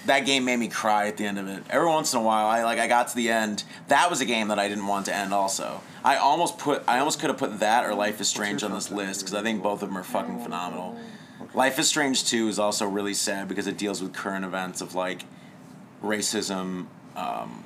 That 0.06 0.26
game 0.26 0.44
made 0.44 0.58
me 0.58 0.68
cry 0.68 1.08
at 1.08 1.16
the 1.16 1.26
end 1.26 1.40
of 1.40 1.48
it. 1.48 1.64
Every 1.70 1.88
once 1.88 2.14
in 2.14 2.20
a 2.20 2.24
while, 2.24 2.48
I 2.48 2.64
like 2.64 2.78
I 2.78 2.88
got 2.88 3.08
to 3.10 3.16
the 3.16 3.30
end. 3.30 3.64
That 3.88 4.10
was 4.10 4.20
a 4.20 4.26
game 4.26 4.50
that 4.50 4.60
I 4.60 4.68
didn't 4.68 4.88
want 4.88 5.06
to 5.06 5.16
end. 5.16 5.34
Also, 5.34 5.80
I 6.04 6.18
almost 6.18 6.58
put 6.58 6.84
I 6.90 7.00
almost 7.00 7.22
could 7.22 7.30
have 7.30 7.40
put 7.40 7.62
that 7.62 7.86
or 7.86 7.96
Life 7.96 8.20
is 8.20 8.28
Strange 8.28 8.64
on 8.64 8.74
this 8.74 8.92
list 8.92 9.22
because 9.22 9.34
I 9.34 9.42
think 9.42 9.64
both 9.64 9.82
of 9.82 9.88
them 9.88 9.98
are 9.98 10.04
fucking 10.04 10.40
phenomenal. 10.40 11.00
Life 11.54 11.80
is 11.80 11.88
Strange 11.88 12.26
2 12.26 12.50
is 12.50 12.60
also 12.60 12.86
really 12.86 13.14
sad 13.14 13.48
because 13.48 13.68
it 13.68 13.78
deals 13.78 14.02
with 14.02 14.14
current 14.14 14.44
events 14.44 14.82
of 14.82 14.94
like 14.94 15.24
racism, 16.04 16.88
um, 17.16 17.64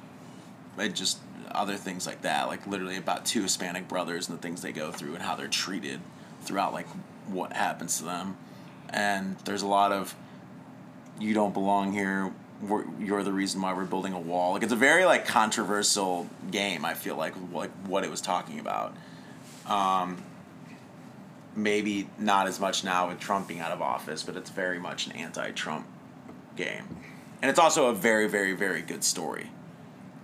it 0.77 0.93
just 0.93 1.17
other 1.49 1.75
things 1.75 2.05
like 2.05 2.21
that. 2.21 2.47
Like 2.47 2.67
literally 2.67 2.97
about 2.97 3.25
two 3.25 3.41
Hispanic 3.41 3.87
brothers 3.87 4.29
and 4.29 4.37
the 4.37 4.41
things 4.41 4.61
they 4.61 4.71
go 4.71 4.91
through 4.91 5.15
and 5.15 5.23
how 5.23 5.35
they're 5.35 5.47
treated 5.47 6.01
throughout 6.41 6.73
like 6.73 6.87
what 7.27 7.53
happens 7.53 7.97
to 7.99 8.05
them. 8.05 8.37
And 8.89 9.37
there's 9.45 9.61
a 9.61 9.67
lot 9.67 9.91
of 9.91 10.15
you 11.19 11.33
don't 11.33 11.53
belong 11.53 11.93
here. 11.93 12.33
We're, 12.61 12.85
you're 12.99 13.23
the 13.23 13.31
reason 13.33 13.61
why 13.61 13.73
we're 13.73 13.85
building 13.85 14.13
a 14.13 14.19
wall. 14.19 14.53
Like 14.53 14.63
it's 14.63 14.73
a 14.73 14.77
very 14.77 15.05
like 15.05 15.25
controversial 15.25 16.27
game. 16.51 16.85
I 16.85 16.93
feel 16.93 17.15
like 17.15 17.33
like 17.51 17.71
what 17.87 18.03
it 18.03 18.11
was 18.11 18.21
talking 18.21 18.59
about. 18.59 18.95
Um, 19.67 20.23
maybe 21.55 22.07
not 22.17 22.47
as 22.47 22.59
much 22.59 22.83
now 22.83 23.07
with 23.07 23.19
Trump 23.19 23.47
being 23.47 23.59
out 23.59 23.71
of 23.71 23.81
office, 23.81 24.23
but 24.23 24.35
it's 24.35 24.49
very 24.49 24.79
much 24.79 25.07
an 25.07 25.13
anti-Trump 25.13 25.85
game, 26.55 26.85
and 27.41 27.49
it's 27.49 27.59
also 27.59 27.87
a 27.87 27.93
very 27.93 28.27
very 28.27 28.53
very 28.53 28.81
good 28.81 29.03
story. 29.03 29.49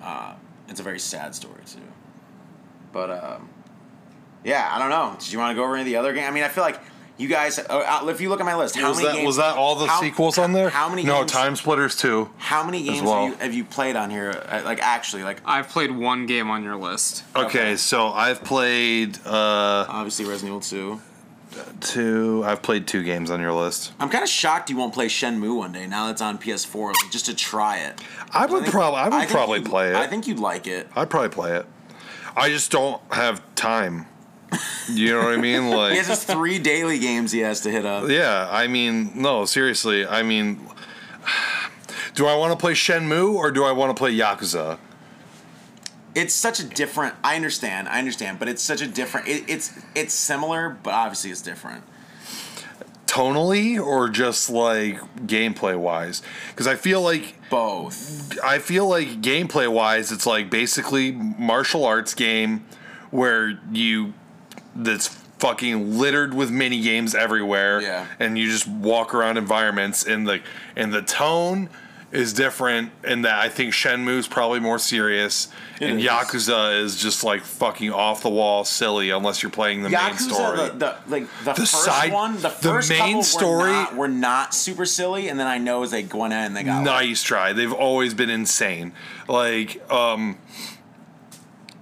Uh, 0.02 0.36
it's 0.68 0.80
a 0.80 0.84
very 0.84 1.00
sad 1.00 1.34
story 1.34 1.62
too. 1.66 1.80
But 2.92 3.12
um, 3.12 3.50
yeah, 4.48 4.70
I 4.72 4.80
don't 4.80 4.90
know. 4.90 5.16
Did 5.20 5.32
you 5.32 5.40
want 5.40 5.52
to 5.52 5.56
go 5.56 5.64
over 5.66 5.74
any 5.76 5.82
of 5.82 5.86
the 5.88 5.98
other 5.98 6.14
game? 6.14 6.24
I 6.26 6.32
mean, 6.32 6.44
I 6.44 6.48
feel 6.48 6.64
like 6.64 6.80
you 7.18 7.28
guys. 7.28 7.60
Uh, 7.60 8.06
if 8.10 8.22
you 8.22 8.30
look 8.30 8.40
at 8.40 8.46
my 8.46 8.56
list, 8.56 8.76
how 8.78 8.90
was 8.90 8.98
many 8.98 9.10
that 9.10 9.16
games, 9.16 9.26
was 9.28 9.38
that 9.38 9.56
all 9.58 9.76
the 9.76 9.88
how- 9.88 10.00
sequels 10.00 10.38
on 10.38 10.54
there? 10.54 10.70
How 10.70 10.88
many? 10.90 11.04
No, 11.04 11.20
games, 11.20 11.32
Time 11.32 11.56
Splitters 11.56 11.96
two. 11.96 12.30
How 12.38 12.64
many 12.64 12.84
games 12.84 13.02
well. 13.02 13.26
have, 13.26 13.34
you, 13.34 13.38
have 13.40 13.54
you 13.54 13.64
played 13.66 13.96
on 13.96 14.10
here? 14.10 14.32
Uh, 14.48 14.62
Like 14.64 14.80
actually, 14.82 15.24
like 15.24 15.42
I've 15.46 15.68
played 15.70 15.92
one 15.92 16.26
game 16.28 16.50
on 16.50 16.64
your 16.64 16.76
list. 16.78 17.24
Okay, 17.36 17.76
so 17.76 18.08
I've 18.08 18.44
played 18.44 19.18
uh 19.26 19.86
obviously 19.90 20.26
Resident 20.26 20.50
Evil 20.50 20.62
Two. 20.62 21.02
two. 21.82 22.44
I've 22.46 22.62
played 22.62 22.88
two 22.88 23.04
games 23.04 23.32
on 23.32 23.40
your 23.42 23.54
list. 23.54 23.94
I'm 24.00 24.10
kind 24.10 24.24
of 24.24 24.30
shocked 24.30 24.70
you 24.70 24.78
won't 24.78 24.94
play 24.94 25.08
Shenmue 25.08 25.58
one 25.58 25.72
day. 25.72 25.88
Now 25.88 26.08
that's 26.08 26.22
on 26.22 26.38
PS4, 26.38 26.88
like, 26.94 27.12
just 27.12 27.26
to 27.26 27.36
try 27.36 27.78
it. 27.80 28.00
I 28.32 28.46
would 28.46 28.66
probably 28.66 29.00
I 29.00 29.10
would 29.10 29.18
think 29.20 29.32
probably 29.32 29.62
play 29.62 29.90
it. 29.90 29.96
I 29.96 30.08
think 30.08 30.28
you'd 30.28 30.40
like 30.40 30.68
it. 30.68 30.88
I'd 30.96 31.10
probably 31.10 31.30
play 31.30 31.56
it. 31.58 31.66
I 32.36 32.50
just 32.50 32.70
don't 32.72 33.02
have 33.12 33.42
time. 33.56 34.06
You 34.90 35.12
know 35.12 35.20
what 35.20 35.34
I 35.34 35.38
mean? 35.38 35.70
Like 35.70 35.92
he 35.92 35.98
has 35.98 36.08
his 36.08 36.24
three 36.24 36.60
daily 36.60 37.00
games 37.00 37.32
he 37.32 37.40
has 37.40 37.62
to 37.62 37.72
hit 37.72 37.86
up. 37.86 38.10
yeah. 38.10 38.48
I 38.50 38.68
mean, 38.68 39.12
no, 39.22 39.46
seriously. 39.46 40.06
I 40.06 40.24
mean, 40.24 40.60
do 42.16 42.26
I 42.26 42.36
want 42.36 42.52
to 42.52 42.58
play 42.58 42.74
Shenmue 42.74 43.34
or 43.36 43.52
do 43.52 43.64
I 43.64 43.72
want 43.72 43.96
to 43.96 44.00
play 44.00 44.14
Yakuza? 44.16 44.80
It's 46.16 46.34
such 46.34 46.60
a 46.60 46.64
different. 46.64 47.16
I 47.24 47.36
understand. 47.36 47.88
I 47.90 48.00
understand, 48.00 48.40
but 48.40 48.48
it's 48.48 48.64
such 48.64 48.82
a 48.82 48.88
different. 48.88 49.28
It, 49.28 49.44
it's 49.48 49.78
it's 49.94 50.14
similar, 50.14 50.78
but 50.82 50.94
obviously 50.94 51.30
it's 51.32 51.42
different. 51.42 51.84
Tonally 53.06 53.80
or 53.80 54.10
just 54.10 54.50
like 54.50 55.00
gameplay 55.28 55.78
wise? 55.78 56.22
Because 56.50 56.68
I 56.68 56.76
feel 56.76 57.02
like 57.02 57.36
Both. 57.50 58.38
I 58.44 58.60
feel 58.60 58.88
like 58.88 59.22
gameplay 59.22 59.72
wise, 59.72 60.12
it's 60.12 60.26
like 60.26 60.50
basically 60.50 61.12
martial 61.12 61.86
arts 61.86 62.14
game 62.14 62.66
where 63.12 63.60
you 63.72 64.14
that's 64.78 65.08
fucking 65.40 65.98
littered 66.00 66.34
with 66.34 66.50
mini 66.52 66.82
games 66.82 67.14
everywhere. 67.14 67.82
Yeah. 67.82 68.08
And 68.20 68.38
you 68.38 68.50
just 68.50 68.68
walk 68.68 69.14
around 69.14 69.38
environments 69.38 70.04
and 70.06 70.28
the 70.28 70.42
and 70.76 70.94
the 70.94 71.02
tone 71.02 71.70
is 72.10 72.32
different 72.32 72.90
in 73.04 73.24
that 73.24 73.38
I 73.38 73.50
think 73.50 73.74
Shenmue's 73.74 74.30
probably 74.30 74.62
more 74.62 74.80
serious 74.80 75.50
and 75.82 76.00
is. 76.00 76.06
Yakuza 76.06 76.82
is 76.82 76.96
just 76.96 77.26
like 77.26 77.42
fucking 77.44 77.92
off 77.92 78.24
the 78.24 78.30
wall 78.30 78.64
silly 78.64 79.10
unless 79.10 79.44
you're 79.44 79.52
playing 79.52 79.84
the 79.84 79.90
main 79.90 80.18
story. 80.18 80.56
The, 80.58 80.70
the 80.74 80.96
like 81.10 81.28
the, 81.44 81.52
The 81.52 81.56
first 81.56 81.84
side- 81.84 82.14
one, 82.14 82.36
the 82.36 82.44
the 82.44 82.50
first 82.50 82.90
main 82.90 83.00
couple 83.00 83.24
story- 83.24 83.62
were 83.64 83.68
not, 83.74 83.96
were 83.98 84.08
not 84.08 84.54
super 84.56 84.86
silly, 84.86 85.28
and 85.28 85.38
then 85.38 85.48
I 85.48 85.58
know 85.58 85.84
as 85.84 85.92
they 85.92 86.02
go 86.02 86.24
in 86.24 86.32
and 86.32 86.56
they 86.56 86.64
got 86.64 86.78
like, 86.78 86.86
nice 86.86 87.22
try. 87.24 87.52
They've 87.52 87.74
always 87.74 88.14
been 88.14 88.30
insane. 88.30 88.94
Like, 89.28 89.84
um, 89.92 90.38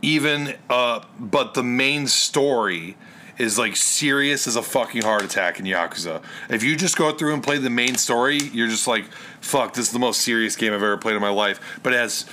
even, 0.06 0.56
uh, 0.70 1.02
but 1.20 1.54
the 1.56 1.64
main 1.64 2.08
story 2.08 2.96
is 3.38 3.58
like 3.60 3.76
serious 3.76 4.48
as 4.48 4.56
a 4.56 4.62
fucking 4.62 5.02
heart 5.02 5.24
attack 5.24 5.60
in 5.60 5.66
Yakuza. 5.66 6.22
If 6.50 6.64
you 6.64 6.76
just 6.78 6.96
go 6.98 7.12
through 7.12 7.34
and 7.34 7.44
play 7.44 7.58
the 7.58 7.70
main 7.70 7.96
story, 7.96 8.38
you're 8.38 8.70
just 8.70 8.88
like, 8.88 9.06
fuck, 9.42 9.74
this 9.74 9.88
is 9.88 9.92
the 9.94 10.00
most 10.00 10.22
serious 10.22 10.56
game 10.56 10.72
I've 10.72 10.82
ever 10.84 10.96
played 10.98 11.16
in 11.16 11.22
my 11.22 11.30
life. 11.30 11.60
But 11.84 11.92
it 11.94 11.98
has 11.98 12.26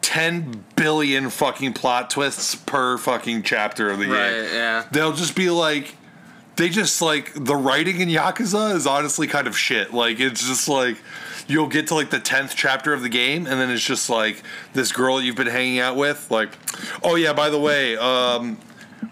10 0.00 0.64
billion 0.74 1.30
fucking 1.30 1.74
plot 1.74 2.10
twists 2.10 2.54
per 2.56 2.98
fucking 2.98 3.44
chapter 3.44 3.88
of 3.90 3.98
the 4.00 4.06
Right, 4.08 4.30
game. 4.30 4.44
yeah. 4.52 4.84
They'll 4.90 5.12
just 5.12 5.36
be 5.36 5.48
like, 5.48 5.94
they 6.56 6.68
just 6.68 7.00
like 7.00 7.32
the 7.34 7.54
writing 7.56 8.00
in 8.00 8.08
Yakuza 8.08 8.74
is 8.74 8.86
honestly 8.86 9.26
kind 9.28 9.46
of 9.46 9.56
shit. 9.56 9.94
Like 9.94 10.18
it's 10.18 10.46
just 10.46 10.68
like 10.68 10.96
you'll 11.48 11.66
get 11.68 11.86
to 11.88 11.94
like 11.94 12.10
the 12.10 12.20
tenth 12.20 12.54
chapter 12.56 12.92
of 12.92 13.02
the 13.02 13.08
game, 13.08 13.46
and 13.46 13.60
then 13.60 13.70
it's 13.70 13.84
just 13.84 14.08
like 14.10 14.42
this 14.72 14.92
girl 14.92 15.20
you've 15.20 15.36
been 15.36 15.46
hanging 15.46 15.78
out 15.78 15.96
with, 15.96 16.30
like, 16.30 16.50
oh 17.02 17.14
yeah, 17.16 17.32
by 17.32 17.50
the 17.50 17.58
way, 17.58 17.96
um, 17.96 18.58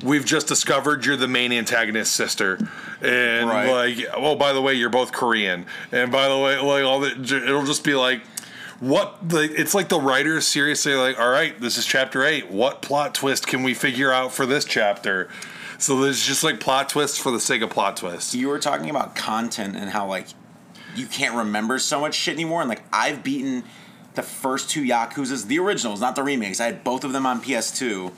we've 0.04 0.24
just 0.24 0.46
discovered 0.46 1.04
you're 1.04 1.16
the 1.16 1.28
main 1.28 1.52
antagonist's 1.52 2.14
sister, 2.14 2.58
and 3.02 3.48
Right. 3.48 3.70
like, 3.96 4.06
oh 4.14 4.34
by 4.36 4.52
the 4.52 4.60
way, 4.62 4.74
you're 4.74 4.90
both 4.90 5.12
Korean, 5.12 5.66
and 5.92 6.10
by 6.12 6.28
the 6.28 6.38
way, 6.38 6.58
like 6.58 6.84
all 6.84 7.00
that, 7.00 7.18
it'll 7.30 7.64
just 7.66 7.84
be 7.84 7.94
like. 7.94 8.22
What 8.78 9.30
like 9.30 9.50
it's 9.50 9.74
like 9.74 9.90
the 9.90 10.00
writers 10.00 10.46
seriously 10.46 10.94
like, 10.94 11.20
all 11.20 11.28
right, 11.28 11.60
this 11.60 11.76
is 11.76 11.84
chapter 11.84 12.24
eight. 12.24 12.50
What 12.50 12.80
plot 12.80 13.14
twist 13.14 13.46
can 13.46 13.62
we 13.62 13.74
figure 13.74 14.10
out 14.10 14.32
for 14.32 14.46
this 14.46 14.64
chapter? 14.64 15.28
So 15.76 16.00
there's 16.00 16.26
just 16.26 16.42
like 16.42 16.60
plot 16.60 16.88
twists 16.88 17.18
for 17.18 17.30
the 17.30 17.40
sake 17.40 17.60
of 17.60 17.68
plot 17.68 17.98
twists. 17.98 18.34
you 18.34 18.48
were 18.48 18.58
talking 18.58 18.88
about 18.88 19.14
content 19.14 19.76
and 19.76 19.90
how 19.90 20.06
like 20.06 20.28
you 20.96 21.06
can't 21.06 21.34
remember 21.34 21.78
so 21.78 22.00
much 22.00 22.14
shit 22.14 22.34
anymore. 22.34 22.60
And 22.60 22.68
like 22.68 22.82
I've 22.92 23.22
beaten 23.22 23.64
the 24.14 24.22
first 24.22 24.70
two 24.70 24.82
Yakuza's, 24.82 25.46
the 25.46 25.58
originals, 25.58 26.00
not 26.00 26.16
the 26.16 26.22
remakes. 26.22 26.60
I 26.60 26.66
had 26.66 26.84
both 26.84 27.04
of 27.04 27.12
them 27.12 27.26
on 27.26 27.40
PS2, 27.40 28.12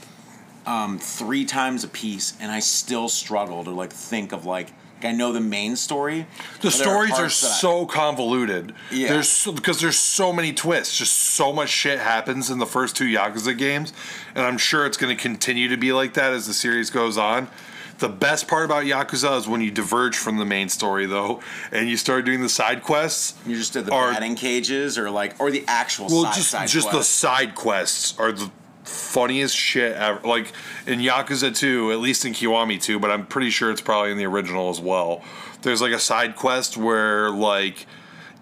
um, 0.67 0.99
three 0.99 1.45
times 1.45 1.85
a 1.85 1.89
piece, 1.89 2.35
and 2.41 2.51
I 2.51 2.61
still 2.61 3.09
struggle 3.09 3.65
to 3.65 3.71
like 3.71 3.93
think 3.93 4.33
of 4.33 4.47
like 4.47 4.73
I 5.05 5.11
know 5.13 5.33
the 5.33 5.41
main 5.41 5.75
story. 5.75 6.27
The 6.61 6.71
stories 6.71 7.13
are 7.13 7.17
parts 7.23 7.41
that 7.41 7.49
I- 7.51 7.55
so 7.55 7.87
convoluted. 7.87 8.73
Yeah. 8.91 9.09
There's 9.09 9.29
so, 9.29 9.53
because 9.53 9.81
there's 9.81 9.99
so 9.99 10.33
many 10.33 10.53
twists. 10.53 10.97
Just 10.97 11.15
so 11.19 11.53
much 11.53 11.71
shit 11.71 11.99
happens 11.99 12.51
in 12.51 12.59
the 12.59 12.67
first 12.67 12.97
two 12.97 13.07
Yakuza 13.07 13.57
games, 13.57 13.93
and 14.35 14.45
I'm 14.47 14.59
sure 14.59 14.87
it's 14.87 14.97
going 14.97 15.15
to 15.15 15.21
continue 15.21 15.69
to 15.69 15.77
be 15.77 15.93
like 15.93 16.15
that 16.15 16.33
as 16.33 16.47
the 16.47 16.55
series 16.55 16.91
goes 16.91 17.19
on. 17.19 17.49
The 18.03 18.09
best 18.09 18.49
part 18.49 18.65
about 18.65 18.83
Yakuza 18.83 19.39
is 19.39 19.47
when 19.47 19.61
you 19.61 19.71
diverge 19.71 20.17
from 20.17 20.37
the 20.37 20.45
main 20.45 20.69
story, 20.69 21.07
though, 21.07 21.39
and 21.71 21.89
you 21.89 21.97
start 21.97 22.25
doing 22.25 22.41
the 22.43 22.49
side 22.49 22.83
quests. 22.83 23.35
you 23.47 23.57
just 23.57 23.75
did 23.75 23.87
the 23.87 23.93
are- 23.93 24.11
batting 24.11 24.35
cages 24.35 24.99
or 24.99 25.09
like 25.09 25.41
or 25.41 25.53
the 25.53 25.63
actual 25.69 26.09
Well, 26.09 26.25
side, 26.25 26.35
just 26.35 26.51
side 26.51 26.69
just 26.69 26.91
the 26.91 27.05
side 27.05 27.55
quests 27.55 28.19
are 28.19 28.33
the 28.33 28.51
funniest 28.83 29.57
shit 29.57 29.95
ever. 29.97 30.21
Like 30.27 30.51
in 30.85 30.99
Yakuza 30.99 31.57
2, 31.57 31.93
at 31.93 32.01
least 32.01 32.25
in 32.25 32.33
Kiwami 32.33 32.83
2, 32.83 32.99
but 32.99 33.13
I'm 33.13 33.25
pretty 33.25 33.51
sure 33.51 33.71
it's 33.71 33.81
probably 33.81 34.11
in 34.11 34.19
the 34.19 34.27
original 34.27 34.69
as 34.69 34.81
well. 34.81 35.23
There's 35.63 35.81
like 35.81 35.93
a 35.93 36.01
side 36.01 36.35
quest 36.35 36.77
where 36.77 37.31
like 37.31 37.87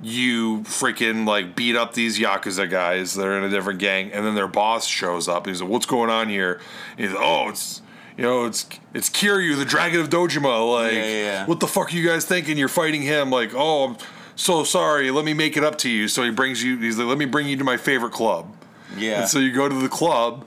you 0.01 0.61
freaking 0.61 1.27
like 1.27 1.55
beat 1.55 1.77
up 1.77 1.93
these 1.93 2.19
Yakuza 2.19 2.71
guys 2.71 3.13
that 3.13 3.27
are 3.27 3.37
in 3.37 3.45
a 3.45 3.51
different 3.51 3.79
gang, 3.79 4.11
and 4.11 4.25
then 4.25 4.35
their 4.35 4.49
boss 4.49 4.87
shows 4.87 5.29
up. 5.29 5.47
He's 5.47 5.61
like, 5.61 5.71
"What's 5.71 5.85
going 5.85 6.09
on 6.09 6.31
here?" 6.31 6.59
And 6.97 7.01
he's 7.07 7.15
like, 7.15 7.23
"Oh, 7.23 7.51
it's." 7.51 7.83
You 8.21 8.27
know, 8.27 8.45
it's 8.45 8.69
it's 8.93 9.09
Kiryu, 9.09 9.57
the 9.57 9.65
Dragon 9.65 9.99
of 10.01 10.11
Dojima. 10.11 10.71
Like, 10.73 10.93
Yeah, 10.93 11.05
yeah, 11.05 11.47
what 11.47 11.59
the 11.59 11.67
fuck 11.67 11.91
are 11.91 11.97
you 11.97 12.07
guys 12.07 12.27
thinking? 12.27 12.59
You're 12.59 12.69
fighting 12.69 13.01
him. 13.01 13.31
Like, 13.31 13.53
oh, 13.55 13.85
I'm 13.85 13.97
so 14.37 14.63
sorry. 14.63 15.11
Let 15.11 15.25
me 15.25 15.33
make 15.33 15.57
it 15.57 15.65
up 15.65 15.79
to 15.79 15.89
you. 15.89 16.07
So 16.07 16.23
he 16.23 16.31
brings 16.31 16.63
you. 16.63 16.77
He's 16.79 16.99
like, 16.99 17.07
let 17.07 17.17
me 17.17 17.25
bring 17.25 17.49
you 17.49 17.57
to 17.57 17.65
my 17.65 17.79
favorite 17.79 18.13
club. 18.13 18.55
Yeah. 18.95 19.21
And 19.21 19.29
so 19.29 19.39
you 19.39 19.53
go 19.53 19.71
to 19.71 19.75
the 19.75 19.89
club, 19.89 20.45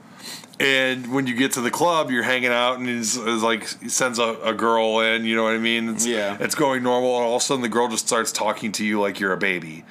and 0.60 1.12
when 1.12 1.26
you 1.26 1.34
get 1.34 1.50
to 1.52 1.60
the 1.60 1.70
club, 1.72 2.12
you're 2.12 2.22
hanging 2.22 2.52
out, 2.52 2.78
and 2.78 2.88
he's, 2.88 3.14
he's 3.16 3.42
like 3.42 3.66
he 3.80 3.88
sends 3.88 4.20
a, 4.20 4.38
a 4.44 4.54
girl 4.54 5.00
in. 5.00 5.24
You 5.24 5.34
know 5.34 5.42
what 5.42 5.54
I 5.54 5.58
mean? 5.58 5.88
It's, 5.88 6.06
Yeah. 6.06 6.36
It's 6.38 6.54
going 6.54 6.84
normal, 6.84 7.16
and 7.16 7.24
all 7.24 7.36
of 7.36 7.42
a 7.42 7.44
sudden 7.44 7.62
the 7.62 7.68
girl 7.68 7.88
just 7.88 8.06
starts 8.06 8.30
talking 8.30 8.70
to 8.72 8.84
you 8.84 9.00
like 9.00 9.18
you're 9.18 9.32
a 9.32 9.36
baby, 9.36 9.84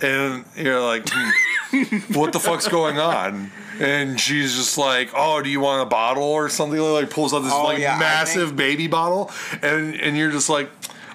and 0.00 0.46
you're 0.56 0.80
like, 0.80 1.06
hmm, 1.10 1.98
what 2.18 2.32
the 2.32 2.40
fuck's 2.40 2.66
going 2.66 2.98
on? 2.98 3.50
And 3.80 4.18
she's 4.20 4.54
just 4.56 4.78
like, 4.78 5.10
"Oh, 5.14 5.42
do 5.42 5.48
you 5.50 5.60
want 5.60 5.82
a 5.82 5.86
bottle 5.86 6.22
or 6.24 6.48
something?" 6.48 6.78
Like 6.80 7.10
pulls 7.10 7.34
out 7.34 7.40
this 7.40 7.52
Oh, 7.52 7.64
like 7.64 7.78
yeah, 7.78 7.98
massive 7.98 8.48
think- 8.48 8.56
baby 8.58 8.86
bottle, 8.86 9.30
and 9.62 9.94
and 10.00 10.16
you're 10.16 10.30
just 10.30 10.48
like, 10.48 10.70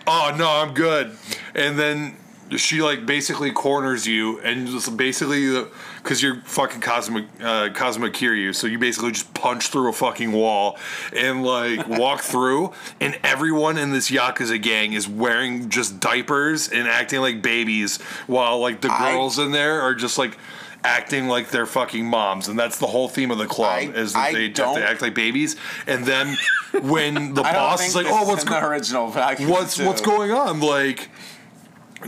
"Oh 0.07 0.33
no, 0.37 0.47
I'm 0.49 0.73
good." 0.73 1.15
And 1.55 1.77
then 1.79 2.17
she 2.57 2.81
like 2.81 3.05
basically 3.05 3.51
corners 3.51 4.05
you, 4.05 4.39
and 4.41 4.67
just 4.67 4.95
basically 4.97 5.63
because 6.03 6.21
you're 6.21 6.41
fucking 6.41 6.81
Cosmic 6.81 7.25
uh, 7.41 7.69
Cosmic 7.73 8.13
Kiryu, 8.13 8.53
so 8.53 8.67
you 8.67 8.77
basically 8.77 9.11
just 9.11 9.33
punch 9.33 9.67
through 9.69 9.89
a 9.89 9.93
fucking 9.93 10.31
wall 10.33 10.77
and 11.15 11.43
like 11.43 11.87
walk 11.87 12.21
through, 12.21 12.73
and 12.99 13.17
everyone 13.23 13.77
in 13.77 13.91
this 13.91 14.11
yakuza 14.11 14.61
gang 14.61 14.93
is 14.93 15.07
wearing 15.07 15.69
just 15.69 15.99
diapers 15.99 16.67
and 16.69 16.87
acting 16.87 17.21
like 17.21 17.41
babies, 17.41 17.99
while 18.27 18.59
like 18.59 18.81
the 18.81 18.91
I- 18.91 19.13
girls 19.13 19.39
in 19.39 19.51
there 19.51 19.81
are 19.81 19.95
just 19.95 20.17
like. 20.19 20.37
Acting 20.83 21.27
like 21.27 21.49
they're 21.49 21.65
fucking 21.67 22.05
moms, 22.05 22.47
and 22.47 22.57
that's 22.57 22.79
the 22.79 22.87
whole 22.87 23.07
theme 23.07 23.29
of 23.29 23.37
the 23.37 23.45
club 23.45 23.71
I- 23.71 23.81
is 23.91 24.13
that 24.13 24.19
I 24.19 24.31
they 24.33 24.43
have 24.47 24.53
to 24.55 24.87
act 24.89 25.01
like 25.01 25.13
babies. 25.13 25.55
And 25.85 26.05
then 26.05 26.37
when 26.81 27.33
the 27.35 27.43
boss 27.43 27.87
is 27.87 27.95
like, 27.95 28.07
"Oh, 28.09 28.27
what's 28.27 28.43
go- 28.43 28.59
original? 28.59 29.11
but 29.11 29.21
I 29.23 29.35
can 29.35 29.47
what's 29.47 29.77
too. 29.77 29.85
what's 29.85 30.01
going 30.01 30.31
on? 30.31 30.59
Like, 30.59 31.09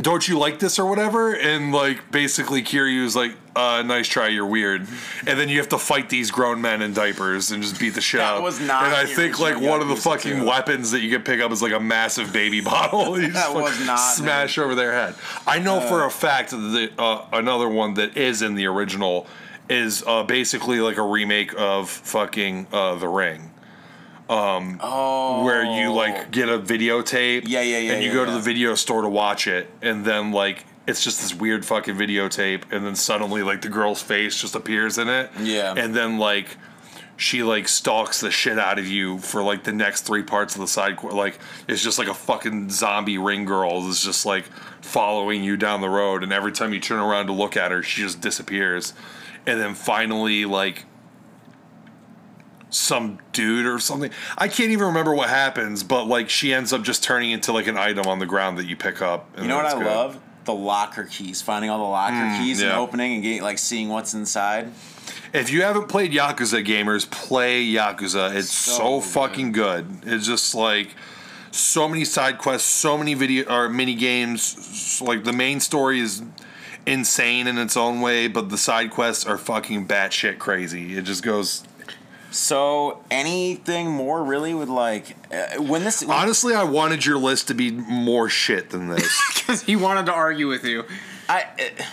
don't 0.02 0.28
you 0.28 0.38
like 0.38 0.60
this 0.60 0.80
or 0.80 0.86
whatever?" 0.86 1.34
And 1.34 1.72
like, 1.72 2.12
basically, 2.12 2.62
Kiryu's 2.64 3.16
like, 3.16 3.36
uh, 3.56 3.84
"Nice 3.86 4.08
try, 4.08 4.28
you're 4.28 4.46
weird." 4.46 4.88
And 5.28 5.40
then 5.40 5.50
you 5.50 5.58
have 5.60 5.70
to 5.70 5.78
fight 5.78 6.10
these 6.10 6.32
grown 6.32 6.62
men 6.62 6.82
in 6.82 6.94
diapers 6.94 7.52
and 7.52 7.62
just 7.64 7.80
beat 7.80 7.92
the 7.96 8.02
shit 8.02 8.20
That 8.20 8.36
out. 8.38 8.44
was 8.44 8.60
not 8.60 8.84
And 8.86 8.94
I 8.94 9.06
think 9.06 9.40
like 9.40 9.60
one 9.60 9.82
of 9.82 9.88
the 9.88 9.96
fucking 9.96 10.40
2. 10.42 10.46
weapons 10.46 10.92
that 10.92 11.02
you 11.02 11.10
can 11.12 11.22
pick 11.24 11.40
up 11.40 11.52
is 11.52 11.62
like 11.62 11.74
a 11.74 11.80
massive 11.80 12.34
baby 12.34 12.62
bottle. 12.72 13.20
You 13.20 13.28
just 13.32 13.54
That 13.54 13.54
was 13.54 13.80
not, 13.86 13.98
smash 13.98 14.58
over 14.58 14.76
their 14.76 14.92
head. 14.92 15.16
I 15.48 15.60
know 15.60 15.80
for 15.82 16.06
a 16.06 16.12
fact 16.12 16.52
that 16.52 16.92
uh, 16.98 17.26
another 17.32 17.70
one 17.70 17.94
that 17.96 18.18
is 18.18 18.42
in 18.42 18.56
the 18.56 18.66
original 18.66 19.28
is 19.70 20.04
uh, 20.06 20.24
basically 20.24 20.82
like 20.82 20.98
a 20.98 21.02
remake 21.04 21.54
of 21.58 21.90
fucking 21.90 22.68
uh, 22.74 22.96
The 22.96 23.08
Ring 23.08 23.50
Oh, 24.30 25.44
where 25.44 25.64
you 25.64 25.88
oh. 25.88 25.94
like 25.94 26.32
get 26.32 26.50
a 26.50 26.60
videotape. 26.60 27.44
Yeah, 27.46 27.62
yeah, 27.62 27.80
yeah, 27.80 27.94
And 27.94 28.04
you 28.04 28.10
yeah, 28.10 28.16
go 28.16 28.26
to 28.26 28.32
the 28.32 28.40
video 28.40 28.76
store 28.76 29.02
to 29.02 29.10
watch 29.10 29.48
it, 29.48 29.70
and 29.82 30.06
then 30.06 30.32
like 30.32 30.66
it's 30.88 31.04
just 31.04 31.22
this 31.22 31.34
weird 31.34 31.66
fucking 31.66 31.96
videotape, 31.96 32.64
and 32.72 32.86
then 32.86 32.96
suddenly 32.96 33.44
like 33.44 33.62
the 33.62 33.70
girl's 33.70 34.02
face 34.02 34.40
just 34.40 34.56
appears 34.56 34.98
in 34.98 35.08
it. 35.10 35.30
Yeah. 35.42 35.74
And 35.76 35.96
then 35.96 36.18
like 36.18 36.58
she 37.16 37.44
like 37.44 37.68
stalks 37.68 38.22
the 38.22 38.32
shit 38.32 38.58
out 38.58 38.80
of 38.80 38.88
you 38.88 39.20
for 39.20 39.44
like 39.44 39.64
the 39.64 39.72
next 39.72 40.02
three 40.02 40.24
parts 40.24 40.56
of 40.56 40.62
the 40.62 40.68
side. 40.68 40.98
qu- 40.98 41.12
Like 41.12 41.40
it's 41.68 41.84
just 41.84 42.00
like 42.00 42.08
a 42.08 42.14
fucking 42.14 42.70
zombie 42.70 43.18
ring 43.18 43.46
girl 43.46 43.82
that's 43.82 44.04
just 44.04 44.26
like 44.26 44.46
following 44.82 45.44
you 45.44 45.56
down 45.58 45.82
the 45.82 45.90
road, 45.90 46.24
and 46.24 46.34
every 46.34 46.52
time 46.52 46.74
you 46.74 46.80
turn 46.80 47.00
around 47.00 47.28
to 47.28 47.34
look 47.34 47.56
at 47.56 47.72
her, 47.72 47.84
she 47.84 48.02
just 48.02 48.20
disappears, 48.20 48.94
and 49.46 49.60
then 49.60 49.76
finally 49.76 50.46
like 50.46 50.86
some 52.74 53.20
dude 53.32 53.66
or 53.66 53.80
something. 53.80 54.12
I 54.38 54.48
can't 54.48 54.72
even 54.72 54.88
remember 54.88 55.14
what 55.14 55.30
happens, 55.30 55.84
but 55.84 56.06
like 56.06 56.30
she 56.30 56.54
ends 56.54 56.74
up 56.74 56.82
just 56.82 57.04
turning 57.04 57.32
into 57.32 57.52
like 57.54 57.68
an 57.68 57.78
item 57.78 58.08
on 58.08 58.20
the 58.20 58.26
ground 58.26 58.58
that 58.58 58.66
you 58.66 58.76
pick 58.76 59.02
up. 59.02 59.30
and 59.36 59.44
You 59.44 59.50
know 59.50 59.58
what 59.58 59.66
I 59.66 59.74
good. 59.74 59.86
love? 59.86 60.20
The 60.46 60.54
locker 60.54 61.04
keys. 61.06 61.42
Finding 61.42 61.70
all 61.70 61.78
the 61.78 61.84
locker 61.86 62.16
mm, 62.16 62.38
keys 62.40 62.62
and 62.62 62.72
opening 62.72 63.14
and 63.14 63.24
getting 63.24 63.42
like 63.44 63.58
seeing 63.58 63.90
what's 63.90 64.14
inside. 64.14 64.72
If 65.34 65.52
you 65.52 65.62
haven't 65.64 65.88
played 65.88 66.12
Yakuza 66.12 66.66
gamers, 66.66 67.10
play 67.10 67.66
Yakuza. 67.66 68.36
It's 68.36 68.52
so, 68.52 68.78
So 68.78 69.02
fucking 69.02 69.52
good. 69.52 69.86
It's 70.06 70.26
just 70.28 70.54
like 70.54 70.96
so 71.52 71.88
many 71.88 72.04
side 72.06 72.38
quests, 72.40 72.68
so 72.68 72.98
many 72.98 73.14
video 73.14 73.46
or 73.52 73.70
mini 73.70 73.96
games. 73.96 75.00
Like 75.02 75.24
the 75.24 75.34
main 75.34 75.60
story 75.60 76.00
is 76.00 76.24
insane 76.86 77.48
in 77.48 77.58
its 77.58 77.78
own 77.78 78.02
way, 78.02 78.28
but 78.28 78.50
the 78.50 78.58
side 78.58 78.92
quests 78.92 79.26
are 79.26 79.38
fucking 79.38 79.88
batshit 79.88 80.40
crazy. 80.40 80.98
It 80.98 81.04
just 81.04 81.24
goes. 81.24 81.64
So 82.34 83.04
anything 83.12 83.92
more 83.92 84.24
really 84.24 84.54
with 84.56 84.68
like 84.70 85.16
uh, 85.32 85.62
when 85.62 85.84
this 85.84 86.04
Honestly, 86.04 86.56
I 86.56 86.64
wanted 86.64 87.06
your 87.06 87.18
list 87.18 87.48
to 87.50 87.54
be 87.54 87.70
more 87.72 88.28
shit 88.30 88.72
than 88.72 88.90
this. 88.90 89.22
Because 89.44 89.62
he 89.64 89.76
wanted 89.76 90.06
to 90.06 90.14
argue 90.14 90.48
with 90.48 90.64
you. 90.64 90.86
I 91.28 91.42
uh, 91.44 91.84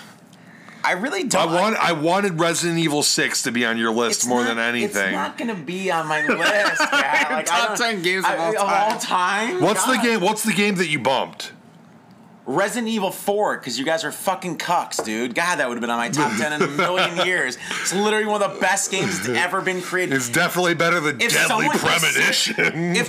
I 0.83 0.93
really 0.93 1.21
I 1.21 1.27
don't 1.27 1.53
want 1.53 1.77
I 1.77 1.93
wanted 1.93 2.39
Resident 2.41 2.79
Evil 2.79 3.03
Six 3.03 3.43
to 3.43 3.53
be 3.53 3.67
on 3.67 3.77
your 3.77 3.91
list 3.91 4.27
more 4.27 4.43
than 4.45 4.59
anything. 4.59 5.09
It's 5.09 5.13
not 5.13 5.37
gonna 5.37 5.55
be 5.57 5.91
on 5.91 6.07
my 6.07 6.25
list. 6.27 6.39
guy. 6.39 7.27
Like, 7.29 7.33
I 7.33 7.43
Top 7.47 7.77
don't- 7.77 7.93
10 7.97 8.03
games 8.03 8.25
of 8.25 8.31
all 8.33 8.53
time. 8.53 8.99
time. 8.99 9.61
What's 9.61 9.85
the 9.85 9.95
God. 9.97 10.03
game? 10.05 10.21
What's 10.21 10.43
the 10.45 10.53
game 10.55 10.77
that 10.77 10.87
you 10.87 11.01
bumped? 11.01 11.53
Resident 12.47 12.89
Evil 12.89 13.11
4, 13.11 13.59
because 13.59 13.79
you 13.79 13.85
guys 13.85 14.03
are 14.05 14.11
fucking 14.11 14.59
cucks, 14.59 15.05
dude. 15.05 15.35
God, 15.35 15.57
that 15.57 15.69
would 15.69 15.75
have 15.77 15.81
been 15.83 15.91
on 15.91 15.99
my 15.99 16.09
top 16.09 16.37
10 16.37 16.53
in 16.55 16.63
a 16.63 16.67
million 16.69 17.17
years. 17.27 17.57
It's 17.83 17.95
literally 17.95 18.27
one 18.27 18.43
of 18.43 18.55
the 18.55 18.61
best 18.61 18.91
games 18.91 19.19
that's 19.19 19.39
ever 19.39 19.61
been 19.61 19.81
created. 19.83 20.15
It's 20.17 20.29
definitely 20.29 20.75
better 20.75 20.99
than 21.01 21.21
If 21.21 21.33
Deadly 21.33 21.69
Premonition. 21.69 22.97
If, 22.97 23.09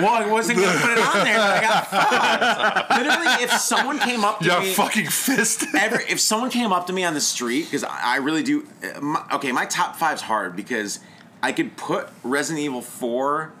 well, 0.00 0.10
I 0.14 0.26
wasn't 0.26 0.58
going 0.58 0.72
to 0.72 0.82
put 0.82 0.92
it 0.92 0.98
on 0.98 1.24
there, 1.24 1.36
but 1.38 1.50
I 1.50 1.60
got 1.60 1.86
fucked. 1.88 2.90
Literally, 2.90 3.44
if 3.44 3.52
someone 3.52 3.98
came 3.98 4.24
up 4.24 4.40
to 4.40 4.46
Yeah, 4.46 4.60
me. 4.60 4.72
fucking 4.72 5.06
fist. 5.08 5.64
ever 5.76 6.00
if 6.08 6.18
someone 6.20 6.50
came 6.50 6.72
up 6.72 6.86
to 6.88 6.92
me 6.92 7.04
on 7.04 7.14
the 7.14 7.20
street 7.20 7.64
because 7.64 7.84
I, 7.84 8.14
I 8.14 8.16
really 8.16 8.42
do 8.42 8.66
uh, 8.82 9.00
my, 9.00 9.24
okay 9.34 9.52
my 9.52 9.64
top 9.66 9.94
five's 9.96 10.22
hard 10.22 10.56
because 10.56 10.98
i 11.42 11.52
could 11.52 11.76
put 11.76 12.08
resident 12.24 12.64
evil 12.64 12.80
4 12.82 13.52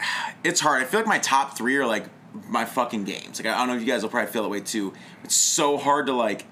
it's 0.44 0.60
hard 0.60 0.82
i 0.82 0.84
feel 0.84 1.00
like 1.00 1.06
my 1.06 1.18
top 1.18 1.56
three 1.56 1.76
are 1.76 1.86
like 1.86 2.04
my 2.48 2.64
fucking 2.64 3.04
games 3.04 3.38
like 3.40 3.52
i 3.52 3.56
don't 3.58 3.68
know 3.68 3.74
if 3.74 3.80
you 3.80 3.86
guys 3.86 4.02
will 4.02 4.10
probably 4.10 4.30
feel 4.30 4.42
that 4.42 4.48
way 4.48 4.60
too 4.60 4.92
it's 5.24 5.34
so 5.34 5.76
hard 5.76 6.06
to 6.06 6.12
like 6.12 6.44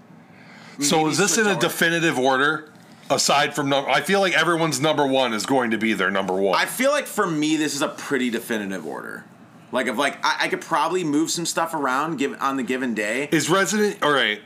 So 0.80 1.06
is 1.08 1.18
this 1.18 1.38
in 1.38 1.46
a 1.46 1.58
definitive 1.58 2.18
order? 2.18 2.70
Aside 3.10 3.54
from 3.54 3.68
number, 3.68 3.88
I 3.90 4.00
feel 4.00 4.20
like 4.20 4.32
everyone's 4.32 4.80
number 4.80 5.06
one 5.06 5.34
is 5.34 5.44
going 5.46 5.70
to 5.72 5.78
be 5.78 5.92
their 5.92 6.10
number 6.10 6.34
one. 6.34 6.58
i 6.58 6.66
feel 6.66 6.90
like 6.90 7.06
for 7.06 7.26
me 7.26 7.56
this 7.56 7.74
is 7.74 7.82
a 7.82 7.88
pretty 7.88 8.30
definitive 8.30 8.86
order 8.86 9.24
like 9.72 9.86
if 9.86 9.96
like 9.96 10.16
i, 10.24 10.44
I 10.44 10.48
could 10.48 10.60
probably 10.62 11.04
move 11.04 11.30
some 11.30 11.46
stuff 11.46 11.74
around 11.74 12.16
give 12.16 12.36
on 12.40 12.56
the 12.56 12.62
given 12.62 12.94
day 12.94 13.28
is 13.30 13.50
Resident 13.50 14.02
all 14.02 14.10
right? 14.12 14.40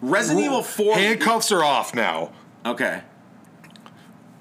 resident 0.00 0.44
evil 0.44 0.62
4 0.62 0.94
Handcuffs 0.94 1.50
are 1.52 1.64
off 1.64 1.94
now. 1.94 2.32
okay 2.64 3.02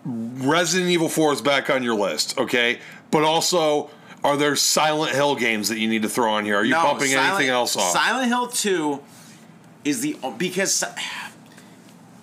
Resident 0.04 0.90
Evil 0.90 1.10
4 1.10 1.34
is 1.34 1.42
back 1.42 1.70
on 1.70 1.84
your 1.84 1.94
list, 1.96 2.38
okay? 2.40 2.80
But 3.12 3.24
also, 3.24 3.92
are 4.24 4.38
there 4.38 4.56
Silent 4.56 5.14
Hill 5.14 5.36
games 5.36 5.70
that 5.70 5.80
you 5.80 5.88
need 5.88 6.04
to 6.04 6.10
throw 6.10 6.34
on 6.34 6.46
here? 6.46 6.56
Are 6.58 6.64
you 6.64 6.72
No, 6.72 6.82
pumping 6.82 7.08
Silent- 7.10 7.30
anything 7.36 7.50
else 7.50 7.76
off? 7.76 7.92
Silent 7.92 8.28
Hill 8.28 8.48
2 8.48 9.02
is 9.84 10.02
the 10.02 10.16
because 10.38 10.84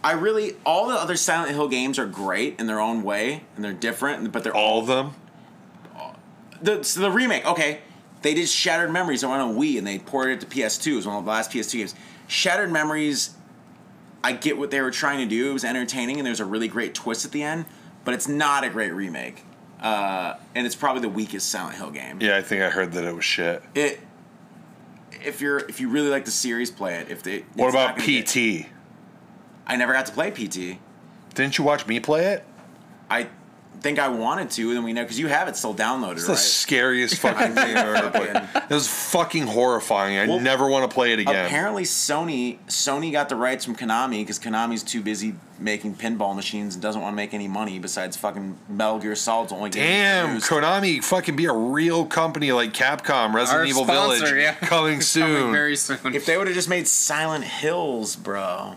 I 0.05 0.13
really 0.13 0.55
all 0.65 0.87
the 0.89 0.95
other 0.95 1.17
Silent 1.17 1.51
Hill 1.51 1.69
games 1.69 1.99
are 1.99 2.07
great 2.07 2.59
in 2.61 2.67
their 2.67 2.81
own 2.81 3.03
way 3.03 3.43
and 3.57 3.65
they're 3.65 3.73
different, 3.73 4.31
but 4.33 4.45
they're 4.45 4.55
all 4.55 4.75
All 4.75 4.81
of 4.81 4.87
them? 4.87 5.15
Uh, 5.99 6.13
the 6.63 6.83
so 6.85 7.01
the 7.01 7.11
remake. 7.11 7.45
Okay, 7.45 7.81
they 8.23 8.35
did 8.35 8.49
Shattered 8.49 8.93
Memories 8.93 9.25
on 9.25 9.41
a 9.41 9.53
Wii 9.53 9.77
and 9.79 9.87
they 9.87 9.99
ported 9.99 10.39
it 10.39 10.41
to 10.43 10.47
PS2. 10.47 10.93
It 10.93 10.97
was 10.97 11.07
one 11.07 11.17
of 11.17 11.25
the 11.25 11.31
last 11.31 11.51
PS2 11.51 11.79
games. 11.79 11.95
Shattered 12.29 12.71
Memories. 12.71 13.31
I 14.23 14.33
get 14.33 14.59
what 14.59 14.71
they 14.73 14.81
were 14.81 14.91
trying 14.91 15.19
to 15.19 15.27
do. 15.27 15.51
It 15.51 15.53
was 15.53 15.65
entertaining 15.65 16.19
and 16.19 16.27
there's 16.27 16.41
a 16.41 16.45
really 16.45 16.67
great 16.69 16.93
twist 16.95 17.25
at 17.25 17.31
the 17.33 17.43
end, 17.43 17.67
but 18.05 18.15
it's 18.15 18.27
not 18.29 18.65
a 18.65 18.69
great 18.69 18.93
remake. 18.93 19.45
Uh, 19.81 20.35
and 20.55 20.67
it's 20.67 20.75
probably 20.77 21.03
the 21.03 21.09
weakest 21.09 21.49
Silent 21.51 21.77
Hill 21.77 21.91
game. 21.91 22.19
Yeah, 22.21 22.37
I 22.37 22.43
think 22.43 22.63
I 22.63 22.71
heard 22.71 22.93
that 22.93 23.05
it 23.05 23.15
was 23.15 23.25
shit. 23.25 23.63
It 23.75 24.01
if 25.25 25.41
you're 25.41 25.59
if 25.59 25.81
you 25.81 25.89
really 25.89 26.09
like 26.09 26.25
the 26.25 26.31
series, 26.31 26.71
play 26.71 26.97
it. 26.97 27.11
If 27.11 27.23
they 27.23 27.45
What 27.55 27.71
about 27.71 27.97
gonna 27.97 28.07
get- 28.07 28.27
PT? 28.27 28.67
I 29.67 29.77
never 29.77 29.93
got 29.93 30.07
to 30.07 30.13
play 30.13 30.31
PT. 30.31 30.79
Didn't 31.35 31.59
you 31.59 31.65
watch 31.65 31.87
me 31.87 32.01
play 32.01 32.27
it? 32.27 32.45
I 33.11 33.29
think 33.81 33.99
I 33.99 34.09
wanted 34.09 34.51
to, 34.53 34.71
and 34.73 34.85
we 34.85 34.93
know 34.93 35.03
because 35.03 35.19
you 35.19 35.29
have 35.29 35.49
it 35.49 35.57
still 35.57 35.75
downloaded, 35.75 36.13
It's 36.17 36.25
the 36.27 36.31
right? 36.33 36.39
scariest 36.39 37.17
fucking 37.17 37.55
thing 37.55 37.77
I've 37.77 37.95
ever 38.05 38.11
played. 38.11 38.49
It 38.71 38.75
was 38.75 38.87
fucking 38.89 39.47
horrifying. 39.47 40.19
I 40.19 40.27
Well, 40.27 40.41
never 40.41 40.69
want 40.69 40.89
to 40.91 40.95
play 40.95 41.13
it 41.15 41.19
again. 41.21 41.47
Apparently, 41.47 41.85
Sony 41.85 42.59
Sony 42.67 43.11
got 43.13 43.29
the 43.31 43.37
rights 43.37 43.65
from 43.65 43.75
Konami 43.77 44.21
because 44.21 44.39
Konami's 44.39 44.83
too 44.83 45.01
busy 45.01 45.35
making 45.59 45.95
pinball 45.95 46.37
machines 46.37 46.75
and 46.75 46.83
doesn't 46.83 47.01
want 47.01 47.13
to 47.13 47.17
make 47.17 47.33
any 47.35 47.49
money 47.49 47.79
besides 47.79 48.17
fucking 48.17 48.59
Metal 48.69 48.99
Gear 48.99 49.15
Solid's 49.17 49.53
only 49.53 49.71
game 49.71 49.83
Damn, 49.85 50.27
produced. 50.27 50.51
Konami 50.51 51.03
fucking 51.03 51.35
be 51.37 51.47
a 51.47 51.53
real 51.53 52.05
company 52.05 52.53
like 52.53 52.73
Capcom, 52.75 53.33
Resident 53.33 53.61
Our 53.63 53.65
Evil 53.67 53.85
sponsor, 53.85 54.27
Village 54.27 54.43
yeah. 54.43 54.55
coming 54.55 55.01
soon. 55.01 55.35
Coming 55.37 55.53
very 55.53 55.77
soon. 55.77 55.99
If 56.15 56.27
they 56.27 56.37
would 56.37 56.47
have 56.47 56.55
just 56.55 56.69
made 56.69 56.87
Silent 56.87 57.45
Hills, 57.45 58.17
bro. 58.17 58.77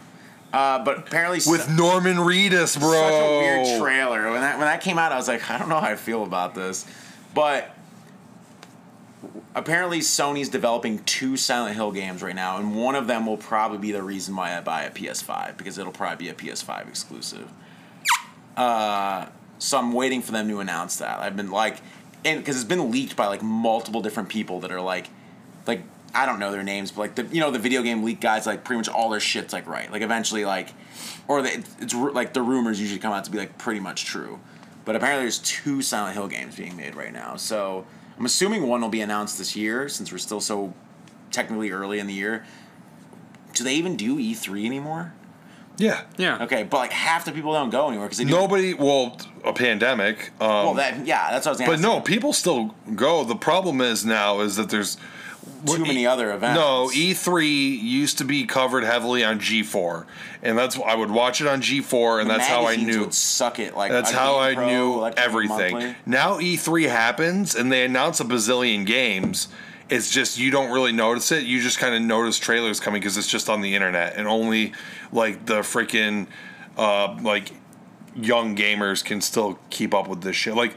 Uh, 0.53 0.83
but 0.83 0.97
apparently, 0.99 1.37
with 1.49 1.63
su- 1.63 1.73
Norman 1.73 2.17
Reedus, 2.17 2.77
bro. 2.79 2.91
such 2.91 3.13
a 3.13 3.39
weird 3.39 3.81
trailer. 3.81 4.31
When 4.31 4.41
that 4.41 4.57
when 4.57 4.67
that 4.67 4.81
came 4.81 4.97
out, 4.99 5.11
I 5.11 5.15
was 5.17 5.27
like, 5.27 5.49
I 5.49 5.57
don't 5.57 5.69
know 5.69 5.79
how 5.79 5.87
I 5.87 5.95
feel 5.95 6.23
about 6.23 6.55
this, 6.55 6.85
but 7.33 7.73
apparently 9.55 9.99
Sony's 9.99 10.49
developing 10.49 10.99
two 10.99 11.37
Silent 11.37 11.75
Hill 11.75 11.91
games 11.91 12.21
right 12.21 12.35
now, 12.35 12.57
and 12.57 12.75
one 12.75 12.95
of 12.95 13.07
them 13.07 13.25
will 13.25 13.37
probably 13.37 13.77
be 13.77 13.91
the 13.91 14.03
reason 14.03 14.35
why 14.35 14.57
I 14.57 14.61
buy 14.61 14.83
a 14.83 14.91
PS5 14.91 15.57
because 15.57 15.77
it'll 15.77 15.91
probably 15.91 16.25
be 16.25 16.29
a 16.29 16.33
PS5 16.33 16.87
exclusive. 16.87 17.51
Uh, 18.57 19.27
so 19.59 19.77
I'm 19.77 19.93
waiting 19.93 20.21
for 20.21 20.31
them 20.31 20.47
to 20.49 20.59
announce 20.59 20.97
that. 20.97 21.19
I've 21.19 21.35
been 21.35 21.51
like, 21.51 21.77
and 22.25 22.39
because 22.39 22.55
it's 22.55 22.65
been 22.65 22.91
leaked 22.91 23.15
by 23.15 23.27
like 23.27 23.41
multiple 23.41 24.01
different 24.01 24.29
people 24.29 24.59
that 24.61 24.71
are 24.71 24.81
like, 24.81 25.07
like 25.67 25.83
I 26.13 26.25
don't 26.25 26.39
know 26.39 26.51
their 26.51 26.63
names, 26.63 26.91
but 26.91 27.01
like 27.01 27.15
the 27.15 27.23
you 27.31 27.39
know 27.39 27.51
the 27.51 27.59
video 27.59 27.81
game 27.83 28.03
leak 28.03 28.19
guys 28.21 28.45
like 28.45 28.63
pretty 28.63 28.77
much 28.77 28.89
all 28.89 29.09
their 29.09 29.19
shit's 29.19 29.53
like 29.53 29.67
right. 29.67 29.91
Like 29.91 30.01
eventually 30.01 30.45
like, 30.45 30.73
or 31.27 31.41
the, 31.41 31.63
it's 31.79 31.93
like 31.93 32.33
the 32.33 32.41
rumors 32.41 32.79
usually 32.79 32.99
come 32.99 33.13
out 33.13 33.23
to 33.25 33.31
be 33.31 33.37
like 33.37 33.57
pretty 33.57 33.79
much 33.79 34.05
true. 34.05 34.39
But 34.83 34.95
apparently 34.95 35.23
there's 35.25 35.39
two 35.39 35.81
Silent 35.81 36.15
Hill 36.15 36.27
games 36.27 36.55
being 36.55 36.75
made 36.75 36.95
right 36.95 37.13
now. 37.13 37.35
So 37.35 37.85
I'm 38.17 38.25
assuming 38.25 38.67
one 38.67 38.81
will 38.81 38.89
be 38.89 39.01
announced 39.01 39.37
this 39.37 39.55
year 39.55 39.87
since 39.87 40.11
we're 40.11 40.17
still 40.17 40.41
so 40.41 40.73
technically 41.31 41.71
early 41.71 41.99
in 41.99 42.07
the 42.07 42.13
year. 42.13 42.45
Do 43.53 43.63
they 43.63 43.75
even 43.75 43.95
do 43.95 44.17
E3 44.17 44.65
anymore? 44.65 45.13
Yeah. 45.77 46.01
Yeah. 46.17 46.43
Okay, 46.43 46.63
but 46.63 46.77
like 46.77 46.91
half 46.91 47.25
the 47.25 47.31
people 47.31 47.53
don't 47.53 47.69
go 47.69 47.87
anywhere 47.87 48.05
because 48.07 48.17
they 48.17 48.25
do. 48.25 48.31
Nobody. 48.31 48.73
Well, 48.73 49.17
a 49.43 49.53
pandemic. 49.53 50.31
Um, 50.39 50.47
Well, 50.49 50.73
that 50.75 51.05
yeah, 51.07 51.31
that's 51.31 51.45
what 51.45 51.51
I 51.51 51.51
was. 51.51 51.59
but 51.59 51.69
asking. 51.73 51.81
no, 51.81 52.01
people 52.01 52.33
still 52.33 52.75
go. 52.95 53.23
The 53.23 53.35
problem 53.35 53.81
is 53.81 54.05
now 54.05 54.41
is 54.41 54.55
that 54.57 54.69
there's 54.69 54.97
too 55.65 55.79
many 55.79 56.05
other 56.05 56.33
events. 56.33 56.59
No, 56.59 56.89
E3 56.93 57.81
used 57.81 58.17
to 58.19 58.25
be 58.25 58.45
covered 58.45 58.83
heavily 58.83 59.23
on 59.23 59.39
G4, 59.39 60.05
and 60.43 60.57
that's 60.57 60.77
I 60.79 60.95
would 60.95 61.11
watch 61.11 61.41
it 61.41 61.47
on 61.47 61.61
G4, 61.61 62.21
and 62.21 62.29
The 62.29 62.35
that's 62.35 62.47
how 62.47 62.65
I 62.67 62.75
knew. 62.75 63.01
Would 63.01 63.13
suck 63.13 63.59
it 63.59 63.75
like 63.75 63.91
That's 63.91 64.11
how 64.11 64.39
I 64.39 64.53
Pro, 64.53 64.67
knew 64.67 65.05
everything. 65.17 65.73
Monthly. 65.73 65.95
Now 66.05 66.39
E3 66.39 66.89
happens, 66.89 67.55
and 67.55 67.71
they 67.71 67.85
announce 67.85 68.19
a 68.19 68.23
bazillion 68.23 68.85
games. 68.85 69.47
It's 69.89 70.09
just 70.09 70.37
you 70.37 70.51
don't 70.51 70.71
really 70.71 70.93
notice 70.93 71.31
it. 71.31 71.43
You 71.43 71.61
just 71.61 71.77
kind 71.77 71.93
of 71.93 72.01
notice 72.01 72.37
trailers 72.39 72.79
coming 72.79 73.01
because 73.01 73.17
it's 73.17 73.27
just 73.27 73.49
on 73.49 73.61
the 73.61 73.75
internet, 73.75 74.15
and 74.15 74.27
only 74.27 74.73
like 75.11 75.45
the 75.45 75.59
freaking 75.59 76.27
uh, 76.77 77.17
like 77.21 77.51
young 78.15 78.55
gamers 78.55 79.03
can 79.03 79.21
still 79.21 79.59
keep 79.69 79.93
up 79.93 80.07
with 80.07 80.21
this 80.21 80.35
shit. 80.35 80.55
Like 80.55 80.75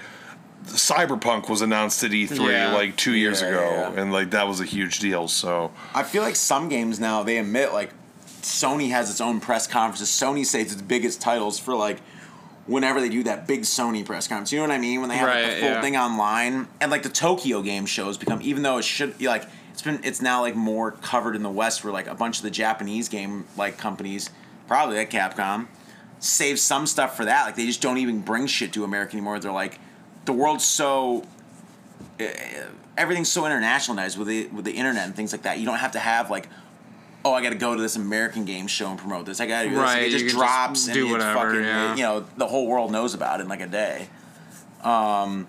Cyberpunk 0.66 1.48
was 1.48 1.60
announced 1.62 2.02
at 2.04 2.10
E3 2.10 2.50
Yeah. 2.50 2.72
like 2.72 2.96
two 2.96 3.14
years 3.14 3.40
Yeah, 3.42 3.48
ago, 3.48 3.60
yeah, 3.60 3.92
yeah. 3.92 4.00
and 4.00 4.12
like 4.12 4.30
that 4.30 4.48
was 4.48 4.60
a 4.60 4.64
huge 4.64 4.98
deal. 4.98 5.28
So 5.28 5.72
I 5.94 6.02
feel 6.02 6.22
like 6.22 6.36
some 6.36 6.68
games 6.68 6.98
now 6.98 7.22
they 7.22 7.38
admit 7.38 7.72
like 7.72 7.90
Sony 8.42 8.90
has 8.90 9.10
its 9.10 9.20
own 9.20 9.40
press 9.40 9.66
conferences. 9.66 10.08
Sony 10.08 10.44
saves 10.44 10.72
its 10.72 10.82
biggest 10.82 11.20
titles 11.20 11.58
for 11.58 11.74
like 11.74 12.00
whenever 12.66 13.00
they 13.00 13.08
do 13.08 13.22
that 13.24 13.46
big 13.46 13.62
Sony 13.62 14.04
press 14.04 14.26
conference. 14.26 14.52
You 14.52 14.58
know 14.60 14.68
what 14.68 14.74
I 14.74 14.78
mean? 14.78 15.00
When 15.00 15.10
they 15.10 15.16
have 15.16 15.28
like, 15.28 15.54
the 15.54 15.60
full 15.60 15.68
yeah. 15.70 15.80
thing 15.82 15.96
online 15.96 16.66
and 16.80 16.90
like 16.90 17.02
the 17.02 17.08
Tokyo 17.08 17.62
game 17.62 17.86
shows 17.86 18.16
become 18.16 18.40
even 18.42 18.62
though 18.62 18.78
it 18.78 18.84
should 18.84 19.18
be 19.18 19.26
like 19.28 19.44
it's 19.72 19.82
been 19.82 20.00
it's 20.02 20.22
now 20.22 20.40
like 20.40 20.54
more 20.56 20.92
covered 20.92 21.36
in 21.36 21.42
the 21.42 21.50
West 21.50 21.84
where 21.84 21.92
like 21.92 22.06
a 22.06 22.14
bunch 22.14 22.38
of 22.38 22.42
the 22.42 22.50
Japanese 22.50 23.08
game 23.08 23.44
like 23.56 23.76
companies, 23.76 24.30
probably 24.66 24.96
like 24.96 25.10
Capcom, 25.10 25.66
save 26.20 26.58
some 26.58 26.86
stuff 26.86 27.16
for 27.16 27.24
that. 27.26 27.44
Like 27.44 27.56
they 27.56 27.66
just 27.66 27.82
don't 27.82 27.98
even 27.98 28.20
bring 28.20 28.46
shit 28.46 28.72
to 28.74 28.84
America 28.84 29.12
anymore. 29.12 29.38
They're 29.38 29.52
like 29.52 29.78
the 30.24 30.32
world's 30.32 30.64
so 30.64 31.24
eh, 32.18 32.64
everything's 32.96 33.30
so 33.30 33.42
internationalized 33.42 34.16
with 34.16 34.28
the 34.28 34.46
with 34.48 34.64
the 34.64 34.72
internet 34.72 35.04
and 35.04 35.14
things 35.14 35.32
like 35.32 35.42
that. 35.42 35.58
You 35.58 35.66
don't 35.66 35.78
have 35.78 35.92
to 35.92 35.98
have 35.98 36.30
like, 36.30 36.48
oh, 37.24 37.32
I 37.32 37.42
got 37.42 37.50
to 37.50 37.56
go 37.56 37.74
to 37.74 37.80
this 37.80 37.96
American 37.96 38.44
game 38.44 38.66
show 38.66 38.88
and 38.88 38.98
promote 38.98 39.26
this. 39.26 39.40
I 39.40 39.46
got 39.46 39.62
to 39.62 39.68
do 39.68 39.74
this. 39.74 39.80
Right, 39.82 40.02
It 40.02 40.10
just 40.10 40.24
can 40.24 40.28
just 40.28 40.36
drops 40.36 40.86
do 40.86 41.02
and 41.04 41.12
whatever, 41.12 41.50
fucking, 41.50 41.64
yeah. 41.64 41.96
you 41.96 42.02
know, 42.02 42.26
the 42.36 42.46
whole 42.46 42.66
world 42.66 42.92
knows 42.92 43.14
about 43.14 43.40
it 43.40 43.44
in 43.44 43.48
like 43.48 43.60
a 43.60 43.66
day. 43.66 44.08
Um, 44.82 45.48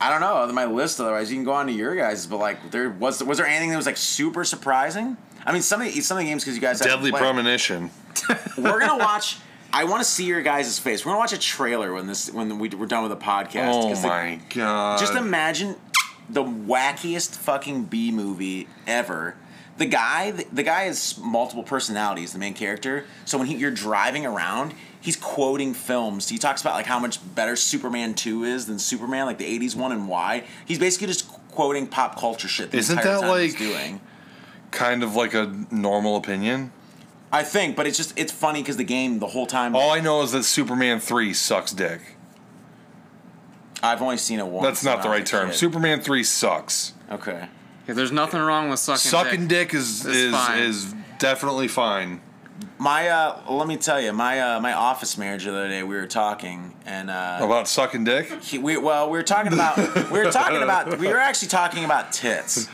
I 0.00 0.10
don't 0.10 0.20
know 0.20 0.52
my 0.52 0.66
list. 0.66 1.00
Otherwise, 1.00 1.30
you 1.30 1.36
can 1.36 1.44
go 1.44 1.52
on 1.52 1.66
to 1.66 1.72
your 1.72 1.96
guys. 1.96 2.26
But 2.26 2.38
like, 2.38 2.70
there 2.70 2.90
was 2.90 3.22
was 3.22 3.38
there 3.38 3.46
anything 3.46 3.70
that 3.70 3.76
was 3.76 3.86
like 3.86 3.96
super 3.96 4.44
surprising? 4.44 5.16
I 5.44 5.52
mean, 5.52 5.62
some 5.62 5.80
of 5.80 5.92
the, 5.92 6.00
some 6.00 6.18
of 6.18 6.24
the 6.24 6.28
games 6.28 6.44
because 6.44 6.54
you 6.54 6.60
guys 6.60 6.80
haven't 6.80 7.04
Deadly. 7.04 7.12
Premonition. 7.12 7.90
We're 8.58 8.80
gonna 8.80 8.98
watch. 8.98 9.38
I 9.72 9.84
want 9.84 10.00
to 10.02 10.08
see 10.08 10.24
your 10.24 10.40
guys' 10.42 10.78
face. 10.78 11.04
We're 11.04 11.10
gonna 11.10 11.18
watch 11.20 11.32
a 11.32 11.38
trailer 11.38 11.92
when 11.92 12.06
this 12.06 12.30
when 12.32 12.58
we, 12.58 12.68
we're 12.70 12.86
done 12.86 13.02
with 13.08 13.18
the 13.18 13.24
podcast. 13.24 13.70
Oh 13.72 13.88
'cause 13.88 14.02
the- 14.02 14.08
my 14.08 14.40
god! 14.54 14.98
just 14.98 15.14
imagine 15.14 15.76
the 16.30 16.42
wackiest 16.44 17.36
fucking 17.36 17.84
B 17.84 18.10
movie 18.10 18.68
ever. 18.86 19.34
The 19.76 19.86
guy, 19.86 20.32
the, 20.32 20.44
the 20.52 20.62
guy 20.64 20.84
has 20.84 21.16
multiple 21.18 21.62
personalities. 21.62 22.32
The 22.32 22.38
main 22.40 22.54
character. 22.54 23.04
So 23.24 23.38
when 23.38 23.46
he, 23.46 23.54
you're 23.56 23.70
driving 23.70 24.26
around, 24.26 24.74
he's 25.00 25.14
quoting 25.16 25.72
films. 25.72 26.28
He 26.28 26.36
talks 26.38 26.60
about 26.62 26.74
like 26.74 26.86
how 26.86 26.98
much 26.98 27.20
better 27.34 27.54
Superman 27.54 28.14
Two 28.14 28.42
is 28.44 28.66
than 28.66 28.78
Superman, 28.80 29.26
like 29.26 29.38
the 29.38 29.58
'80s 29.58 29.76
one, 29.76 29.92
and 29.92 30.08
why. 30.08 30.44
He's 30.66 30.78
basically 30.80 31.06
just 31.08 31.28
quoting 31.52 31.86
pop 31.86 32.18
culture 32.18 32.48
shit. 32.48 32.70
The 32.72 32.78
Isn't 32.78 32.98
entire 32.98 33.20
that 33.20 33.28
like- 33.28 33.56
doing? 33.58 34.00
kind 34.70 35.02
of 35.02 35.14
like 35.14 35.32
a 35.32 35.46
normal 35.70 36.16
opinion. 36.16 36.72
I 37.30 37.42
think, 37.42 37.76
but 37.76 37.86
it's 37.86 37.96
just 37.96 38.18
it's 38.18 38.32
funny 38.32 38.62
because 38.62 38.76
the 38.76 38.84
game 38.84 39.18
the 39.18 39.26
whole 39.26 39.46
time. 39.46 39.76
All 39.76 39.90
I 39.90 40.00
know 40.00 40.22
is 40.22 40.32
that 40.32 40.44
Superman 40.44 40.98
three 41.00 41.34
sucks 41.34 41.72
dick. 41.72 42.00
I've 43.82 44.02
only 44.02 44.16
seen 44.16 44.38
it 44.38 44.46
once. 44.46 44.64
That's 44.66 44.84
not 44.84 45.02
the 45.02 45.08
right 45.08 45.24
term. 45.24 45.50
kid. 45.50 45.56
Superman 45.56 46.00
three 46.00 46.24
sucks. 46.24 46.94
Okay. 47.10 47.48
Yeah, 47.86 47.94
there's 47.94 48.12
nothing 48.12 48.40
wrong 48.40 48.68
with 48.68 48.80
sucking. 48.80 48.98
Sucking 48.98 49.46
dick, 49.48 49.72
is 49.72 50.04
It's 50.04 50.16
is 50.16 50.32
fine. 50.34 50.58
is 50.58 50.94
definitely 51.18 51.68
fine. 51.68 52.20
My 52.76 53.08
uh, 53.08 53.40
let 53.52 53.68
me 53.68 53.76
tell 53.76 54.00
you, 54.00 54.12
my 54.12 54.40
uh, 54.40 54.60
my 54.60 54.72
office 54.72 55.16
manager 55.16 55.52
the 55.52 55.58
other 55.58 55.68
day 55.68 55.82
we 55.82 55.96
were 55.96 56.06
talking 56.06 56.74
and 56.86 57.08
uh, 57.10 57.38
About 57.40 57.68
sucking 57.68 58.04
dick. 58.04 58.42
he, 58.42 58.58
we 58.58 58.76
well 58.76 59.10
we 59.10 59.16
were 59.18 59.22
talking 59.22 59.52
about 59.52 59.76
we 60.10 60.18
were 60.18 60.30
talking 60.30 60.62
about 60.62 60.98
we 60.98 61.06
were 61.08 61.18
actually 61.18 61.48
talking 61.48 61.84
about 61.84 62.10
tits 62.12 62.68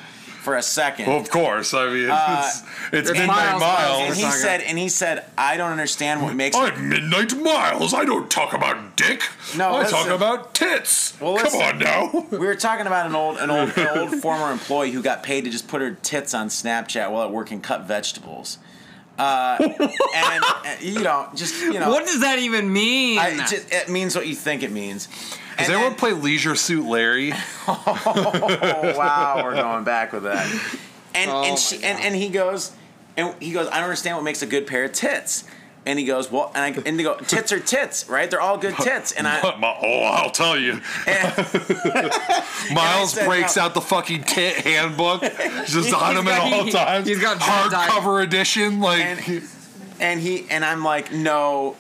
for 0.45 0.57
a 0.57 0.63
second. 0.63 1.07
Well, 1.07 1.17
of 1.19 1.31
course. 1.31 1.73
I 1.75 1.89
mean, 1.93 2.11
Uh, 2.11 2.45
it's, 2.47 2.61
it's 2.93 3.11
it's 3.11 3.19
midnight 3.19 3.59
miles, 3.59 3.61
miles. 3.61 4.01
and 4.09 4.15
he 4.17 4.31
said 4.31 4.61
and 4.61 4.79
he 4.79 4.89
said 4.89 5.25
I 5.37 5.57
don't 5.57 5.71
understand 5.73 6.23
what 6.23 6.35
makes 6.35 6.55
I'm 6.57 6.89
midnight 6.89 7.35
miles. 7.37 7.95
I 7.95 8.05
don't 8.05 8.31
talk 8.31 8.53
about 8.53 8.97
dick. 8.97 9.23
No, 9.57 9.71
I 9.71 9.79
listen. 9.81 9.99
talk 9.99 10.09
about 10.09 10.55
tits. 10.55 11.19
Well, 11.21 11.37
Come 11.39 11.55
on 11.61 11.79
now. 11.79 12.27
we 12.31 12.39
were 12.39 12.55
talking 12.55 12.87
about 12.87 13.07
an 13.07 13.15
old 13.17 13.39
an 13.39 13.51
old 13.51 13.77
an 13.77 13.99
old 13.99 14.15
former 14.23 14.53
employee 14.53 14.93
who 14.93 15.03
got 15.03 15.23
paid 15.23 15.45
to 15.45 15.51
just 15.51 15.67
put 15.67 15.81
her 15.81 15.93
tits 16.03 16.35
on 16.35 16.49
Snapchat 16.49 17.11
while 17.11 17.25
at 17.25 17.31
work 17.33 17.51
and 17.51 17.63
cut 17.63 17.87
vegetables. 17.89 18.59
Uh, 19.17 19.57
and, 20.15 20.45
and 20.67 20.83
you 20.83 21.01
know, 21.01 21.29
just 21.37 21.63
you 21.63 21.79
know, 21.79 21.89
What 21.89 22.05
does 22.05 22.21
that 22.21 22.39
even 22.41 22.73
mean? 22.73 23.19
I, 23.19 23.29
it, 23.29 23.37
just, 23.49 23.73
it 23.73 23.89
means 23.89 24.17
what 24.17 24.27
you 24.27 24.35
think 24.35 24.63
it 24.65 24.73
means. 24.73 25.09
Does 25.59 25.69
anyone 25.69 25.91
then- 25.91 25.99
play 25.99 26.13
Leisure 26.13 26.55
Suit 26.55 26.87
Larry? 26.87 27.33
Oh 27.67 28.95
wow, 28.97 29.41
we're 29.45 29.55
going 29.55 29.85
back 29.85 30.13
with 30.13 30.25
that. 30.25 30.47
And 31.15 31.31
Oh 31.31 31.45
and 31.45 31.59
she, 31.59 31.79
my 31.79 31.87
and, 31.89 32.01
and 32.01 32.15
he 32.15 32.29
goes 32.29 32.73
and 33.17 33.35
he 33.43 33.53
goes, 33.53 33.69
I 33.69 33.75
don't 33.77 33.85
understand 33.85 34.17
what 34.17 34.25
makes 34.25 34.43
a 34.43 34.47
good 34.47 34.67
pair 34.67 34.85
of 34.85 34.93
tits. 34.93 35.45
And 35.87 35.99
he 35.99 36.07
goes, 36.07 36.31
well, 36.33 36.51
and, 36.55 36.65
I, 36.79 36.83
and 36.89 36.99
they 36.99 37.03
go, 37.03 37.17
tits 37.19 37.53
are 37.53 37.61
tits, 37.61 38.09
right? 38.09 38.31
They're 38.31 38.41
all 38.41 38.57
good 38.57 38.75
tits. 38.77 39.13
And 39.13 39.29
I, 39.29 39.39
oh, 39.43 40.03
I'll 40.03 40.31
tell 40.31 40.59
you. 40.59 40.81
and, 41.07 41.35
Miles 42.75 43.13
said, 43.13 43.27
breaks 43.27 43.57
no. 43.57 43.63
out 43.65 43.75
the 43.75 43.83
fucking 43.83 44.25
tit 44.25 44.57
handbook, 44.57 45.21
just 45.67 45.93
on 45.93 46.17
him 46.17 46.25
got- 46.25 46.47
at 46.47 46.53
all 46.55 46.65
he- 46.65 46.73
times. 46.73 47.07
he's 47.07 47.21
got 47.21 47.39
bad 47.39 47.71
diet. 47.71 47.91
hardcover 47.91 48.23
edition. 48.25 48.81
Like, 48.81 49.03
and, 49.05 49.43
and 50.01 50.21
he, 50.21 50.47
and 50.51 50.65
I'm 50.65 50.83
like, 50.83 51.13
no. 51.13 51.77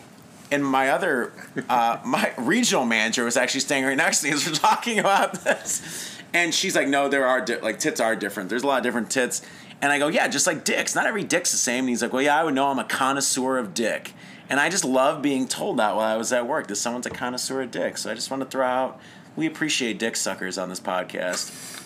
And 0.54 0.64
my 0.64 0.90
other, 0.90 1.32
uh, 1.68 1.98
my 2.04 2.32
regional 2.38 2.84
manager 2.84 3.24
was 3.24 3.36
actually 3.36 3.58
staying 3.58 3.84
right 3.84 3.96
next 3.96 4.20
to 4.20 4.28
me 4.28 4.34
as 4.34 4.46
we're 4.46 4.54
talking 4.54 5.00
about 5.00 5.42
this. 5.42 6.16
And 6.32 6.54
she's 6.54 6.76
like, 6.76 6.86
no, 6.86 7.08
there 7.08 7.26
are, 7.26 7.40
di- 7.40 7.58
like, 7.58 7.80
tits 7.80 7.98
are 7.98 8.14
different. 8.14 8.50
There's 8.50 8.62
a 8.62 8.66
lot 8.68 8.78
of 8.78 8.84
different 8.84 9.10
tits. 9.10 9.42
And 9.82 9.90
I 9.90 9.98
go, 9.98 10.06
yeah, 10.06 10.28
just 10.28 10.46
like 10.46 10.64
dicks. 10.64 10.94
Not 10.94 11.06
every 11.06 11.24
dick's 11.24 11.50
the 11.50 11.56
same. 11.56 11.80
And 11.80 11.88
he's 11.88 12.02
like, 12.02 12.12
well, 12.12 12.22
yeah, 12.22 12.40
I 12.40 12.44
would 12.44 12.54
know 12.54 12.68
I'm 12.68 12.78
a 12.78 12.84
connoisseur 12.84 13.58
of 13.58 13.74
dick. 13.74 14.12
And 14.48 14.60
I 14.60 14.68
just 14.68 14.84
love 14.84 15.22
being 15.22 15.48
told 15.48 15.78
that 15.78 15.96
while 15.96 16.06
I 16.06 16.16
was 16.16 16.32
at 16.32 16.46
work 16.46 16.68
that 16.68 16.76
someone's 16.76 17.06
a 17.06 17.10
connoisseur 17.10 17.62
of 17.62 17.72
dick. 17.72 17.98
So 17.98 18.12
I 18.12 18.14
just 18.14 18.30
want 18.30 18.44
to 18.44 18.48
throw 18.48 18.64
out, 18.64 19.00
we 19.34 19.46
appreciate 19.46 19.98
dick 19.98 20.14
suckers 20.14 20.56
on 20.56 20.68
this 20.68 20.78
podcast. 20.78 21.82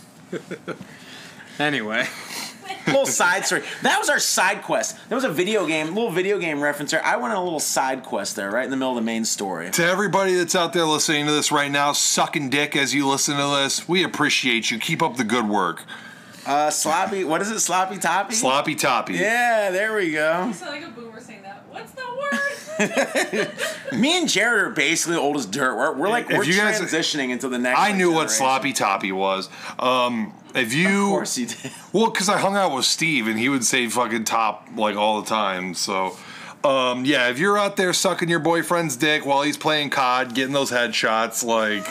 anyway, 1.58 2.06
little 2.86 3.06
side 3.06 3.44
story. 3.46 3.62
That 3.82 3.98
was 3.98 4.08
our 4.08 4.18
side 4.18 4.62
quest. 4.62 4.96
That 5.08 5.14
was 5.14 5.24
a 5.24 5.30
video 5.30 5.66
game, 5.66 5.88
little 5.88 6.10
video 6.10 6.38
game 6.38 6.60
reference 6.60 6.90
there. 6.90 7.04
I 7.04 7.16
went 7.16 7.32
on 7.32 7.38
a 7.38 7.44
little 7.44 7.60
side 7.60 8.02
quest 8.02 8.36
there, 8.36 8.50
right 8.50 8.64
in 8.64 8.70
the 8.70 8.76
middle 8.76 8.90
of 8.90 8.96
the 8.96 9.02
main 9.02 9.24
story. 9.24 9.70
to 9.70 9.84
everybody 9.84 10.34
that's 10.34 10.54
out 10.54 10.72
there 10.72 10.84
listening 10.84 11.26
to 11.26 11.32
this 11.32 11.50
right 11.52 11.70
now, 11.70 11.92
sucking 11.92 12.50
dick 12.50 12.76
as 12.76 12.94
you 12.94 13.06
listen 13.06 13.36
to 13.36 13.56
this, 13.62 13.88
we 13.88 14.02
appreciate 14.02 14.70
you. 14.70 14.78
Keep 14.78 15.02
up 15.02 15.16
the 15.16 15.24
good 15.24 15.48
work. 15.48 15.84
Uh, 16.46 16.70
sloppy, 16.70 17.24
what 17.24 17.42
is 17.42 17.50
it? 17.50 17.60
Sloppy 17.60 17.98
toppy. 17.98 18.34
Sloppy 18.34 18.74
toppy. 18.74 19.14
Yeah, 19.14 19.70
there 19.70 19.94
we 19.94 20.12
go. 20.12 20.46
You 20.46 20.54
sound 20.54 20.72
like 20.72 20.84
a 20.84 20.92
boomer 20.92 21.20
saying 21.20 21.42
that. 21.42 21.62
What's 21.70 21.92
the 21.92 22.02
word? 22.18 23.50
Me 23.92 24.18
and 24.18 24.28
Jarrod 24.28 24.62
are 24.64 24.70
basically 24.70 25.16
old 25.16 25.36
as 25.36 25.46
dirt. 25.46 25.76
We're, 25.76 25.94
we're 25.96 26.08
like 26.08 26.28
we're 26.28 26.44
guys- 26.44 26.80
transitioning 26.80 27.30
into 27.30 27.48
the 27.48 27.58
next. 27.58 27.78
I 27.78 27.88
like, 27.88 27.96
knew 27.96 28.08
what 28.08 28.28
generation. 28.28 28.36
sloppy 28.36 28.72
toppy 28.72 29.12
was. 29.12 29.48
Um, 29.78 30.32
if 30.54 30.72
you, 30.74 31.04
Of 31.04 31.10
course 31.10 31.38
you 31.38 31.46
did. 31.46 31.70
well, 31.92 32.10
because 32.10 32.28
I 32.28 32.38
hung 32.38 32.56
out 32.56 32.74
with 32.74 32.84
Steve 32.84 33.26
and 33.28 33.38
he 33.38 33.48
would 33.48 33.64
say 33.64 33.88
fucking 33.88 34.24
top 34.24 34.66
like 34.76 34.96
all 34.96 35.20
the 35.20 35.26
time. 35.28 35.74
So, 35.74 36.16
Um, 36.64 37.04
yeah, 37.04 37.28
if 37.28 37.38
you're 37.38 37.56
out 37.58 37.76
there 37.76 37.92
sucking 37.92 38.28
your 38.28 38.40
boyfriend's 38.40 38.96
dick 38.96 39.24
while 39.24 39.42
he's 39.42 39.56
playing 39.56 39.90
COD, 39.90 40.34
getting 40.34 40.52
those 40.54 40.70
headshots, 40.72 41.44
like 41.44 41.86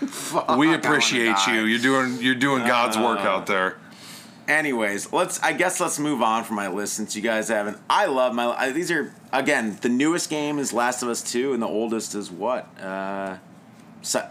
we 0.58 0.72
appreciate 0.74 1.36
die. 1.36 1.54
you. 1.54 1.62
You're 1.64 1.80
doing 1.80 2.18
you're 2.20 2.34
doing 2.34 2.66
God's 2.66 2.96
work 2.96 3.20
out 3.20 3.46
there. 3.46 3.76
Anyways, 4.48 5.12
let's. 5.12 5.42
I 5.42 5.52
guess 5.52 5.80
let's 5.80 5.98
move 5.98 6.22
on 6.22 6.44
from 6.44 6.56
my 6.56 6.68
list 6.68 6.94
since 6.94 7.16
you 7.16 7.22
guys 7.22 7.48
haven't. 7.48 7.78
I 7.90 8.06
love 8.06 8.32
my. 8.32 8.46
I, 8.46 8.70
these 8.70 8.90
are 8.92 9.12
again 9.32 9.76
the 9.80 9.88
newest 9.88 10.30
game 10.30 10.58
is 10.58 10.72
Last 10.72 11.02
of 11.02 11.08
Us 11.08 11.20
Two, 11.22 11.52
and 11.52 11.60
the 11.60 11.66
oldest 11.66 12.14
is 12.14 12.30
what? 12.30 12.68
Uh, 12.80 13.38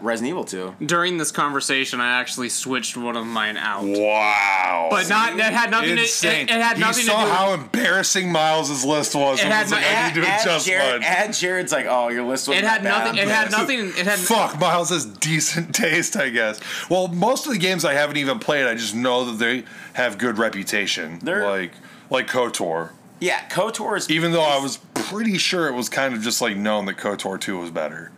Resident 0.00 0.30
Evil 0.30 0.44
Two. 0.44 0.74
During 0.84 1.18
this 1.18 1.30
conversation, 1.30 2.00
I 2.00 2.18
actually 2.18 2.48
switched 2.48 2.96
one 2.96 3.16
of 3.16 3.26
mine 3.26 3.56
out. 3.56 3.84
Wow. 3.84 4.88
But 4.90 5.08
not 5.08 5.36
that 5.36 5.52
had 5.52 5.70
nothing 5.70 5.98
Insane. 5.98 6.46
to 6.46 6.52
it, 6.54 6.56
it 6.56 6.62
had 6.62 6.76
he 6.76 6.80
nothing 6.82 7.04
saw 7.04 7.20
to 7.20 7.26
do 7.26 7.30
how 7.32 7.52
embarrassing 7.52 8.32
Miles' 8.32 8.84
list 8.84 9.14
was. 9.14 9.38
It 9.40 9.44
and 9.44 9.52
had 9.52 9.62
was 9.64 9.72
like, 9.72 9.82
no- 9.82 9.88
I 9.88 10.08
need 10.08 10.14
to 10.22 10.26
Add 10.26 10.40
adjust 10.40 10.68
Jarrod, 10.68 10.92
mine. 10.92 11.02
add 11.02 11.30
Jarrod's 11.30 11.72
like, 11.72 11.86
oh, 11.88 12.08
your 12.08 12.24
list 12.24 12.48
was 12.48 12.56
it 12.56 12.64
had 12.64 12.82
nothing 12.84 13.16
it 13.18 13.28
had 13.28 13.50
nothing 13.50 13.80
it 13.88 14.06
had 14.06 14.18
Fuck, 14.18 14.58
Miles 14.58 14.88
has 14.90 15.04
decent 15.04 15.74
taste, 15.74 16.16
I 16.16 16.30
guess. 16.30 16.58
Well, 16.88 17.08
most 17.08 17.46
of 17.46 17.52
the 17.52 17.58
games 17.58 17.84
I 17.84 17.92
haven't 17.92 18.16
even 18.16 18.38
played, 18.38 18.66
I 18.66 18.74
just 18.74 18.94
know 18.94 19.24
that 19.26 19.38
they 19.38 19.64
have 19.92 20.16
good 20.18 20.38
reputation. 20.38 21.18
They're- 21.22 21.44
like 21.46 21.72
like 22.08 22.28
KOTOR. 22.28 22.90
Yeah, 23.18 23.40
Kotor 23.48 23.96
is 23.96 24.10
Even 24.10 24.32
though 24.32 24.42
I 24.42 24.58
was 24.58 24.76
pretty 24.94 25.38
sure 25.38 25.68
it 25.68 25.74
was 25.74 25.88
kind 25.88 26.14
of 26.14 26.20
just 26.22 26.40
like 26.42 26.56
known 26.56 26.84
that 26.84 26.98
KOTOR 26.98 27.40
2 27.40 27.58
was 27.58 27.70
better. 27.70 28.12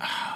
Ah, 0.00 0.33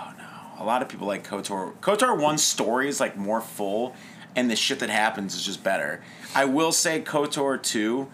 a 0.58 0.64
lot 0.64 0.82
of 0.82 0.88
people 0.88 1.06
like 1.06 1.26
Kotor. 1.26 1.74
Kotor 1.80 2.20
one 2.20 2.38
story 2.38 2.88
is 2.88 3.00
like 3.00 3.16
more 3.16 3.40
full, 3.40 3.94
and 4.36 4.50
the 4.50 4.56
shit 4.56 4.80
that 4.80 4.90
happens 4.90 5.34
is 5.34 5.44
just 5.44 5.62
better. 5.62 6.02
I 6.34 6.44
will 6.44 6.72
say 6.72 7.00
Kotor 7.00 7.62
two 7.62 8.08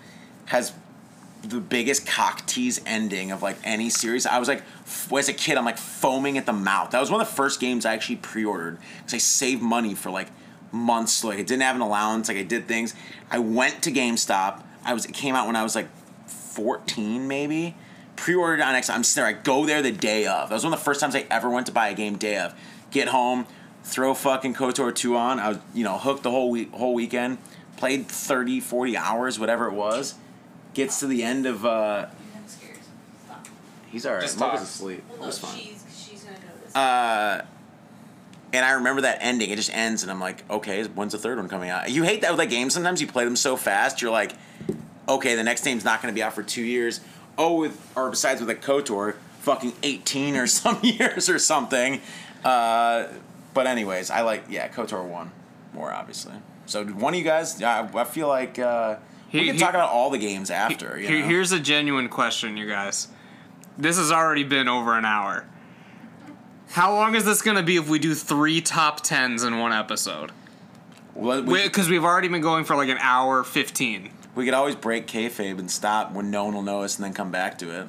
has 0.47 0.73
the 1.43 1.61
biggest 1.61 2.07
cock 2.07 2.47
tease 2.47 2.81
ending 2.87 3.31
of 3.31 3.43
like 3.43 3.57
any 3.65 3.91
series. 3.91 4.27
I 4.27 4.39
was 4.39 4.49
like, 4.49 4.63
f- 4.85 5.13
as 5.13 5.29
a 5.29 5.33
kid, 5.33 5.57
I'm 5.59 5.65
like 5.65 5.79
foaming 5.79 6.39
at 6.39 6.47
the 6.47 6.53
mouth. 6.53 6.91
That 6.91 7.01
was 7.01 7.11
one 7.11 7.21
of 7.21 7.29
the 7.29 7.35
first 7.35 7.61
games 7.61 7.85
I 7.85 7.93
actually 7.93 8.17
pre-ordered 8.17 8.79
because 8.99 9.15
I 9.15 9.19
saved 9.19 9.63
money 9.63 9.95
for 9.95 10.11
like 10.11 10.29
months. 10.73 11.25
Like 11.25 11.39
I 11.39 11.43
didn't 11.43 11.63
have 11.63 11.77
an 11.77 11.83
allowance. 11.83 12.29
Like 12.29 12.39
I 12.39 12.43
did 12.43 12.69
things. 12.69 12.95
I 13.31 13.39
went 13.39 13.83
to 13.83 13.91
GameStop. 13.91 14.63
I 14.85 14.93
was. 14.93 15.07
It 15.07 15.13
came 15.13 15.35
out 15.35 15.47
when 15.47 15.57
I 15.57 15.63
was 15.63 15.75
like 15.75 15.89
14 16.27 17.27
maybe. 17.27 17.75
Pre-ordered 18.17 18.61
on 18.63 18.75
X. 18.75 18.89
I'm 18.91 19.05
sitting 19.05 19.25
there. 19.33 19.39
I 19.39 19.43
go 19.43 19.67
there 19.67 19.83
the 19.83 19.93
day 19.93 20.27
of. 20.27 20.49
That 20.49 20.55
was 20.55 20.65
one 20.65 20.73
of 20.73 20.79
the 20.79 20.85
first 20.85 21.01
times 21.01 21.15
I 21.17 21.27
ever 21.31 21.51
went 21.51 21.67
to 21.67 21.73
buy 21.73 21.89
a 21.89 21.95
game 21.95 22.17
day 22.17 22.39
of. 22.39 22.55
Get 22.91 23.09
home, 23.09 23.47
throw 23.83 24.15
fucking 24.15 24.55
KOTOR 24.55 24.95
2 24.95 25.17
on. 25.17 25.41
I 25.41 25.49
was, 25.49 25.59
you 25.75 25.85
know, 25.85 25.99
hooked 25.99 26.23
the 26.23 26.31
whole 26.31 26.51
week, 26.51 26.73
whole 26.73 26.95
weekend. 26.95 27.39
Played 27.77 28.07
30, 28.07 28.61
40 28.61 28.97
hours, 28.97 29.39
whatever 29.39 29.67
it 29.67 29.73
was. 29.75 30.15
Gets 30.75 31.01
to 31.01 31.07
the 31.07 31.23
end 31.23 31.45
of. 31.47 31.65
uh 31.67 32.07
I'm 32.37 32.49
scared. 32.49 32.79
Stop. 33.25 33.47
He's 33.91 34.07
alright. 34.07 34.23
Just 34.23 34.39
Mocha's 34.39 34.63
asleep. 34.63 35.03
Well, 35.11 35.23
no, 35.23 35.29
It's 35.29 35.39
fine. 35.39 35.59
she's 35.59 35.85
she's 36.09 36.25
gonna 36.25 36.37
notice. 36.39 36.75
Uh, 36.77 37.45
and 38.53 38.65
I 38.65 38.73
remember 38.73 39.03
that 39.03 39.19
ending. 39.21 39.51
It 39.51 39.57
just 39.57 39.75
ends, 39.75 40.03
and 40.05 40.13
I'm 40.13 40.21
like, 40.21 40.49
okay, 40.49 40.85
when's 40.85 41.13
the 41.13 41.19
third 41.19 41.39
one 41.39 41.49
coming 41.49 41.71
out? 41.71 41.91
You 41.91 42.05
hate 42.05 42.21
that 42.23 42.31
with 42.31 42.39
like 42.39 42.51
games. 42.51 42.75
Sometimes 42.75 43.01
you 43.01 43.09
play 43.09 43.25
them 43.25 43.35
so 43.37 43.57
fast, 43.57 44.01
you're 44.01 44.13
like, 44.13 44.33
okay, 45.09 45.35
the 45.35 45.43
next 45.43 45.65
game's 45.65 45.85
not 45.85 46.01
going 46.01 46.13
to 46.13 46.17
be 46.17 46.23
out 46.23 46.33
for 46.35 46.45
two 46.45 46.63
years. 46.63 47.01
Oh, 47.37 47.57
with 47.57 47.93
or 47.97 48.11
besides 48.11 48.41
with 48.41 48.51
a 48.51 48.55
Kotor, 48.55 49.17
fucking 49.41 49.73
18 49.83 50.37
or 50.37 50.47
some 50.49 50.79
years 50.83 51.29
or 51.29 51.39
something. 51.39 52.01
Uh, 52.45 53.07
but 53.53 53.67
anyways, 53.67 54.11
I 54.11 54.23
like 54.23 54.45
yeah, 54.49 54.69
Kotor 54.69 55.05
one 55.07 55.31
more 55.73 55.93
obviously. 55.93 56.35
So 56.67 56.85
one 56.85 57.15
of 57.15 57.19
you 57.19 57.25
guys, 57.25 57.61
yeah, 57.61 57.89
I, 57.95 58.01
I 58.01 58.05
feel 58.05 58.29
like 58.29 58.59
uh, 58.59 58.97
we 59.33 59.47
can 59.47 59.55
he- 59.55 59.61
talk 59.61 59.71
about 59.71 59.91
all 59.91 60.11
the 60.11 60.19
games 60.19 60.51
after. 60.51 60.99
You 60.99 61.21
know? 61.21 61.27
here's 61.27 61.53
a 61.53 61.61
genuine 61.61 62.09
question, 62.09 62.57
you 62.57 62.67
guys. 62.67 63.09
This 63.77 63.99
has 63.99 64.13
already 64.13 64.45
been 64.45 64.69
over 64.69 64.97
an 64.97 65.05
hour. 65.05 65.47
How 66.71 66.93
long 66.93 67.15
is 67.15 67.25
this 67.25 67.43
going 67.43 67.57
to 67.57 67.63
be 67.63 67.77
if 67.77 67.89
we 67.89 67.99
do 67.99 68.15
three 68.15 68.61
top 68.61 69.01
tens 69.01 69.43
in 69.45 69.59
one 69.59 69.73
episode? 69.73 70.33
Well, 71.15 71.43
we, 71.43 71.63
Because 71.63 71.89
we've 71.89 72.05
already 72.05 72.29
been 72.29 72.41
going 72.41 72.65
for 72.65 72.77
like 72.77 72.89
an 72.89 72.99
hour 73.01 73.45
15. 73.45 74.11
We 74.35 74.45
could 74.45 74.55
always 74.55 74.75
break 74.77 75.07
kayfabe 75.07 75.59
and 75.59 75.71
stop 75.71 76.13
when 76.13 76.31
no 76.31 76.45
one 76.45 76.55
will 76.55 76.63
notice, 76.63 76.97
and 76.97 77.05
then 77.05 77.13
come 77.13 77.31
back 77.31 77.59
to 77.59 77.81
it. 77.81 77.89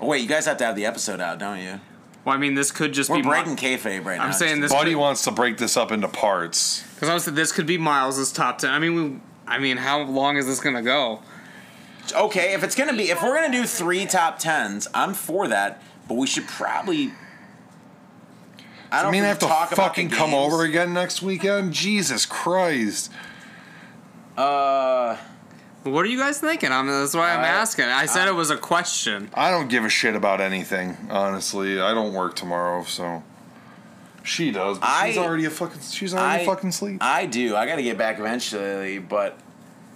Oh 0.00 0.06
wait, 0.06 0.22
you 0.22 0.28
guys 0.28 0.46
have 0.46 0.56
to 0.58 0.64
have 0.64 0.76
the 0.76 0.86
episode 0.86 1.20
out, 1.20 1.38
don't 1.38 1.58
you? 1.60 1.80
Well, 2.24 2.34
I 2.34 2.38
mean, 2.38 2.54
this 2.54 2.70
could 2.72 2.92
just 2.94 3.10
We're 3.10 3.16
be. 3.16 3.22
breaking 3.22 3.56
kayfabe 3.56 4.04
right 4.04 4.16
now. 4.16 4.24
I'm 4.24 4.32
saying 4.32 4.60
this. 4.60 4.72
Buddy 4.72 4.94
wants 4.94 5.24
to 5.24 5.30
break 5.30 5.58
this 5.58 5.76
up 5.76 5.92
into 5.92 6.08
parts. 6.08 6.82
Because 6.94 7.08
I 7.08 7.14
was 7.14 7.24
this 7.26 7.52
could 7.52 7.66
be 7.66 7.76
Miles's 7.78 8.32
top 8.32 8.58
ten. 8.58 8.70
I 8.70 8.78
mean, 8.78 8.94
we. 8.94 9.20
I 9.46 9.58
mean, 9.58 9.76
how 9.76 10.02
long 10.02 10.36
is 10.38 10.46
this 10.46 10.58
gonna 10.60 10.82
go? 10.82 11.20
Okay, 12.14 12.54
if 12.54 12.62
it's 12.64 12.74
gonna 12.74 12.96
be, 12.96 13.10
if 13.10 13.22
we're 13.22 13.34
gonna 13.34 13.52
do 13.52 13.64
three 13.66 14.06
top 14.06 14.38
tens, 14.38 14.88
I'm 14.94 15.12
for 15.14 15.48
that. 15.48 15.82
But 16.08 16.14
we 16.14 16.26
should 16.26 16.46
probably. 16.48 17.12
I 18.90 19.00
I 19.00 19.02
don't 19.02 19.12
mean, 19.12 19.24
I 19.24 19.28
have 19.28 19.38
to 19.40 19.46
talk 19.46 19.72
about 19.72 19.88
fucking 19.88 20.08
the 20.08 20.16
come 20.16 20.30
games. 20.30 20.52
over 20.52 20.62
again 20.64 20.94
next 20.94 21.20
weekend? 21.20 21.72
Jesus 21.72 22.24
Christ. 22.26 23.10
Uh, 24.36 25.16
What 25.84 26.04
are 26.04 26.08
you 26.08 26.18
guys 26.18 26.38
thinking? 26.40 26.72
I 26.72 26.82
mean, 26.82 26.92
that's 26.92 27.14
why 27.14 27.32
I'm 27.34 27.40
I- 27.40 27.48
asking. 27.48 27.84
I 27.86 28.06
said 28.06 28.26
it 28.28 28.34
was 28.34 28.50
a 28.50 28.56
question. 28.56 29.30
I 29.34 29.50
don't 29.50 29.68
give 29.68 29.84
a 29.84 29.88
shit 29.90 30.14
about 30.16 30.40
anything, 30.40 30.96
honestly. 31.10 31.80
I 31.80 31.92
don't 31.92 32.14
work 32.14 32.34
tomorrow, 32.36 32.84
so. 32.84 33.22
She 34.22 34.50
does, 34.50 34.78
but 34.78 35.04
she's 35.06 35.18
I- 35.18 35.22
already 35.22 35.44
a 35.44 35.50
fucking 35.50 35.80
she's 35.82 36.14
already 36.14 36.42
I 36.42 36.46
fucking 36.46 36.70
asleep. 36.70 36.98
I 37.02 37.26
do. 37.26 37.54
I 37.54 37.66
got 37.66 37.76
to 37.76 37.82
get 37.82 37.98
back 37.98 38.18
eventually, 38.18 38.98
but 38.98 39.38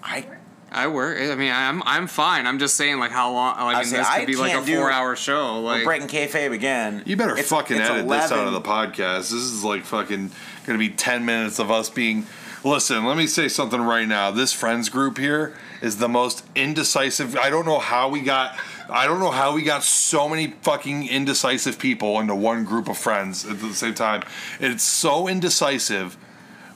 I 0.03 0.27
I 0.71 0.89
work. 0.89 1.19
I 1.19 1.35
mean, 1.35 1.51
I'm 1.51 1.83
I'm 1.87 2.07
fine. 2.07 2.47
I'm 2.47 2.59
just 2.59 2.77
saying, 2.77 2.99
like, 2.99 3.11
how 3.11 3.33
long? 3.33 3.57
Like, 3.57 3.77
I 3.77 3.79
mean, 3.81 3.87
say, 3.89 3.97
this 3.97 4.07
I 4.07 4.19
could 4.19 4.27
be 4.27 4.37
like 4.37 4.53
a 4.53 4.63
four 4.63 4.93
hour 4.93 5.17
show. 5.17 5.65
we're 5.65 5.83
breaking 5.83 6.09
kayfabe 6.09 6.53
again. 6.53 7.03
You 7.07 7.17
better 7.17 7.33
It's- 7.33 7.49
fucking 7.49 7.79
it's 7.79 7.89
edit 7.89 8.07
this 8.07 8.31
out 8.31 8.47
of 8.47 8.53
the 8.53 8.61
podcast. 8.61 9.31
This 9.31 9.33
is 9.33 9.65
like 9.65 9.87
fucking 9.87 10.31
gonna 10.67 10.79
be 10.79 10.91
ten 10.91 11.25
minutes 11.25 11.59
of 11.59 11.71
us 11.71 11.89
being. 11.89 12.27
Listen, 12.65 13.07
let 13.07 13.17
me 13.17 13.27
say 13.27 13.49
something 13.49 13.81
right 13.81 14.07
now. 14.07 14.31
This 14.31 14.53
friends 14.53 14.91
group 14.91 15.17
here 15.17 15.55
is 15.81 15.99
the 15.99 16.09
most 16.09 16.45
indecisive. 16.55 17.37
I 17.37 17.51
don't 17.51 17.67
know 17.67 17.79
how 17.79 18.09
we 18.09 18.21
got. 18.21 18.59
I 18.89 19.07
don't 19.07 19.21
know 19.21 19.31
how 19.31 19.55
we 19.55 19.63
got 19.63 19.85
so 19.85 20.29
many 20.29 20.55
fucking 20.63 21.09
indecisive 21.09 21.79
people 21.79 22.19
into 22.21 22.35
one 22.35 22.65
group 22.65 22.89
of 22.89 22.97
friends 22.97 23.45
at 23.45 23.61
the 23.61 23.75
same 23.75 23.95
time. 23.95 24.23
It's 24.61 24.83
so 24.83 25.29
indecisive. 25.29 26.17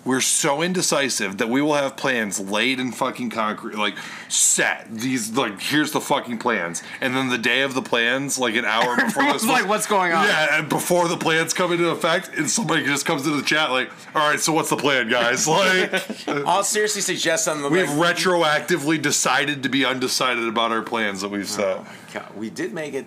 We're 0.05 0.21
so 0.21 0.63
indecisive 0.63 1.39
that 1.39 1.49
we 1.49 1.63
will 1.63 1.75
have 1.75 1.97
plans 1.97 2.41
laid 2.41 2.81
in 2.81 2.91
fucking 2.91 3.31
concrete, 3.31 3.77
like 3.77 3.95
set. 4.29 4.89
These 4.91 5.37
like 5.37 5.61
here's 5.61 5.93
the 5.93 6.01
fucking 6.01 6.39
plans, 6.39 6.83
and 7.01 7.15
then 7.15 7.29
the 7.29 7.39
day 7.39 7.63
of 7.63 7.75
the 7.75 7.83
plans, 7.83 8.37
like 8.37 8.57
an 8.57 8.65
hour 8.65 8.97
before 9.05 9.23
this, 9.33 9.47
like, 9.47 9.69
"What's 9.69 9.87
going 9.87 10.13
on?" 10.13 10.27
Yeah, 10.27 10.59
and 10.59 10.69
before 10.69 11.07
the 11.07 11.17
plans 11.17 11.55
come 11.55 11.73
into 11.73 11.89
effect, 11.91 12.31
and 12.37 12.51
somebody 12.51 12.85
just 12.85 13.07
comes 13.07 13.25
into 13.25 13.37
the 13.37 13.47
chat 13.47 13.71
like, 13.71 13.91
"All 14.17 14.29
right, 14.29 14.41
so 14.41 14.53
what's 14.53 14.71
the 14.71 14.77
plan, 14.77 15.09
guys?" 15.09 15.47
Like, 15.53 16.29
I'll 16.29 16.65
seriously 16.65 17.03
suggest 17.03 17.47
on 17.47 17.63
the 17.63 17.69
we've 17.69 17.89
like, 17.91 18.17
retroactively 18.17 19.01
decided 19.01 19.63
to 19.63 19.69
be 19.69 19.85
undecided 19.85 20.49
about 20.49 20.73
our 20.73 20.83
plans 20.83 21.21
that 21.21 21.29
we've 21.29 21.49
set. 21.49 21.79
Oh 21.79 21.87
God, 22.13 22.37
we 22.37 22.51
did 22.51 22.73
make 22.73 22.95
it. 22.95 23.07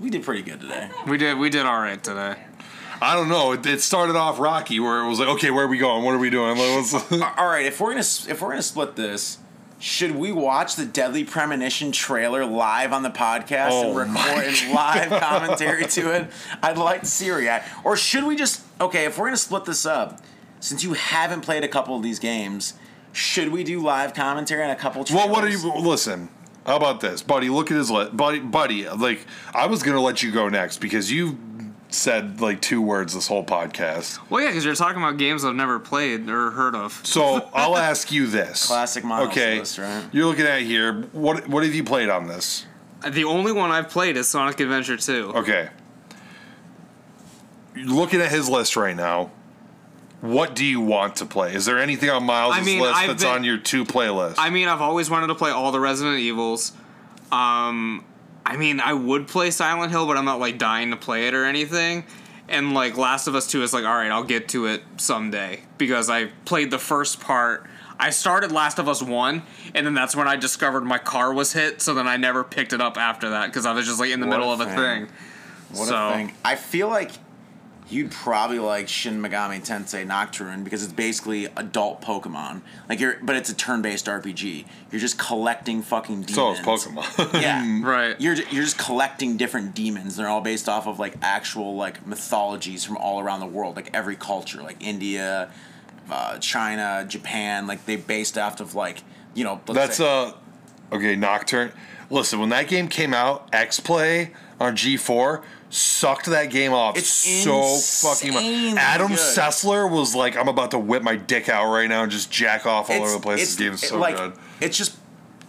We 0.00 0.10
did 0.10 0.24
pretty 0.24 0.42
good 0.42 0.60
today. 0.60 0.90
we 1.06 1.16
did 1.16 1.38
we 1.38 1.48
did 1.48 1.64
all 1.64 1.80
right 1.80 2.02
today. 2.02 2.36
I 3.02 3.14
don't 3.14 3.28
know. 3.28 3.52
It, 3.52 3.64
it 3.66 3.80
started 3.80 4.16
off 4.16 4.38
rocky, 4.38 4.78
where 4.78 5.00
it 5.00 5.08
was 5.08 5.18
like, 5.18 5.28
"Okay, 5.28 5.50
where 5.50 5.64
are 5.64 5.68
we 5.68 5.78
going? 5.78 6.04
What 6.04 6.14
are 6.14 6.18
we 6.18 6.30
doing?" 6.30 6.56
Like, 6.58 7.12
All 7.38 7.48
right, 7.48 7.64
if 7.66 7.80
we're 7.80 7.90
gonna 7.90 8.00
if 8.00 8.40
we're 8.42 8.50
gonna 8.50 8.62
split 8.62 8.96
this, 8.96 9.38
should 9.78 10.14
we 10.14 10.30
watch 10.32 10.76
the 10.76 10.84
Deadly 10.84 11.24
Premonition 11.24 11.92
trailer 11.92 12.44
live 12.44 12.92
on 12.92 13.02
the 13.02 13.10
podcast 13.10 13.70
Oh 13.72 13.98
and 13.98 14.14
record 14.14 14.54
live 14.74 15.20
commentary 15.20 15.86
to 15.86 16.14
it? 16.14 16.30
I'd 16.62 16.76
like 16.76 17.00
to 17.00 17.06
see 17.06 17.30
react. 17.30 17.68
Or 17.84 17.96
should 17.96 18.24
we 18.24 18.36
just 18.36 18.62
okay? 18.80 19.06
If 19.06 19.18
we're 19.18 19.26
gonna 19.26 19.38
split 19.38 19.64
this 19.64 19.86
up, 19.86 20.20
since 20.60 20.84
you 20.84 20.92
haven't 20.92 21.40
played 21.40 21.64
a 21.64 21.68
couple 21.68 21.96
of 21.96 22.02
these 22.02 22.18
games, 22.18 22.74
should 23.12 23.48
we 23.48 23.64
do 23.64 23.80
live 23.80 24.12
commentary 24.12 24.62
on 24.62 24.70
a 24.70 24.76
couple? 24.76 25.04
Well, 25.10 25.30
what 25.30 25.42
are 25.42 25.48
you? 25.48 25.72
Listen, 25.80 26.28
how 26.66 26.76
about 26.76 27.00
this, 27.00 27.22
buddy? 27.22 27.48
Look 27.48 27.70
at 27.70 27.78
his 27.78 27.90
list, 27.90 28.14
buddy. 28.14 28.40
Buddy, 28.40 28.86
like 28.88 29.26
I 29.54 29.66
was 29.66 29.82
gonna 29.82 30.02
let 30.02 30.22
you 30.22 30.30
go 30.30 30.50
next 30.50 30.78
because 30.78 31.10
you 31.10 31.38
said 31.90 32.40
like 32.40 32.60
two 32.60 32.80
words 32.80 33.14
this 33.14 33.26
whole 33.26 33.44
podcast. 33.44 34.18
Well, 34.30 34.42
yeah, 34.42 34.48
because 34.50 34.64
you're 34.64 34.74
talking 34.74 35.02
about 35.02 35.16
games 35.18 35.44
I've 35.44 35.54
never 35.54 35.78
played 35.78 36.28
or 36.28 36.50
heard 36.52 36.74
of. 36.74 37.00
So 37.04 37.48
I'll 37.54 37.76
ask 37.76 38.10
you 38.12 38.26
this: 38.26 38.66
Classic 38.66 39.04
Miles 39.04 39.28
Okay, 39.30 39.58
list, 39.60 39.78
right? 39.78 40.04
you're 40.12 40.26
looking 40.26 40.46
at 40.46 40.62
here. 40.62 41.02
What 41.12 41.48
what 41.48 41.64
have 41.64 41.74
you 41.74 41.84
played 41.84 42.08
on 42.08 42.26
this? 42.28 42.66
The 43.08 43.24
only 43.24 43.52
one 43.52 43.70
I've 43.70 43.88
played 43.88 44.16
is 44.16 44.28
Sonic 44.28 44.60
Adventure 44.60 44.96
2. 44.96 45.32
Okay, 45.36 45.70
looking 47.76 48.20
at 48.20 48.30
his 48.30 48.48
list 48.48 48.76
right 48.76 48.96
now. 48.96 49.30
What 50.20 50.54
do 50.54 50.66
you 50.66 50.82
want 50.82 51.16
to 51.16 51.24
play? 51.24 51.54
Is 51.54 51.64
there 51.64 51.78
anything 51.78 52.10
on 52.10 52.24
Miles' 52.24 52.54
I 52.54 52.62
mean, 52.62 52.80
list 52.82 52.94
I've 52.94 53.08
that's 53.08 53.22
been- 53.24 53.32
on 53.32 53.44
your 53.44 53.56
two 53.56 53.86
playlist? 53.86 54.34
I 54.36 54.50
mean, 54.50 54.68
I've 54.68 54.82
always 54.82 55.08
wanted 55.08 55.28
to 55.28 55.34
play 55.34 55.50
all 55.50 55.72
the 55.72 55.80
Resident 55.80 56.18
Evils. 56.18 56.72
Um, 57.32 58.04
I 58.50 58.56
mean, 58.56 58.80
I 58.80 58.92
would 58.94 59.28
play 59.28 59.52
Silent 59.52 59.92
Hill, 59.92 60.06
but 60.06 60.16
I'm 60.16 60.24
not 60.24 60.40
like 60.40 60.58
dying 60.58 60.90
to 60.90 60.96
play 60.96 61.28
it 61.28 61.34
or 61.34 61.44
anything. 61.44 62.04
And 62.48 62.74
like 62.74 62.96
Last 62.96 63.28
of 63.28 63.36
Us 63.36 63.46
2 63.46 63.62
is 63.62 63.72
like, 63.72 63.84
all 63.84 63.94
right, 63.94 64.10
I'll 64.10 64.24
get 64.24 64.48
to 64.48 64.66
it 64.66 64.82
someday 64.96 65.60
because 65.78 66.10
I 66.10 66.26
played 66.46 66.72
the 66.72 66.78
first 66.78 67.20
part. 67.20 67.64
I 68.00 68.10
started 68.10 68.50
Last 68.50 68.80
of 68.80 68.88
Us 68.88 69.00
one, 69.02 69.42
and 69.72 69.86
then 69.86 69.94
that's 69.94 70.16
when 70.16 70.26
I 70.26 70.34
discovered 70.34 70.80
my 70.80 70.98
car 70.98 71.32
was 71.32 71.52
hit. 71.52 71.80
So 71.80 71.94
then 71.94 72.08
I 72.08 72.16
never 72.16 72.42
picked 72.42 72.72
it 72.72 72.80
up 72.80 72.96
after 72.98 73.30
that 73.30 73.46
because 73.46 73.66
I 73.66 73.72
was 73.72 73.86
just 73.86 74.00
like 74.00 74.10
in 74.10 74.18
the 74.18 74.26
What 74.26 74.38
middle 74.38 74.52
of 74.52 74.60
a 74.60 74.64
thing. 74.64 75.06
thing. 75.06 75.08
What 75.72 75.86
so 75.88 76.08
a 76.08 76.12
thing. 76.14 76.32
I 76.44 76.56
feel 76.56 76.88
like 76.88 77.12
you'd 77.90 78.10
probably 78.10 78.58
like 78.58 78.88
Shin 78.88 79.20
Megami 79.20 79.64
Tensei 79.64 80.06
Nocturne 80.06 80.64
because 80.64 80.82
it's 80.82 80.92
basically 80.92 81.46
adult 81.56 82.00
Pokemon. 82.02 82.62
Like 82.88 83.00
you're, 83.00 83.16
but 83.22 83.36
it's 83.36 83.50
a 83.50 83.54
turn-based 83.54 84.06
RPG. 84.06 84.64
You're 84.90 85.00
just 85.00 85.18
collecting 85.18 85.82
fucking 85.82 86.22
demons. 86.22 86.34
So 86.34 86.52
is 86.52 86.60
Pokemon. 86.60 87.40
Yeah, 87.40 87.80
Right. 87.82 88.20
You're 88.20 88.34
you're 88.34 88.62
just 88.64 88.78
collecting 88.78 89.36
different 89.36 89.74
demons. 89.74 90.16
They're 90.16 90.28
all 90.28 90.40
based 90.40 90.68
off 90.68 90.86
of 90.86 90.98
like 90.98 91.14
actual 91.22 91.76
like 91.76 92.06
mythologies 92.06 92.84
from 92.84 92.96
all 92.96 93.20
around 93.20 93.40
the 93.40 93.46
world, 93.46 93.76
like 93.76 93.90
every 93.94 94.16
culture, 94.16 94.62
like 94.62 94.76
India, 94.82 95.50
uh, 96.10 96.38
China, 96.38 97.04
Japan. 97.08 97.66
Like 97.66 97.86
they 97.86 97.96
based 97.96 98.36
off 98.38 98.60
of 98.60 98.74
like 98.74 99.02
you 99.34 99.44
know. 99.44 99.60
let's 99.66 99.78
That's 99.78 99.96
say- 99.96 100.28
uh 100.28 100.32
okay, 100.94 101.16
Nocturne. 101.16 101.72
Listen, 102.10 102.40
when 102.40 102.48
that 102.48 102.66
game 102.66 102.88
came 102.88 103.14
out, 103.14 103.48
X 103.52 103.78
Play 103.78 104.32
on 104.58 104.76
G4 104.76 105.42
sucked 105.70 106.26
that 106.26 106.46
game 106.50 106.72
off 106.72 106.98
It's 106.98 107.08
so 107.08 107.76
fucking 107.76 108.34
much. 108.34 108.44
Adam 108.76 109.08
good. 109.08 109.18
Sessler 109.18 109.90
was 109.90 110.14
like, 110.14 110.36
I'm 110.36 110.48
about 110.48 110.72
to 110.72 110.78
whip 110.78 111.02
my 111.02 111.16
dick 111.16 111.48
out 111.48 111.72
right 111.72 111.88
now 111.88 112.02
and 112.02 112.10
just 112.12 112.30
jack 112.30 112.66
off 112.66 112.90
all 112.90 112.96
It's- 112.96 113.08
over 113.10 113.18
the 113.18 113.22
place. 113.22 113.40
This 113.40 113.56
game 113.56 113.72
is 113.74 113.80
so 113.80 113.98
like, 113.98 114.16
good. 114.16 114.32
It's 114.60 114.76
just, 114.76 114.96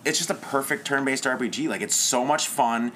it's 0.05 0.17
just 0.17 0.29
a 0.29 0.35
perfect 0.35 0.85
turn-based 0.85 1.23
RPG. 1.25 1.67
Like 1.67 1.81
it's 1.81 1.95
so 1.95 2.23
much 2.23 2.47
fun. 2.47 2.91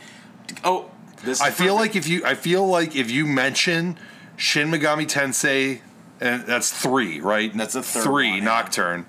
Oh, 0.63 0.89
this. 1.23 1.41
I 1.41 1.49
feel 1.49 1.75
perfect. 1.77 1.79
like 1.79 1.95
if 1.95 2.07
you 2.07 2.25
I 2.25 2.35
feel 2.35 2.65
like 2.67 2.95
if 2.95 3.09
you 3.09 3.25
mention 3.25 3.97
Shin 4.37 4.69
Megami 4.69 5.07
Tensei 5.07 5.81
and 6.21 6.43
that's 6.43 6.71
three, 6.71 7.19
right? 7.19 7.51
That's 7.55 7.75
a 7.75 7.81
third 7.83 8.03
three 8.03 8.29
one, 8.29 8.37
yeah. 8.39 8.43
Nocturne 8.45 9.05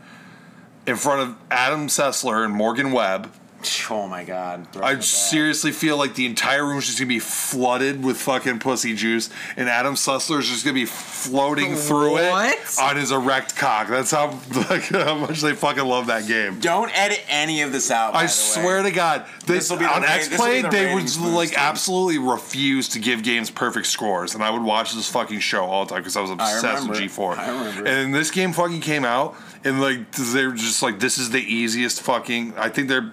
in 0.87 0.97
front 0.97 1.21
of 1.23 1.37
Adam 1.51 1.89
Sessler 1.89 2.45
and 2.45 2.55
Morgan 2.55 2.93
Webb. 2.93 3.33
Oh 3.91 4.07
my 4.07 4.25
god! 4.25 4.67
I 4.81 4.99
seriously 5.01 5.73
feel 5.73 5.97
like 5.97 6.15
the 6.15 6.27
entire 6.27 6.65
room 6.67 6.79
is 6.79 6.87
just 6.87 6.99
gonna 6.99 7.09
be 7.09 7.19
flooded 7.19 8.03
with 8.05 8.17
fucking 8.19 8.59
pussy 8.59 8.95
juice, 8.95 9.31
and 9.57 9.69
Adam 9.69 9.95
Sessler 9.95 10.39
is 10.41 10.49
just 10.49 10.65
gonna 10.65 10.75
be 10.75 10.87
floating 10.87 11.75
through 11.77 12.13
What? 12.13 12.55
it 12.59 12.79
on 12.81 12.97
his 12.97 13.11
erect 13.13 13.57
cock. 13.57 13.89
That's 13.89 14.11
how 14.11 14.39
like 14.71 14.83
how 14.85 15.15
much 15.17 15.41
they 15.41 15.55
fucking 15.55 15.85
love 15.85 16.07
that 16.09 16.27
game. 16.27 16.61
Don't 16.61 16.91
edit 16.97 17.23
any 17.29 17.63
of 17.63 17.73
this 17.73 17.91
out. 17.91 18.13
by 18.13 18.21
I 18.21 18.23
the 18.25 18.29
swear 18.29 18.83
to 18.83 18.91
God, 18.91 19.27
this, 19.47 19.69
This'll 19.69 19.77
be 19.77 19.85
the 19.85 19.95
on 19.95 20.03
ra- 20.03 20.09
X 20.09 20.29
this'll 20.29 20.45
Play 20.45 20.63
the 20.63 20.69
they 20.69 20.87
would 20.87 20.95
ratings 20.95 21.17
boost, 21.17 21.33
like 21.35 21.49
dude. 21.51 21.59
absolutely 21.59 22.19
refuse 22.19 22.89
to 22.91 22.99
give 22.99 23.23
games 23.23 23.51
perfect 23.51 23.87
scores, 23.87 24.35
and 24.35 24.43
I 24.43 24.51
would 24.51 24.63
watch 24.63 24.93
this 24.95 25.09
fucking 25.11 25.41
show 25.41 25.65
all 25.65 25.85
the 25.85 25.91
time 25.91 26.01
because 26.03 26.17
I 26.17 26.21
was 26.21 26.31
obsessed 26.31 26.63
with 26.63 26.73
remember. 26.75 26.95
G 27.01 27.09
four. 27.09 27.37
I 27.37 27.49
remember. 27.49 27.87
And 27.89 28.15
this 28.15 28.31
game 28.31 28.53
fucking 28.53 28.81
came 28.81 29.05
out, 29.05 29.35
and 29.65 29.81
like 29.81 30.11
they 30.13 30.47
were 30.47 30.53
just 30.53 30.83
like, 30.83 30.99
this 31.01 31.19
is 31.19 31.31
the 31.31 31.41
easiest 31.43 32.03
fucking. 32.03 32.55
I 32.57 32.69
think 32.69 32.89
their, 32.89 33.13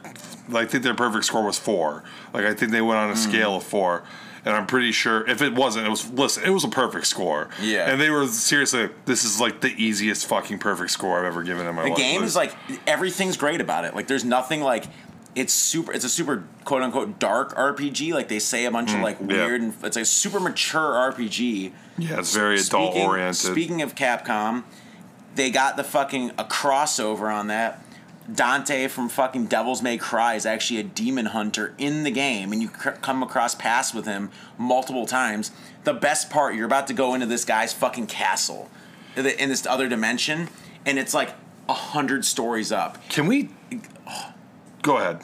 I 0.54 0.66
think 0.66 0.84
their 0.84 0.94
perfect 0.96 1.26
score 1.26 1.44
was 1.46 1.58
four. 1.60 2.04
Like 2.34 2.46
I 2.46 2.54
think 2.54 2.72
they 2.72 2.82
went 2.82 3.00
on 3.00 3.08
Hmm. 3.10 3.14
a 3.14 3.18
scale 3.18 3.56
of 3.58 3.64
four. 3.64 4.04
And 4.46 4.54
I'm 4.54 4.66
pretty 4.66 4.92
sure 4.92 5.26
if 5.30 5.42
it 5.42 5.56
wasn't, 5.56 5.88
it 5.88 5.90
was 5.90 6.10
listen, 6.12 6.44
it 6.44 6.50
was 6.50 6.66
a 6.66 6.68
perfect 6.68 7.08
score. 7.08 7.48
Yeah. 7.62 7.90
And 7.90 8.02
they 8.02 8.10
were 8.10 8.28
seriously, 8.28 8.90
this 9.06 9.24
is 9.24 9.40
like 9.40 9.62
the 9.62 9.74
easiest 9.82 10.26
fucking 10.26 10.60
perfect 10.60 10.92
score 10.92 11.18
I've 11.20 11.24
ever 11.26 11.44
given 11.44 11.66
in 11.66 11.74
my 11.76 11.84
The 11.84 11.90
life. 11.92 11.98
game 11.98 12.22
It 12.22 12.26
is 12.26 12.36
like 12.36 12.54
everything's 12.86 13.38
great 13.38 13.62
about 13.62 13.86
it. 13.86 13.96
Like 13.96 14.08
there's 14.08 14.26
nothing 14.26 14.60
like 14.62 14.84
it's 15.34 15.54
super. 15.54 15.94
It's 15.94 16.04
a 16.04 16.10
super 16.10 16.44
quote 16.66 16.82
unquote 16.84 17.20
dark 17.20 17.56
RPG. 17.56 18.14
Like 18.14 18.28
they 18.28 18.38
say 18.40 18.66
a 18.66 18.72
bunch 18.72 18.94
of 18.94 19.00
like 19.00 19.18
Mm, 19.20 19.32
yeah. 19.32 19.46
weird 19.46 19.62
and 19.62 19.74
it's 19.82 19.96
a 19.96 20.04
super 20.04 20.42
mature 20.42 20.94
RPG. 20.94 21.72
yeah, 21.98 22.20
it's 22.20 22.34
very 22.36 22.60
adult 22.60 22.96
oriented. 22.98 23.36
Speaking 23.38 23.82
of 23.82 23.96
Capcom, 23.96 24.64
they 25.36 25.52
got 25.52 25.78
the 25.78 25.86
fucking 25.86 26.32
a 26.38 26.44
crossover 26.44 27.34
on 27.34 27.48
that. 27.48 27.82
Dante 28.32 28.88
from 28.88 29.10
fucking 29.10 29.48
Devil's 29.48 29.82
May 29.82 29.98
Cry 29.98 30.36
is 30.36 30.46
actually 30.46 30.80
a 30.80 30.84
demon 30.84 31.28
hunter 31.28 31.74
in 31.78 32.04
the 32.04 32.12
game, 32.12 32.52
and 32.54 32.62
you 32.62 32.70
c- 32.70 32.92
come 33.02 33.22
across 33.22 33.56
paths 33.56 33.94
with 33.94 34.06
him 34.06 34.30
multiple 34.58 35.06
times. 35.06 35.52
The 35.84 35.94
best 35.94 36.30
part, 36.30 36.56
you're 36.56 36.66
about 36.66 36.88
to 36.88 36.94
go 36.94 37.14
into 37.14 37.26
this 37.26 37.44
guy's 37.44 37.74
fucking 37.74 38.08
castle 38.08 38.70
in 39.16 39.26
in 39.26 39.50
this 39.50 39.66
other 39.66 39.90
dimension, 39.90 40.48
and 40.86 40.98
it's 40.98 41.14
like 41.14 41.34
a 41.68 41.74
hundred 41.74 42.24
stories 42.26 42.72
up. 42.72 42.98
Can 43.10 43.28
we? 43.28 43.50
Go 44.82 44.98
ahead. 44.98 45.22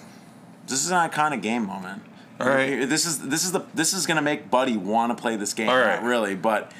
This 0.67 0.83
is 0.85 0.91
an 0.91 1.09
iconic 1.09 1.41
game 1.41 1.65
moment. 1.65 2.03
All 2.39 2.47
right. 2.47 2.87
This 2.87 3.05
is 3.05 3.19
this 3.19 3.43
is 3.43 3.51
the 3.51 3.61
this 3.73 3.93
is 3.93 4.05
gonna 4.05 4.21
make 4.21 4.49
Buddy 4.49 4.77
want 4.77 5.15
to 5.15 5.21
play 5.21 5.35
this 5.35 5.53
game. 5.53 5.69
All 5.69 5.77
right. 5.77 6.01
Not 6.01 6.03
really, 6.03 6.35
but 6.35 6.71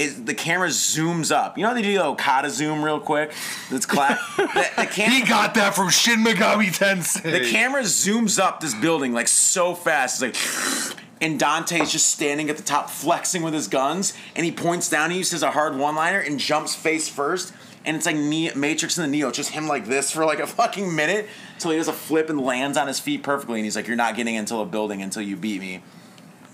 it, 0.00 0.26
the 0.26 0.34
camera 0.34 0.68
zooms 0.68 1.30
up. 1.30 1.56
You 1.58 1.62
know 1.62 1.68
how 1.68 1.74
they 1.74 1.82
do 1.82 1.92
the 1.92 2.04
Okada 2.04 2.48
zoom 2.50 2.82
real 2.82 2.98
quick? 3.00 3.32
That's 3.70 3.86
class. 3.86 4.18
the, 4.36 4.68
the, 4.76 4.86
cam- 4.86 5.10
He 5.10 5.22
got 5.22 5.54
that 5.54 5.74
from 5.74 5.90
Shin 5.90 6.24
Megami 6.24 6.68
Tensei. 6.76 7.22
the 7.22 7.50
camera 7.50 7.82
zooms 7.82 8.38
up 8.38 8.60
this 8.60 8.74
building 8.74 9.12
like 9.12 9.28
so 9.28 9.74
fast. 9.74 10.22
It's 10.22 10.40
like. 10.40 10.96
And 11.22 11.38
Dante's 11.38 11.92
just 11.92 12.08
standing 12.08 12.48
at 12.48 12.56
the 12.56 12.62
top, 12.62 12.88
flexing 12.88 13.42
with 13.42 13.52
his 13.52 13.68
guns, 13.68 14.14
and 14.34 14.42
he 14.46 14.50
points 14.50 14.88
down. 14.88 15.10
He 15.10 15.22
says 15.22 15.42
a 15.42 15.50
hard 15.50 15.76
one-liner 15.76 16.18
and 16.18 16.40
jumps 16.40 16.74
face 16.74 17.10
first, 17.10 17.52
and 17.84 17.94
it's 17.94 18.06
like 18.06 18.16
ne- 18.16 18.54
Matrix 18.54 18.96
and 18.96 19.06
the 19.06 19.10
Neo, 19.14 19.30
just 19.30 19.50
him 19.50 19.66
like 19.68 19.84
this 19.84 20.10
for 20.10 20.24
like 20.24 20.38
a 20.38 20.46
fucking 20.46 20.96
minute 20.96 21.28
until 21.52 21.72
he 21.72 21.76
does 21.76 21.88
a 21.88 21.92
flip 21.92 22.30
and 22.30 22.40
lands 22.40 22.78
on 22.78 22.86
his 22.86 22.98
feet 23.00 23.22
perfectly. 23.22 23.58
And 23.58 23.66
he's 23.66 23.76
like, 23.76 23.86
"You're 23.86 23.98
not 23.98 24.16
getting 24.16 24.34
into 24.34 24.56
a 24.56 24.64
building 24.64 25.02
until 25.02 25.20
you 25.20 25.36
beat 25.36 25.60
me." 25.60 25.82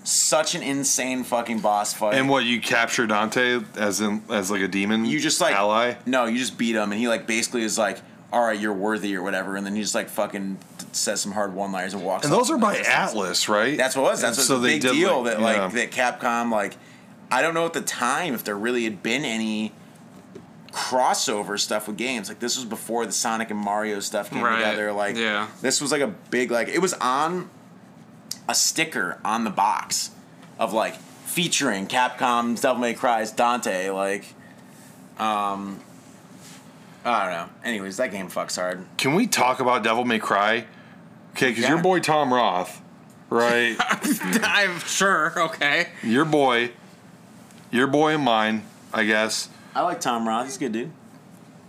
Such 0.09 0.55
an 0.55 0.63
insane 0.63 1.25
fucking 1.25 1.59
boss 1.59 1.93
fight. 1.93 2.13
And 2.15 2.29
what 2.29 2.45
you 2.45 2.61
capture 2.61 3.05
Dante 3.05 3.59
as 3.75 3.99
in 3.99 4.23
as 4.29 4.49
like 4.49 4.61
a 4.61 4.67
demon? 4.69 5.03
you 5.05 5.19
just 5.19 5.41
like 5.41 5.53
ally. 5.53 5.95
No, 6.05 6.23
you 6.25 6.37
just 6.37 6.57
beat 6.57 6.75
him, 6.75 6.91
and 6.93 6.99
he 6.99 7.09
like 7.09 7.27
basically 7.27 7.63
is 7.63 7.77
like, 7.77 7.99
"All 8.31 8.41
right, 8.41 8.57
you're 8.57 8.71
worthy" 8.71 9.17
or 9.17 9.21
whatever, 9.21 9.57
and 9.57 9.65
then 9.65 9.75
he 9.75 9.81
just 9.81 9.93
like 9.95 10.07
fucking 10.07 10.59
says 10.93 11.19
some 11.19 11.33
hard 11.33 11.53
one-liners 11.53 11.93
and 11.93 12.05
walks. 12.05 12.23
And 12.25 12.33
those 12.33 12.49
are 12.49 12.55
in 12.55 12.61
by 12.61 12.77
distance. 12.77 12.95
Atlus, 13.13 13.49
right? 13.49 13.77
That's 13.77 13.97
what 13.97 14.03
it 14.03 14.05
was. 14.05 14.21
That's 14.21 14.37
And 14.37 14.49
what's 14.49 14.61
the 14.61 14.65
big 14.67 14.81
did, 14.81 14.93
deal 14.93 15.23
that 15.23 15.41
like 15.41 15.57
yeah. 15.57 15.67
that 15.69 15.91
Capcom 15.91 16.51
like. 16.51 16.77
I 17.29 17.41
don't 17.41 17.53
know 17.53 17.65
at 17.65 17.73
the 17.73 17.81
time 17.81 18.33
if 18.33 18.45
there 18.45 18.57
really 18.57 18.85
had 18.85 19.03
been 19.03 19.25
any 19.25 19.73
crossover 20.71 21.59
stuff 21.59 21.87
with 21.87 21.97
games. 21.97 22.29
Like 22.29 22.39
this 22.39 22.55
was 22.55 22.65
before 22.65 23.05
the 23.05 23.11
Sonic 23.11 23.49
and 23.51 23.59
Mario 23.59 23.99
stuff 23.99 24.29
came 24.29 24.41
Right. 24.43 24.57
together. 24.59 24.93
Like 24.93 25.17
Yeah. 25.17 25.47
this 25.61 25.81
was 25.81 25.91
like 25.91 26.01
a 26.01 26.07
big 26.07 26.51
like 26.51 26.69
it 26.69 26.79
was 26.79 26.93
on 26.93 27.49
a 28.47 28.55
sticker 28.55 29.19
on 29.25 29.43
the 29.43 29.49
box 29.49 30.11
of 30.59 30.73
like 30.73 30.95
featuring 30.95 31.87
Capcom's 31.87 32.61
Devil 32.61 32.81
May 32.81 32.93
Cry's 32.93 33.31
Dante. 33.31 33.89
Like, 33.89 34.25
um, 35.19 35.79
I 37.05 37.23
don't 37.23 37.31
know. 37.33 37.49
Anyways, 37.63 37.97
that 37.97 38.11
game 38.11 38.29
fucks 38.29 38.55
hard. 38.55 38.85
Can 38.97 39.13
we 39.15 39.27
talk 39.27 39.59
about 39.59 39.83
Devil 39.83 40.05
May 40.05 40.19
Cry? 40.19 40.65
Okay, 41.33 41.49
because 41.49 41.63
Yeah. 41.63 41.69
your 41.75 41.81
boy 41.81 41.99
Tom 41.99 42.33
Roth, 42.33 42.81
right? 43.29 43.75
I'm 44.43 44.79
sure. 44.79 45.33
Okay. 45.39 45.89
your 46.03 46.25
boy, 46.25 46.71
your 47.71 47.87
boy 47.87 48.15
and 48.15 48.23
mine, 48.23 48.63
I 48.93 49.03
guess. 49.03 49.49
I 49.75 49.81
like 49.81 49.99
Tom 50.01 50.27
Roth. 50.27 50.45
He's 50.45 50.55
a 50.57 50.59
good 50.59 50.71
dude. 50.71 50.91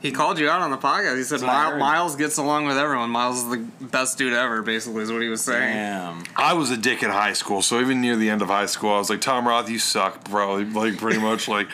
He 0.00 0.12
called 0.12 0.38
you 0.38 0.48
out 0.48 0.60
on 0.60 0.70
the 0.70 0.76
podcast. 0.76 1.16
He 1.16 1.24
said 1.24 1.40
That's 1.40 1.42
what 1.42 1.50
I 1.50 1.70
Miles. 1.70 1.80
Miles 1.80 2.16
gets 2.16 2.36
along 2.36 2.66
with 2.66 2.78
everyone. 2.78 3.10
Miles 3.10 3.42
is 3.42 3.50
the 3.50 3.56
best 3.84 4.16
dude 4.16 4.32
ever. 4.32 4.62
Basically, 4.62 5.02
is 5.02 5.10
what 5.10 5.22
he 5.22 5.28
was 5.28 5.42
saying. 5.42 5.74
Damn. 5.74 6.24
I 6.36 6.52
was 6.52 6.70
a 6.70 6.76
dick 6.76 7.02
in 7.02 7.10
high 7.10 7.32
school, 7.32 7.62
so 7.62 7.80
even 7.80 8.00
near 8.00 8.14
the 8.14 8.30
end 8.30 8.40
of 8.40 8.48
high 8.48 8.66
school, 8.66 8.92
I 8.92 8.98
was 8.98 9.10
like, 9.10 9.20
Tom 9.20 9.46
Roth, 9.46 9.68
you 9.68 9.80
suck, 9.80 10.24
bro. 10.28 10.56
Like, 10.56 10.98
pretty 10.98 11.18
much, 11.18 11.48
like. 11.48 11.68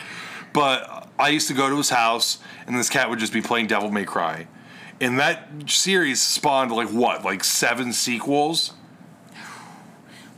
But 0.53 1.07
I 1.19 1.29
used 1.29 1.47
to 1.49 1.53
go 1.53 1.69
to 1.69 1.77
his 1.77 1.89
house, 1.89 2.39
and 2.65 2.77
this 2.77 2.89
cat 2.89 3.09
would 3.09 3.19
just 3.19 3.33
be 3.33 3.41
playing 3.41 3.67
Devil 3.67 3.91
May 3.91 4.05
Cry. 4.05 4.47
And 4.99 5.19
that 5.19 5.49
series 5.67 6.21
spawned, 6.21 6.71
like, 6.71 6.89
what? 6.89 7.23
Like 7.23 7.43
seven 7.43 7.93
sequels? 7.93 8.73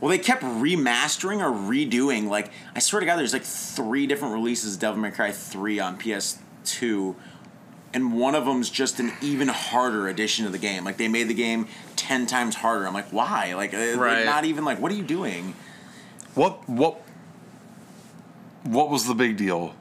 Well, 0.00 0.10
they 0.10 0.18
kept 0.18 0.42
remastering 0.42 1.40
or 1.40 1.50
redoing. 1.50 2.28
Like, 2.28 2.50
I 2.74 2.78
swear 2.78 3.00
to 3.00 3.06
God, 3.06 3.18
there's 3.18 3.32
like 3.32 3.44
three 3.44 4.06
different 4.06 4.34
releases 4.34 4.74
of 4.74 4.80
Devil 4.80 5.00
May 5.00 5.10
Cry 5.10 5.32
3 5.32 5.80
on 5.80 5.98
PS2. 5.98 7.16
And 7.94 8.12
one 8.18 8.34
of 8.34 8.44
them's 8.44 8.68
just 8.68 9.00
an 9.00 9.12
even 9.22 9.48
harder 9.48 10.08
edition 10.08 10.44
of 10.44 10.52
the 10.52 10.58
game. 10.58 10.84
Like, 10.84 10.98
they 10.98 11.08
made 11.08 11.28
the 11.28 11.34
game 11.34 11.66
10 11.96 12.26
times 12.26 12.54
harder. 12.56 12.86
I'm 12.86 12.92
like, 12.92 13.08
why? 13.10 13.54
Like, 13.54 13.72
uh, 13.72 13.96
like, 13.96 14.24
not 14.26 14.44
even 14.44 14.64
like, 14.64 14.78
what 14.78 14.92
are 14.92 14.94
you 14.94 15.02
doing? 15.02 15.54
What, 16.34 16.68
what, 16.68 17.00
what 18.64 18.90
was 18.90 19.06
the 19.06 19.14
big 19.14 19.36
deal? 19.38 19.74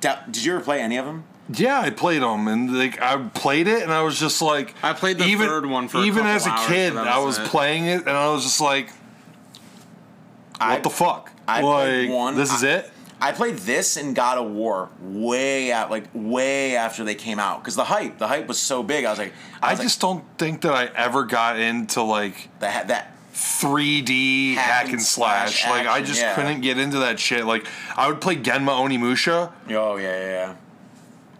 Did 0.00 0.44
you 0.44 0.54
ever 0.54 0.62
play 0.64 0.80
any 0.80 0.96
of 0.98 1.04
them? 1.04 1.24
Yeah, 1.52 1.80
I 1.80 1.88
played 1.90 2.20
them, 2.22 2.46
and 2.46 2.78
like 2.78 3.00
I 3.00 3.16
played 3.16 3.68
it, 3.68 3.82
and 3.82 3.90
I 3.90 4.02
was 4.02 4.20
just 4.20 4.42
like, 4.42 4.74
I 4.82 4.92
played 4.92 5.16
the 5.16 5.34
third 5.34 5.64
one 5.64 5.88
for 5.88 5.96
a 5.96 6.02
even 6.02 6.18
couple 6.24 6.30
as 6.36 6.46
a 6.46 6.50
hours, 6.50 6.66
kid. 6.66 6.92
but 6.94 7.08
I 7.08 7.18
was 7.20 7.38
was 7.38 7.46
it. 7.46 7.50
playing 7.50 7.86
it, 7.86 8.00
and 8.00 8.10
I 8.10 8.28
was 8.28 8.42
just 8.44 8.60
like, 8.60 8.90
what 8.90 10.60
I- 10.60 10.78
the 10.80 10.90
fuck? 10.90 11.32
I 11.48 11.62
like 11.62 11.86
played 11.88 12.10
one- 12.10 12.36
this 12.36 12.52
is 12.52 12.62
I- 12.62 12.68
it? 12.68 12.92
I 13.20 13.32
played 13.32 13.56
this 13.58 13.96
and 13.96 14.14
God 14.14 14.38
of 14.38 14.50
War 14.50 14.90
way 15.00 15.72
out, 15.72 15.90
like 15.90 16.04
way 16.14 16.76
after 16.76 17.04
they 17.04 17.14
came 17.14 17.38
out, 17.38 17.62
because 17.62 17.74
the 17.76 17.84
hype, 17.84 18.18
the 18.18 18.28
hype 18.28 18.46
was 18.46 18.58
so 18.58 18.82
big. 18.82 19.04
I 19.04 19.10
was 19.10 19.18
like, 19.18 19.32
I, 19.60 19.72
was 19.72 19.78
like, 19.78 19.86
just 19.86 20.00
don't 20.00 20.24
think 20.38 20.62
that 20.62 20.72
I 20.72 20.86
ever 20.94 21.24
got 21.24 21.58
into 21.58 22.02
like 22.02 22.48
that 22.60 22.88
that 22.88 23.16
3D 23.34 24.54
hack, 24.54 24.90
and 24.90 25.02
slash. 25.02 25.66
like 25.66 25.86
I 25.86 26.02
just 26.02 26.20
yeah. 26.20 26.34
couldn't 26.34 26.60
get 26.60 26.78
into 26.78 26.98
that 27.00 27.18
shit. 27.18 27.44
Like 27.44 27.66
I 27.96 28.08
would 28.08 28.20
play 28.20 28.36
Genma 28.36 28.70
Onimusha, 28.70 29.52
Oh 29.70 29.96
yeah, 29.96 30.02
yeah, 30.02 30.26
yeah. 30.26 30.54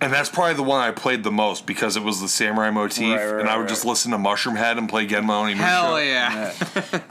And 0.01 0.12
that's 0.12 0.29
probably 0.29 0.55
the 0.55 0.62
one 0.62 0.81
I 0.81 0.93
played 0.93 1.25
the 1.25 1.33
most 1.33 1.66
because 1.66 1.97
it 1.97 2.05
was 2.05 2.20
the 2.20 2.29
samurai 2.29 2.70
motif, 2.70 3.16
Right, 3.16 3.31
right, 3.33 3.41
and 3.41 3.49
I 3.49 3.57
would 3.57 3.62
right. 3.62 3.69
just 3.69 3.85
listen 3.85 4.12
to 4.12 4.16
Mushroomhead 4.16 4.79
and 4.79 4.89
play 4.89 5.09
Genma 5.09 5.53
Onimusha. 5.55 5.57
Hell 5.57 6.01
yeah. 6.01 6.53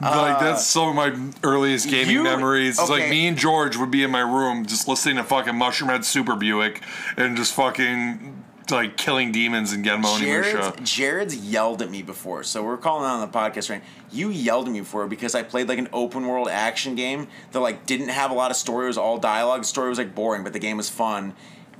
Like 0.00 0.40
that's 0.40 0.66
some 0.66 0.88
of 0.88 0.94
my 0.94 1.14
earliest 1.42 1.90
gaming 1.90 2.14
you- 2.14 2.22
memories. 2.22 2.78
It's 2.78 2.88
like 2.88 3.10
me 3.10 3.26
and 3.26 3.36
George 3.36 3.76
would 3.76 3.90
be 3.90 4.02
in 4.02 4.10
my 4.10 4.20
room 4.20 4.64
just 4.64 4.88
listening 4.88 5.16
to 5.16 5.24
fucking 5.24 5.52
Mushroomhead 5.54 6.04
Super 6.04 6.34
Buick 6.34 6.82
and 7.18 7.36
just 7.36 7.52
fucking 7.54 8.44
like 8.70 8.96
killing 8.96 9.32
demons 9.32 9.72
in 9.72 9.82
Genma 9.82 10.04
Onimusha. 10.04 10.52
Jarrod's, 10.72 10.90
Jarrod's 10.90 11.36
yelled 11.36 11.82
at 11.82 11.90
me 11.90 12.02
before, 12.02 12.42
so 12.42 12.62
we're 12.62 12.76
calling 12.76 13.04
out 13.06 13.20
on 13.20 13.20
the 13.20 13.38
podcast 13.38 13.70
right. 13.70 13.82
You 14.10 14.30
yelled 14.30 14.66
at 14.66 14.72
me 14.72 14.80
before 14.80 15.06
because 15.06 15.34
I 15.34 15.42
played 15.42 15.68
like 15.68 15.78
an 15.78 15.88
open 15.92 16.26
world 16.26 16.48
action 16.48 16.94
game 16.94 17.28
that 17.52 17.60
like 17.60 17.84
didn't 17.86 18.08
have 18.08 18.30
a 18.30 18.34
lot 18.34 18.50
of 18.50 18.56
story. 18.56 18.84
It 18.86 18.88
was 18.88 18.98
all 18.98 19.18
dialogue. 19.18 19.60
The 19.60 19.66
story 19.66 19.88
was 19.90 19.98
like 19.98 20.14
boring, 20.14 20.42
but 20.42 20.52
the 20.54 20.58
game 20.58 20.76
was 20.78 20.88
fun. 20.88 21.34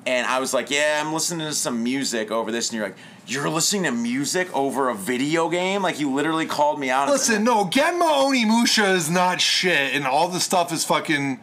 And 0.08 0.26
I 0.26 0.40
was 0.40 0.54
like, 0.54 0.70
"Yeah, 0.70 1.02
I'm 1.04 1.12
listening 1.12 1.46
to 1.46 1.52
some 1.52 1.82
music 1.82 2.30
over 2.30 2.50
this," 2.50 2.70
and 2.70 2.78
you're 2.78 2.86
like, 2.86 2.96
"You're 3.26 3.50
listening 3.50 3.82
to 3.82 3.90
music 3.90 4.48
over 4.56 4.88
a 4.88 4.94
video 4.94 5.50
game?" 5.50 5.82
Like 5.82 6.00
you 6.00 6.10
literally 6.10 6.46
called 6.46 6.80
me 6.80 6.88
out. 6.88 7.10
Listen, 7.10 7.44
no, 7.44 7.66
Genma 7.66 8.24
Onimusha 8.24 8.94
is 8.94 9.10
not 9.10 9.42
shit, 9.42 9.94
and 9.94 10.06
all 10.06 10.28
the 10.28 10.40
stuff 10.40 10.72
is 10.72 10.82
fucking. 10.82 11.40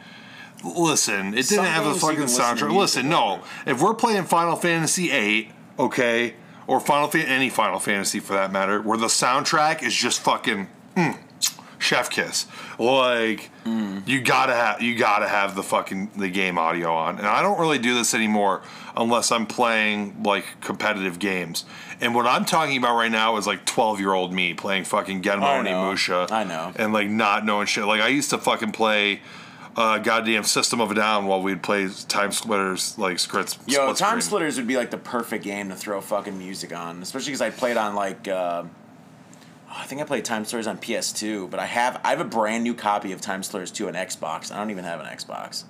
Listen, 0.63 1.27
it 1.35 1.47
didn't 1.47 1.47
Some 1.47 1.65
have 1.65 1.85
a 1.85 1.93
fucking 1.93 2.21
soundtrack. 2.21 2.75
Listen, 2.75 3.07
no, 3.07 3.41
if 3.67 3.83
we're 3.83 3.93
playing 3.93 4.23
Final 4.23 4.55
Fantasy 4.55 5.09
VIII, 5.09 5.51
okay, 5.77 6.33
or 6.65 6.79
Final 6.79 7.11
any 7.13 7.51
Final 7.51 7.77
Fantasy 7.77 8.19
for 8.19 8.33
that 8.33 8.51
matter, 8.51 8.81
where 8.81 8.97
the 8.97 9.05
soundtrack 9.05 9.83
is 9.83 9.93
just 9.93 10.21
fucking 10.21 10.67
mm, 10.97 11.19
chef 11.79 12.09
kiss, 12.09 12.47
like 12.79 13.49
you 14.05 14.21
gotta 14.21 14.53
have 14.53 14.81
you 14.81 14.95
gotta 14.95 15.27
have 15.27 15.55
the 15.55 15.63
fucking 15.63 16.11
the 16.17 16.29
game 16.29 16.57
audio 16.57 16.93
on, 16.93 17.17
and 17.17 17.27
I 17.27 17.41
don't 17.41 17.59
really 17.59 17.79
do 17.79 17.93
this 17.95 18.13
anymore 18.13 18.61
unless 18.97 19.31
I'm 19.31 19.45
playing 19.45 20.23
like 20.23 20.45
competitive 20.61 21.19
games. 21.19 21.65
And 22.01 22.13
what 22.13 22.25
I'm 22.25 22.45
talking 22.45 22.77
about 22.77 22.95
right 22.95 23.11
now 23.11 23.37
is 23.37 23.47
like 23.47 23.65
12 23.65 23.99
year 23.99 24.13
old 24.13 24.33
me 24.33 24.53
playing 24.53 24.83
fucking 24.85 25.21
Genma 25.21 25.43
I 25.43 25.61
know. 25.61 25.69
Onimusha. 25.71 26.31
I 26.31 26.43
know. 26.43 26.73
And 26.75 26.93
like 26.93 27.09
not 27.09 27.45
knowing 27.45 27.67
shit. 27.67 27.85
Like 27.85 28.01
I 28.01 28.09
used 28.09 28.29
to 28.31 28.37
fucking 28.37 28.71
play 28.73 29.21
uh, 29.75 29.97
goddamn 29.99 30.43
System 30.43 30.79
of 30.79 30.91
a 30.91 30.93
Down 30.93 31.25
while 31.25 31.41
we'd 31.41 31.61
play 31.61 31.89
Time 32.07 32.31
Splitters 32.31 32.97
like 32.97 33.19
scripts. 33.19 33.57
Yo, 33.65 33.93
Time 33.93 33.95
screen. 33.95 34.21
Splitters 34.21 34.57
would 34.57 34.67
be 34.67 34.77
like 34.77 34.91
the 34.91 34.97
perfect 34.97 35.43
game 35.43 35.69
to 35.69 35.75
throw 35.75 35.99
fucking 36.01 36.37
music 36.37 36.75
on, 36.75 37.01
especially 37.01 37.31
because 37.31 37.41
I 37.41 37.49
played 37.49 37.77
on 37.77 37.95
like. 37.95 38.27
Uh, 38.27 38.63
I 39.77 39.85
think 39.85 40.01
I 40.01 40.03
played 40.05 40.25
Time 40.25 40.45
Splitters 40.45 40.67
on 40.67 40.77
PS2, 40.77 41.49
but 41.49 41.59
I 41.59 41.65
have 41.65 41.99
I 42.03 42.09
have 42.11 42.21
a 42.21 42.25
brand 42.25 42.63
new 42.63 42.73
copy 42.73 43.11
of 43.11 43.21
Time 43.21 43.43
Splitters 43.43 43.71
2 43.71 43.87
on 43.87 43.93
Xbox. 43.93 44.51
I 44.51 44.57
don't 44.57 44.71
even 44.71 44.83
have 44.83 44.99
an 44.99 45.05
Xbox. 45.05 45.63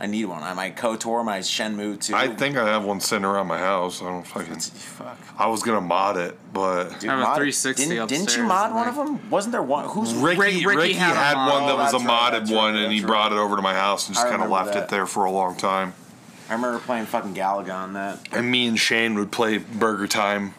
I 0.00 0.06
need 0.06 0.24
one. 0.24 0.42
I 0.42 0.52
my 0.54 0.70
KOTOR, 0.72 1.24
my 1.24 1.38
Shenmue 1.38 2.00
2. 2.04 2.14
I 2.14 2.28
think 2.34 2.56
I 2.56 2.66
have 2.66 2.84
one 2.84 2.98
sitting 2.98 3.24
around 3.24 3.46
my 3.46 3.58
house. 3.58 4.02
I 4.02 4.06
don't 4.06 4.26
fucking. 4.26 4.56
Fuck. 4.58 5.16
I 5.38 5.46
was 5.46 5.62
gonna 5.62 5.80
mod 5.80 6.16
it, 6.16 6.36
but 6.52 6.98
Dude, 6.98 7.08
I 7.10 7.18
have 7.18 7.20
a 7.20 7.34
360 7.36 7.84
Didn't, 7.86 8.08
didn't 8.08 8.10
you 8.18 8.24
upstairs, 8.24 8.48
mod 8.48 8.72
I 8.72 8.74
one 8.74 8.88
of 8.88 8.96
them? 8.96 9.30
Wasn't 9.30 9.52
there 9.52 9.62
one? 9.62 9.84
Who's 9.88 10.12
Ricky, 10.14 10.40
Ricky- 10.40 10.66
Ricky, 10.66 10.76
Ricky 10.78 10.92
had 10.94 11.14
had, 11.14 11.36
one 11.36 11.66
that 11.66 11.74
Oh, 11.74 11.76
was 11.76 11.94
a 11.94 11.98
that's 11.98 12.04
right, 12.04 12.32
modded 12.32 12.54
one, 12.54 12.74
right, 12.74 12.82
and 12.82 12.92
he 12.92 12.98
that's 12.98 13.08
brought 13.08 13.30
it 13.32 13.38
over 13.38 13.54
to 13.54 13.62
my 13.62 13.74
house 13.74 14.08
and 14.08 14.16
just 14.16 14.26
kind 14.26 14.42
of 14.42 14.50
left 14.50 14.72
that. 14.72 14.84
it 14.84 14.88
there 14.88 15.06
for 15.06 15.24
a 15.24 15.30
long 15.30 15.54
time. 15.56 15.94
I 16.50 16.54
remember 16.54 16.80
playing 16.80 17.06
fucking 17.06 17.34
Galaga 17.34 17.72
on 17.72 17.92
that. 17.92 18.18
And 18.32 18.50
me 18.50 18.66
and 18.66 18.78
Shane 18.78 19.14
would 19.14 19.30
play 19.30 19.58
Burger 19.58 20.08
Time 20.08 20.54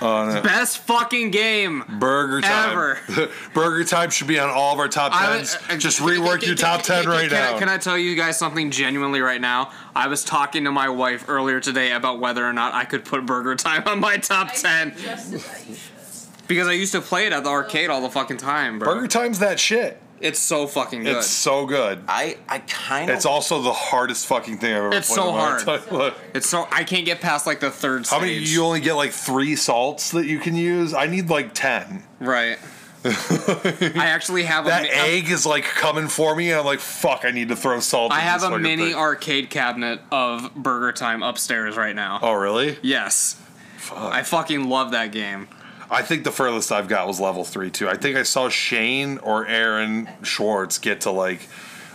on 0.00 0.36
it. 0.36 0.42
Best 0.42 0.78
fucking 0.78 1.30
game. 1.30 1.84
Burger 1.98 2.40
Time. 2.40 2.70
Ever. 2.70 3.30
Burger 3.54 3.84
Time 3.84 4.10
should 4.10 4.26
be 4.26 4.38
on 4.38 4.48
all 4.50 4.72
of 4.72 4.78
our 4.78 4.88
top 4.88 5.12
tens. 5.12 5.54
was- 5.56 5.70
uh, 5.70 5.76
Just 5.76 6.00
rework 6.00 6.44
your 6.46 6.54
top 6.54 6.82
ten 6.82 7.06
right 7.06 7.28
can 7.28 7.38
now. 7.52 7.58
Can 7.58 7.68
I 7.68 7.78
tell 7.78 7.96
you 7.98 8.14
guys 8.14 8.38
something 8.38 8.70
genuinely 8.70 9.20
right 9.20 9.40
now? 9.40 9.70
I 9.94 10.06
was 10.08 10.24
talking 10.24 10.64
to 10.64 10.70
my 10.72 10.88
wife 10.88 11.24
earlier 11.28 11.60
today 11.60 11.92
about 11.92 12.20
whether 12.20 12.44
or 12.46 12.52
not 12.52 12.74
I 12.74 12.84
could 12.84 13.04
put 13.04 13.26
Burger 13.26 13.54
Time 13.56 13.82
on 13.86 14.00
my 14.00 14.16
top 14.16 14.52
ten 14.54 14.96
suggested 14.96 15.40
that 15.40 15.68
you 15.68 15.74
should. 15.74 16.46
because 16.48 16.68
I 16.68 16.72
used 16.72 16.92
to 16.92 17.00
play 17.00 17.26
it 17.26 17.32
at 17.32 17.44
the 17.44 17.50
arcade 17.50 17.90
all 17.90 18.00
the 18.00 18.10
fucking 18.10 18.36
time, 18.38 18.78
bro. 18.78 18.94
Burger 18.94 19.08
Time's 19.08 19.38
that 19.40 19.58
shit. 19.60 20.00
It's 20.20 20.38
so 20.38 20.66
fucking 20.66 21.04
good. 21.04 21.16
It's 21.18 21.26
so 21.28 21.66
good. 21.66 22.02
I 22.08 22.36
I 22.48 22.58
kind 22.60 23.10
of. 23.10 23.16
It's 23.16 23.26
also 23.26 23.62
the 23.62 23.72
hardest 23.72 24.26
fucking 24.26 24.58
thing 24.58 24.72
I've 24.74 24.84
ever 24.84 24.94
It's 24.94 25.08
played. 25.08 25.16
so 25.16 25.28
in 25.30 25.34
my 25.34 25.40
hard. 25.40 25.60
entire 25.60 25.98
life. 25.98 26.14
It's 26.34 26.48
so 26.48 26.66
I 26.70 26.84
can't 26.84 27.04
get 27.06 27.20
past 27.20 27.46
like 27.46 27.60
the 27.60 27.70
third 27.70 28.06
How 28.06 28.18
stage. 28.18 28.20
many? 28.22 28.34
You 28.38 28.64
only 28.64 28.80
get 28.80 28.94
like 28.94 29.12
three 29.12 29.56
salts 29.56 30.10
that 30.12 30.26
you 30.26 30.38
can 30.38 30.56
use. 30.56 30.94
I 30.94 31.06
need 31.06 31.30
like 31.30 31.54
ten. 31.54 32.02
right. 32.20 32.58
I 33.04 34.06
actually 34.06 34.42
have 34.42 34.66
a 34.66 34.70
That 34.70 34.82
mi- 34.82 34.88
egg 34.90 35.30
is 35.30 35.46
like 35.46 35.62
coming 35.64 36.08
for 36.08 36.34
me, 36.34 36.50
and 36.50 36.58
I'm 36.60 36.66
like, 36.66 36.80
fuck, 36.80 37.24
I 37.24 37.30
need 37.30 37.48
to 37.48 37.56
throw 37.56 37.78
salt. 37.78 38.10
I 38.12 38.16
in 38.18 38.22
have 38.22 38.40
this 38.40 38.48
a 38.48 38.50
fucking 38.50 38.62
mini 38.62 38.86
thing. 38.86 38.94
arcade 38.96 39.50
cabinet 39.50 40.00
of 40.10 40.52
Burger 40.54 40.90
Time 40.92 41.22
upstairs 41.22 41.76
right 41.76 41.94
now. 41.94 42.18
Oh 42.22 42.32
really? 42.32 42.76
Yes. 42.82 43.40
Fuck. 43.76 43.98
I 43.98 44.22
fucking 44.24 44.68
love 44.68 44.90
that 44.90 45.12
game. 45.12 45.48
I 45.90 46.02
think 46.02 46.24
the 46.24 46.32
furthest 46.32 46.70
I've 46.70 46.88
got 46.88 47.06
was 47.06 47.18
level 47.20 47.44
three 47.44 47.70
too. 47.70 47.88
I 47.88 47.96
think 47.96 48.16
I 48.16 48.22
saw 48.22 48.48
Shane 48.48 49.18
or 49.18 49.46
Aaron 49.46 50.08
Schwartz 50.22 50.78
get 50.78 51.02
to 51.02 51.10
like 51.10 51.40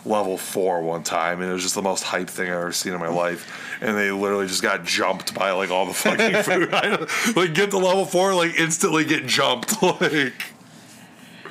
level 0.05 0.37
four 0.37 0.81
one 0.81 1.03
time, 1.03 1.41
and 1.41 1.49
it 1.49 1.53
was 1.53 1.63
just 1.63 1.75
the 1.75 1.81
most 1.81 2.03
hype 2.03 2.29
thing 2.29 2.49
I've 2.49 2.57
ever 2.57 2.71
seen 2.71 2.93
in 2.93 2.99
my 2.99 3.07
life. 3.07 3.77
And 3.81 3.97
they 3.97 4.11
literally 4.11 4.47
just 4.47 4.61
got 4.61 4.83
jumped 4.85 5.33
by 5.33 5.51
like 5.51 5.69
all 5.69 5.85
the 5.85 5.93
fucking 5.93 6.43
food. 6.43 6.73
I 6.73 7.07
like 7.35 7.53
get 7.53 7.71
to 7.71 7.77
level 7.77 8.05
four, 8.05 8.33
like 8.33 8.55
instantly 8.59 9.05
get 9.05 9.25
jumped. 9.25 9.75
Like 9.83 10.33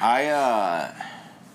I 0.00 0.26
uh 0.26 0.92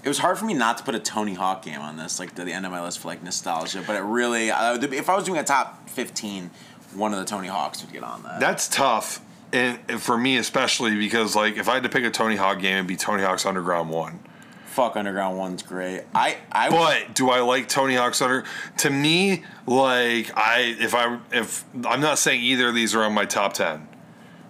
it 0.03 0.07
was 0.07 0.19
hard 0.19 0.38
for 0.38 0.45
me 0.45 0.53
not 0.53 0.77
to 0.77 0.84
put 0.85 0.95
a 0.95 0.99
Tony 0.99 1.34
Hawk 1.34 1.65
game 1.65 1.81
on 1.81 1.97
this, 1.97 2.18
like 2.18 2.34
to 2.35 2.45
the 2.45 2.53
end 2.53 2.65
of 2.65 2.72
my 2.72 2.81
list 2.81 2.99
for 2.99 3.09
like 3.09 3.22
nostalgia. 3.22 3.84
But 3.85 3.97
it 3.97 4.03
really, 4.03 4.49
uh, 4.51 4.76
if 4.81 5.09
I 5.09 5.15
was 5.15 5.26
doing 5.26 5.39
a 5.39 5.43
top 5.43 5.89
fifteen, 5.89 6.49
one 6.95 7.11
of 7.14 7.19
the 7.19 7.26
Tony 7.26 7.49
Hawks 7.49 7.84
would 7.84 7.91
get 7.91 8.03
on 8.03 8.23
that. 8.23 8.39
that's 8.39 8.69
tough, 8.69 9.19
and, 9.53 9.80
and 9.88 10.02
for 10.02 10.18
me 10.18 10.38
especially 10.38 10.95
because 10.98 11.36
like 11.36 11.57
if 11.57 11.68
I 11.69 11.76
had 11.76 11.84
to 11.84 11.90
pick 11.90 12.03
a 12.03 12.11
Tony 12.11 12.36
Hawk 12.36 12.60
game, 12.60 12.76
it'd 12.78 12.88
be 12.88 12.95
Tony 12.95 13.24
Hawk's 13.24 13.45
Underground 13.45 13.90
One. 13.90 14.19
Fuck 14.65 14.95
Underground 14.95 15.38
One's 15.40 15.64
great. 15.64 16.03
I 16.14 16.38
I 16.52 16.69
But 16.69 17.15
do 17.15 17.30
I 17.32 17.40
like 17.40 17.68
Tony 17.68 17.95
Hawk's 17.95 18.22
Under? 18.22 18.44
To 18.78 18.90
me, 18.90 19.44
like 19.65 20.32
I, 20.38 20.76
if 20.80 20.94
I, 20.94 21.19
if 21.32 21.65
I'm 21.86 21.99
not 21.99 22.19
saying 22.19 22.41
either 22.44 22.68
of 22.68 22.76
these 22.76 22.94
are 22.94 23.03
on 23.03 23.14
my 23.14 23.26
top 23.26 23.53
ten. 23.53 23.88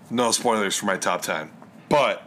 No 0.09 0.31
spoilers 0.31 0.75
for 0.75 0.85
my 0.85 0.97
top 0.97 1.21
ten. 1.21 1.49
But 1.87 2.23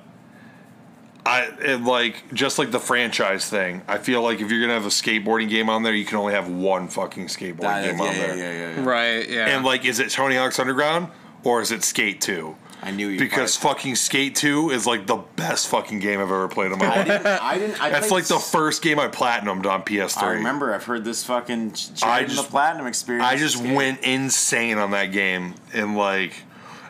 I 1.27 1.51
it 1.61 1.83
like 1.83 2.33
just 2.33 2.59
like 2.59 2.71
the 2.71 2.81
franchise 2.81 3.49
thing. 3.51 3.83
I 3.87 3.99
feel 3.99 4.23
like 4.23 4.41
if 4.41 4.51
you're 4.51 4.61
gonna 4.63 4.73
have 4.73 4.87
a 4.87 4.89
skateboarding 4.89 5.51
game 5.51 5.69
on 5.69 5.83
there, 5.83 5.95
you 5.95 6.07
can 6.07 6.17
only 6.17 6.33
have 6.33 6.49
one 6.49 6.89
fucking 6.89 7.27
skateboarding 7.27 7.59
that- 7.59 7.85
game 7.85 7.99
yeah, 7.99 8.05
on 8.05 8.15
yeah, 8.15 8.27
there. 8.27 8.37
yeah, 8.37 8.53
yeah, 8.53 8.77
yeah. 8.77 8.85
Right, 8.89 9.29
yeah. 9.29 9.47
And 9.49 9.65
like, 9.65 9.85
is 9.85 10.01
it 10.01 10.11
Tony 10.11 10.37
Hawk's 10.37 10.59
Underground 10.59 11.09
or 11.45 11.61
is 11.61 11.71
it 11.73 11.83
Skate 11.85 12.21
Two? 12.21 12.57
I 12.83 12.93
knew 12.93 13.09
you 13.09 13.19
Because 13.19 13.57
fucking 13.57 13.97
Skate 13.97 14.35
Two 14.35 14.71
is 14.71 14.87
like 14.87 15.07
the 15.07 15.17
best 15.37 15.69
fucking 15.69 15.99
game 16.01 16.19
I've 16.19 16.25
ever 16.31 16.49
played 16.49 16.73
in 16.73 16.79
my 16.79 16.87
I 16.87 16.97
life. 16.97 17.07
didn't. 17.07 17.27
I 17.27 17.59
didn't. 17.59 17.83
I 17.83 17.91
That's 17.91 18.09
played 18.09 18.19
like 18.23 18.29
the 18.29 18.37
s- 18.37 18.51
first 18.51 18.83
game 18.83 18.99
I 18.99 19.09
platinumed 19.09 19.67
on 19.67 19.83
PS3. 19.83 20.23
I 20.23 20.31
remember. 20.33 20.75
I've 20.75 20.85
heard 20.85 21.05
this 21.05 21.23
fucking 21.25 21.73
Jarrod 21.73 22.03
I 22.05 22.25
just- 22.25 22.37
the 22.37 22.43
Platinum 22.51 22.87
experience. 22.87 23.27
I 23.29 23.37
just 23.37 23.59
went 23.63 24.01
insane 24.01 24.79
on 24.79 24.93
that 24.93 25.07
game, 25.13 25.55
and 25.75 25.95
like, 25.97 26.45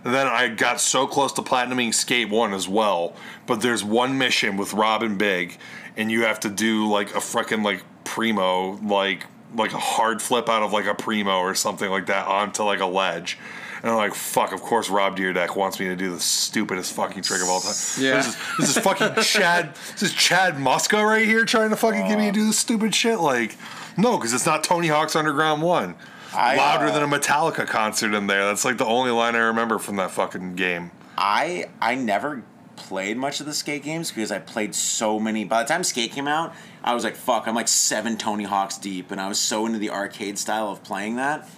and 0.04 0.14
then 0.14 0.28
I 0.28 0.46
got 0.48 0.80
so 0.80 1.08
close 1.08 1.32
to 1.32 1.42
platinuming 1.42 1.92
Skate 1.92 2.28
One 2.30 2.54
as 2.54 2.68
well. 2.68 3.14
But 3.46 3.60
there's 3.60 3.82
one 3.82 4.16
mission 4.16 4.56
with 4.56 4.72
Robin 4.72 5.16
Big, 5.18 5.58
and 5.96 6.08
you 6.10 6.22
have 6.22 6.38
to 6.40 6.48
do 6.48 6.86
like 6.88 7.10
a 7.16 7.18
freaking 7.18 7.64
like 7.64 7.82
primo, 8.04 8.78
like 8.82 9.26
like 9.56 9.72
a 9.72 9.78
hard 9.78 10.22
flip 10.22 10.48
out 10.48 10.62
of 10.62 10.72
like 10.72 10.86
a 10.86 10.94
primo 10.94 11.38
or 11.40 11.56
something 11.56 11.90
like 11.90 12.06
that 12.06 12.28
onto 12.28 12.62
like 12.62 12.78
a 12.78 12.86
ledge. 12.86 13.36
And 13.82 13.90
I'm 13.90 13.96
like, 13.96 14.14
fuck, 14.14 14.52
of 14.52 14.60
course 14.60 14.90
Rob 14.90 15.16
Dyrdek 15.16 15.56
wants 15.56 15.80
me 15.80 15.86
to 15.86 15.96
do 15.96 16.12
the 16.12 16.20
stupidest 16.20 16.92
fucking 16.92 17.22
trick 17.22 17.42
of 17.42 17.48
all 17.48 17.60
time. 17.60 17.74
Yeah. 17.98 18.16
This 18.16 18.26
is, 18.26 18.36
this 18.58 18.76
is 18.76 18.82
fucking 18.82 19.14
Chad, 19.22 19.74
this 19.92 20.02
is 20.02 20.12
Chad 20.12 20.54
Muska 20.54 21.02
right 21.04 21.26
here 21.26 21.44
trying 21.44 21.70
to 21.70 21.76
fucking 21.76 22.06
get 22.06 22.18
me 22.18 22.26
to 22.26 22.32
do 22.32 22.46
this 22.46 22.58
stupid 22.58 22.94
shit. 22.94 23.20
Like, 23.20 23.56
no, 23.96 24.16
because 24.16 24.32
it's 24.32 24.46
not 24.46 24.64
Tony 24.64 24.88
Hawk's 24.88 25.16
Underground 25.16 25.62
1 25.62 25.94
I, 26.32 26.56
louder 26.56 26.86
uh, 26.86 26.92
than 26.92 27.02
a 27.02 27.18
Metallica 27.18 27.66
concert 27.66 28.14
in 28.14 28.26
there. 28.26 28.44
That's 28.46 28.64
like 28.64 28.78
the 28.78 28.86
only 28.86 29.10
line 29.10 29.34
I 29.34 29.40
remember 29.40 29.78
from 29.78 29.96
that 29.96 30.10
fucking 30.10 30.56
game. 30.56 30.90
I 31.16 31.66
I 31.80 31.96
never 31.96 32.42
played 32.76 33.16
much 33.16 33.40
of 33.40 33.46
the 33.46 33.52
skate 33.54 33.82
games 33.82 34.10
because 34.10 34.32
I 34.32 34.38
played 34.38 34.74
so 34.74 35.18
many. 35.18 35.44
By 35.44 35.62
the 35.62 35.68
time 35.68 35.84
skate 35.84 36.12
came 36.12 36.28
out, 36.28 36.54
I 36.82 36.94
was 36.94 37.04
like, 37.04 37.16
"Fuck!" 37.16 37.46
I'm 37.46 37.54
like 37.54 37.68
seven 37.68 38.16
Tony 38.16 38.44
Hawks 38.44 38.78
deep, 38.78 39.10
and 39.10 39.20
I 39.20 39.28
was 39.28 39.38
so 39.38 39.66
into 39.66 39.78
the 39.78 39.90
arcade 39.90 40.38
style 40.38 40.68
of 40.68 40.82
playing 40.82 41.16
that. 41.16 41.48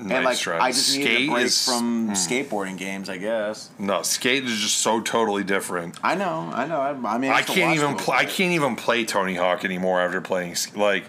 And 0.00 0.24
like, 0.24 0.38
try. 0.38 0.58
I 0.58 0.72
just 0.72 0.96
needed 0.96 1.12
Skate 1.12 1.28
a 1.28 1.32
break 1.32 1.44
is- 1.46 1.64
from 1.64 2.06
hmm. 2.06 2.12
skateboarding 2.12 2.76
games, 2.76 3.08
I 3.08 3.18
guess. 3.18 3.70
No, 3.78 4.02
skate 4.02 4.44
is 4.44 4.58
just 4.58 4.78
so 4.78 5.00
totally 5.00 5.44
different. 5.44 5.98
I 6.02 6.14
know, 6.14 6.50
I 6.52 6.66
know. 6.66 6.80
I, 6.80 7.14
I 7.14 7.18
mean, 7.18 7.30
I 7.30 7.42
can't 7.42 7.74
even 7.76 7.96
pl- 7.96 8.14
I 8.14 8.24
can't 8.24 8.52
even 8.52 8.76
play 8.76 9.04
Tony 9.04 9.34
Hawk 9.34 9.64
anymore 9.64 10.00
after 10.00 10.20
playing 10.20 10.56
like 10.74 11.04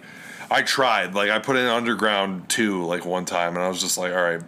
I 0.51 0.61
tried 0.61 1.13
like 1.13 1.29
I 1.29 1.39
put 1.39 1.55
in 1.55 1.65
Underground 1.65 2.49
2 2.49 2.83
like 2.85 3.05
one 3.05 3.25
time 3.25 3.55
and 3.55 3.63
I 3.63 3.69
was 3.69 3.79
just 3.81 3.97
like 3.97 4.11
all 4.11 4.21
right 4.21 4.41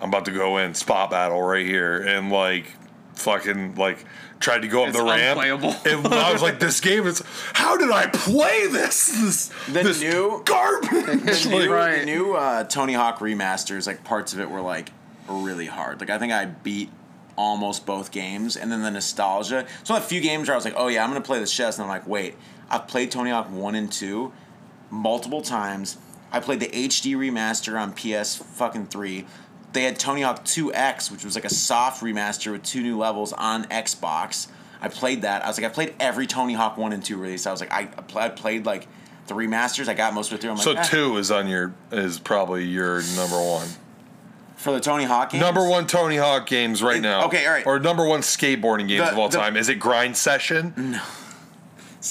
I'm 0.00 0.08
about 0.08 0.26
to 0.26 0.32
go 0.32 0.58
in 0.58 0.74
spot 0.74 1.10
battle 1.10 1.40
right 1.42 1.64
here 1.64 1.96
and 1.96 2.30
like 2.30 2.66
fucking 3.14 3.76
like 3.76 4.04
tried 4.44 4.62
to 4.62 4.68
go 4.68 4.82
up 4.82 4.88
It's 4.90 4.98
the 4.98 5.04
ramp. 5.04 5.40
unplayable. 5.40 5.74
And 5.86 6.06
I 6.14 6.32
was 6.32 6.42
like, 6.42 6.60
"This 6.66 6.80
game 6.80 7.06
is. 7.06 7.22
How 7.54 7.76
did 7.78 7.90
I 7.90 8.06
play 8.08 8.66
this? 8.66 9.08
This, 9.08 9.50
The 9.68 9.82
this 9.82 10.00
new- 10.00 10.42
garbage." 10.44 10.90
The 10.90 11.48
new, 11.48 11.72
Right. 11.72 12.00
the 12.00 12.04
new 12.04 12.34
uh, 12.34 12.64
Tony 12.64 12.92
Hawk 12.92 13.18
remasters, 13.20 13.86
like 13.86 14.04
parts 14.04 14.32
of 14.34 14.40
it 14.40 14.50
were 14.50 14.60
like 14.60 14.90
really 15.28 15.66
hard. 15.66 15.98
Like 16.00 16.10
I 16.10 16.18
think 16.18 16.32
I 16.32 16.44
beat 16.44 16.90
almost 17.36 17.86
both 17.86 18.10
games, 18.12 18.56
and 18.56 18.70
then 18.70 18.82
the 18.82 18.90
nostalgia. 18.90 19.66
So 19.82 19.96
a 19.96 20.00
few 20.00 20.20
games 20.20 20.46
where 20.48 20.54
I 20.54 20.58
was 20.58 20.64
like, 20.66 20.74
"Oh 20.76 20.88
yeah, 20.88 21.02
I'm 21.02 21.08
gonna 21.10 21.20
play 21.22 21.38
this 21.40 21.52
chess," 21.52 21.78
and 21.78 21.82
I'm 21.84 21.88
like, 21.88 22.06
"Wait, 22.06 22.36
I've 22.70 22.86
played 22.86 23.10
Tony 23.10 23.30
Hawk 23.30 23.50
one 23.50 23.74
and 23.74 23.90
two 23.90 24.32
multiple 24.90 25.40
times. 25.40 25.96
I 26.30 26.40
played 26.40 26.60
the 26.60 26.68
HD 26.68 27.14
remaster 27.16 27.80
on 27.80 27.92
PS 27.92 28.36
fucking 28.36 28.86
three. 28.88 29.24
They 29.74 29.82
had 29.82 29.98
Tony 29.98 30.22
Hawk 30.22 30.44
2X, 30.44 31.10
which 31.10 31.24
was 31.24 31.34
like 31.34 31.44
a 31.44 31.50
soft 31.52 32.02
remaster 32.02 32.50
with 32.52 32.62
two 32.62 32.80
new 32.80 32.96
levels 32.96 33.32
on 33.34 33.64
Xbox. 33.64 34.46
I 34.80 34.88
played 34.88 35.22
that. 35.22 35.44
I 35.44 35.48
was 35.48 35.58
like, 35.58 35.66
I 35.70 35.74
played 35.74 35.94
every 36.00 36.26
Tony 36.26 36.54
Hawk 36.54 36.76
one 36.78 36.92
and 36.92 37.04
two 37.04 37.16
release. 37.16 37.46
I 37.46 37.50
was 37.50 37.60
like, 37.60 37.72
I, 37.72 37.80
I 37.80 38.30
played 38.30 38.64
like 38.66 38.86
the 39.26 39.34
remasters. 39.34 39.88
I 39.88 39.94
got 39.94 40.14
most 40.14 40.30
of 40.30 40.38
it 40.38 40.40
through. 40.42 40.50
I'm 40.50 40.56
like, 40.56 40.64
So 40.64 40.76
"Ah." 40.78 40.82
two 40.82 41.16
is 41.16 41.30
on 41.30 41.48
your 41.48 41.74
is 41.90 42.18
probably 42.18 42.64
your 42.64 43.02
number 43.16 43.36
one. 43.42 43.68
for 44.56 44.72
the 44.72 44.80
Tony 44.80 45.04
Hawk 45.04 45.30
games? 45.30 45.42
Number 45.42 45.68
one 45.68 45.86
Tony 45.86 46.16
Hawk 46.16 46.46
games 46.46 46.82
right 46.82 46.96
It- 46.96 47.00
now. 47.02 47.26
okay, 47.26 47.44
all 47.44 47.52
right. 47.52 47.66
Or 47.66 47.78
number 47.80 48.06
one 48.06 48.20
skateboarding 48.20 48.86
games 48.88 49.04
The- 49.06 49.12
of 49.12 49.18
all 49.18 49.28
the- 49.28 49.36
time. 49.38 49.56
Is 49.56 49.68
it 49.68 49.74
Grind 49.80 50.16
Session? 50.16 51.00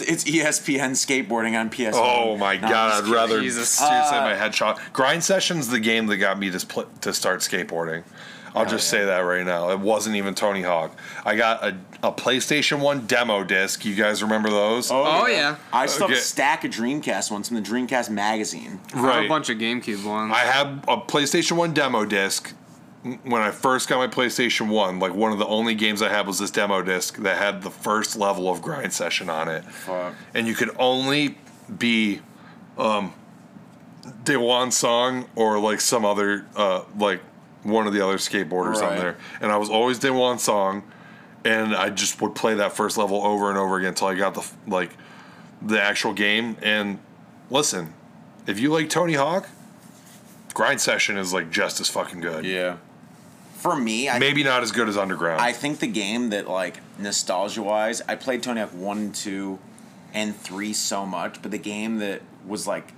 It's 0.02 0.24
ESPN 0.24 0.92
skateboarding 0.92 1.60
on 1.60 1.70
PS. 1.70 1.96
Oh 1.98 2.38
my 2.38 2.56
No, 2.58 2.68
god, 2.70 3.04
I'm 3.04 3.06
I'd 3.10 3.14
rather 3.14 3.42
Jesus. 3.42 3.70
seriously 3.70 4.18
Uh, 4.18 4.22
my 4.22 4.34
headshot. 4.34 4.80
Grind 4.94 5.24
Session's 5.24 5.68
the 5.68 5.80
game 5.80 6.08
that 6.08 6.18
got 6.18 6.40
me 6.40 6.50
to 6.52 6.58
spl- 6.58 6.88
to 7.02 7.14
start 7.14 7.40
skateboarding. 7.42 8.04
I'll 8.56 8.66
just 8.68 8.94
yeah. 8.94 9.00
say 9.00 9.06
that 9.06 9.20
right 9.22 9.44
now. 9.44 9.72
It 9.72 9.80
wasn't 9.80 10.16
even 10.16 10.36
Tony 10.36 10.62
Hawk. 10.62 10.96
I 11.26 11.36
got 11.36 11.64
a, 11.64 11.76
a 12.04 12.12
PlayStation 12.12 12.82
1 12.82 13.08
demo 13.08 13.44
disc. 13.44 13.84
You 13.84 13.96
guys 13.96 14.22
remember 14.22 14.52
those? 14.52 14.92
Oh, 14.92 15.26
yeah. 15.26 15.56
I 15.74 15.88
still 15.88 16.08
have 16.08 16.12
Okay. 16.12 16.20
a 16.20 16.24
stack 16.24 16.64
of 16.64 16.70
Dreamcast 16.70 17.32
ones 17.32 17.48
from 17.48 17.58
the 17.58 17.64
Dreamcast 17.64 18.12
magazine. 18.12 18.80
I 18.94 19.00
have 19.00 19.26
a 19.26 19.28
bunch 19.28 19.50
of 19.50 19.58
GameCube 19.58 20.06
ones. 20.06 20.32
I 20.36 20.42
have 20.42 20.68
a 20.88 20.98
PlayStation 20.98 21.54
1 21.54 21.74
demo 21.74 22.06
disc 22.06 22.54
when 23.04 23.42
I 23.42 23.52
first 23.52 23.90
got 23.90 23.98
my 23.98 24.08
PlayStation 24.08 24.70
1. 24.70 25.00
Like 25.00 25.14
one 25.14 25.32
of 25.32 25.40
the 25.40 25.46
only 25.46 25.76
games 25.76 26.02
I 26.02 26.10
had 26.10 26.26
was 26.26 26.40
this 26.40 26.52
demo 26.52 26.82
disc 26.82 27.18
that 27.18 27.38
had 27.38 27.62
the 27.62 27.70
first 27.70 28.16
level 28.16 28.50
of 28.50 28.62
grind 28.62 28.94
session 28.94 29.30
on 29.30 29.50
it. 29.50 29.66
Fuck. 29.66 30.16
And 30.34 30.48
you 30.48 30.56
could 30.56 30.72
only 30.78 31.38
be 31.78 32.22
um 32.78 33.14
Daewon 34.24 34.72
Song 34.72 35.30
or 35.36 35.60
like 35.60 35.82
some 35.82 36.06
other 36.06 36.46
uh 36.56 36.84
like 36.98 37.22
one 37.64 37.88
of 37.88 37.94
the 37.94 38.02
other 38.06 38.18
skateboarders 38.18 38.82
on 38.82 38.98
there. 38.98 39.18
And 39.42 39.52
I 39.52 39.58
was 39.58 39.70
always 39.70 40.00
Daewon 40.00 40.40
Song 40.40 40.84
and 41.46 41.76
I 41.76 41.90
just 41.90 42.22
would 42.22 42.36
play 42.36 42.54
that 42.56 42.74
first 42.74 42.98
level 42.98 43.22
over 43.26 43.50
and 43.50 43.58
over 43.58 43.78
again 43.78 43.90
until 43.90 44.08
I 44.08 44.16
got 44.16 44.34
the 44.34 44.50
like 44.66 44.92
the 45.62 45.82
actual 45.82 46.14
game 46.14 46.58
and 46.62 47.00
listen, 47.50 47.94
if 48.48 48.60
you 48.60 48.72
like 48.72 48.90
Tony 48.90 49.14
Hawk, 49.14 49.50
Grind 50.54 50.80
Session 50.80 51.18
is 51.18 51.34
like 51.34 51.52
just 51.52 51.82
as 51.82 51.90
fucking 51.90 52.22
good. 52.22 52.46
Yeah. 52.46 52.78
For 53.64 53.78
me, 53.78 54.10
I 54.10 54.20
Maybe 54.20 54.44
not 54.44 54.62
as 54.62 54.74
good 54.74 54.90
as 54.90 54.98
Underground. 54.98 55.40
I 55.40 55.54
think 55.54 55.80
the 55.80 55.88
game 55.88 56.32
that 56.32 56.50
like 56.50 56.82
nostalgia 57.00 57.64
wise, 57.64 58.02
I 58.10 58.16
played 58.16 58.44
Tony 58.44 58.60
Hawk 58.60 58.74
one 58.74 59.14
two 59.14 59.58
and 60.14 60.36
three 60.36 60.74
so 60.74 61.06
much, 61.06 61.42
but 61.42 61.52
the 61.52 61.58
game 61.58 62.00
that 62.00 62.22
was 62.46 62.68
like 62.68 62.92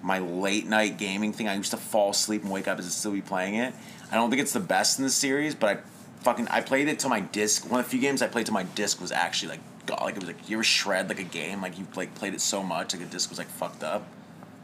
my 0.00 0.20
late 0.20 0.68
night 0.68 0.96
gaming 0.96 1.32
thing, 1.32 1.48
I 1.48 1.56
used 1.56 1.72
to 1.72 1.76
fall 1.76 2.10
asleep 2.10 2.42
and 2.42 2.52
wake 2.52 2.68
up 2.68 2.78
and 2.78 2.86
still 2.86 3.10
be 3.10 3.20
playing 3.20 3.56
it. 3.56 3.74
I 4.12 4.14
don't 4.14 4.30
think 4.30 4.40
it's 4.40 4.52
the 4.52 4.60
best 4.60 5.00
in 5.00 5.04
the 5.04 5.10
series, 5.10 5.56
but 5.56 5.76
I 5.76 5.80
fucking 6.22 6.46
I 6.46 6.60
played 6.60 6.86
it 6.86 7.00
till 7.00 7.10
my 7.10 7.18
disc. 7.18 7.68
One 7.68 7.80
of 7.80 7.86
the 7.86 7.90
few 7.90 8.00
games 8.00 8.22
I 8.22 8.28
played 8.28 8.46
till 8.46 8.54
my 8.54 8.62
disc 8.62 9.00
was 9.00 9.10
actually 9.10 9.48
like 9.48 9.60
God, 9.86 10.02
like 10.02 10.14
it 10.14 10.20
was 10.20 10.28
like 10.28 10.48
you 10.48 10.56
ever 10.56 10.62
shred 10.62 11.08
like 11.08 11.18
a 11.18 11.24
game, 11.24 11.60
like 11.60 11.80
you 11.80 11.86
like 11.96 12.14
played 12.14 12.34
it 12.34 12.40
so 12.40 12.62
much, 12.62 12.94
like 12.94 13.02
a 13.02 13.06
disc 13.06 13.28
was 13.28 13.38
like 13.38 13.48
fucked 13.48 13.82
up. 13.82 14.06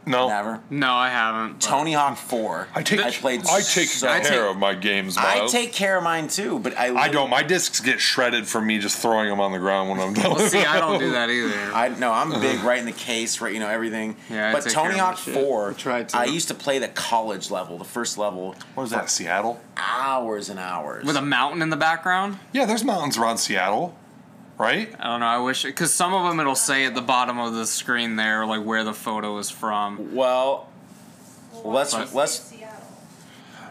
No. 0.09 0.27
Never. 0.27 0.59
no, 0.69 0.93
I 0.93 1.09
haven't. 1.09 1.53
but- 1.53 1.61
Tony 1.61 1.93
Hawk 1.93 2.17
Four. 2.17 2.67
I 2.75 2.83
take 2.83 2.99
I 2.99 3.11
played. 3.11 3.41
I 3.47 3.61
take 3.61 3.87
so- 3.87 4.07
care 4.07 4.15
I 4.15 4.19
take- 4.21 4.39
of 4.39 4.57
my 4.57 4.73
games, 4.73 5.17
I 5.17 5.47
take 5.47 5.71
care 5.71 5.97
of 5.97 6.03
mine 6.03 6.27
too, 6.27 6.59
but 6.59 6.77
I. 6.77 6.93
I 6.95 7.07
don't. 7.09 7.29
My 7.29 7.43
discs 7.43 7.79
get 7.79 7.99
shredded 8.01 8.47
from 8.47 8.67
me 8.67 8.79
just 8.79 8.97
throwing 8.97 9.29
them 9.29 9.39
on 9.39 9.51
the 9.51 9.59
ground 9.59 9.89
when 9.89 9.99
I'm 9.99 10.13
done. 10.13 10.33
Well, 10.35 10.39
see, 10.49 10.65
I 10.65 10.79
don't 10.79 10.99
do 10.99 11.11
that 11.11 11.29
either. 11.29 11.71
I 11.73 11.89
no, 11.89 12.11
I'm 12.11 12.31
big 12.41 12.61
right 12.63 12.79
in 12.79 12.85
the 12.85 12.91
case, 12.91 13.39
right? 13.41 13.53
You 13.53 13.59
know 13.59 13.69
everything. 13.69 14.15
Yeah, 14.29 14.49
I 14.49 14.53
but 14.53 14.63
take 14.63 14.73
Tony 14.73 14.95
care 14.95 15.03
of 15.03 15.17
Hawk 15.17 15.27
my 15.27 15.33
shit. 15.33 15.43
Four, 15.45 15.69
I 15.69 15.73
tried 15.73 16.09
to. 16.09 16.17
I 16.17 16.25
used 16.25 16.47
to 16.49 16.53
play 16.55 16.79
the 16.79 16.87
college 16.89 17.51
level, 17.51 17.77
the 17.77 17.83
first 17.85 18.17
level, 18.17 18.55
What 18.73 18.83
was 18.83 18.91
that? 18.91 19.09
Seattle? 19.09 19.61
hours 19.77 20.49
and 20.49 20.59
hours. 20.59 21.05
With 21.05 21.15
a 21.15 21.21
mountain 21.21 21.61
in 21.61 21.69
the 21.69 21.77
background? 21.77 22.37
Yeah, 22.51 22.65
there's 22.65 22.83
mountains 22.83 23.17
around 23.17 23.37
Seattle, 23.37 23.95
right? 24.59 24.93
I 24.99 25.07
don't 25.07 25.21
know. 25.21 25.25
I 25.25 25.39
wish 25.39 25.63
because 25.63 25.91
some 25.91 26.13
of 26.13 26.27
them 26.29 26.39
it'll 26.39 26.53
say 26.53 26.85
at 26.85 26.93
the 26.93 27.01
bottom 27.01 27.39
of 27.39 27.53
the 27.55 27.65
screen 27.65 28.15
there 28.17 28.45
like 28.45 28.63
where 28.63 28.83
the 28.83 28.93
photo 28.93 29.37
is 29.39 29.49
from. 29.49 30.13
well, 30.13 30.69
let's 31.63 31.93
But- 31.95 32.13
let's 32.13 32.13
let's 32.13 32.53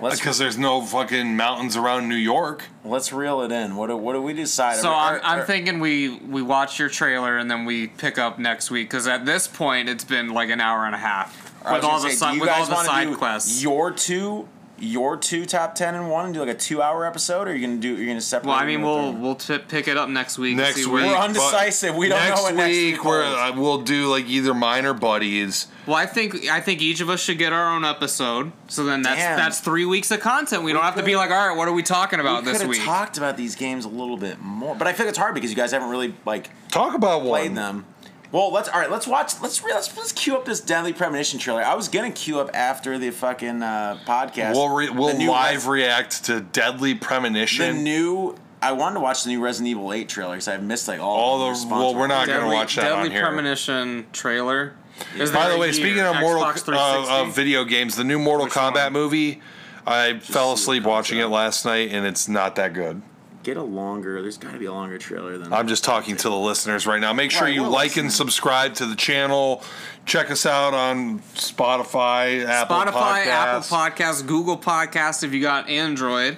uh, 0.01 0.11
Because 0.11 0.39
there's 0.39 0.57
no 0.57 0.81
fucking 0.83 1.37
mountains 1.37 1.77
around 1.77 2.09
New 2.09 2.15
York. 2.15 2.65
let's 2.85 3.13
reel 3.13 3.43
it 3.43 3.51
in. 3.53 3.75
What 3.77 3.89
do, 3.89 3.97
what 3.97 4.13
do 4.15 4.23
we 4.23 4.33
decide? 4.33 4.77
So 4.77 4.91
Are- 4.91 5.17
I'm, 5.17 5.21
I'm 5.25 5.39
are- 5.41 5.45
thinking 5.45 5.81
we 5.81 6.09
we 6.11 6.41
watch 6.43 6.79
your 6.79 6.89
trailer 6.89 7.37
and 7.37 7.51
then 7.51 7.65
we 7.65 7.87
pick 7.89 8.17
up 8.19 8.39
next 8.39 8.71
week 8.71 8.89
because 8.89 9.07
at 9.07 9.27
this 9.27 9.47
point 9.47 9.89
it's 9.89 10.05
been 10.05 10.31
like 10.31 10.51
an 10.51 10.61
hour 10.61 10.85
and 10.87 10.95
a 10.95 10.99
half 10.99 11.45
with 11.65 11.85
all 11.85 11.99
gonna 11.99 12.11
the 12.11 12.17
say, 12.17 12.33
do 12.35 12.41
with 12.41 12.49
all 12.49 12.65
the 12.65 12.73
wanna 12.75 12.89
side 12.89 13.09
do 13.09 13.17
quests. 13.17 13.63
Your 13.63 13.91
two, 13.91 14.49
your 14.81 15.17
two 15.17 15.45
top 15.47 15.75
ten 15.75 15.95
and 15.95 16.11
one, 16.11 16.27
and 16.27 16.35
do 16.35 16.41
like 16.41 16.49
a 16.49 16.55
two 16.59 16.81
hour 16.83 17.05
episode, 17.07 17.49
or 17.49 17.51
are 17.51 17.55
you 17.55 17.67
gonna 17.67 17.79
do? 17.81 17.97
You're 17.97 18.07
gonna 18.07 18.21
separate. 18.21 18.49
well, 18.51 18.59
I 18.59 18.67
mean 18.67 18.83
we'll 18.83 19.13
them? 19.13 19.23
we'll 19.23 19.35
t- 19.35 19.59
pick 19.59 19.89
it 19.89 19.97
up 19.97 20.09
next 20.09 20.39
week. 20.39 20.57
Next 20.57 20.77
see 20.77 20.85
week, 20.87 21.05
We're 21.05 21.15
but 21.15 21.25
undecisive. 21.25 21.97
We 21.97 22.09
don't 22.09 22.19
know 22.21 22.29
next 22.29 22.43
what 22.43 22.55
next 22.55 22.69
week. 22.77 22.93
week 22.97 23.05
we're, 23.05 23.25
holds. 23.25 23.59
uh, 23.59 23.61
we'll 23.61 23.83
do 23.83 24.09
like 24.09 24.27
either 24.29 24.55
mine 24.55 24.87
or 24.87 24.95
buddies. 24.95 25.67
Well, 25.87 25.97
I 25.97 26.07
think 26.07 26.49
I 26.49 26.61
think 26.61 26.83
each 26.83 27.01
of 27.01 27.09
us 27.11 27.21
should 27.21 27.39
get 27.39 27.53
our 27.53 27.75
own 27.75 27.85
episode. 27.85 28.53
So 28.69 28.85
then 28.85 29.03
that's 29.03 29.21
Damn. 29.21 29.39
that's 29.39 29.61
three 29.61 29.85
weeks 29.87 30.11
of 30.11 30.21
content. 30.21 30.63
We, 30.63 30.73
don't 30.73 30.83
have 30.83 30.97
to 30.97 31.03
be 31.03 31.17
like, 31.17 31.31
all 31.31 31.49
right, 31.49 31.57
what 31.57 31.67
are 31.69 31.73
we 31.73 31.83
talking 31.83 32.21
about 32.21 32.45
we 32.45 32.53
this 32.53 32.65
week? 32.65 32.83
talked 32.85 33.17
about 33.17 33.37
these 33.37 33.55
games 33.57 33.85
a 33.87 33.89
little 33.89 34.17
bit 34.19 34.39
more, 34.41 34.75
but 34.75 34.87
I 34.87 34.93
feel 34.93 35.07
like 35.07 35.11
it's 35.11 35.19
hard 35.19 35.35
because 35.35 35.51
you 35.51 35.57
guys 35.57 35.73
haven't 35.73 35.89
really 35.89 36.15
like 36.27 36.51
Talk 36.71 36.95
about 36.95 37.23
played 37.23 37.47
one. 37.49 37.55
them. 37.55 37.87
Well, 38.31 38.53
let's 38.53 38.69
all 38.69 38.79
right. 38.81 38.91
Let's 38.91 39.07
watch. 39.07 39.41
Let's 39.41 39.63
re- 39.65 39.73
let's 39.73 39.97
let's 39.97 40.13
cue 40.13 40.37
up 40.37 40.45
this 40.45 40.61
Deadly 40.61 40.93
Premonition 40.93 41.39
trailer. 41.39 41.63
I 41.65 41.75
was 41.75 41.89
gonna 41.89 42.11
queue 42.11 42.41
up 42.41 42.51
after 42.55 42.99
the 42.99 43.11
fucking 43.11 43.63
uh, 43.63 43.99
podcast. 44.07 44.53
We'll 44.53 44.69
re- 44.75 44.91
we'll 44.91 45.17
new 45.17 45.31
live 45.31 45.67
Res- 45.67 45.83
react 45.85 46.25
to 46.27 46.41
Deadly 46.41 46.95
Premonition. 46.95 47.77
the 47.77 47.83
new. 47.83 48.37
I 48.61 48.73
wanted 48.73 48.95
to 48.95 49.01
watch 49.01 49.23
the 49.23 49.31
new 49.31 49.41
Resident 49.41 49.69
Evil 49.69 49.93
8 49.93 50.09
trailer 50.09 50.33
because 50.35 50.49
I've 50.49 50.63
missed 50.65 50.89
like 50.89 50.99
all, 51.01 51.17
All 51.17 51.45
the- 51.45 51.51
response 51.51 51.71
well, 51.71 51.95
we're 51.95 52.07
not 52.09 52.27
reports. 52.27 52.41
gonna 52.45 52.55
watch 52.55 52.77
that 52.77 52.83
Deadly 52.83 53.07
on 53.07 53.11
here. 53.13 53.23
Premonition 53.25 54.07
trailer. 54.13 54.75
Is 55.17 55.31
By 55.31 55.49
the 55.49 55.57
way, 55.57 55.69
year? 55.69 55.73
speaking 55.75 56.01
of 56.01 56.17
Mortal 56.19 56.43
Xbox 56.43 56.75
uh, 57.09 57.23
of 57.23 57.35
video 57.37 57.65
games, 57.65 57.95
the 57.95 58.03
new 58.03 58.19
Mortal 58.19 58.47
Which 58.47 58.53
Kombat 58.55 58.85
one? 58.87 58.93
movie, 58.95 59.41
I 59.87 60.19
fell 60.19 60.53
asleep 60.53 60.83
watching 60.83 61.19
it 61.21 61.27
last 61.27 61.65
night, 61.65 61.91
and 61.93 62.05
it's 62.05 62.29
not 62.29 62.57
that 62.57 62.75
good. 62.75 63.01
Get 63.45 63.57
a 63.57 63.63
longer. 63.63 64.21
There's 64.21 64.37
got 64.37 64.53
to 64.53 64.59
be 64.59 64.67
a 64.67 64.73
longer 64.73 64.99
trailer 64.99 65.39
than. 65.39 65.53
I'm 65.53 65.69
just 65.69 65.85
talking 65.85 66.17
to 66.17 66.29
the 66.29 66.37
listeners 66.37 66.87
right 66.87 67.01
now. 67.01 67.13
Make 67.13 67.31
sure 67.31 67.43
Right, 67.45 67.55
you 67.55 67.63
we're 67.63 67.69
like 67.69 67.97
and 67.97 68.13
subscribe 68.13 68.75
to 68.75 68.87
the 68.87 68.97
channel. 68.97 69.63
Check 70.07 70.31
us 70.31 70.45
out 70.45 70.75
on 70.75 71.21
Spotify, 71.35 72.45
Apple 72.45 72.77
Spotify, 72.77 73.25
Podcasts, 73.25 73.27
Apple 73.27 73.61
Podcasts, 74.05 74.27
Google 74.27 74.59
Podcasts. 74.59 75.23
If 75.23 75.33
you 75.33 75.41
got 75.41 75.69
Android, 75.69 76.37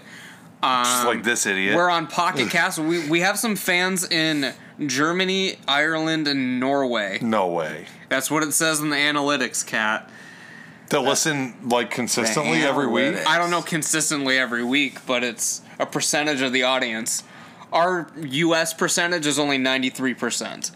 just 0.62 1.00
um, 1.00 1.06
like 1.06 1.24
this 1.24 1.46
idiot. 1.46 1.74
we're 1.74 1.88
on 1.90 2.06
Pocket 2.06 2.50
Cast. 2.50 2.78
We 2.78 3.08
we 3.08 3.20
have 3.20 3.38
some 3.38 3.56
fans 3.56 4.08
in 4.10 4.52
Germany, 4.84 5.56
Ireland, 5.66 6.28
and 6.28 6.60
Norway. 6.60 7.18
no 7.22 7.48
way. 7.48 7.86
That's 8.08 8.30
what 8.30 8.42
it 8.42 8.52
says 8.52 8.80
in 8.80 8.90
the 8.90 8.96
analytics, 8.96 9.66
cat. 9.66 10.10
To 10.90 11.00
listen 11.00 11.54
like 11.68 11.90
consistently 11.90 12.62
every 12.62 12.88
week. 12.88 13.16
I 13.26 13.38
don't 13.38 13.50
know 13.50 13.62
consistently 13.62 14.36
every 14.36 14.64
week, 14.64 15.06
but 15.06 15.22
it's 15.22 15.62
a 15.80 15.86
percentage 15.86 16.40
of 16.42 16.52
the 16.52 16.62
audience. 16.62 17.24
Our 17.72 18.10
U.S. 18.20 18.74
percentage 18.74 19.26
is 19.26 19.38
only 19.38 19.58
ninety 19.58 19.90
three 19.90 20.14
percent, 20.14 20.70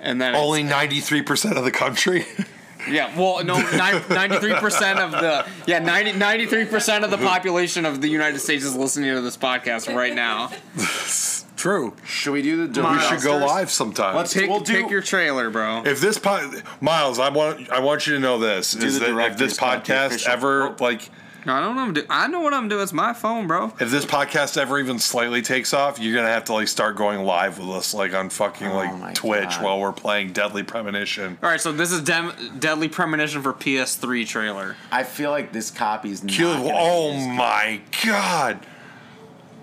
and 0.00 0.20
then 0.20 0.34
Only 0.34 0.64
93% 0.64 1.56
of 1.56 1.64
the 1.64 1.70
country. 1.70 2.24
yeah, 2.90 3.16
well, 3.18 3.44
no, 3.44 3.58
ninety 4.10 4.38
three 4.38 4.54
percent 4.54 4.98
of 4.98 5.12
the 5.12 5.46
yeah 5.66 5.78
93 5.78 6.64
percent 6.64 7.04
of 7.04 7.10
the 7.10 7.18
population 7.18 7.84
of 7.84 8.00
the 8.00 8.08
United 8.08 8.38
States 8.40 8.64
is 8.64 8.74
listening 8.74 9.14
to 9.14 9.20
this 9.20 9.36
podcast 9.36 9.94
right 9.94 10.14
now. 10.14 10.50
True. 11.56 11.94
Should 12.04 12.32
we 12.32 12.42
do 12.42 12.66
the? 12.66 12.82
We 12.82 12.98
should 13.02 13.22
go 13.22 13.36
live 13.36 13.70
sometime. 13.70 14.16
Let's- 14.16 14.34
Pick, 14.34 14.50
We'll 14.50 14.60
do- 14.60 14.82
pick 14.82 14.90
your 14.90 15.00
trailer, 15.02 15.48
bro. 15.48 15.82
if 15.84 16.00
this 16.00 16.18
pod, 16.18 16.60
Miles, 16.80 17.20
I 17.20 17.28
want 17.28 17.70
I 17.70 17.78
want 17.78 18.06
you 18.08 18.14
to 18.14 18.18
know 18.18 18.38
this 18.38 18.74
is 18.74 18.98
the 18.98 19.12
that 19.12 19.32
if 19.32 19.38
this 19.38 19.56
director's 19.58 20.18
podcast 20.24 20.26
ever 20.28 20.74
like 20.80 21.08
No, 21.08 21.21
I 21.44 21.60
don't 21.60 21.74
know. 21.74 21.80
What 21.82 21.88
I'm 21.88 21.92
do- 21.94 22.06
I 22.08 22.26
know 22.28 22.40
what 22.40 22.54
I'm 22.54 22.68
doing. 22.68 22.82
It's 22.82 22.92
my 22.92 23.12
phone, 23.12 23.46
bro. 23.46 23.72
if 23.80 23.90
this 23.90 24.04
podcast 24.04 24.56
ever 24.56 24.78
even 24.78 24.98
slightly 24.98 25.42
takes 25.42 25.74
off, 25.74 25.98
you're 25.98 26.14
gonna 26.14 26.28
have 26.32 26.44
to 26.44 26.52
like 26.52 26.68
start 26.68 26.96
going 26.96 27.24
live 27.24 27.58
with 27.58 27.68
us 27.70 27.92
like 27.94 28.14
on 28.14 28.28
fucking 28.30 28.66
Oh 28.68 28.74
my 28.74 28.92
like 29.06 29.14
Twitch 29.14 29.50
God. 29.50 29.64
while 29.64 29.80
we're 29.80 29.92
playing 29.92 30.32
Deadly 30.32 30.62
Premonition. 30.62 31.38
All 31.42 31.48
right, 31.48 31.60
so 31.60 31.72
this 31.72 31.90
is 31.90 32.00
Dem- 32.02 32.32
Deadly 32.58 32.88
Premonition 32.88 33.42
for 33.42 33.52
PS3 33.52 34.26
trailer. 34.26 34.76
I 34.92 35.02
feel 35.04 35.30
like 35.30 35.52
this 35.52 35.70
copy 35.70 36.10
is 36.10 36.22
not. 36.22 36.32
Kill- 36.32 36.52
gonna 36.54 36.64
be 36.64 36.70
oh 36.74 37.10
as 37.12 37.26
my 37.36 37.80
god! 38.04 38.60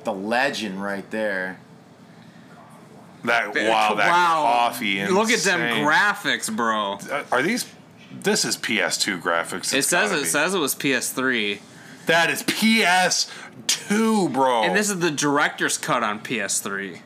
The 0.03 0.13
legend 0.13 0.81
right 0.83 1.09
there. 1.11 1.59
That 3.25 3.47
wow, 3.53 3.95
that 3.95 4.09
coffee. 4.09 5.05
Look 5.07 5.29
at 5.29 5.39
them 5.39 5.59
insane. 5.61 5.85
graphics, 5.85 6.55
bro. 6.55 6.93
Uh, 7.11 7.23
Are 7.33 7.41
these? 7.41 7.65
This 8.11 8.43
is 8.45 8.57
PS2 8.57 9.21
graphics. 9.21 9.73
It 9.73 9.79
It's 9.79 9.87
says 9.87 10.09
gotta 10.09 10.19
it 10.19 10.23
be. 10.23 10.27
says 10.27 10.53
it 10.53 10.59
was 10.59 10.75
PS3, 10.75 11.59
that 12.07 12.29
is 12.29 12.43
PS2, 12.43 14.33
bro. 14.33 14.63
and 14.63 14.75
this 14.75 14.89
is 14.89 14.99
the 14.99 15.11
director's 15.11 15.77
cut 15.77 16.03
on 16.03 16.19
PS3. 16.19 16.99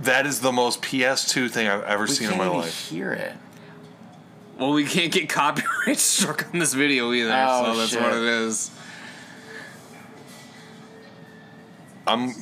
that 0.00 0.26
is 0.26 0.40
the 0.40 0.50
most 0.52 0.82
PS2 0.82 1.50
thing 1.50 1.68
I've 1.68 1.84
ever 1.84 2.04
We 2.04 2.08
seen 2.10 2.28
can't 2.28 2.32
in 2.32 2.38
my 2.38 2.46
even 2.46 2.58
life. 2.60 2.88
hear 2.88 3.12
it. 3.12 3.34
Well, 4.58 4.72
we 4.72 4.84
can't 4.84 5.12
get 5.12 5.28
copyright 5.28 5.98
struck 5.98 6.46
on 6.52 6.58
this 6.58 6.74
video 6.74 7.12
either, 7.12 7.30
Oh, 7.32 7.72
so 7.72 7.78
that's 7.78 7.90
shit. 7.92 8.02
what 8.02 8.12
it 8.14 8.22
is. 8.24 8.70
I'm 12.06 12.34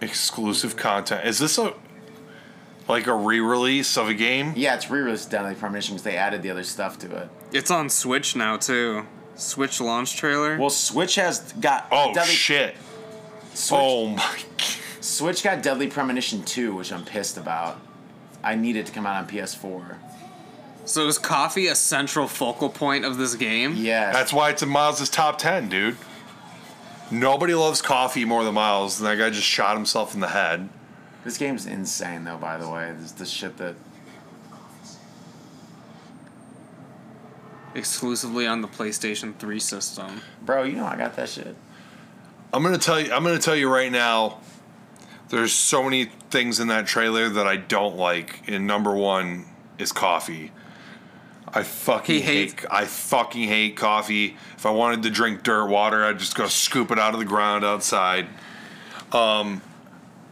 exclusive 0.00 0.76
content. 0.76 1.26
Is 1.26 1.38
this 1.38 1.58
a 1.58 1.74
like 2.88 3.06
a 3.06 3.14
re-release 3.14 3.96
of 3.96 4.08
a 4.08 4.14
game? 4.14 4.52
Yeah, 4.56 4.74
it's 4.74 4.90
re-released 4.90 5.30
Deadly 5.30 5.54
Premonition 5.54 5.94
because 5.94 6.04
they 6.04 6.16
added 6.16 6.42
the 6.42 6.50
other 6.50 6.64
stuff 6.64 6.98
to 7.00 7.16
it. 7.16 7.28
It's 7.52 7.70
on 7.70 7.88
Switch 7.90 8.34
now 8.34 8.56
too. 8.56 9.06
Switch 9.36 9.80
launch 9.80 10.16
trailer. 10.16 10.58
Well, 10.58 10.70
Switch 10.70 11.14
has 11.16 11.52
got 11.54 11.86
Oh 11.92 12.12
Deadly, 12.12 12.32
shit! 12.34 12.74
Switch, 13.54 13.78
Oh 13.80 14.06
my! 14.08 14.16
God. 14.58 14.66
Switch 15.00 15.42
got 15.44 15.62
Deadly 15.62 15.86
Premonition 15.86 16.42
2, 16.44 16.74
which 16.74 16.92
I'm 16.92 17.04
pissed 17.04 17.36
about. 17.36 17.80
I 18.42 18.54
need 18.56 18.76
it 18.76 18.86
to 18.86 18.92
come 18.92 19.06
out 19.06 19.16
on 19.16 19.28
PS4. 19.28 19.96
so 20.84 21.06
is 21.06 21.18
coffee 21.18 21.66
a 21.68 21.74
central 21.74 22.26
focal 22.28 22.68
point 22.68 23.04
of 23.04 23.16
this 23.16 23.34
game? 23.34 23.74
Yes. 23.76 24.14
That's 24.14 24.32
why 24.32 24.50
it's 24.50 24.62
in 24.62 24.68
Miles' 24.68 25.08
top 25.08 25.38
ten, 25.38 25.68
dude. 25.68 25.96
Nobody 27.10 27.54
loves 27.54 27.80
coffee 27.80 28.24
more 28.24 28.44
than 28.44 28.54
Miles, 28.54 29.00
and 29.00 29.08
that 29.08 29.16
guy 29.16 29.30
just 29.30 29.46
shot 29.46 29.76
himself 29.76 30.14
in 30.14 30.20
the 30.20 30.28
head. 30.28 30.68
This 31.24 31.36
game's 31.36 31.66
insane, 31.66 32.24
though. 32.24 32.36
By 32.38 32.56
the 32.56 32.68
way, 32.68 32.94
this 32.98 33.12
the 33.12 33.26
shit 33.26 33.56
that 33.58 33.74
Exclusively 37.74 38.46
on 38.46 38.60
the 38.62 38.68
PlayStation 38.68 39.36
3 39.36 39.60
system. 39.60 40.22
bro. 40.42 40.64
You 40.64 40.76
know 40.76 40.86
I 40.86 40.96
got 40.96 41.16
that 41.16 41.28
shit. 41.28 41.54
I'm 42.52 42.62
gonna 42.62 42.78
tell 42.78 43.00
you. 43.00 43.12
I'm 43.12 43.22
gonna 43.22 43.38
tell 43.38 43.56
you 43.56 43.70
right 43.72 43.92
now. 43.92 44.40
There's 45.28 45.52
so 45.52 45.82
many 45.84 46.06
things 46.30 46.58
in 46.58 46.68
that 46.68 46.86
trailer 46.86 47.28
that 47.28 47.46
I 47.46 47.56
don't 47.56 47.96
like. 47.96 48.48
And 48.48 48.66
number 48.66 48.94
one 48.94 49.44
is 49.78 49.92
coffee. 49.92 50.50
I 51.52 51.62
fucking 51.62 52.22
hate. 52.22 52.64
I 52.70 52.86
fucking 52.86 53.46
hate 53.46 53.76
coffee. 53.76 54.36
If 54.56 54.64
I 54.64 54.70
wanted 54.70 55.02
to 55.02 55.10
drink 55.10 55.42
dirt 55.42 55.66
water, 55.66 56.04
I'd 56.04 56.18
just 56.18 56.34
go 56.34 56.46
scoop 56.48 56.90
it 56.90 56.98
out 56.98 57.12
of 57.12 57.20
the 57.20 57.26
ground 57.26 57.64
outside. 57.64 58.28
Um, 59.12 59.60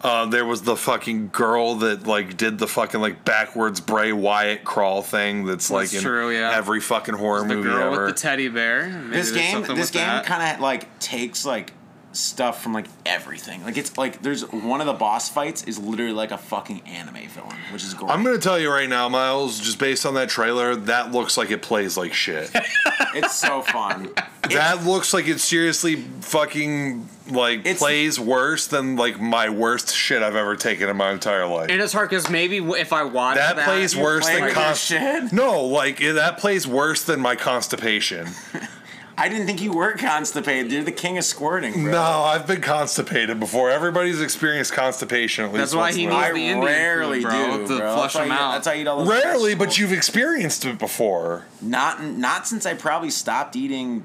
uh, 0.02 0.26
there 0.26 0.44
was 0.44 0.62
the 0.62 0.76
fucking 0.76 1.28
girl 1.32 1.76
that 1.76 2.06
like 2.06 2.36
did 2.36 2.58
the 2.58 2.66
fucking 2.68 3.00
like 3.00 3.24
backwards 3.24 3.80
Bray 3.80 4.12
Wyatt 4.12 4.64
crawl 4.64 5.02
thing. 5.02 5.44
That's 5.46 5.70
like 5.70 5.84
That's 5.90 5.94
in 5.94 6.00
true, 6.02 6.30
yeah. 6.30 6.52
every 6.54 6.80
fucking 6.80 7.14
horror 7.14 7.40
The 7.40 7.54
movie 7.54 7.68
girl 7.68 7.94
ever. 7.94 8.04
with 8.06 8.14
the 8.14 8.20
teddy 8.20 8.48
bear. 8.48 8.88
Maybe 8.88 9.16
this 9.16 9.32
game, 9.32 9.62
this 9.62 9.90
game 9.90 10.22
kind 10.22 10.54
of 10.54 10.60
like 10.60 10.98
takes 10.98 11.44
like 11.44 11.72
stuff 12.16 12.62
from 12.62 12.72
like 12.72 12.86
everything. 13.04 13.62
Like 13.64 13.76
it's 13.76 13.96
like 13.98 14.22
there's 14.22 14.42
one 14.50 14.80
of 14.80 14.86
the 14.86 14.92
boss 14.92 15.28
fights 15.28 15.64
is 15.64 15.78
literally 15.78 16.12
like 16.12 16.30
a 16.30 16.38
fucking 16.38 16.82
anime 16.86 17.28
villain, 17.28 17.56
which 17.72 17.84
is 17.84 17.94
great. 17.94 18.10
I'm 18.10 18.22
gonna 18.24 18.38
tell 18.38 18.58
you 18.58 18.70
right 18.70 18.88
now, 18.88 19.08
Miles. 19.08 19.60
Just 19.60 19.78
based 19.78 20.06
on 20.06 20.14
that 20.14 20.28
trailer, 20.28 20.74
that 20.76 21.12
looks 21.12 21.36
like 21.36 21.50
it 21.50 21.62
plays 21.62 21.96
like 21.96 22.12
shit. 22.14 22.50
it's 23.14 23.34
so 23.34 23.62
fun. 23.62 24.10
that 24.50 24.84
looks 24.84 25.12
like 25.12 25.26
it 25.28 25.40
seriously 25.40 25.96
fucking 25.96 27.08
like 27.30 27.60
It's- 27.60 27.78
plays 27.78 28.20
worse 28.20 28.68
than 28.68 28.96
like 28.96 29.20
my 29.20 29.48
worst 29.48 29.94
shit 29.94 30.22
I've 30.22 30.36
ever 30.36 30.54
taken 30.56 30.88
in 30.88 30.96
my 30.96 31.10
entire 31.10 31.46
life. 31.46 31.70
And 31.70 31.80
it's 31.82 31.92
hard 31.92 32.08
because 32.10 32.30
maybe 32.30 32.58
if 32.58 32.92
I 32.92 33.02
watch 33.04 33.36
that, 33.36 33.56
that, 33.56 33.66
plays 33.66 33.96
worse 33.96 34.24
playing 34.24 34.38
than 34.38 34.46
with 34.46 34.56
your 34.56 34.64
const- 34.64 34.84
shit? 34.86 35.32
No, 35.32 35.64
like 35.64 36.00
it- 36.00 36.14
that 36.14 36.38
plays 36.38 36.66
worse 36.66 37.02
than 37.04 37.20
my 37.20 37.34
constipation. 37.36 38.28
I 39.18 39.28
didn't 39.30 39.46
think 39.46 39.62
you 39.62 39.72
were 39.72 39.92
constipated. 39.92 40.70
You're 40.70 40.84
the 40.84 40.92
king 40.92 41.16
of 41.16 41.24
squirting, 41.24 41.72
bro. 41.84 41.92
no, 41.92 42.02
I've 42.02 42.46
been 42.46 42.60
constipated 42.60 43.40
before. 43.40 43.70
Everybody's 43.70 44.20
experienced 44.20 44.72
constipation 44.74 45.46
at 45.46 45.52
least 45.52 45.58
That's 45.60 45.74
why 45.74 45.80
once 45.84 45.96
he 45.96 46.04
in 46.04 46.10
needs 46.10 46.22
a 46.22 46.26
I 46.26 46.32
the 46.32 46.38
Indian 46.46 46.60
rarely 46.64 47.22
food, 47.22 47.28
bro, 47.30 47.56
do, 47.58 47.68
to 47.68 47.78
bro. 47.78 47.94
flush 47.94 48.12
them 48.12 48.30
out. 48.30 48.52
That's 48.52 48.66
how 48.66 48.72
you 48.74 48.82
eat 48.82 48.86
all 48.86 48.98
those 49.04 49.08
Rarely, 49.08 49.54
but 49.54 49.78
you've 49.78 49.92
experienced 49.92 50.64
it 50.66 50.78
before. 50.78 51.46
not 51.62 52.02
not 52.04 52.46
since 52.46 52.66
I 52.66 52.74
probably 52.74 53.10
stopped 53.10 53.56
eating 53.56 54.04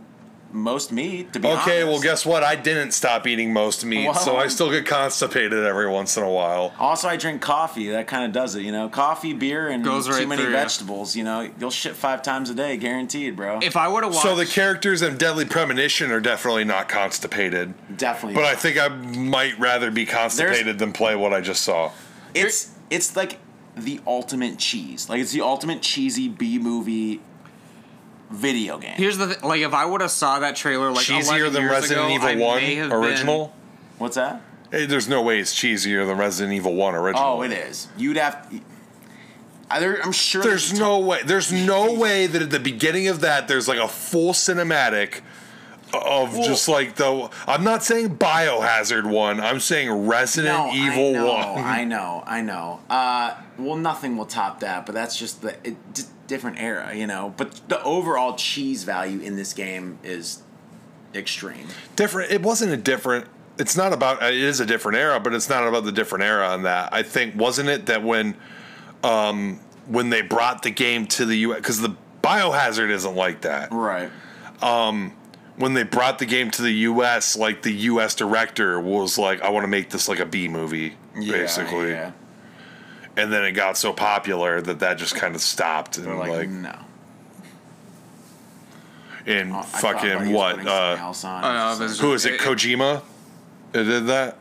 most 0.53 0.91
meat. 0.91 1.33
To 1.33 1.39
be 1.39 1.47
Okay, 1.47 1.81
honest. 1.81 1.87
well, 1.87 2.01
guess 2.01 2.25
what? 2.25 2.43
I 2.43 2.55
didn't 2.55 2.91
stop 2.91 3.25
eating 3.27 3.53
most 3.53 3.85
meat, 3.85 4.13
so 4.15 4.35
I 4.37 4.47
still 4.47 4.69
get 4.71 4.85
constipated 4.85 5.63
every 5.63 5.87
once 5.87 6.17
in 6.17 6.23
a 6.23 6.29
while. 6.29 6.73
Also, 6.79 7.07
I 7.07 7.17
drink 7.17 7.41
coffee. 7.41 7.89
That 7.89 8.07
kind 8.07 8.25
of 8.25 8.31
does 8.31 8.55
it, 8.55 8.61
you 8.63 8.71
know. 8.71 8.89
Coffee, 8.89 9.33
beer, 9.33 9.67
and 9.69 9.83
Goes 9.83 10.05
too 10.07 10.13
right 10.13 10.27
many 10.27 10.43
through 10.43 10.51
vegetables. 10.51 11.15
You 11.15 11.23
know, 11.23 11.49
you'll 11.59 11.71
shit 11.71 11.95
five 11.95 12.21
times 12.21 12.49
a 12.49 12.55
day, 12.55 12.77
guaranteed, 12.77 13.35
bro. 13.35 13.59
If 13.61 13.75
I 13.77 13.87
were 13.89 14.01
to 14.01 14.07
watch, 14.07 14.23
So 14.23 14.35
the 14.35 14.45
characters 14.45 15.01
in 15.01 15.17
Deadly 15.17 15.45
Premonition 15.45 16.11
are 16.11 16.19
definitely 16.19 16.63
not 16.65 16.89
constipated. 16.89 17.73
Definitely. 17.97 18.35
But 18.35 18.45
I 18.45 18.55
think 18.55 18.77
I 18.79 18.87
might 18.87 19.57
rather 19.59 19.91
be 19.91 20.05
constipated 20.05 20.79
than 20.79 20.93
play 20.93 21.15
what 21.15 21.33
I 21.33 21.41
just 21.41 21.63
saw. 21.63 21.91
it's 22.33 22.71
it's 22.89 23.15
like 23.15 23.39
the 23.75 24.01
ultimate 24.05 24.57
cheese. 24.57 25.09
Like 25.09 25.21
it's 25.21 25.31
the 25.31 25.41
ultimate 25.41 25.81
cheesy 25.81 26.27
B 26.27 26.59
movie 26.59 27.21
video 28.31 28.77
game. 28.77 28.93
here's 28.95 29.17
the 29.17 29.27
th- 29.27 29.43
like, 29.43 29.61
if 29.61 29.73
I 29.73 29.85
would 29.85 30.01
have 30.01 30.11
saw 30.11 30.39
that 30.39 30.55
trailer 30.55 30.89
like 30.91 31.05
cheesier 31.05 31.37
11 31.49 31.53
than 31.53 31.61
years 31.63 31.71
Resident 31.71 32.05
ago, 32.07 32.15
Evil 32.15 32.27
I 32.27 32.35
1 32.35 32.55
may 32.61 32.75
have 32.75 32.89
been- 32.89 32.97
original. 32.97 33.55
What's 33.97 34.15
that? 34.15 34.41
Hey, 34.71 34.85
there's 34.85 35.07
no 35.09 35.21
way 35.21 35.39
it's 35.39 35.53
cheesier 35.53 36.07
than 36.07 36.17
Resident 36.17 36.53
Evil 36.53 36.73
1 36.75 36.95
original. 36.95 37.23
Oh, 37.23 37.41
it 37.41 37.51
is. 37.51 37.87
You'd 37.97 38.17
have. 38.17 38.47
Either 39.69 40.01
I'm 40.01 40.11
sure. 40.11 40.41
There's 40.43 40.73
no 40.77 40.99
way. 40.99 41.19
There's 41.23 41.51
no 41.51 41.93
way 41.93 42.27
that 42.27 42.41
at 42.41 42.49
the 42.51 42.59
beginning 42.59 43.07
of 43.07 43.21
that 43.21 43.47
there's 43.47 43.67
like 43.67 43.79
a 43.79 43.87
full 43.87 44.33
cinematic 44.33 45.21
of 45.93 46.33
Well- 46.37 46.43
just 46.47 46.67
like 46.67 46.95
the. 46.95 47.29
I'm 47.47 47.63
not 47.63 47.83
saying 47.83 48.17
Biohazard 48.17 49.05
one. 49.09 49.39
I'm 49.39 49.59
saying 49.59 50.07
Resident 50.07 50.53
No, 50.57 50.71
Evil 50.73 51.09
I 51.09 51.11
know, 51.11 51.53
one. 51.53 51.63
I 51.63 51.83
know, 51.85 52.23
I 52.25 52.41
know. 52.41 52.79
Uh, 52.89 53.33
well, 53.57 53.75
nothing 53.77 54.17
will 54.17 54.25
top 54.25 54.59
that, 54.61 54.85
but 54.85 54.93
that's 54.95 55.17
just 55.17 55.41
the 55.41 55.55
it, 55.65 55.75
just 55.93 56.09
different 56.31 56.59
era, 56.59 56.95
you 56.95 57.05
know. 57.05 57.33
But 57.37 57.61
the 57.67 57.83
overall 57.83 58.35
cheese 58.35 58.83
value 58.83 59.19
in 59.19 59.35
this 59.35 59.53
game 59.53 59.99
is 60.03 60.41
extreme. 61.13 61.67
different. 61.95 62.31
It 62.31 62.41
wasn't 62.41 62.71
a 62.71 62.77
different. 62.77 63.27
It's 63.59 63.75
not 63.77 63.93
about. 63.93 64.23
It 64.23 64.33
is 64.35 64.59
a 64.59 64.65
different 64.65 64.97
era, 64.97 65.19
but 65.19 65.33
it's 65.33 65.49
not 65.49 65.67
about 65.67 65.83
the 65.83 65.91
different 65.91 66.23
era 66.23 66.47
on 66.47 66.63
that. 66.63 66.89
I 66.93 67.03
think 67.03 67.35
wasn't 67.35 67.69
it 67.69 67.85
that 67.87 68.01
when, 68.01 68.35
um, 69.03 69.59
when 69.87 70.09
they 70.09 70.21
brought 70.21 70.63
the 70.63 70.71
game 70.71 71.05
to 71.07 71.25
the 71.25 71.35
U.S. 71.39 71.57
because 71.59 71.81
the 71.81 71.95
Biohazard 72.23 72.89
isn't 72.89 73.15
like 73.15 73.41
that. 73.41 73.71
Right. 73.71 74.09
Um, 74.61 75.13
when 75.57 75.73
they 75.73 75.83
brought 75.83 76.17
the 76.17 76.25
game 76.25 76.49
to 76.51 76.61
the 76.61 76.71
U.S., 76.71 77.35
like 77.35 77.61
the 77.61 77.73
U.S. 77.73 78.15
director 78.15 78.79
was 78.79 79.17
like, 79.17 79.41
"I 79.41 79.49
want 79.49 79.65
to 79.65 79.67
make 79.67 79.89
this 79.89 80.07
like 80.07 80.19
a 80.19 80.25
B 80.25 80.47
movie, 80.47 80.95
basically." 81.13 81.89
Yeah. 81.89 82.13
And 83.21 83.31
then 83.31 83.43
it 83.45 83.51
got 83.51 83.77
so 83.77 83.93
popular 83.93 84.61
that 84.61 84.79
that 84.79 84.97
just 84.97 85.13
kind 85.15 85.35
of 85.35 85.41
stopped 85.41 85.97
and 85.97 86.07
They're 86.07 86.15
like, 86.15 86.29
like, 86.31 86.49
no. 86.49 86.75
in 89.27 89.51
Oh, 89.51 89.59
I 89.59 89.61
thought 89.61 89.93
Buddy 89.95 90.09
fucking 90.09 90.19
was 90.27 90.29
what? 90.35 90.51
putting 90.55 90.67
something 90.67 90.99
Uh, 91.01 91.05
else 91.05 91.23
on. 91.23 91.43
I 91.43 91.53
know, 91.53 91.69
It's 91.69 91.77
but 91.77 91.83
like- 91.83 91.91
it's 91.91 91.99
who 91.99 92.13
is 92.13 92.25
it? 92.25 92.33
It- 92.33 92.35
it- 92.35 92.41
Kojima. 92.41 93.01
That 93.73 93.83
did 93.83 94.07
that. 94.07 94.37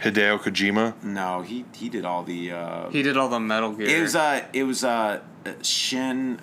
Hideo 0.00 0.38
Kojima. 0.40 0.94
no, 1.02 1.42
he 1.42 1.64
he 1.74 1.88
did 1.88 2.04
all 2.04 2.22
the. 2.24 2.52
Uh, 2.52 2.88
He 2.90 3.02
did 3.02 3.16
all 3.16 3.28
the 3.28 3.38
Metal 3.40 3.72
Gear. 3.72 3.88
it 3.88 4.00
was 4.02 4.14
uh 4.16 4.42
it 4.52 4.64
was 4.64 4.82
uh 4.84 5.20
Shin. 5.62 6.40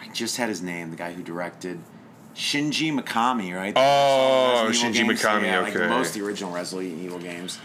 I 0.00 0.08
just 0.12 0.36
had 0.36 0.48
his 0.48 0.62
name. 0.62 0.90
The 0.90 0.96
guy 0.96 1.12
who 1.12 1.22
directed. 1.22 1.80
Shinji 2.36 2.92
Mikami, 2.96 3.54
right? 3.56 3.72
Oh, 3.76 4.64
Resident 4.66 4.94
Shinji 4.94 4.98
Evil 5.00 5.08
games. 5.14 5.22
Mikami, 5.22 5.42
Yeah, 5.44 5.60
like 5.60 5.76
okay. 5.76 5.86
most 5.88 6.08
of 6.08 6.14
the 6.14 6.26
original 6.26 6.50
Resident 6.52 7.00
Evil 7.00 7.18
games. 7.20 7.58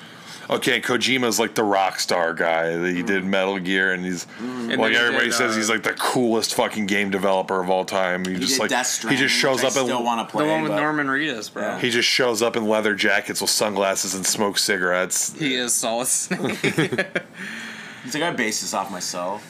Okay, 0.50 0.82
Kojima's 0.82 1.40
like 1.40 1.54
the 1.54 1.64
rock 1.64 2.00
star 2.00 2.34
guy. 2.34 2.76
that 2.76 2.92
He 2.92 3.04
mm. 3.04 3.06
did 3.06 3.24
Metal 3.24 3.60
Gear, 3.60 3.94
and 3.94 4.04
he's 4.04 4.26
mm. 4.26 4.72
And 4.72 4.82
like 4.82 4.94
then 4.94 5.02
everybody 5.02 5.28
did, 5.28 5.34
says 5.34 5.54
uh, 5.54 5.58
he's 5.58 5.70
like 5.70 5.84
the 5.84 5.94
coolest 5.94 6.56
fucking 6.56 6.88
game 6.88 7.12
developer 7.12 7.62
of 7.62 7.70
all 7.70 7.86
time. 7.86 8.26
He, 8.26 8.36
just 8.36 8.54
did 8.54 8.60
like 8.62 8.70
Death 8.72 9.08
he 9.08 9.16
just 9.16 9.36
shows 9.36 9.60
up 9.60 9.68
I 9.68 9.84
still 9.84 10.00
in 10.00 10.04
want 10.04 10.28
to 10.28 10.32
play. 10.32 10.46
the 10.46 10.52
one 10.52 10.64
with 10.64 10.72
Norman 10.72 11.06
Reedus, 11.08 11.54
bro. 11.54 11.62
Yeah. 11.62 11.80
he 11.80 11.92
just 11.92 12.10
shows 12.10 12.42
up 12.42 12.56
in 12.56 12.68
leather 12.68 12.96
jackets 12.96 13.42
with 13.42 13.52
sunglasses 13.52 14.16
and 14.16 14.26
smokes 14.26 14.64
cigarettes. 14.64 15.34
He 15.38 15.54
is 15.54 15.74
Solid 15.74 16.08
Snake. 16.08 16.58
He's 18.04 18.14
like, 18.16 18.24
I 18.24 18.32
based 18.32 18.62
this 18.62 18.74
off 18.74 18.92
myself. 18.92 19.44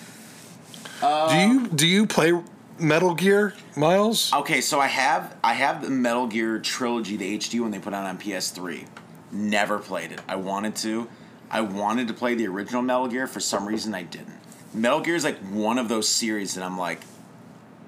do 0.99 1.07
you 1.07 1.59
um, 1.59 1.69
do 1.76 1.88
you 1.88 2.07
play 2.07 2.34
Metal 2.77 3.15
Gear, 3.15 3.53
Miles? 3.77 4.34
Okay, 4.34 4.59
so 4.59 4.81
I 4.81 4.88
have 4.88 5.38
I 5.45 5.53
have 5.53 5.81
the 5.81 5.89
Metal 5.89 6.27
Gear 6.27 6.59
trilogy, 6.59 7.15
the 7.15 7.38
HD 7.38 7.61
when 7.61 7.71
they 7.71 7.80
put 7.80 7.93
out 7.93 8.05
on 8.05 8.17
PS3. 8.17 8.85
Never 9.31 9.80
played 9.80 10.11
it. 10.11 10.22
I 10.27 10.35
wanted 10.35 10.76
to. 10.77 11.07
I 11.51 11.61
wanted 11.61 12.07
to 12.07 12.14
play 12.14 12.35
the 12.35 12.47
original 12.47 12.81
Metal 12.81 13.07
Gear. 13.07 13.27
For 13.27 13.39
some 13.39 13.68
reason, 13.68 13.93
I 13.95 14.03
didn't. 14.03 14.38
Metal 14.73 14.99
Gear 15.01 15.15
is 15.15 15.23
like 15.23 15.38
one 15.39 15.77
of 15.77 15.89
those 15.89 16.07
series 16.07 16.56
that 16.56 16.64
I'm 16.64 16.77
like, 16.77 17.01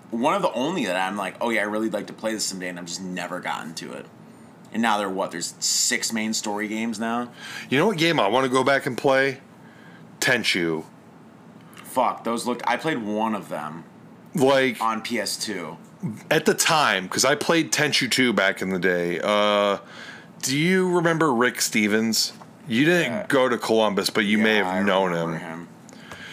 one 0.09 0.33
of 0.33 0.41
the 0.41 0.51
only 0.53 0.85
that 0.85 0.95
I'm 0.95 1.15
like, 1.17 1.35
oh 1.41 1.49
yeah, 1.51 1.61
I 1.61 1.63
really 1.65 1.89
like 1.89 2.07
to 2.07 2.13
play 2.13 2.33
this 2.33 2.45
someday, 2.45 2.69
and 2.69 2.79
I've 2.79 2.85
just 2.85 3.01
never 3.01 3.39
gotten 3.39 3.73
to 3.75 3.93
it. 3.93 4.05
and 4.73 4.81
now 4.81 4.97
there 4.97 5.09
what? 5.09 5.31
There's 5.31 5.53
six 5.59 6.11
main 6.13 6.33
story 6.33 6.67
games 6.67 6.99
now. 6.99 7.29
You 7.69 7.77
know 7.77 7.87
what 7.87 7.97
game 7.97 8.19
I 8.19 8.27
want 8.27 8.45
to 8.45 8.49
go 8.51 8.63
back 8.63 8.85
and 8.85 8.97
play? 8.97 9.39
Tenchu. 10.19 10.85
Fuck, 11.83 12.23
those 12.23 12.45
looked. 12.47 12.63
I 12.67 12.77
played 12.77 12.99
one 12.99 13.35
of 13.35 13.49
them 13.49 13.83
Like 14.35 14.79
on 14.81 15.01
PS2. 15.01 15.77
at 16.29 16.45
the 16.45 16.53
time, 16.53 17.03
because 17.05 17.25
I 17.25 17.35
played 17.35 17.71
Tenchu 17.71 18.09
2 18.09 18.31
back 18.33 18.61
in 18.61 18.69
the 18.69 18.79
day. 18.79 19.19
Uh, 19.21 19.77
do 20.41 20.57
you 20.57 20.89
remember 20.89 21.33
Rick 21.33 21.61
Stevens? 21.61 22.33
You 22.67 22.85
didn't 22.85 23.11
Yeah. 23.11 23.25
go 23.27 23.49
to 23.49 23.57
Columbus, 23.57 24.09
but 24.09 24.25
you 24.25 24.37
may 24.37 24.59
Yeah, 24.59 24.69
I 24.69 24.75
have 24.77 24.85
known 24.85 25.11
remember 25.11 25.37
him. 25.37 25.67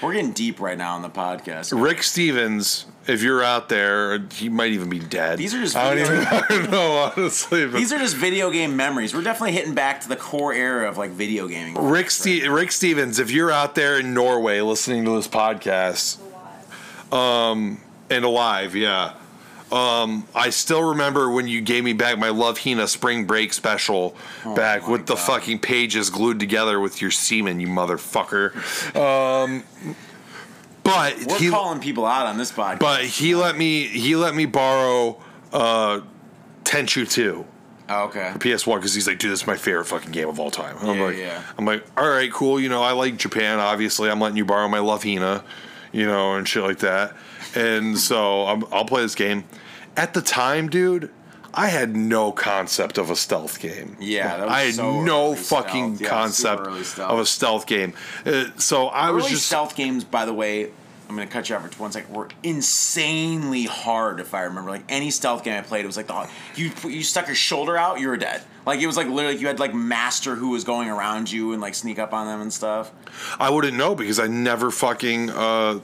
We're 0.00 0.12
getting 0.12 0.30
deep 0.32 0.60
right 0.60 0.78
now 0.78 0.94
on 0.94 1.02
the 1.02 1.08
podcast. 1.10 1.72
Rick 1.80 2.04
Stevens, 2.04 2.86
if 3.08 3.20
you're 3.20 3.42
out 3.42 3.68
there, 3.68 4.20
he 4.32 4.48
might 4.48 4.70
even 4.70 4.88
be 4.88 5.00
dead. 5.00 5.38
These 5.38 5.54
are 5.54 5.60
just 5.60 5.74
I 5.74 5.94
don't, 5.96 6.06
video- 6.06 6.14
even, 6.22 6.26
I 6.30 6.42
don't 6.48 6.70
know, 6.70 7.12
honestly. 7.16 7.66
But 7.66 7.78
These 7.78 7.92
are 7.92 7.98
just 7.98 8.14
video 8.14 8.50
game 8.52 8.76
memories. 8.76 9.12
We're 9.12 9.22
definitely 9.22 9.52
hitting 9.54 9.74
back 9.74 10.00
to 10.02 10.08
the 10.08 10.14
core 10.14 10.52
era 10.54 10.88
of 10.88 10.98
like 10.98 11.10
video 11.10 11.48
gaming. 11.48 11.74
Rick, 11.74 12.10
Ste- 12.12 12.46
Rick 12.48 12.70
Stevens, 12.70 13.18
if 13.18 13.32
you're 13.32 13.50
out 13.50 13.74
there 13.74 13.98
in 13.98 14.14
Norway 14.14 14.60
listening 14.60 15.04
to 15.06 15.16
this 15.16 15.26
podcast, 15.26 16.18
um, 17.12 17.80
and 18.10 18.24
alive, 18.24 18.76
yeah. 18.76 19.14
Um, 19.72 20.26
I 20.34 20.50
still 20.50 20.82
remember 20.90 21.30
when 21.30 21.46
you 21.46 21.60
gave 21.60 21.84
me 21.84 21.92
back 21.92 22.18
my 22.18 22.30
Love 22.30 22.58
Hina 22.58 22.88
Spring 22.88 23.26
Break 23.26 23.52
special 23.52 24.16
back 24.56 24.82
my 24.82 24.92
with 24.92 25.06
the 25.06 25.16
fucking 25.16 25.58
pages 25.58 26.08
glued 26.10 26.40
together 26.40 26.80
with 26.80 27.02
your 27.02 27.10
semen, 27.10 27.60
you 27.60 27.66
motherfucker. 27.68 28.54
Um, 28.96 29.64
but 30.84 31.16
We're 31.26 31.38
he, 31.38 31.50
calling 31.50 31.80
people 31.80 32.06
out 32.06 32.26
on 32.26 32.38
this 32.38 32.50
podcast. 32.50 32.78
but 32.80 33.04
he 33.04 33.34
let 33.34 33.56
me 33.58 33.84
he 33.84 34.16
let 34.16 34.34
me 34.34 34.46
borrow 34.46 35.20
uh, 35.52 36.00
Tenchu 36.64 37.10
2. 37.10 37.44
Oh, 37.90 38.04
okay. 38.04 38.32
PS1 38.34 38.76
because 38.76 38.94
he's 38.94 39.06
like, 39.06 39.18
dude, 39.18 39.32
this 39.32 39.40
is 39.40 39.46
my 39.46 39.56
favorite 39.56 39.86
fucking 39.86 40.12
game 40.12 40.28
of 40.28 40.38
all 40.38 40.50
time. 40.50 40.76
And 40.78 40.90
I'm 40.90 40.98
Yeah, 40.98 41.04
like, 41.04 41.16
yeah. 41.16 41.42
I'm 41.56 41.64
like, 41.64 41.84
all 41.96 42.08
right, 42.08 42.30
cool. 42.30 42.60
You 42.60 42.68
know, 42.68 42.82
I 42.82 42.92
like 42.92 43.16
Japan. 43.16 43.58
Obviously, 43.60 44.10
I'm 44.10 44.20
letting 44.20 44.36
you 44.36 44.44
borrow 44.44 44.68
my 44.68 44.78
Love 44.78 45.04
Hina, 45.04 45.42
you 45.92 46.04
know, 46.06 46.34
and 46.34 46.46
shit 46.46 46.62
like 46.62 46.78
that. 46.80 47.14
And 47.56 47.98
so 47.98 48.46
I'm, 48.46 48.64
I'll 48.72 48.84
play 48.84 49.02
this 49.02 49.14
game. 49.14 49.44
At 49.96 50.14
the 50.14 50.22
time, 50.22 50.68
dude, 50.68 51.10
I 51.54 51.68
had 51.68 51.96
no 51.96 52.30
concept 52.30 52.98
of 52.98 53.10
a 53.10 53.16
stealth 53.16 53.58
game. 53.58 53.96
Yeah, 53.98 54.36
that 54.36 54.46
was 54.46 54.54
I 54.54 54.60
had 54.62 54.74
so 54.74 55.02
no 55.02 55.26
early 55.28 55.36
fucking. 55.36 55.98
Yeah, 55.98 56.08
concept 56.08 56.62
early 56.66 56.80
of 56.80 57.18
a 57.18 57.26
stealth 57.26 57.66
game. 57.66 57.94
Uh, 58.24 58.46
so 58.56 58.86
I 58.88 59.10
was 59.10 59.26
just 59.28 59.46
stealth 59.46 59.74
games, 59.74 60.04
by 60.04 60.24
the 60.24 60.34
way, 60.34 60.70
I'm 61.08 61.16
gonna 61.16 61.26
cut 61.26 61.48
you 61.48 61.56
off 61.56 61.68
for 61.72 61.82
one 61.82 61.90
second. 61.90 62.14
Were 62.14 62.28
insanely 62.42 63.64
hard, 63.64 64.20
if 64.20 64.34
I 64.34 64.42
remember. 64.42 64.70
Like 64.70 64.84
any 64.90 65.10
stealth 65.10 65.42
game 65.42 65.58
I 65.58 65.62
played, 65.62 65.84
it 65.84 65.86
was 65.86 65.96
like 65.96 66.06
the 66.06 66.28
you 66.54 66.70
you 66.84 67.02
stuck 67.02 67.26
your 67.26 67.36
shoulder 67.36 67.78
out, 67.78 67.98
you 67.98 68.08
were 68.08 68.18
dead. 68.18 68.42
Like 68.66 68.80
it 68.80 68.86
was 68.86 68.98
like 68.98 69.06
literally 69.08 69.38
you 69.38 69.46
had 69.46 69.58
like 69.58 69.72
master 69.72 70.34
who 70.34 70.50
was 70.50 70.64
going 70.64 70.90
around 70.90 71.32
you 71.32 71.54
and 71.54 71.62
like 71.62 71.74
sneak 71.74 71.98
up 71.98 72.12
on 72.12 72.26
them 72.26 72.42
and 72.42 72.52
stuff. 72.52 72.92
I 73.40 73.48
wouldn't 73.48 73.76
know 73.76 73.94
because 73.94 74.20
I 74.20 74.26
never 74.26 74.70
fucking 74.70 75.30
uh, 75.30 75.80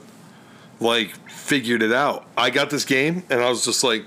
like 0.79 1.15
figured 1.29 1.81
it 1.81 1.91
out. 1.91 2.25
I 2.37 2.49
got 2.49 2.69
this 2.69 2.85
game 2.85 3.23
and 3.29 3.41
I 3.41 3.49
was 3.49 3.65
just 3.65 3.83
like, 3.83 4.05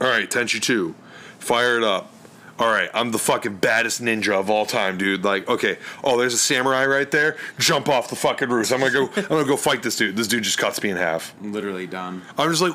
all 0.00 0.08
right, 0.08 0.30
Tenchu 0.30 0.60
2, 0.60 0.94
fire 1.38 1.78
it 1.78 1.84
up. 1.84 2.12
All 2.58 2.68
right, 2.70 2.88
I'm 2.94 3.10
the 3.10 3.18
fucking 3.18 3.56
baddest 3.56 4.00
ninja 4.00 4.32
of 4.32 4.48
all 4.48 4.64
time, 4.64 4.96
dude. 4.96 5.24
Like, 5.24 5.46
okay, 5.46 5.76
oh, 6.02 6.16
there's 6.16 6.32
a 6.32 6.38
samurai 6.38 6.86
right 6.86 7.10
there. 7.10 7.36
Jump 7.58 7.86
off 7.86 8.08
the 8.08 8.16
fucking 8.16 8.48
roof. 8.48 8.72
I'm 8.72 8.80
gonna 8.80 8.92
go. 8.92 9.10
I'm 9.14 9.28
gonna 9.28 9.44
go 9.44 9.58
fight 9.58 9.82
this 9.82 9.96
dude. 9.96 10.16
This 10.16 10.26
dude 10.26 10.42
just 10.42 10.56
cuts 10.56 10.82
me 10.82 10.88
in 10.88 10.96
half. 10.96 11.34
Literally 11.42 11.86
done. 11.86 12.22
I 12.38 12.46
was 12.46 12.62
like, 12.62 12.72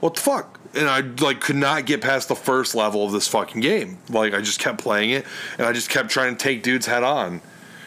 what 0.00 0.14
the 0.14 0.20
fuck? 0.20 0.60
And 0.74 0.88
I 0.90 1.00
like 1.24 1.40
could 1.40 1.56
not 1.56 1.86
get 1.86 2.02
past 2.02 2.28
the 2.28 2.36
first 2.36 2.74
level 2.74 3.02
of 3.06 3.12
this 3.12 3.26
fucking 3.28 3.62
game. 3.62 3.96
Like 4.10 4.34
I 4.34 4.42
just 4.42 4.60
kept 4.60 4.78
playing 4.78 5.08
it, 5.10 5.24
and 5.56 5.66
I 5.66 5.72
just 5.72 5.88
kept 5.88 6.10
trying 6.10 6.36
to 6.36 6.38
take 6.38 6.62
dudes 6.62 6.84
head 6.84 7.04
on, 7.04 7.40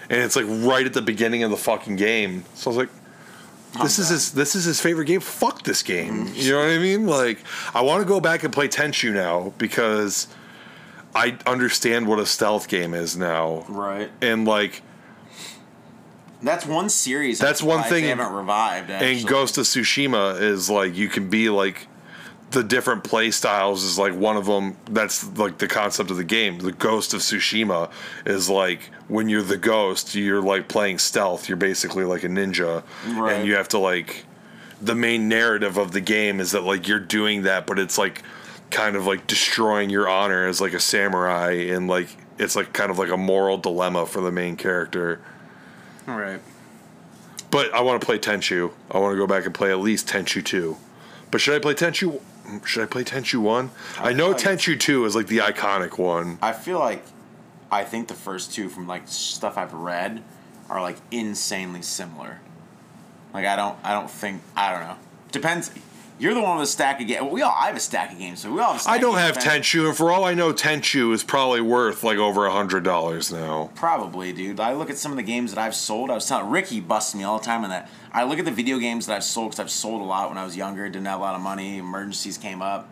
and 0.09 0.21
it's 0.21 0.35
like 0.35 0.45
right 0.47 0.87
at 0.87 0.93
the 0.93 1.03
beginning 1.03 1.43
of 1.43 1.51
the 1.51 1.57
fucking 1.57 1.97
game. 1.97 2.45
So 2.55 2.71
I 2.71 2.75
was 2.75 2.77
like, 2.77 2.89
this 3.81 3.99
is 3.99 4.09
his 4.09 4.31
this 4.33 4.55
is 4.55 4.65
his 4.65 4.81
favorite 4.81 5.05
game. 5.05 5.19
Fuck 5.21 5.63
this 5.63 5.81
game. 5.83 6.25
Mm-hmm. 6.27 6.35
You 6.35 6.51
know 6.51 6.59
what 6.59 6.69
I 6.69 6.77
mean? 6.77 7.07
Like 7.07 7.39
I 7.73 7.81
want 7.81 8.01
to 8.01 8.07
go 8.07 8.19
back 8.19 8.43
and 8.43 8.51
play 8.53 8.67
Tenchu 8.67 9.11
now 9.13 9.53
because 9.57 10.27
I 11.15 11.37
understand 11.45 12.07
what 12.07 12.19
a 12.19 12.25
stealth 12.25 12.67
game 12.67 12.93
is 12.93 13.15
now, 13.17 13.65
Right. 13.69 14.09
and 14.21 14.45
like 14.45 14.81
That's 16.41 16.65
one 16.65 16.89
series. 16.89 17.37
That's 17.39 17.61
one 17.61 17.83
thing 17.83 18.03
they 18.03 18.09
haven't 18.09 18.33
revived. 18.33 18.89
Actually. 18.89 19.19
and 19.19 19.27
Ghost 19.27 19.57
of 19.57 19.65
Tsushima 19.65 20.39
is 20.41 20.69
like 20.69 20.95
you 20.95 21.07
can 21.07 21.29
be 21.29 21.49
like 21.49 21.87
the 22.51 22.63
different 22.63 23.03
play 23.03 23.31
styles 23.31 23.83
is 23.83 23.97
like 23.97 24.13
one 24.13 24.37
of 24.37 24.45
them. 24.45 24.75
That's 24.89 25.25
like 25.37 25.57
the 25.57 25.67
concept 25.67 26.11
of 26.11 26.17
the 26.17 26.23
game. 26.23 26.59
The 26.59 26.71
Ghost 26.71 27.13
of 27.13 27.21
Tsushima 27.21 27.89
is 28.25 28.49
like 28.49 28.89
when 29.07 29.29
you're 29.29 29.41
the 29.41 29.57
ghost, 29.57 30.15
you're 30.15 30.41
like 30.41 30.67
playing 30.67 30.99
stealth. 30.99 31.47
You're 31.49 31.57
basically 31.57 32.03
like 32.03 32.23
a 32.23 32.27
ninja, 32.27 32.83
Right. 33.07 33.33
and 33.33 33.47
you 33.47 33.55
have 33.55 33.67
to 33.69 33.77
like 33.77 34.25
the 34.81 34.95
main 34.95 35.29
narrative 35.29 35.77
of 35.77 35.91
the 35.91 36.01
game 36.01 36.39
is 36.39 36.51
that 36.51 36.63
like 36.63 36.87
you're 36.87 36.99
doing 36.99 37.43
that, 37.43 37.65
but 37.67 37.77
it's 37.79 37.97
like 37.97 38.21
kind 38.69 38.95
of 38.95 39.05
like 39.05 39.27
destroying 39.27 39.89
your 39.89 40.07
honor 40.09 40.47
as 40.47 40.59
like 40.61 40.73
a 40.73 40.79
samurai, 40.79 41.51
and 41.51 41.87
like 41.87 42.07
it's 42.37 42.55
like 42.55 42.73
kind 42.73 42.89
of 42.91 42.97
like 42.97 43.09
a 43.11 43.17
moral 43.17 43.57
dilemma 43.57 44.05
for 44.05 44.21
the 44.21 44.31
main 44.31 44.55
character. 44.55 45.19
All 46.07 46.17
right. 46.17 46.41
But 47.51 47.73
I 47.73 47.81
want 47.81 48.01
to 48.01 48.05
play 48.05 48.17
Tenchu. 48.17 48.71
I 48.89 48.97
want 48.97 49.13
to 49.13 49.17
go 49.17 49.27
back 49.27 49.45
and 49.45 49.53
play 49.53 49.71
at 49.71 49.79
least 49.79 50.07
Tenchu 50.07 50.43
2. 50.43 50.77
But 51.29 51.41
should 51.41 51.53
I 51.55 51.59
play 51.59 51.73
Tenchu? 51.73 52.19
Should 52.65 52.83
I 52.83 52.85
play 52.87 53.03
Tenchu 53.03 53.39
1? 53.41 53.69
I 53.99 54.13
know 54.13 54.29
like- 54.29 54.37
Tenchu 54.37 54.79
2 54.79 55.05
is 55.05 55.15
like 55.15 55.27
the 55.27 55.37
iconic 55.39 55.97
one. 55.97 56.37
I 56.41 56.51
feel 56.53 56.79
like 56.79 57.03
I 57.71 57.83
think 57.85 58.07
the 58.09 58.13
first 58.13 58.53
two 58.53 58.67
from 58.67 58.87
like 58.87 59.03
stuff 59.07 59.57
I've 59.57 59.73
read 59.73 60.23
are 60.69 60.81
like 60.81 60.97
insanely 61.09 61.81
similar. 61.81 62.39
Like 63.33 63.45
I 63.45 63.55
don't 63.55 63.77
I 63.83 63.93
don't 63.93 64.09
think 64.09 64.41
I 64.57 64.71
don't 64.71 64.81
know. 64.81 64.97
Depends. 65.31 65.71
You're 66.19 66.35
the 66.35 66.41
one 66.41 66.59
with 66.59 66.67
a 66.67 66.71
stack 66.71 67.01
of 67.01 67.07
games. 67.07 67.31
We 67.31 67.41
all 67.41 67.55
I 67.57 67.67
have 67.67 67.75
a 67.75 67.79
stack 67.79 68.11
of 68.11 68.19
games, 68.19 68.41
so 68.41 68.51
we 68.51 68.59
all 68.59 68.73
have. 68.73 68.75
A 68.75 68.83
stack 68.83 68.93
I 68.93 68.97
don't 68.99 69.17
have 69.17 69.35
games. 69.35 69.45
Tenchu, 69.45 69.87
and 69.87 69.97
for 69.97 70.11
all 70.11 70.23
I 70.23 70.35
know, 70.35 70.53
Tenchu 70.53 71.13
is 71.13 71.23
probably 71.23 71.61
worth 71.61 72.03
like 72.03 72.17
over 72.17 72.45
a 72.45 72.51
hundred 72.51 72.83
dollars 72.83 73.31
now. 73.31 73.71
Probably, 73.73 74.31
dude. 74.31 74.59
I 74.59 74.73
look 74.73 74.89
at 74.91 74.97
some 74.97 75.11
of 75.11 75.17
the 75.17 75.23
games 75.23 75.51
that 75.53 75.59
I've 75.59 75.73
sold. 75.73 76.11
I 76.11 76.13
was 76.15 76.27
telling 76.27 76.51
Ricky 76.51 76.79
busts 76.79 77.15
me 77.15 77.23
all 77.23 77.39
the 77.39 77.45
time 77.45 77.63
on 77.63 77.69
that. 77.71 77.89
I 78.13 78.23
look 78.25 78.39
at 78.39 78.45
the 78.45 78.51
video 78.51 78.77
games 78.77 79.05
that 79.05 79.15
I've 79.15 79.23
sold 79.23 79.51
because 79.51 79.59
I've 79.59 79.71
sold 79.71 80.01
a 80.01 80.05
lot 80.05 80.29
when 80.29 80.37
I 80.37 80.43
was 80.43 80.55
younger. 80.57 80.87
Didn't 80.89 81.05
have 81.07 81.19
a 81.19 81.23
lot 81.23 81.35
of 81.35 81.41
money. 81.41 81.77
Emergencies 81.77 82.37
came 82.37 82.61
up. 82.61 82.89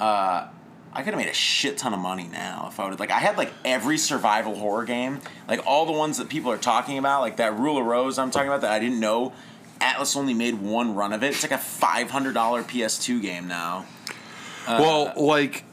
Uh, 0.00 0.48
I 0.92 1.02
could 1.02 1.12
have 1.12 1.16
made 1.18 1.28
a 1.28 1.34
shit 1.34 1.76
ton 1.76 1.92
of 1.92 2.00
money 2.00 2.28
now 2.32 2.68
if 2.70 2.80
I 2.80 2.88
would. 2.88 2.98
Like 2.98 3.10
I 3.10 3.18
had 3.18 3.36
like 3.36 3.52
every 3.64 3.98
survival 3.98 4.54
horror 4.56 4.84
game, 4.84 5.20
like 5.46 5.66
all 5.66 5.84
the 5.86 5.92
ones 5.92 6.16
that 6.18 6.28
people 6.30 6.50
are 6.50 6.56
talking 6.58 6.96
about, 6.98 7.20
like 7.20 7.36
that 7.36 7.58
Rule 7.58 7.78
of 7.78 7.84
Rose 7.84 8.18
I'm 8.18 8.30
talking 8.30 8.48
about 8.48 8.62
that 8.62 8.72
I 8.72 8.78
didn't 8.78 9.00
know. 9.00 9.32
Atlus 9.80 10.16
only 10.16 10.34
made 10.34 10.54
one 10.54 10.94
run 10.94 11.12
of 11.12 11.22
it. 11.22 11.28
It's 11.28 11.42
like 11.42 11.52
a 11.52 11.58
five 11.58 12.10
hundred 12.10 12.32
dollar 12.32 12.62
PS2 12.62 13.20
game 13.20 13.46
now. 13.48 13.84
well, 14.66 15.12
like 15.16 15.64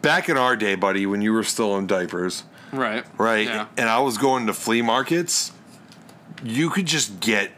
back 0.00 0.28
in 0.28 0.36
our 0.36 0.56
day, 0.56 0.74
buddy, 0.74 1.06
when 1.06 1.20
you 1.22 1.32
were 1.32 1.42
still 1.44 1.76
in 1.76 1.86
diapers, 1.86 2.44
Right. 2.72 3.04
right? 3.18 3.46
Yeah. 3.46 3.66
And 3.76 3.88
I 3.88 3.98
was 4.00 4.16
going 4.18 4.46
to 4.46 4.52
flea 4.54 4.82
markets. 4.82 5.52
You 6.42 6.70
could 6.70 6.86
just 6.86 7.20
get 7.20 7.52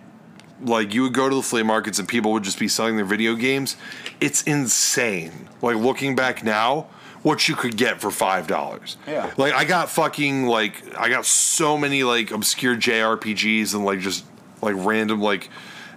like 0.63 0.93
you 0.93 1.03
would 1.03 1.15
go 1.15 1.29
to 1.29 1.37
the 1.37 1.43
flea 1.43 1.63
markets 1.63 1.99
and 1.99 2.09
people 2.09 2.33
would 2.33 2.43
just 2.43 2.59
be 2.59 2.69
selling 2.69 2.97
their 2.97 3.05
video 3.05 3.35
games. 3.35 3.77
It's 4.21 4.43
insane. 4.43 5.49
Like 5.63 5.77
looking 5.77 6.15
back 6.15 6.45
now, 6.45 6.89
what 7.23 7.49
you 7.49 7.55
could 7.55 7.77
get 7.77 8.01
for 8.01 8.11
five 8.11 8.47
dollars. 8.47 8.97
Yeah. 9.07 9.33
Like 9.37 9.53
I 9.53 9.65
got 9.65 9.91
fucking 9.91 10.47
like 10.47 10.97
I 10.99 11.09
got 11.09 11.27
so 11.27 11.77
many 11.77 12.03
like 12.03 12.31
obscure 12.31 12.77
JRPGs 12.77 13.75
and 13.75 13.85
like 13.85 14.01
just 14.01 14.25
like 14.63 14.75
random 14.77 15.21
like 15.21 15.51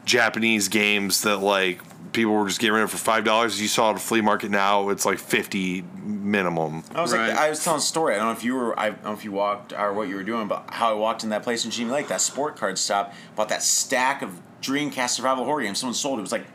Japanese 0.05 0.67
games 0.67 1.21
that 1.21 1.37
like 1.37 1.79
people 2.13 2.33
were 2.33 2.47
just 2.47 2.59
getting 2.59 2.73
rid 2.75 2.83
of 2.83 2.91
for 2.91 2.97
five 2.97 3.23
dollars. 3.25 3.61
You 3.61 3.67
saw 3.67 3.87
it 3.89 3.91
at 3.91 3.95
a 3.97 3.99
flea 3.99 4.21
market 4.21 4.51
now, 4.51 4.89
it's 4.89 5.05
like 5.05 5.19
fifty 5.19 5.83
minimum. 6.03 6.83
I 6.93 7.01
was 7.01 7.13
Right. 7.13 7.29
like, 7.29 7.37
I 7.37 7.49
was 7.49 7.63
telling 7.63 7.79
a 7.79 7.81
story. 7.81 8.15
I 8.15 8.17
don't 8.17 8.27
know 8.27 8.31
if 8.33 8.43
you 8.43 8.55
were, 8.55 8.79
I 8.79 8.89
don't 8.91 9.03
know 9.03 9.13
if 9.13 9.23
you 9.25 9.31
walked 9.31 9.73
or 9.73 9.93
what 9.93 10.07
you 10.07 10.15
were 10.15 10.23
doing, 10.23 10.47
but 10.47 10.65
how 10.69 10.89
I 10.91 10.93
walked 10.93 11.23
in 11.23 11.29
that 11.31 11.43
place 11.43 11.65
in 11.65 11.71
Genie 11.71 11.91
Lake, 11.91 12.07
that 12.07 12.21
sport 12.21 12.55
card 12.55 12.77
shop, 12.79 13.13
bought 13.35 13.49
that 13.49 13.63
stack 13.63 14.21
of 14.21 14.39
Dreamcast 14.61 15.09
survival 15.09 15.43
horror 15.45 15.61
games. 15.63 15.79
Someone 15.79 15.93
sold 15.93 16.19
it. 16.19 16.21
It 16.21 16.23
was 16.23 16.31
like, 16.31 16.45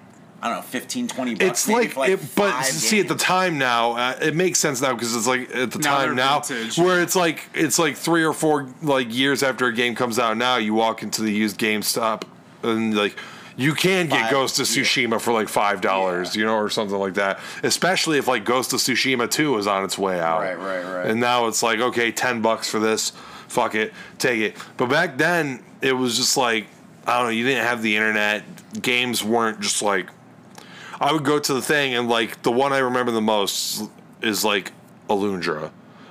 I 0.40 0.46
don't 0.48 0.56
know, 0.58 0.62
15, 0.62 1.08
20 1.08 1.34
bucks. 1.34 1.44
It's 1.44 1.68
maybe 1.68 1.78
like, 1.78 1.92
for, 1.92 2.06
it, 2.06 2.20
but 2.36 2.52
five 2.52 2.64
see, 2.66 3.00
at 3.00 3.08
the 3.08 3.14
games. 3.14 3.22
time 3.22 3.58
now, 3.58 3.92
uh, 3.92 4.18
it 4.22 4.34
makes 4.36 4.58
sense 4.58 4.80
now 4.80 4.94
because 4.94 5.14
it's 5.16 5.26
like 5.26 5.54
at 5.54 5.72
the 5.72 5.78
Now 5.80 5.96
time 5.96 6.06
they're 6.06 6.14
now, 6.14 6.40
vintage. 6.40 6.78
where 6.78 7.02
it's 7.02 7.16
like 7.16 7.42
it's 7.54 7.78
like 7.78 7.96
three 7.96 8.24
or 8.24 8.32
four 8.32 8.68
like 8.80 9.12
years 9.12 9.42
after 9.42 9.66
a 9.66 9.72
game 9.72 9.94
comes 9.94 10.18
out. 10.18 10.36
Now 10.36 10.56
you 10.56 10.74
walk 10.74 11.02
into 11.02 11.22
the 11.22 11.32
used 11.32 11.58
GameStop 11.58 12.22
and 12.62 12.96
like 12.96 13.16
you 13.58 13.74
can 13.74 14.06
get 14.06 14.22
Five- 14.22 14.30
Ghost 14.30 14.60
of 14.60 14.66
Tsushima 14.66 15.20
for 15.20 15.32
like 15.32 15.48
five 15.48 15.80
dollars, 15.82 16.34
you 16.34 16.44
know, 16.46 16.54
or 16.56 16.70
something 16.70 16.96
like 16.96 17.14
that. 17.14 17.40
Especially 17.62 18.16
if 18.16 18.26
like 18.28 18.44
Ghost 18.44 18.72
of 18.72 18.78
Tsushima 18.78 19.30
two 19.30 19.58
is 19.58 19.66
on 19.66 19.84
its 19.84 19.98
way 19.98 20.18
out, 20.18 20.40
Right, 20.40 20.58
right, 20.58 20.84
right. 20.84 21.06
And 21.06 21.20
now 21.20 21.48
it's 21.48 21.62
like 21.62 21.80
okay, 21.80 22.10
ten 22.12 22.40
bucks 22.40 22.70
for 22.70 22.78
this, 22.78 23.10
fuck 23.48 23.74
it, 23.74 23.92
take 24.18 24.40
it. 24.40 24.56
But 24.76 24.88
back 24.88 25.18
then 25.18 25.62
it 25.82 25.92
was 25.92 26.16
just 26.16 26.36
like 26.36 26.66
I 27.06 27.18
don't 27.18 27.24
know, 27.26 27.30
you 27.30 27.44
didn't 27.44 27.64
have 27.64 27.82
the 27.82 27.96
internet. 27.96 28.44
Games 28.80 29.24
weren't 29.24 29.60
just 29.60 29.82
like 29.82 30.08
I 31.00 31.12
would 31.12 31.24
go 31.24 31.38
to 31.38 31.54
the 31.54 31.62
thing 31.62 31.94
and 31.94 32.08
like 32.08 32.42
the 32.42 32.52
one 32.52 32.72
I 32.72 32.78
remember 32.78 33.12
the 33.12 33.20
most 33.20 33.82
is 34.22 34.44
like 34.44 34.72
Alundra. 35.10 35.70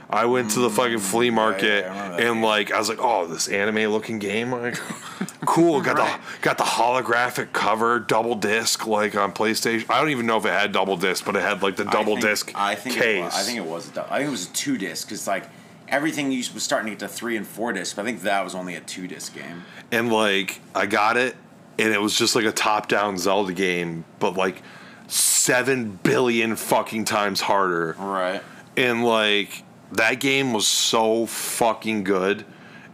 I 0.09 0.25
went 0.25 0.51
to 0.51 0.59
the 0.59 0.69
fucking 0.69 0.99
flea 0.99 1.29
market 1.29 1.83
Mm, 1.83 1.87
yeah, 1.87 1.91
I 1.91 1.95
remember 2.03 2.17
that 2.23 2.27
and 2.31 2.41
like 2.41 2.71
I 2.71 2.79
was 2.79 2.87
like, 2.89 2.99
oh, 3.01 3.27
this 3.27 3.47
anime 3.49 3.91
looking 3.91 4.19
game, 4.19 4.51
like 4.51 4.75
cool. 5.45 5.81
Got 5.87 5.97
Right. 5.97 6.19
the 6.21 6.41
got 6.41 6.57
the 6.57 6.63
holographic 6.63 7.51
cover, 7.53 7.99
double 7.99 8.35
disc, 8.35 8.87
like 8.87 9.15
on 9.15 9.33
PlayStation. 9.33 9.85
I 9.89 9.99
don't 9.99 10.09
even 10.11 10.25
know 10.25 10.37
if 10.37 10.45
it 10.45 10.49
had 10.53 10.71
double 10.71 10.95
disc, 10.97 11.25
but 11.25 11.35
it 11.35 11.41
had 11.41 11.61
like 11.61 11.75
the 11.75 11.83
double 11.85 12.13
I 12.13 12.21
think, 12.21 12.21
disc 12.21 12.51
I 12.55 12.75
think 12.75 12.95
It 12.97 13.01
case. 13.01 13.23
was, 13.23 13.35
I 13.35 13.41
think 13.43 13.57
it 13.57 13.65
was. 13.65 13.97
A, 13.97 14.13
I 14.13 14.17
think 14.19 14.27
it 14.29 14.31
was 14.31 14.47
a 14.49 14.53
two 14.53 14.77
disc 14.77 15.07
because 15.07 15.27
like 15.27 15.49
everything 15.89 16.29
was 16.29 16.63
starting 16.63 16.85
to 16.87 16.91
get 16.91 16.99
to 16.99 17.07
three 17.07 17.35
and 17.35 17.45
four 17.45 17.73
discs. 17.73 17.93
But 17.93 18.03
I 18.03 18.05
think 18.05 18.21
that 18.21 18.43
was 18.43 18.55
only 18.55 18.75
a 18.75 18.81
two 18.81 19.07
disc 19.07 19.33
game. 19.35 19.63
and 19.91 20.11
like 20.11 20.61
I 20.73 20.85
got 20.85 21.17
it, 21.17 21.35
and 21.77 21.93
it 21.93 22.01
was 22.01 22.17
just 22.17 22.33
like 22.33 22.45
a 22.45 22.51
top 22.53 22.87
down 22.87 23.17
Zelda 23.17 23.51
game, 23.51 24.05
but 24.19 24.35
like 24.37 24.61
seven 25.07 25.99
billion 26.03 26.55
fucking 26.55 27.05
times 27.05 27.41
harder. 27.41 27.95
Right. 27.99 28.41
and 28.75 29.03
like 29.03 29.63
that 29.91 30.19
game 30.19 30.53
was 30.53 30.67
so 30.67 31.25
fucking 31.25 32.03
good 32.03 32.45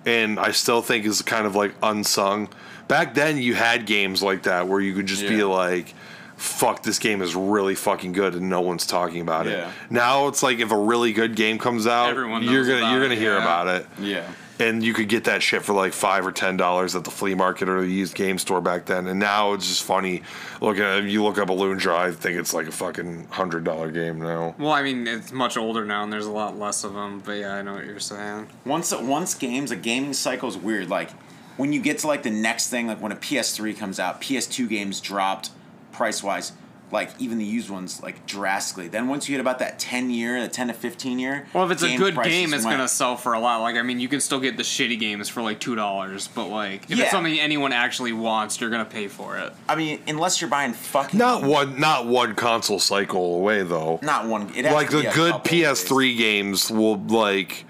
and 0.05 0.39
i 0.39 0.51
still 0.51 0.81
think 0.81 1.05
is 1.05 1.21
kind 1.21 1.45
of 1.45 1.55
like 1.55 1.73
unsung 1.81 2.47
back 2.87 3.13
then 3.13 3.37
you 3.37 3.53
had 3.55 3.85
games 3.85 4.21
like 4.21 4.43
that 4.43 4.67
where 4.67 4.79
you 4.79 4.93
could 4.93 5.05
just 5.05 5.27
be 5.27 5.43
like 5.43 5.93
fuck 6.35 6.83
this 6.83 6.99
game 6.99 7.21
is 7.21 7.35
really 7.35 7.75
fucking 7.75 8.11
good 8.11 8.33
and 8.35 8.49
no 8.49 8.59
one's 8.61 8.85
talking 8.85 9.21
about 9.21 9.45
Yeah. 9.45 9.69
it 9.69 9.73
now 9.89 10.27
it's 10.27 10.43
like 10.43 10.59
if 10.59 10.71
a 10.71 10.77
really 10.77 11.13
good 11.13 11.35
game 11.35 11.57
comes 11.57 11.87
out 11.87 12.13
you're 12.15 12.65
gonna 12.65 12.91
you're 12.91 13.01
gonna 13.01 13.15
hear 13.15 13.35
yeah. 13.35 13.41
about 13.41 13.67
it 13.67 13.87
Yeah. 13.99 14.29
And 14.63 14.83
you 14.83 14.93
could 14.93 15.09
get 15.09 15.25
that 15.25 15.43
shit 15.43 15.61
for 15.61 15.73
like 15.73 15.93
five 15.93 16.25
or 16.25 16.31
ten 16.31 16.55
dollars 16.57 16.95
at 16.95 17.03
the 17.03 17.11
flea 17.11 17.35
market 17.35 17.67
or 17.67 17.81
the 17.81 17.87
used 17.87 18.15
game 18.15 18.37
store 18.37 18.61
back 18.61 18.85
then. 18.85 19.07
And 19.07 19.19
now 19.19 19.53
it's 19.53 19.67
just 19.67 19.83
funny. 19.83 20.23
Look 20.61 20.77
at 20.77 21.03
you 21.03 21.23
look 21.23 21.37
up 21.37 21.49
a 21.49 21.53
Alundra, 21.53 21.95
I 21.95 22.11
think 22.11 22.39
it's 22.39 22.53
like 22.53 22.67
a 22.67 22.71
fucking 22.71 23.27
hundred 23.29 23.63
dollar 23.63 23.91
game 23.91 24.19
now. 24.19 24.55
Well, 24.57 24.71
I 24.71 24.81
mean, 24.81 25.05
it's 25.07 25.31
much 25.31 25.57
older 25.57 25.85
now, 25.85 26.03
and 26.03 26.11
there's 26.11 26.25
a 26.25 26.31
lot 26.31 26.57
less 26.57 26.83
of 26.83 26.93
them. 26.93 27.19
But 27.19 27.33
yeah, 27.33 27.55
I 27.55 27.61
know 27.61 27.73
what 27.73 27.85
you're 27.85 27.99
saying. 27.99 28.47
Once 28.65 28.93
once 28.93 29.33
games, 29.35 29.71
a 29.71 29.75
gaming 29.75 30.13
cycle 30.13 30.49
is 30.49 30.57
weird. 30.57 30.89
Like 30.89 31.11
when 31.57 31.73
you 31.73 31.81
get 31.81 31.99
to 31.99 32.07
like 32.07 32.23
the 32.23 32.31
next 32.31 32.69
thing, 32.69 32.87
like 32.87 33.01
when 33.01 33.11
a 33.11 33.17
PS3 33.17 33.77
comes 33.77 33.99
out, 33.99 34.21
PS2 34.21 34.69
games 34.69 35.01
dropped 35.01 35.51
price 35.91 36.23
wise, 36.23 36.53
like 36.93 37.09
even 37.19 37.37
the 37.39 37.43
used 37.45 37.69
ones, 37.69 38.01
like 38.01 38.25
drastically. 38.25 38.87
Then 38.87 39.07
once 39.09 39.27
you 39.27 39.33
hit 39.33 39.41
about 39.41 39.59
that 39.59 39.79
ten 39.79 40.09
year, 40.09 40.39
the 40.41 40.47
ten 40.47 40.67
to 40.67 40.73
fifteen 40.73 41.19
year. 41.19 41.45
Well, 41.53 41.65
if 41.65 41.71
it's 41.71 41.83
a 41.83 41.97
good 41.97 42.15
game, 42.23 42.53
it's 42.53 42.63
went- 42.63 42.77
gonna 42.77 42.87
sell 42.87 43.17
for 43.17 43.33
a 43.33 43.39
lot. 43.39 43.61
Like, 43.61 43.75
I 43.75 43.81
mean, 43.81 43.99
you 43.99 44.07
can 44.07 44.21
still 44.21 44.39
get 44.39 44.55
the 44.55 44.63
shitty 44.63 44.97
games 44.99 45.27
for 45.27 45.41
like 45.41 45.59
two 45.59 45.75
dollars, 45.75 46.29
but 46.29 46.47
like, 46.47 46.83
if 46.89 46.97
Yeah. 46.97 47.03
it's 47.03 47.11
something 47.11 47.37
anyone 47.39 47.73
actually 47.73 48.13
wants, 48.13 48.61
you're 48.61 48.69
gonna 48.69 48.85
pay 48.85 49.07
for 49.09 49.37
it. 49.37 49.51
I 49.67 49.75
mean, 49.75 49.99
unless 50.07 50.39
you're 50.39 50.49
buying 50.49 50.71
fucking 50.73 51.17
Not 51.17 51.43
one, 51.43 51.79
not 51.79 52.05
one 52.05 52.35
console 52.35 52.79
cycle 52.79 53.35
away 53.35 53.63
though. 53.63 53.99
not 54.01 54.27
one. 54.27 54.51
It 54.55 54.63
has 54.65 54.73
like 54.73 54.89
to 54.91 54.97
the 54.97 55.01
be 55.01 55.07
a 55.09 55.13
good 55.13 55.33
PS3 55.43 56.15
games 56.17 56.69
will 56.71 56.97
like 56.97 57.65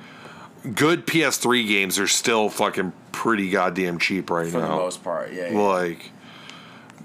good 0.76 1.08
PS3 1.08 1.66
games 1.68 1.98
are 1.98 2.08
still 2.08 2.50
fucking 2.50 2.92
pretty 3.12 3.50
goddamn 3.50 4.00
cheap 4.00 4.30
right 4.30 4.46
now. 4.46 4.52
for 4.52 4.60
the 4.60 4.68
most 4.68 5.04
part. 5.04 5.32
Yeah. 5.34 5.50
yeah. 5.52 5.58
Like, 5.60 6.12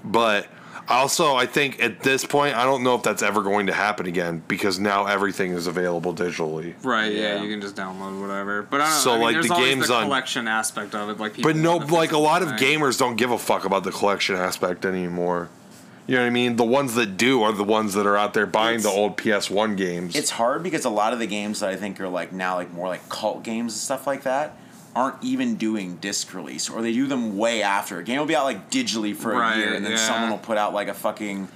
but 0.05 0.47
also 0.89 1.35
I 1.37 1.47
think 1.47 1.83
at 1.83 2.01
this 2.03 2.25
point 2.25 2.57
I 2.57 2.65
don't 2.65 2.83
know 2.83 2.95
if 2.95 3.03
that's 3.03 3.23
ever 3.23 3.43
going 3.43 3.67
to 3.67 3.73
happen 3.73 4.07
again 4.07 4.43
because 4.49 4.79
now 4.79 5.07
everything 5.07 5.53
is 5.53 5.67
available 5.67 6.15
digitally. 6.15 6.75
Right? 6.83 7.13
Yeah, 7.13 7.37
Yeah. 7.37 7.43
you 7.43 7.51
can 7.51 7.61
just 7.61 7.77
download 7.77 8.21
whatever. 8.21 8.63
But 8.63 8.81
I 8.81 8.85
don't. 8.91 8.93
So, 8.95 9.11
I 9.11 9.15
mean, 9.15 9.23
like, 9.23 9.35
there's 9.35 9.49
the 9.49 9.55
game's 9.55 9.89
the 9.89 9.95
on- 9.95 10.05
collection 10.05 10.49
aspect 10.49 10.95
of 10.95 11.09
it. 11.11 11.19
Like, 11.19 11.35
people 11.35 11.51
But 11.53 11.57
no, 11.57 11.77
like 11.77 12.13
a 12.13 12.19
lot 12.19 12.43
of 12.43 12.59
thing. 12.59 12.81
gamers 12.81 12.99
don't 12.99 13.17
give 13.17 13.31
a 13.31 13.39
fuck 13.39 13.65
about 13.65 13.85
the 13.85 13.93
collection 13.93 14.37
aspect 14.37 14.85
anymore. 14.85 15.49
You 16.07 16.15
know 16.15 16.23
what 16.23 16.29
I 16.29 16.31
mean? 16.31 16.57
The 16.57 16.65
ones 16.65 16.95
that 16.95 17.19
do 17.19 17.43
are 17.43 17.53
the 17.53 17.65
ones 17.65 17.93
that 17.93 18.07
are 18.07 18.17
out 18.17 18.33
there 18.33 18.47
buying 18.47 18.81
the 18.81 18.89
old 18.89 19.19
PS1 19.19 19.77
games. 19.77 20.17
It's 20.17 20.31
hard 20.31 20.63
because 20.63 20.87
a 20.87 20.91
lot 20.91 21.13
of 21.13 21.19
the 21.19 21.27
games 21.27 21.61
that 21.61 21.69
I 21.69 21.77
think 21.77 22.01
are 22.01 22.09
like 22.09 22.33
now 22.33 22.55
like 22.55 22.73
more 22.73 22.89
like 22.89 23.07
cult 23.11 23.43
games 23.43 23.75
and 23.75 23.81
stuff 23.81 24.07
like 24.07 24.23
that 24.23 24.57
aren't 24.99 25.23
even 25.23 25.55
doing 25.55 25.97
disc 25.97 26.35
release 26.35 26.69
or 26.69 26.83
they 26.83 26.93
do 26.93 27.07
them 27.07 27.37
way 27.39 27.63
after. 27.63 27.99
A 28.01 28.03
game 28.03 28.19
will 28.19 28.27
be 28.27 28.35
out 28.35 28.45
like 28.45 28.69
digitally 28.71 29.15
for 29.15 29.33
a 29.33 29.37
Right, 29.39 29.57
year 29.59 29.75
and 29.75 29.85
then 29.85 29.93
yeah. 29.93 29.99
someone 29.99 30.31
will 30.31 30.39
put 30.39 30.59
out 30.59 30.75
like 30.75 30.89
a 30.89 30.95
fucking 30.95 31.49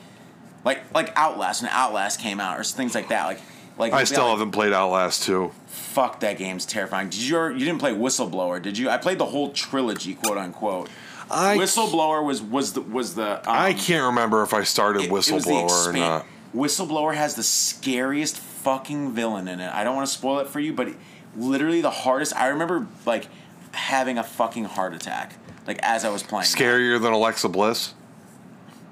like 0.65 0.81
like 0.95 1.13
Outlast 1.17 1.63
when 1.63 1.71
Outlast 1.73 2.21
came 2.21 2.39
out 2.41 2.59
or 2.59 2.63
things 2.65 2.95
like 2.95 3.09
that. 3.09 3.27
Like 3.27 3.41
like 3.79 3.93
I 3.93 4.05
still 4.05 4.25
out, 4.27 4.31
haven't 4.39 4.53
played 4.53 4.73
Outlast 4.73 5.25
2. 5.25 5.51
Fuck 5.67 6.21
that 6.21 6.39
game's 6.39 6.65
terrifying. 6.65 7.09
Did 7.09 7.21
you 7.23 7.49
you 7.49 7.59
didn't 7.59 7.79
play 7.81 7.93
Whistleblower? 7.93 8.63
Did 8.63 8.79
you? 8.79 8.89
I 8.89 8.97
played 8.97 9.19
the 9.19 9.27
whole 9.27 9.51
trilogy, 9.51 10.15
quote 10.15 10.39
unquote. 10.39 10.89
I 11.31 11.57
Whistleblower 11.57 12.25
was 12.25 12.41
was 12.43 12.75
the 12.75 12.81
was 12.83 13.15
the 13.17 13.39
um, 13.39 13.43
I 13.47 13.73
can't 13.73 14.05
remember 14.07 14.43
if 14.43 14.55
I 14.55 14.63
started 14.63 15.03
it- 15.03 15.07
it 15.07 15.11
was 15.13 15.27
the 15.27 15.33
Whistleblower 15.35 15.87
or 15.89 15.93
not. 15.95 16.27
Whistleblower 16.55 17.15
has 17.17 17.35
the 17.35 17.43
scariest 17.43 18.37
fucking 18.39 19.13
villain 19.13 19.49
in 19.49 19.59
it. 19.59 19.73
I 19.73 19.83
don't 19.85 19.97
want 19.97 20.07
to 20.07 20.13
spoil 20.13 20.39
it 20.41 20.49
for 20.49 20.61
you, 20.61 20.73
but 20.73 20.89
it- 20.89 20.97
literally 21.37 21.81
the 21.81 21.91
hardest. 21.91 22.35
I 22.37 22.49
remember 22.49 22.87
like 23.07 23.29
having 23.73 24.19
a 24.19 24.23
fucking 24.23 24.65
heart 24.65 24.95
attack, 24.95 25.35
like 25.67 25.79
as 25.83 26.05
I 26.05 26.11
was 26.11 26.23
playing. 26.23 26.45
Scarier 26.45 27.01
than 27.01 27.13
Alexa 27.13 27.49
Bliss? 27.49 27.95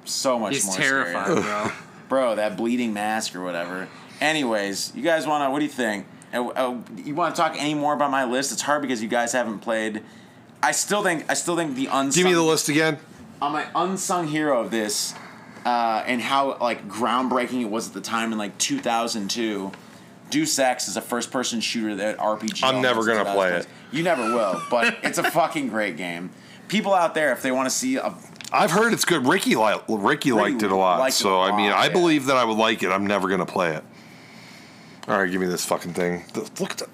So 0.05 0.39
much 0.39 0.55
He's 0.55 0.67
more 0.67 0.77
terrified, 0.77 1.25
scary. 1.27 1.43
bro. 1.43 1.71
bro. 2.09 2.35
That 2.37 2.57
bleeding 2.57 2.93
mask 2.93 3.35
or 3.37 3.43
whatever. 3.43 3.89
Anyways, 4.21 4.93
you 4.95 5.03
guys 5.03 5.27
want 5.27 5.45
to? 5.47 5.51
What 5.51 5.59
do 5.61 5.65
you 5.65 5.71
think? 5.71 6.07
Uh, 6.33 6.47
uh, 6.49 6.79
you 6.97 7.15
want 7.15 7.35
to 7.35 7.41
talk 7.41 7.57
any 7.59 7.75
more 7.75 7.95
about 7.95 8.11
my 8.11 8.25
list? 8.25 8.53
It's 8.53 8.63
hard 8.63 8.83
because 8.83 9.03
you 9.03 9.09
guys 9.09 9.33
haven't 9.33 9.61
played. 9.61 10.03
I 10.63 10.73
still 10.73 11.03
think 11.03 11.25
I 11.31 11.35
still 11.35 11.57
think 11.57 11.75
the 11.75 11.87
unsung. 11.87 12.23
Give 12.23 12.27
me 12.27 12.35
the 12.35 12.43
list 12.43 12.69
again. 12.69 12.99
on 13.41 13.53
my 13.53 13.67
unsung 13.75 14.29
hero 14.29 14.61
of 14.61 14.71
this 14.71 15.15
uh, 15.65 16.03
and 16.07 16.21
how 16.21 16.59
like 16.59 16.87
groundbreaking 16.89 17.63
it 17.63 17.71
was 17.71 17.89
at 17.89 17.95
the 17.95 18.01
time 18.01 18.33
in 18.33 18.39
like 18.39 18.57
2002 18.59 19.73
Deus 20.31 20.59
Ex 20.59 20.89
is 20.89 20.97
a 20.97 21.01
first 21.01 21.31
person 21.31 21.61
shooter 21.61 21.95
that 21.97 22.19
RPG 22.19 22.63
I'm 22.65 22.81
never 22.81 23.05
gonna 23.05 23.33
play 23.33 23.53
it. 23.55 23.67
you 23.93 24.03
never 24.03 24.23
will 24.23 24.61
but 24.71 24.99
it's 25.03 25.19
a 25.19 25.31
fucking 25.31 25.69
great 25.69 25.97
game 25.97 26.31
people 26.69 26.95
out 26.95 27.15
there 27.15 27.33
if 27.33 27.43
they 27.43 27.51
want 27.51 27.67
to 27.69 27.75
see 27.75 27.97
a 27.97 28.15
I've 28.53 28.73
heard 28.73 28.93
it's 28.93 29.05
good. 29.05 29.27
Ricky 29.29 29.55
li- 29.55 29.79
Ricky 29.89 30.33
liked 30.33 30.65
it 30.65 30.73
a 30.73 30.77
lot, 30.77 30.99
liked 30.99 31.15
it 31.15 31.19
so 31.19 31.37
a 31.41 31.53
I 31.53 31.57
mean, 31.57 31.71
lot, 31.71 31.79
I 31.79 31.87
yeah. 31.87 31.93
believe 31.93 32.27
that 32.27 32.37
I 32.37 32.45
would 32.45 32.57
like 32.59 32.83
it. 32.83 32.89
I'm 32.91 33.07
never 33.07 33.29
gonna 33.29 33.47
play 33.47 33.77
it. 33.77 33.85
All 35.07 35.19
right, 35.21 35.31
give 35.31 35.41
me 35.41 35.47
this 35.47 35.65
fucking 35.65 35.95
thing. 35.95 36.25
The- 36.33 36.51
Look 36.61 36.73
at 36.73 36.79
that. 36.79 36.89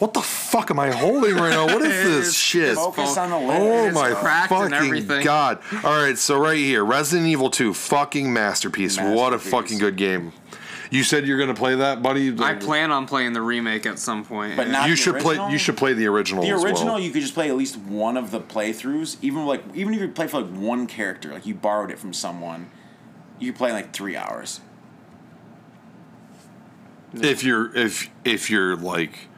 What 0.00 0.12
the 0.14 0.20
fuck 0.22 0.70
am 0.72 0.78
I 0.80 0.90
holding 0.90 1.36
right 1.36 1.50
now? 1.50 1.66
What 1.66 1.82
is 1.82 2.04
this 2.26 2.36
shit? 2.36 2.74
focus 2.76 3.16
on 3.16 3.30
the 3.30 3.38
list 3.38 3.60
Oh 3.60 3.90
my 3.92 4.14
fucking 4.46 5.06
god! 5.24 5.60
All 5.84 6.02
right, 6.02 6.18
so 6.18 6.36
right 6.40 6.56
here, 6.58 6.84
Resident 6.84 7.28
Evil 7.28 7.50
2, 7.50 7.74
fucking 7.74 8.32
masterpiece. 8.32 8.98
What 8.98 9.32
a 9.32 9.38
fucking 9.38 9.78
good 9.78 9.96
game. 9.96 10.32
You 10.90 11.02
said 11.02 11.26
you're 11.26 11.38
gonna 11.38 11.54
play 11.54 11.74
that, 11.74 12.02
buddy. 12.02 12.34
I 12.38 12.54
plan 12.54 12.90
on 12.90 13.06
playing 13.06 13.32
the 13.34 13.42
remake 13.42 13.84
at 13.86 13.98
some 13.98 14.24
point. 14.24 14.56
But 14.56 14.68
not 14.68 14.88
You 14.88 14.94
the 14.94 15.02
should 15.02 15.16
play. 15.18 15.50
You 15.50 15.58
should 15.58 15.76
play 15.76 15.92
the 15.92 16.06
original. 16.06 16.42
the 16.42 16.50
as 16.50 16.62
well. 16.62 16.66
original 16.72 16.98
you 16.98 17.10
could 17.10 17.22
just 17.22 17.34
play 17.34 17.48
at 17.48 17.56
least 17.56 17.76
one 17.76 18.16
of 18.16 18.30
the 18.30 18.40
playthroughs 18.40 19.16
even 19.22 19.44
like 19.44 19.62
even 19.74 19.92
if 19.94 20.00
you 20.00 20.08
play 20.08 20.26
for 20.26 20.40
like 20.40 20.52
one 20.54 20.86
character 20.86 21.32
like 21.32 21.46
you 21.46 21.54
borrowed 21.54 21.90
it 21.90 21.98
from 21.98 22.12
someone 22.12 22.70
you 23.38 23.52
could 23.52 23.58
play 23.58 23.68
in 23.70 23.74
like 23.76 23.92
three 23.92 24.16
hours 24.16 24.60
if 27.14 27.42
you're 27.42 27.74
if 27.76 28.10
if 28.24 28.50
you're 28.50 28.76
like 28.76 29.28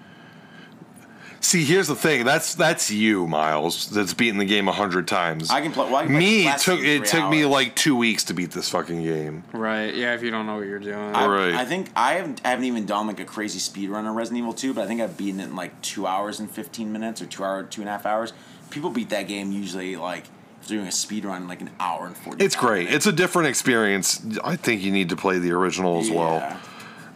see 1.40 1.64
here's 1.64 1.88
the 1.88 1.96
thing. 1.96 2.24
That's 2.24 2.54
that's 2.54 2.90
you 2.90 3.26
miles 3.26 3.88
that's 3.90 4.14
beaten 4.14 4.38
the 4.38 4.44
game 4.44 4.68
a 4.68 4.72
hundred 4.72 5.08
times. 5.08 5.50
I 5.50 5.60
can 5.60 5.72
play- 5.72 5.86
well, 5.86 5.96
I 5.96 6.02
can 6.04 6.12
play 6.12 6.18
me 6.18 6.48
it 6.48 6.58
took 6.58 6.80
it 6.80 6.98
three 7.08 7.20
took 7.20 7.30
me 7.30 7.44
like 7.46 7.74
two 7.74 7.96
weeks 7.96 8.24
to 8.24 8.34
beat 8.34 8.50
this 8.52 8.68
fucking 8.68 9.02
game. 9.02 9.44
Right? 9.52 9.94
Yeah, 9.94 10.14
if 10.14 10.22
you 10.22 10.30
don't 10.30 10.46
know 10.46 10.56
what 10.56 10.66
you're 10.66 10.78
doing. 10.78 10.96
I, 10.96 11.26
Right. 11.26 11.54
I 11.54 11.64
think 11.64 11.90
I 11.96 12.14
haven't, 12.14 12.40
I 12.44 12.50
haven't 12.50 12.64
even 12.66 12.86
done 12.86 13.06
like 13.06 13.20
a 13.20 13.24
crazy 13.24 13.58
speed 13.58 13.90
run 13.90 14.06
on 14.06 14.14
Resident 14.14 14.38
Evil 14.38 14.52
2, 14.52 14.74
but 14.74 14.84
I 14.84 14.86
think 14.86 15.00
I've 15.00 15.16
beaten 15.16 15.40
it 15.40 15.44
in 15.44 15.56
like 15.56 15.80
two 15.82 16.06
hours 16.06 16.40
and 16.40 16.50
15 16.50 16.92
minutes 16.92 17.22
or 17.22 17.26
two 17.26 17.44
hour, 17.44 17.62
two 17.64 17.80
and 17.80 17.88
a 17.88 17.92
half 17.92 18.06
hours. 18.06 18.32
People 18.70 18.90
beat 18.90 19.10
that 19.10 19.26
game 19.26 19.50
usually 19.52 19.96
like 19.96 20.24
if 20.60 20.68
they're 20.68 20.76
doing 20.76 20.88
a 20.88 20.92
speed 20.92 21.24
run 21.24 21.42
in 21.42 21.48
like 21.48 21.60
an 21.60 21.70
hour 21.80 22.06
and 22.06 22.16
40 22.16 22.44
it's 22.44 22.54
great. 22.54 22.92
it's 22.92 23.06
a 23.06 23.12
different 23.12 23.48
experience. 23.48 24.24
I 24.44 24.56
think 24.56 24.82
you 24.82 24.92
need 24.92 25.08
to 25.08 25.16
play 25.16 25.38
the 25.38 25.52
original 25.52 25.98
as 26.00 26.10
well. 26.10 26.56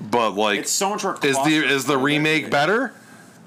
But 0.00 0.30
like 0.30 0.60
It's 0.60 0.72
so 0.72 0.90
much 0.90 1.04
more 1.04 1.18
is 1.22 1.36
the 1.36 1.56
is 1.64 1.84
the 1.84 1.96
remake 1.98 2.50
better 2.50 2.92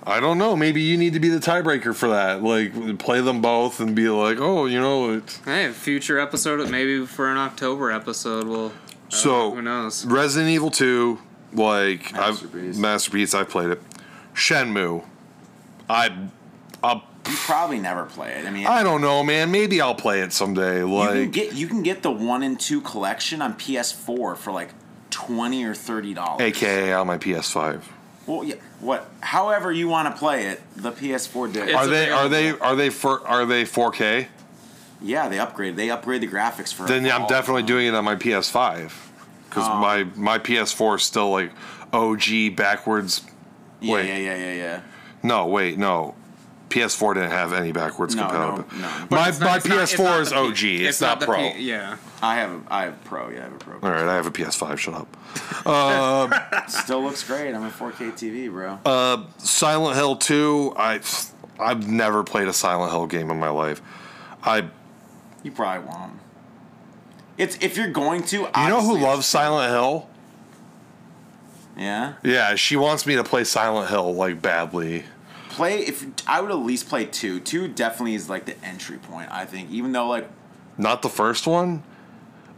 I 0.07 0.21
don't 0.21 0.37
know. 0.37 0.55
Maybe 0.55 0.81
you 0.81 0.95
need 0.97 1.13
to 1.13 1.19
be 1.19 1.27
the 1.27 1.39
tiebreaker 1.39 1.93
for 1.93 2.07
that. 2.09 2.41
Like, 2.41 2.97
play 2.97 3.19
them 3.19 3.41
both 3.41 3.81
and 3.81 3.93
be 3.93 4.07
like, 4.07 4.39
oh, 4.39 4.65
you 4.65 4.79
know, 4.79 5.11
it's 5.15 5.37
Hey, 5.43 5.69
future 5.73 6.17
episode, 6.17 6.69
maybe 6.71 7.05
for 7.05 7.29
an 7.29 7.37
October 7.37 7.91
episode, 7.91 8.47
we'll. 8.47 8.67
Uh, 8.67 8.71
so 9.09 9.51
who 9.51 9.61
knows? 9.61 10.05
Resident 10.05 10.49
Evil 10.49 10.71
Two, 10.71 11.19
like 11.53 12.13
Masterpiece. 12.13 12.75
I've 12.75 12.81
masterpiece. 12.81 13.33
I've 13.33 13.49
played 13.49 13.69
it. 13.71 13.81
Shenmue, 14.33 15.03
I, 15.89 16.29
I, 16.83 16.93
You 17.27 17.35
probably 17.37 17.79
never 17.79 18.05
play 18.05 18.31
it. 18.33 18.45
I 18.45 18.51
mean, 18.51 18.65
I 18.67 18.83
don't 18.83 19.01
know, 19.01 19.23
man. 19.23 19.51
Maybe 19.51 19.81
I'll 19.81 19.95
play 19.95 20.21
it 20.21 20.31
someday. 20.31 20.79
you 20.79 20.85
can 20.87 20.89
Like, 21.21 21.31
get 21.31 21.53
you 21.53 21.67
can 21.67 21.83
get 21.83 22.01
the 22.01 22.11
one 22.11 22.43
and 22.43 22.57
two 22.59 22.79
collection 22.81 23.41
on 23.41 23.55
PS4 23.55 24.37
for 24.37 24.51
like 24.51 24.69
twenty 25.09 25.63
or 25.65 25.73
thirty 25.73 26.13
dollars. 26.13 26.41
AKA 26.41 26.93
on 26.93 27.07
my 27.07 27.17
PS5. 27.17 27.81
Well, 28.27 28.43
yeah, 28.43 28.55
what? 28.81 29.09
However 29.21 29.71
you 29.71 29.87
want 29.87 30.13
to 30.13 30.19
play 30.19 30.47
it, 30.47 30.61
the 30.75 30.91
PS4 30.91 31.53
did. 31.53 31.69
It's 31.69 31.77
Are 31.77 31.87
they? 31.87 32.09
Are 32.09 32.29
they? 32.29 32.51
Are 32.51 32.75
they 32.75 32.89
for? 32.89 33.25
Are 33.25 33.45
they 33.45 33.63
4K? 33.63 34.27
yeah, 35.01 35.29
they 35.29 35.37
upgraded. 35.37 35.75
They 35.75 35.89
upgrade 35.89 36.21
the 36.21 36.27
graphics 36.27 36.73
for. 36.73 36.85
Then 36.85 37.05
for 37.05 37.11
I'm 37.11 37.27
definitely 37.27 37.61
of 37.61 37.67
doing 37.67 37.87
it 37.87 37.95
on 37.95 38.03
my 38.03 38.15
PS5 38.15 38.91
because 39.49 39.67
my 39.69 40.03
my 40.15 40.39
PS4 40.39 40.97
is 40.97 41.03
still 41.03 41.31
like 41.31 41.51
OG 41.93 42.55
backwards. 42.55 43.21
Yeah, 43.79 43.93
Wait. 43.93 44.07
yeah, 44.07 44.17
yeah, 44.17 44.35
yeah, 44.35 44.53
yeah. 44.53 44.81
No, 45.23 45.47
wait, 45.47 45.77
no. 45.77 46.15
PS4 46.69 47.13
didn't 47.13 47.31
have 47.31 47.53
any 47.53 47.71
backwards 47.71 48.13
No, 48.15 48.23
no, 48.23 48.29
compatibility. 48.29 48.75
no. 48.81 48.87
My 48.87 48.89
not- 48.89 49.11
my 49.11 49.27
it's 49.29 49.39
not- 49.39 49.57
it's 49.57 49.67
PS4 49.67 50.03
not 50.03 50.19
is 50.21 50.29
the 50.29 50.35
P- 50.35 50.41
OG. 50.41 50.63
It's, 50.87 51.01
not, 51.01 51.19
the 51.21 51.25
Pro. 51.25 51.51
P- 51.53 51.59
yeah. 51.61 51.97
I 52.21 52.35
have 52.35 52.51
a, 52.51 52.61
I 52.69 52.83
have 52.83 53.03
Pro. 53.05 53.29
Yeah, 53.29 53.39
I 53.39 53.43
have 53.43 53.53
a 53.53 53.57
Pro. 53.57 53.73
All 53.75 53.89
right, 53.89 54.07
I 54.07 54.15
have 54.15 54.25
a 54.25 54.31
PS5. 54.31 54.77
Shut 54.77 54.93
up. 54.93 55.07
Still 56.69 57.03
looks 57.03 57.23
great. 57.23 57.53
I'm 57.53 57.63
a 57.63 57.69
4K 57.69 58.11
TV, 58.13 58.49
bro. 58.51 58.79
Uh, 58.85 59.23
Silent 59.37 59.95
Hill 59.95 60.15
2. 60.17 60.73
I 60.77 60.99
I've 61.59 61.87
never 61.87 62.23
played 62.23 62.47
a 62.47 62.53
Silent 62.53 62.91
Hill 62.91 63.07
game 63.07 63.29
in 63.31 63.39
my 63.39 63.49
life. 63.49 63.81
I 64.43 64.65
you 65.43 65.51
probably 65.51 65.87
won't. 65.87 66.13
It's 67.37 67.57
if 67.61 67.77
you're 67.77 67.87
going 67.91 68.23
to. 68.23 68.37
you 68.41 68.49
know 68.67 68.81
who 68.81 68.97
loves 68.97 69.25
Silent 69.25 69.71
Hill? 69.71 70.07
Yeah. 71.77 72.13
Yeah, 72.23 72.55
she 72.55 72.75
wants 72.75 73.05
me 73.05 73.15
to 73.15 73.23
play 73.23 73.43
Silent 73.43 73.89
Hill 73.89 74.13
like 74.15 74.41
badly. 74.41 75.05
Play 75.57 75.79
if 75.79 76.05
I 76.27 76.39
would 76.39 76.51
at 76.51 76.57
least 76.57 76.87
play 76.87 77.05
two. 77.05 77.39
Two 77.39 77.67
definitely 77.67 78.13
is 78.13 78.29
like 78.29 78.45
the 78.45 78.63
entry 78.63 78.97
point. 78.99 79.31
I 79.31 79.45
think, 79.45 79.71
even 79.71 79.91
though 79.91 80.07
like 80.07 80.29
Not 80.77 81.01
the 81.01 81.09
first 81.09 81.47
one. 81.47 81.83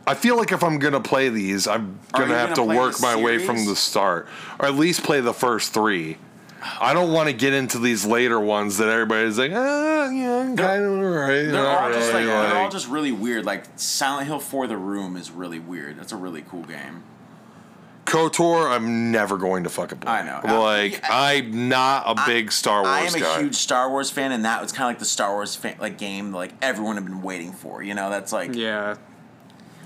I 0.06 0.16
feel 0.16 0.36
like 0.36 0.52
if 0.52 0.64
I'm 0.64 0.80
gonna 0.80 1.00
play 1.00 1.30
these, 1.30 1.66
I'm 1.66 1.98
gonna 2.12 2.36
have 2.38 2.56
gonna 2.56 2.74
to 2.74 2.78
work 2.78 3.02
my 3.02 3.16
way 3.16 3.38
from 3.38 3.66
the 3.66 3.76
start, 3.76 4.28
or 4.60 4.66
at 4.66 4.76
least 4.76 5.04
play 5.04 5.22
the 5.22 5.34
first 5.34 5.74
three. 5.74 6.18
I 6.82 6.94
don't 6.94 7.14
want 7.14 7.28
to 7.30 7.34
get 7.34 7.54
into 7.54 7.80
these 7.80 8.06
later 8.06 8.38
ones 8.38 8.78
that 8.80 8.90
everybody's 8.90 9.38
like, 9.38 9.52
ah, 9.54 10.10
yeah, 10.10 10.54
kind 10.58 10.84
of 10.84 10.92
alright. 10.92 11.50
they're 11.50 11.68
all 11.68 11.90
just 11.92 12.12
like, 12.12 12.26
really, 12.26 12.48
they're 12.48 12.58
all 12.58 12.70
just 12.70 12.90
really 12.90 13.14
weird. 13.14 13.46
Like 13.46 13.64
Silent 13.78 14.28
Hill 14.28 14.40
for 14.40 14.68
the 14.68 14.76
Room 14.76 15.16
is 15.16 15.32
really 15.32 15.60
weird. 15.60 15.98
That's 15.98 16.12
a 16.12 16.18
really 16.18 16.42
cool 16.42 16.64
game. 16.64 17.04
KOTOR, 18.10 18.70
I'm 18.70 19.12
never 19.12 19.38
going 19.38 19.64
to 19.64 19.70
fucking 19.70 20.00
play. 20.00 20.12
I 20.12 20.24
know. 20.24 20.60
Like, 20.62 21.02
I'm 21.10 21.70
not 21.70 22.04
a 22.08 22.24
big 22.26 22.52
Star 22.52 22.82
Wars 22.84 22.88
I 22.88 23.00
am 23.02 23.16
a 23.16 23.20
guy. 23.20 23.42
huge 23.42 23.56
Star 23.56 23.90
Wars 23.90 24.10
fan, 24.10 24.32
and 24.32 24.46
that 24.46 24.62
was 24.62 24.72
kind 24.72 24.84
of 24.86 24.90
like 24.90 25.00
the 25.00 25.06
Star 25.06 25.34
Wars 25.34 25.56
fan, 25.56 25.76
like 25.80 25.98
game 25.98 26.32
like 26.34 26.52
everyone 26.62 26.96
had 26.96 27.06
been 27.06 27.22
waiting 27.22 27.52
for. 27.54 27.82
You 27.84 27.94
know, 27.94 28.10
that's 28.10 28.32
like 28.34 28.54
Yeah. 28.56 28.96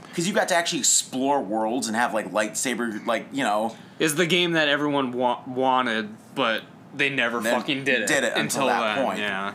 because 0.09 0.27
you 0.27 0.33
got 0.33 0.47
to 0.49 0.55
actually 0.55 0.79
explore 0.79 1.41
worlds 1.41 1.87
and 1.87 1.95
have 1.95 2.13
like 2.13 2.31
lightsaber, 2.31 3.05
like 3.05 3.25
you 3.31 3.43
know, 3.43 3.75
Is 3.99 4.15
the 4.15 4.25
game 4.25 4.53
that 4.53 4.67
everyone 4.67 5.11
wa- 5.11 5.41
wanted, 5.45 6.09
but 6.35 6.63
they 6.95 7.09
never 7.09 7.41
fucking 7.41 7.83
did 7.83 8.03
it. 8.03 8.07
did 8.07 8.23
it 8.23 8.33
until 8.35 8.67
that 8.67 8.95
then, 8.95 9.05
point. 9.05 9.19
Yeah. 9.19 9.53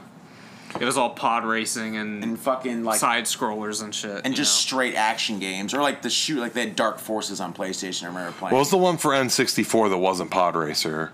It 0.81 0.85
was 0.85 0.97
all 0.97 1.11
pod 1.11 1.45
racing 1.45 1.97
and, 1.97 2.23
and 2.23 2.39
fucking 2.39 2.85
like 2.85 3.01
side 3.01 3.24
scrollers 3.24 3.82
and 3.82 3.95
shit. 3.95 4.23
and 4.24 4.35
just 4.35 4.57
know? 4.57 4.66
straight 4.69 4.95
action 4.95 5.39
games 5.39 5.74
or 5.74 5.81
like 5.81 6.03
the 6.03 6.11
shoot 6.11 6.40
like 6.40 6.53
they 6.53 6.66
had 6.66 6.77
Dark 6.77 6.99
Forces 6.99 7.40
on 7.40 7.55
PlayStation. 7.55 8.05
I 8.05 8.07
remember 8.09 8.32
playing. 8.32 8.53
what 8.53 8.61
was 8.61 8.70
the 8.70 8.78
one 8.78 8.97
for 8.97 9.12
N64 9.12 9.90
that 9.90 9.99
wasn't 9.99 10.31
Pod 10.31 10.57
Racer? 10.57 11.12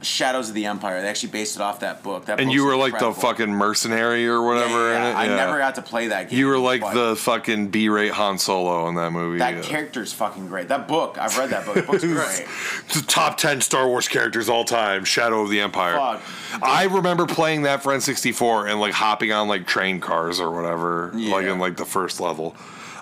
Shadows 0.00 0.48
of 0.48 0.54
the 0.54 0.66
Empire. 0.66 1.00
They 1.02 1.08
actually 1.08 1.30
based 1.30 1.56
it 1.56 1.62
off 1.62 1.80
that 1.80 2.02
book. 2.02 2.26
That 2.26 2.38
And 2.40 2.52
you 2.52 2.64
were 2.64 2.76
like 2.76 2.92
incredible. 2.92 3.14
the 3.14 3.20
fucking 3.20 3.50
mercenary 3.50 4.28
or 4.28 4.34
Yeah, 4.34 4.46
whatever 4.46 4.92
yeah, 4.92 5.10
in 5.10 5.16
it? 5.16 5.18
I 5.18 5.26
never 5.26 5.58
got 5.58 5.74
to 5.74 5.82
play 5.82 6.08
that 6.08 6.30
game. 6.30 6.38
You 6.38 6.46
were 6.46 6.58
like 6.58 6.80
the 6.80 7.16
fucking 7.16 7.68
B-rate 7.68 8.12
Han 8.12 8.38
Solo 8.38 8.88
in 8.88 8.94
that 8.94 9.10
movie. 9.10 9.38
That 9.38 9.56
yeah. 9.56 9.62
character's 9.62 10.12
fucking 10.12 10.46
great. 10.48 10.68
That 10.68 10.86
book, 10.86 11.18
I've 11.18 11.36
read 11.36 11.50
that 11.50 11.66
book. 11.66 11.74
The 11.76 11.82
book's 11.82 12.04
great. 12.04 12.46
the 12.94 13.04
top 13.06 13.36
10 13.38 13.60
Star 13.60 13.88
Wars 13.88 14.06
characters 14.08 14.48
all 14.48 14.64
time, 14.64 15.04
Shadow 15.04 15.42
of 15.42 15.50
the 15.50 15.60
Empire. 15.60 15.96
Fuck. 15.96 16.62
I 16.62 16.84
remember 16.84 17.26
playing 17.26 17.62
that 17.62 17.82
for 17.82 17.92
N64 17.92 18.70
and 18.70 18.80
like 18.80 18.92
hopping 18.92 19.32
on 19.32 19.48
like 19.48 19.66
train 19.66 20.00
cars 20.00 20.38
or 20.40 20.50
whatever, 20.50 21.10
like 21.14 21.46
in 21.46 21.58
like 21.58 21.76
the 21.76 21.84
first 21.86 22.20
level. 22.20 22.56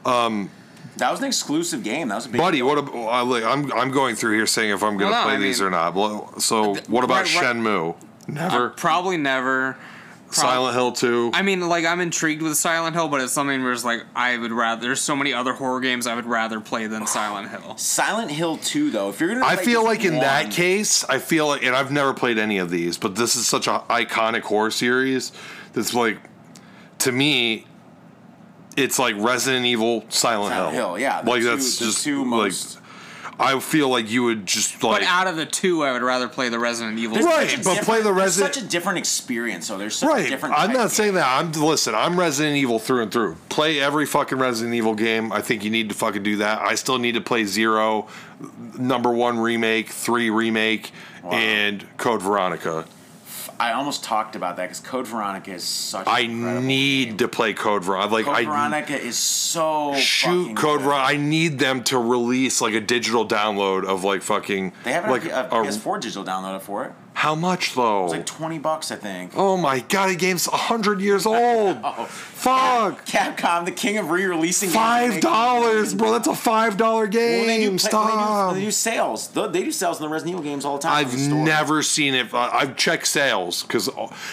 Um, 0.05 0.51
That 0.98 1.10
was 1.10 1.20
an 1.20 1.27
exclusive 1.27 1.82
game. 1.82 2.09
That 2.09 2.14
was 2.16 2.27
a 2.27 2.28
big 2.31 2.40
Buddy, 2.40 2.59
deal. 2.59 2.66
what 2.66 2.78
ab- 2.78 2.90
I 2.94 3.20
like, 3.23 3.44
I'm 3.44 3.70
I'm 3.73 3.90
going 3.90 4.16
through 4.16 4.36
here 4.36 4.47
saying 4.47 4.70
if 4.70 4.82
I'm 4.82 4.97
going 4.97 5.10
to 5.10 5.16
Well, 5.16 5.20
no, 5.24 5.24
play 5.28 5.35
I 5.35 5.39
these 5.39 5.60
mean- 5.60 5.68
or 5.68 5.70
not. 5.70 5.94
Well, 5.94 6.39
So, 6.40 6.74
what 6.89 7.05
about 7.05 7.24
right, 7.24 7.35
right. 7.35 7.56
Shenmue? 7.56 7.97
Never. 8.28 8.66
Uh, 8.66 8.68
probably 8.70 9.16
never. 9.16 9.77
Silent 10.32 10.74
Hill 10.74 10.90
2. 10.93 11.31
I 11.35 11.43
mean, 11.43 11.66
like 11.68 11.85
I'm 11.86 12.01
intrigued 12.01 12.43
with 12.43 12.56
Silent 12.56 12.97
Hill, 12.97 13.09
but 13.09 13.20
it's 13.20 13.32
something 13.32 13.62
where 13.62 13.73
it's 13.73 13.85
like 13.85 14.05
I 14.14 14.36
would 14.36 14.51
rather. 14.52 14.82
There's 14.82 15.01
so 15.01 15.14
many 15.14 15.32
other 15.32 15.52
horror 15.52 15.81
games 15.81 16.06
I 16.06 16.14
would 16.16 16.27
rather 16.27 16.60
play 16.60 16.89
than 16.89 17.06
Silent 17.06 17.48
Hill. 17.48 17.77
Silent 17.77 18.31
Hill 18.32 18.56
2, 18.59 18.90
though. 18.90 19.09
If 19.09 19.20
you're 19.20 19.32
gonna, 19.35 19.47
I 19.47 19.56
feel 19.56 19.85
like 19.85 20.05
in 20.05 20.14
that 20.14 20.51
case, 20.51 21.05
I 21.05 21.20
feel 21.20 21.47
like, 21.47 21.62
and 21.62 21.77
I've 21.77 21.93
never 21.93 22.12
played 22.12 22.39
any 22.39 22.59
of 22.59 22.70
these, 22.70 22.98
but 22.98 23.14
this 23.14 23.36
is 23.36 23.47
such 23.47 23.68
an 23.68 23.81
iconic 23.89 24.43
horror 24.43 24.73
series 24.73 25.31
that's 25.74 25.94
like, 25.94 26.18
to 26.98 27.12
me, 27.12 27.66
it's 28.77 28.98
like 28.98 29.15
Resident 29.19 29.65
Evil, 29.66 30.05
Silent, 30.09 30.53
Silent 30.55 30.74
Hill. 30.74 30.90
Hill, 30.94 30.98
yeah, 30.98 31.23
the 31.23 31.31
like 31.31 31.40
two- 31.40 31.47
that's 31.48 31.78
the 31.78 31.85
just 31.86 32.05
two 32.05 32.24
like, 32.31 32.53
I 33.39 33.61
feel 33.61 33.90
like 33.90 34.11
you 34.11 34.23
would 34.24 34.47
just 34.47 34.82
like. 34.82 35.03
but 35.03 35.09
out 35.09 35.27
of 35.27 35.36
the 35.36 35.44
two, 35.44 35.85
I 35.85 35.93
would 35.93 36.01
rather 36.03 36.27
play 36.27 36.48
the 36.48 36.59
Resident 36.59 36.98
Evil. 36.98 37.16
There's 37.16 37.27
Right, 37.27 37.48
but 37.62 37.65
play 37.65 37.73
the 37.74 37.74
different- 37.74 38.05
there's 38.05 38.16
Resident- 38.16 38.55
Such 38.55 38.62
a 38.65 38.66
different 38.66 38.98
experience, 38.98 39.69
though. 39.69 39.77
There's 39.77 39.97
such 39.97 40.09
a 40.09 40.12
Right, 40.12 40.28
different. 40.28 40.55
I'm 40.59 40.73
not 40.73 40.90
saying 40.90 41.15
that. 41.15 41.27
I'm 41.39 41.53
listen. 41.53 41.94
I'm 41.94 42.19
Resident 42.19 42.57
Evil 42.57 42.78
through 42.78 43.03
and 43.03 43.12
through. 43.12 43.36
Play 43.51 43.78
every 43.78 44.07
fucking 44.07 44.39
Resident 44.39 44.74
Evil 44.74 44.94
game. 44.94 45.32
I 45.32 45.43
think 45.43 45.65
you 45.65 45.70
need 45.70 45.90
to 45.90 45.94
fucking 45.94 46.23
do 46.23 46.36
that. 46.36 46.62
I 46.62 46.77
still 46.77 46.98
need 46.98 47.12
to 47.12 47.20
play 47.20 47.44
Zero, 47.44 48.07
number 48.78 49.11
one 49.11 49.39
remake, 49.39 49.90
three 49.90 50.31
remake, 50.31 50.93
and 51.31 51.85
Code 51.98 52.23
Veronica. 52.23 52.86
I 53.59 53.73
almost 53.73 54.05
talked 54.05 54.36
about 54.36 54.56
that 54.56 54.64
because 54.64 54.81
Code 54.81 55.06
Veronica 55.06 55.52
is 55.52 55.64
such. 55.64 56.06
I 56.06 56.27
need 56.27 57.09
game. 57.09 57.16
to 57.18 57.28
play 57.28 57.52
Code 57.55 57.85
Veronica. 57.85 58.12
Like 58.14 58.24
Code 58.27 58.36
I 58.36 58.44
Veronica 58.44 59.01
is 59.01 59.16
so 59.16 59.94
shoot 59.97 60.56
Code. 60.56 60.82
Veronica. 60.82 61.09
I 61.12 61.16
need 61.16 61.59
them 61.59 61.82
to 61.85 61.98
release 61.98 62.60
like 62.60 62.74
a 62.74 62.81
digital 62.81 63.27
download 63.27 63.85
of 63.85 64.05
like 64.05 64.23
fucking. 64.23 64.73
They 64.85 64.93
have 64.93 65.09
like 65.10 65.24
a, 65.27 65.48
a- 65.51 65.62
a 65.62 65.64
PS4 65.66 66.01
digital 66.01 66.24
download 66.24 66.60
for 66.60 66.85
it. 66.85 66.93
How 67.27 67.35
much 67.35 67.74
though? 67.74 68.05
It's 68.05 68.12
like 68.12 68.27
twenty 68.27 68.59
bucks, 68.59 68.93
I 68.93 68.97
think. 68.97 69.32
oh 69.36 69.57
my 69.57 69.81
god, 69.81 70.11
the 70.11 70.16
game's 70.16 70.47
hundred 70.47 71.01
years 71.01 71.27
old. 71.27 71.78
oh. 71.85 72.09
Fuck. 72.36 73.07
Capcom, 73.07 73.65
the 73.65 73.73
king 73.73 73.97
of 73.98 74.11
re-releasing. 74.11 74.69
games 74.69 74.77
Five 74.77 75.20
dollars, 75.20 75.94
bro. 75.94 76.12
That's 76.12 76.28
a 76.28 76.35
five 76.35 76.77
dollar 76.77 77.09
game. 77.09 77.39
Well, 77.39 77.47
they 77.47 77.66
do, 77.69 77.78
Stop. 77.78 78.53
They 78.53 78.61
do, 78.61 78.61
they 78.61 78.66
do 78.66 78.70
sales. 78.70 79.28
They 79.28 79.65
do 79.65 79.73
sales 79.73 79.98
in 79.98 80.05
the 80.05 80.09
Resident 80.09 80.35
Evil 80.35 80.44
games 80.44 80.65
all 80.65 80.77
the 80.77 80.82
time. 80.82 80.93
I've 80.93 81.11
the 81.12 81.35
never 81.35 81.82
seen 81.82 82.15
it. 82.15 82.32
I've 82.32 82.77
checked 82.77 83.07
sales 83.09 83.62
because 83.65 83.89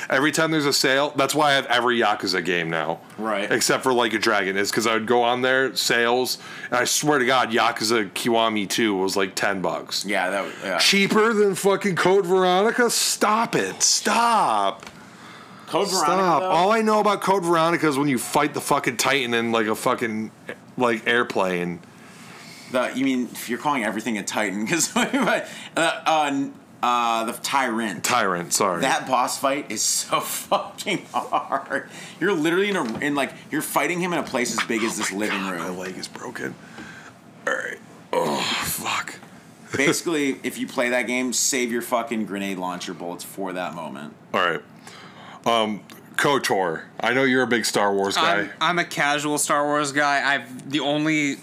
every 0.10 0.32
time 0.32 0.52
there's 0.52 0.66
a 0.68 0.74
sale, 0.74 1.12
that's 1.16 1.34
why 1.34 1.52
I 1.52 1.54
have 1.54 1.66
every 1.68 1.98
Yakuza 2.00 2.44
game 2.46 2.70
now. 2.70 3.00
Right. 3.18 3.52
Except 3.52 3.82
for 3.84 3.94
Like 3.94 4.14
a 4.14 4.20
Dragon, 4.20 4.58
is 4.58 4.70
because 4.70 4.86
I 4.86 4.94
would 4.94 5.08
go 5.08 5.24
on 5.24 5.42
there 5.42 5.76
sales, 5.76 6.38
and 6.66 6.76
I 6.76 6.84
swear 6.84 7.18
to 7.20 7.26
God, 7.26 7.52
Yakuza 7.52 8.12
Kiwami 8.12 8.70
Two 8.70 8.96
was 8.98 9.16
like 9.18 9.34
ten 9.34 9.62
bucks. 9.62 10.06
Yeah, 10.06 10.30
that. 10.30 10.44
was- 10.44 10.54
Yeah. 10.64 10.78
Cheaper 10.78 11.34
than 11.34 11.56
fucking 11.56 11.96
Code 11.96 12.26
Veronica? 12.28 12.83
Stop 12.90 13.56
it! 13.56 13.82
Stop! 13.82 14.90
Code 15.68 15.90
Veronica. 15.90 16.12
Stop! 16.12 16.42
though, 16.42 16.50
All 16.50 16.72
I 16.72 16.82
know 16.82 17.00
about 17.00 17.22
Code 17.22 17.44
Veronica 17.44 17.88
is 17.88 17.98
when 17.98 18.08
you 18.08 18.18
fight 18.18 18.54
the 18.54 18.62
fucking 18.62 18.98
Titan 18.98 19.34
in 19.34 19.52
like 19.52 19.68
a 19.68 19.76
fucking 19.76 20.32
like 20.78 21.08
airplane. 21.08 21.80
the, 22.72 22.92
you 22.96 23.06
mean 23.06 23.30
if 23.32 23.50
you're 23.50 23.60
calling 23.60 23.84
everything 23.84 24.18
a 24.18 24.24
Titan? 24.24 24.66
Because 24.66 24.96
uh, 24.96 25.48
uh, 25.76 26.50
uh, 26.84 27.24
the 27.24 27.34
Tyrant. 27.34 28.04
Tyrant, 28.04 28.52
sorry. 28.52 28.82
That 28.82 29.08
boss 29.08 29.40
fight 29.40 29.72
is 29.72 29.82
so 29.82 30.20
fucking 30.20 31.06
hard. 31.14 31.90
You're 32.20 32.34
literally 32.34 32.70
in 32.70 32.76
a 32.76 33.00
in 33.00 33.16
like 33.16 33.34
you're 33.50 33.62
fighting 33.62 34.00
him 34.02 34.12
in 34.14 34.20
a 34.20 34.24
place 34.24 34.52
as 34.58 34.66
big 34.68 34.84
as 34.84 34.98
this 34.98 35.12
living 35.12 35.42
My 35.42 35.52
room. 35.52 35.62
My 35.62 35.70
leg 35.70 35.98
is 35.98 36.08
broken. 36.08 36.54
All 37.48 37.54
right. 37.54 37.80
Oh 38.12 38.42
fuck. 38.66 39.16
Basically, 39.76 40.40
if 40.44 40.58
you 40.58 40.68
play 40.68 40.90
that 40.90 41.04
game, 41.04 41.34
save 41.34 41.72
your 41.72 41.82
fucking 41.82 42.26
grenade 42.26 42.58
launcher 42.58 42.94
bullets 42.94 43.24
for 43.24 43.54
that 43.54 43.74
moment. 43.74 44.14
All 44.34 44.42
right. 44.42 44.62
Um, 45.46 45.84
KOTOR. 46.16 46.84
I 47.00 47.14
know 47.14 47.24
you're 47.24 47.44
a 47.44 47.48
big 47.48 47.66
Star 47.66 47.94
Wars 47.94 48.16
guy. 48.16 48.42
I'm, 48.42 48.52
I'm 48.62 48.80
a 48.80 48.86
casual 48.86 49.38
Star 49.38 49.66
Wars 49.66 49.92
guy. 49.92 50.34
I've 50.34 50.70
the 50.70 50.80
only. 50.80 51.38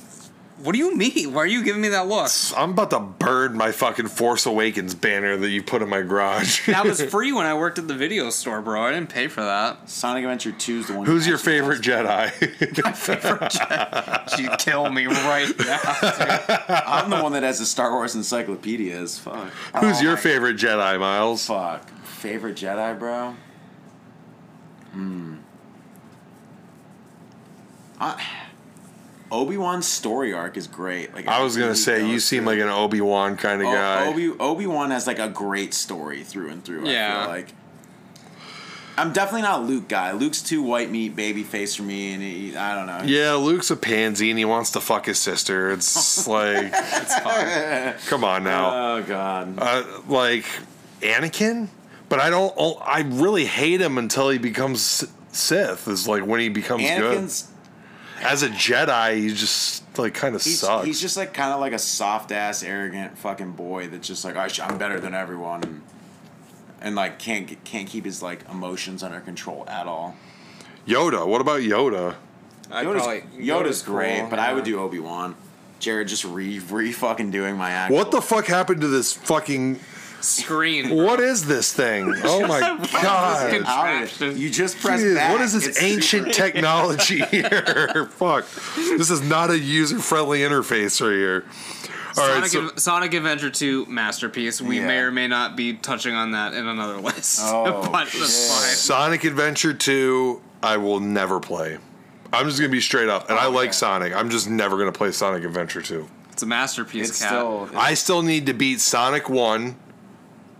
What 0.63 0.73
do 0.73 0.79
you 0.79 0.95
mean? 0.95 1.33
Why 1.33 1.43
are 1.43 1.47
you 1.47 1.65
giving 1.65 1.81
me 1.81 1.89
that 1.89 2.07
look? 2.07 2.31
I'm 2.55 2.73
about 2.73 2.91
to 2.91 3.01
burn 3.01 3.57
my 3.57 3.73
fucking 3.73 4.09
Force 4.09 4.45
Awakens 4.45 4.95
banner 4.95 5.37
that 5.39 5.49
you 5.49 5.63
put 5.63 5.81
in 5.81 5.89
my 5.89 6.03
garage. 6.03 6.67
That 6.69 6.85
was 6.85 7.01
free 7.11 7.33
when 7.33 7.47
I 7.47 7.55
worked 7.55 7.79
at 7.79 7.89
the 7.89 7.95
video 7.95 8.29
store, 8.31 8.61
bro. 8.61 8.83
I 8.83 8.93
didn't 8.93 9.09
pay 9.09 9.27
for 9.29 9.41
that. 9.41 9.89
Sonic 9.89 10.25
Adventure 10.25 10.53
2 10.53 10.79
is 10.81 10.87
the 10.89 10.95
one. 10.97 11.07
Who's 11.07 11.27
you 11.27 11.31
your 11.31 11.39
favorite 11.53 11.81
Jedi? 11.81 12.85
My 12.85 12.93
favorite 12.93 13.51
jet. 13.51 14.31
She'd 14.37 14.59
kill 14.59 14.91
me 14.91 15.07
right 15.07 15.53
now. 15.61 15.81
watched. 15.83 16.71
I'm 16.71 17.09
the 17.11 17.23
one 17.23 17.33
that 17.33 17.43
has 17.43 17.59
the 17.59 17.67
Star 17.67 17.93
Wars 17.93 18.15
encyclopedias. 18.15 19.19
Fuck. 19.19 19.49
Who's 19.81 19.99
Oh 19.99 20.03
your 20.03 20.15
my 20.17 20.21
favorite 20.21 20.57
Jedi, 20.59 21.01
Miles? 21.01 21.47
Fuck. 21.47 21.89
Favorite 22.05 22.57
Jedi, 22.57 22.99
bro? 22.99 23.35
Hmm. 24.93 25.35
Uh, 27.99 28.17
Obi 29.33 29.57
Wan's 29.57 29.87
story 29.87 30.33
arc 30.33 30.57
is 30.57 30.67
great. 30.67 31.15
Like 31.15 31.27
I 31.29 31.43
was 31.43 31.57
gonna 31.57 31.75
say 31.75 32.09
you 32.09 32.19
seem 32.21 32.45
through. 32.45 32.53
like 32.55 32.61
an 32.61 32.69
Obi 32.69 33.01
Wan 33.01 33.37
kind 33.37 33.61
of 33.63 33.67
guy. 33.67 34.07
Obi 34.09 34.31
Obi 34.41 34.67
Wan 34.67 34.91
has 34.91 35.07
like 35.07 35.19
a 35.19 35.29
great 35.29 35.73
story 35.75 36.23
through 36.25 36.51
and 36.51 36.65
through. 36.65 36.87
I 36.89 36.91
Yeah. 36.93 37.23
feel 37.25 37.31
like. 37.33 37.49
I'm 38.99 39.13
definitely 39.15 39.43
not 39.43 39.61
a 39.61 39.63
Luke 39.63 39.89
guy. 39.89 40.13
Luke's 40.13 40.43
too 40.43 40.63
white 40.63 40.91
meat 40.91 41.17
baby 41.17 41.43
face 41.43 41.75
for 41.75 41.85
me, 41.85 42.13
and 42.13 42.23
he, 42.23 42.55
I 42.55 42.75
don't 42.75 42.87
know. 42.87 43.01
Yeah, 43.05 43.33
Luke's 43.35 43.71
a 43.71 43.77
pansy 43.77 44.29
and 44.29 44.39
he 44.39 44.45
wants 44.45 44.73
to 44.73 44.81
fuck 44.81 45.07
his 45.07 45.19
sister. 45.19 45.71
It's 45.71 46.27
like, 46.27 46.71
come 48.07 48.25
on 48.25 48.45
now. 48.45 48.97
Oh 48.99 49.03
God. 49.03 49.55
Uh, 49.57 49.85
like 50.07 50.45
Anakin, 51.01 51.69
but 52.11 52.19
I 52.21 52.29
don't. 52.29 52.53
oh, 52.59 52.75
I 52.85 53.01
really 53.03 53.47
hate 53.47 53.81
him 53.81 53.97
until 53.97 54.29
he 54.29 54.37
becomes 54.39 55.05
Sith. 55.33 55.89
Is 55.89 56.07
like 56.07 56.27
when 56.27 56.41
he 56.41 56.49
becomes 56.51 56.83
Anakin's 56.83 57.43
good. 57.43 57.51
As 58.21 58.43
a 58.43 58.49
Jedi, 58.49 59.17
he 59.17 59.29
just 59.29 59.99
like 59.99 60.15
kind 60.15 60.35
of 60.35 60.43
he's, 60.43 60.61
sucks. 60.61 60.87
he's 60.87 61.01
just 61.01 61.17
like 61.17 61.33
kind 61.33 61.53
of 61.53 61.61
like 61.61 61.73
a 61.73 61.79
soft 61.79 62.33
ass, 62.33 62.63
arrogant 62.63 63.17
fucking 63.19 63.53
boy 63.53 63.89
that's 63.89 64.07
just 64.07 64.25
like 64.25 64.37
I 64.37 64.49
sh- 64.49 64.61
I'm 64.61 64.79
better 64.79 65.01
than 65.01 65.15
everyone, 65.15 65.63
and, 65.65 65.83
and 66.81 66.95
like 66.95 67.19
can't 67.19 67.63
can't 67.65 67.89
keep 67.89 68.05
his 68.05 68.23
like 68.23 68.41
emotions 68.51 69.03
under 69.03 69.21
control 69.21 69.65
at 69.69 69.87
all. 69.87 70.17
Yoda. 70.87 71.27
What 71.27 71.41
about 71.41 71.61
Yoda? 71.61 72.17
I'd 72.71 72.87
Yoda's, 72.87 73.03
probably- 73.03 73.47
Yoda's 73.47 73.83
cool, 73.83 73.95
great, 73.97 74.27
but 74.31 74.39
I 74.39 74.53
would 74.53 74.65
do 74.65 74.79
Obi 74.81 74.99
Wan. 74.99 75.35
Jarrod 75.81 76.07
just 76.09 76.25
re 76.25 76.59
re 76.59 76.93
fucking 76.93 77.31
doing 77.31 77.57
my 77.57 77.71
actual. 77.71 77.97
What 77.97 78.11
the 78.11 78.21
fuck 78.21 78.47
happened 78.47 78.83
to 78.83 78.89
this 78.89 79.15
fucking? 79.15 79.81
Screen. 80.21 80.91
What 80.91 81.21
is 81.21 81.47
this 81.47 81.73
thing? 81.73 82.13
Oh 82.25 82.47
my 82.47 82.61
god! 83.03 83.53
You 84.37 84.51
just 84.51 84.79
press 84.79 85.01
Jeez, 85.01 85.15
back. 85.15 85.33
what 85.33 85.41
is 85.41 85.53
this 85.53 85.67
It's 85.67 85.83
ancient 85.83 86.27
super- 86.27 86.33
technology 86.33 87.21
here? 87.31 88.09
Fuck. 88.13 88.47
This 88.77 89.11
is 89.11 89.23
not 89.23 89.51
a 89.51 89.59
user 89.59 89.99
friendly 89.99 90.41
interface 90.41 91.01
right 91.01 91.15
here. 91.15 91.45
All 92.19 92.27
right, 92.27 92.35
Sonic, 92.45 92.51
so 92.51 92.67
Ad- 92.75 92.81
Sonic 92.81 93.15
Adventure 93.15 93.51
2 93.51 93.87
masterpiece. 93.87 94.61
We 94.61 94.79
Yeah. 94.81 94.87
may 94.89 94.99
or 94.99 95.11
may 95.13 95.29
not 95.29 95.57
be 95.57 95.75
touching 95.75 96.15
on 96.15 96.33
that 96.33 96.55
in 96.55 96.67
another 96.67 96.97
list. 97.01 97.41
Oh, 97.45 97.89
but 97.93 98.07
shit. 98.09 98.21
that's 98.21 98.49
fine. 98.67 98.75
Sonic 98.75 99.25
Adventure 99.25 99.73
2, 99.73 100.41
I 100.63 100.77
will 100.77 100.99
never 101.01 101.39
play. 101.39 101.79
I'm 102.33 102.47
just 102.47 102.59
gonna 102.59 102.69
be 102.71 102.81
straight 102.81 103.09
up, 103.09 103.31
and 103.31 103.39
I 103.39 103.47
Oh, 103.47 103.51
like 103.51 103.67
yeah. 103.67 103.73
Sonic. 103.73 104.15
I'm 104.15 104.29
just 104.31 104.49
never 104.51 104.77
gonna 104.77 104.93
play 104.93 105.13
Sonic 105.13 105.45
Adventure 105.45 105.83
2. 105.83 106.07
It's 106.33 106.43
a 106.43 106.47
masterpiece, 106.47 107.11
It's 107.11 107.21
Cat. 107.21 107.29
still 107.29 107.69
I 107.77 107.95
still 107.95 108.23
need 108.23 108.47
to 108.47 108.55
beat 108.55 108.81
Sonic 108.81 109.29
1, 109.31 109.77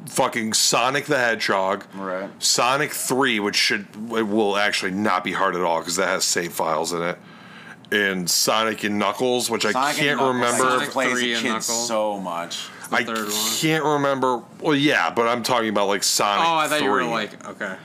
fucking 0.07 0.53
Sonic 0.55 1.07
the 1.07 1.19
Hedgehog, 1.19 1.85
right. 1.95 2.31
Sonic 2.43 2.93
3, 2.93 3.41
which 3.41 3.57
should 3.57 3.87
it 4.17 4.27
will 4.27 4.57
actually 4.57 4.93
not 4.93 5.25
be 5.25 5.33
hard 5.33 5.55
at 5.57 5.63
all 5.63 5.79
because 5.81 5.97
that 5.97 6.09
has 6.09 6.25
save 6.25 6.53
files 6.53 6.93
in 6.93 7.03
it, 7.03 7.19
and 7.93 8.29
Sonic 8.31 8.85
and 8.85 8.99
Knuckles, 8.99 9.51
which 9.51 9.65
I 9.65 9.73
Sonic 9.73 9.99
and 9.99 10.07
can't 10.19 10.21
remember. 10.21 10.59
Sonic 10.59 10.87
if- 10.89 10.93
plays 10.93 11.13
three 11.13 11.35
and 11.35 11.45
Knuckles. 11.45 11.89
so 11.89 12.19
much. 12.21 12.69
the 12.91 12.97
I 12.97 13.05
third 13.05 13.29
one. 13.29 13.53
can't 13.59 13.85
remember. 13.85 14.43
Well, 14.61 14.75
yeah, 14.77 15.11
but 15.11 15.27
I'm 15.29 15.43
talking 15.43 15.69
about 15.69 15.89
like 15.89 16.03
Sonic. 16.03 16.47
Oh, 16.47 16.55
I 16.57 16.69
thought 16.69 16.79
3. 16.79 16.87
you 16.87 16.91
were 16.93 17.05
like, 17.05 17.49
okay. 17.49 17.77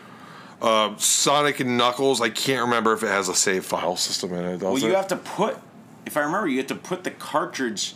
Uh, 0.62 0.96
Sonic 0.98 1.60
and 1.60 1.78
Knuckles. 1.78 2.22
I 2.22 2.30
can't 2.30 2.62
remember 2.66 2.94
if 2.94 3.04
it 3.04 3.08
has 3.08 3.30
a 3.30 3.36
save 3.36 3.66
file 3.66 3.98
system 3.98 4.34
in 4.34 4.46
it. 4.46 4.62
Well, 4.62 4.78
it? 4.78 4.84
you 4.84 4.96
have 4.96 5.08
to 5.10 5.18
put. 5.18 5.58
If 6.06 6.18
I 6.18 6.22
remember, 6.22 6.48
you 6.48 6.58
have 6.58 6.68
to 6.68 6.76
put 6.76 7.04
the 7.04 7.12
cartridge. 7.12 7.96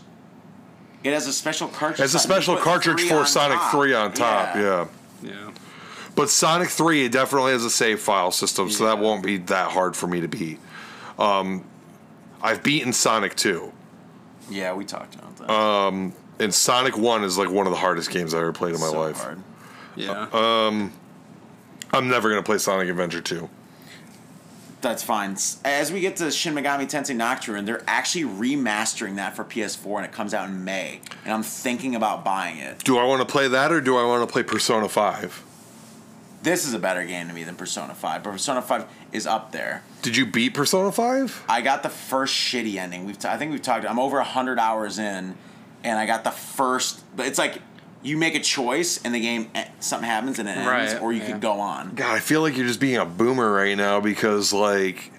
It 1.04 1.14
has 1.14 1.28
a 1.28 1.34
special 1.34 1.68
cartridge. 1.70 2.06
It's 2.06 2.14
a 2.14 2.20
special 2.20 2.58
cartridge 2.58 3.02
for 3.04 3.26
Sonic 3.26 3.58
top. 3.60 3.72
3 3.72 3.94
on 3.94 4.14
top. 4.14 4.56
Yeah. 4.56 4.88
Yeah. 5.24 5.52
But 6.16 6.30
Sonic 6.30 6.70
3 6.70 7.06
it 7.06 7.12
definitely 7.12 7.54
has 7.54 7.64
a 7.64 7.70
save 7.70 8.02
file 8.02 8.32
system, 8.32 8.70
so 8.70 8.86
that 8.86 9.00
won't 9.00 9.24
be 9.24 9.38
that 9.38 9.72
hard 9.72 9.96
for 9.96 10.08
me 10.08 10.20
to 10.22 10.28
beat. 10.28 10.60
Um, 11.18 11.64
I've 12.42 12.62
beaten 12.64 12.92
Sonic 12.94 13.36
2. 13.36 13.72
Yeah, 14.50 14.74
we 14.74 14.84
talked 14.86 15.16
about 15.16 15.36
that. 15.38 15.50
Uh, 15.50 16.12
And 16.40 16.54
Sonic 16.54 16.98
1 16.98 17.24
is 17.24 17.38
like 17.38 17.50
one 17.50 17.68
of 17.68 17.72
the 17.72 17.78
hardest 17.80 18.10
games 18.12 18.34
I've 18.34 18.42
ever 18.42 18.54
played 18.54 18.74
in 18.76 18.82
my 18.82 18.88
so 18.88 19.00
life. 19.00 19.18
hard. 19.18 19.40
Yeah. 19.96 20.28
I'm 21.92 22.08
never 22.08 22.30
going 22.30 22.42
to 22.42 22.46
play 22.46 22.58
Sonic 22.58 22.88
Adventure 22.90 23.22
2. 23.22 23.50
That's 24.82 25.04
fine. 25.04 25.36
As 25.66 25.92
we 25.92 26.00
get 26.00 26.16
to 26.18 26.32
Shin 26.32 26.56
Megami 26.56 26.90
Tensei 26.90 27.16
Nocturne, 27.16 27.66
they're 27.66 27.84
actually 27.86 28.24
remastering 28.24 29.18
that 29.18 29.36
for 29.36 29.44
PS4, 29.44 29.98
and 29.98 30.06
it 30.06 30.12
comes 30.14 30.34
out 30.34 30.48
in 30.50 30.64
May. 30.64 31.02
And 31.26 31.34
I'm 31.34 31.44
thinking 31.44 31.96
about 31.96 32.24
buying 32.24 32.58
it. 32.60 32.84
Do 32.86 32.98
I 32.98 33.04
want 33.04 33.22
to 33.22 33.30
play 33.30 33.50
that 33.50 33.72
or 33.72 33.82
do 33.82 33.98
I 33.98 34.06
want 34.06 34.28
to 34.28 34.32
play 34.32 34.44
Persona 34.44 34.88
5? 34.88 35.44
This 36.42 36.66
is 36.66 36.74
a 36.74 36.80
better 36.80 37.04
game 37.04 37.28
to 37.28 37.34
me 37.34 37.44
than 37.44 37.56
Persona 37.56 37.94
5, 37.94 38.24
but 38.24 38.32
Persona 38.32 38.62
5 38.62 38.86
is 39.12 39.28
up 39.28 39.52
there. 39.52 39.84
Did 40.02 40.16
you 40.16 40.26
beat 40.26 40.54
Persona 40.54 40.92
5? 40.92 41.44
I 41.50 41.60
got 41.62 41.84
the 41.84 41.90
first 41.90 42.34
shitty 42.34 42.76
ending. 42.76 43.06
We've 43.06 43.20
t- 43.20 43.28
I 43.28 43.36
think 43.36 43.52
we've 43.52 43.62
talked. 43.62 43.86
I'm 43.86 44.00
over 44.00 44.22
hundred 44.22 44.58
hours 44.58 44.98
in, 45.00 45.36
and 45.84 46.00
I 46.00 46.06
got 46.06 46.24
the 46.24 46.32
first. 46.32 47.04
But 47.14 47.26
it's 47.26 47.38
like 47.38 47.62
you 48.02 48.16
make 48.18 48.36
a 48.36 48.40
choice, 48.40 49.02
and 49.04 49.14
the 49.14 49.20
game 49.20 49.50
eh, 49.56 49.68
something 49.80 50.08
happens 50.10 50.40
and 50.40 50.48
it 50.48 50.58
ends, 50.58 50.94
Right, 50.94 51.02
or 51.02 51.12
you 51.12 51.20
yeah. 51.22 51.32
could 51.34 51.42
go 51.42 51.60
on. 51.60 51.96
God, 51.96 52.16
I 52.16 52.20
feel 52.20 52.42
like 52.42 52.56
you're 52.58 52.68
just 52.68 52.80
being 52.80 52.98
a 52.98 53.06
boomer 53.06 53.52
right 53.52 53.76
now 53.78 54.00
because 54.00 54.54
like 54.54 55.12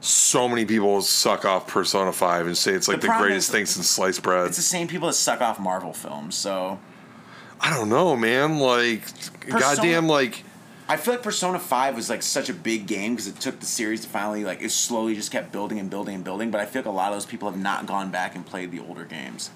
so 0.00 0.48
many 0.48 0.64
people 0.64 1.00
suck 1.02 1.44
off 1.44 1.66
Persona 1.66 2.12
5 2.12 2.46
and 2.46 2.56
say 2.56 2.72
it's 2.72 2.88
like 2.88 3.00
The 3.00 3.08
the, 3.08 3.14
greatest 3.18 3.48
is- 3.48 3.52
thing 3.52 3.66
since 3.66 3.88
sliced 3.88 4.22
bread. 4.22 4.46
It's 4.48 4.56
the 4.56 4.62
same 4.62 4.86
people 4.86 5.08
that 5.08 5.14
suck 5.14 5.40
off 5.40 5.58
Marvel 5.58 5.92
films. 5.92 6.34
So 6.34 6.78
I 7.60 7.74
don't 7.74 7.88
know, 7.88 8.14
man. 8.16 8.58
Like 8.58 9.02
goddamn 9.48 10.06
like 10.06 10.44
I 10.88 10.96
feel 10.96 11.14
like 11.14 11.22
Persona 11.24 11.58
5 11.58 11.96
was 11.96 12.08
like 12.08 12.22
such 12.22 12.48
a 12.48 12.54
big 12.54 12.86
game 12.86 13.14
because 13.14 13.26
it 13.26 13.40
took 13.40 13.58
the 13.58 13.66
series 13.66 14.02
to 14.02 14.08
finally 14.08 14.44
like 14.44 14.62
it 14.62 14.70
slowly 14.70 15.16
just 15.16 15.32
kept 15.32 15.50
building 15.50 15.80
and 15.80 15.90
building 15.90 16.14
and 16.14 16.22
building. 16.22 16.50
But 16.52 16.60
I 16.60 16.66
feel 16.66 16.82
like 16.82 16.86
a 16.86 16.90
lot 16.90 17.08
of 17.10 17.16
those 17.16 17.26
people 17.26 17.50
have 17.50 17.58
not 17.58 17.86
gone 17.86 18.10
back 18.12 18.36
and 18.36 18.44
played 18.46 18.70
the 18.70 18.78
older 18.80 19.04
games. 19.04 19.50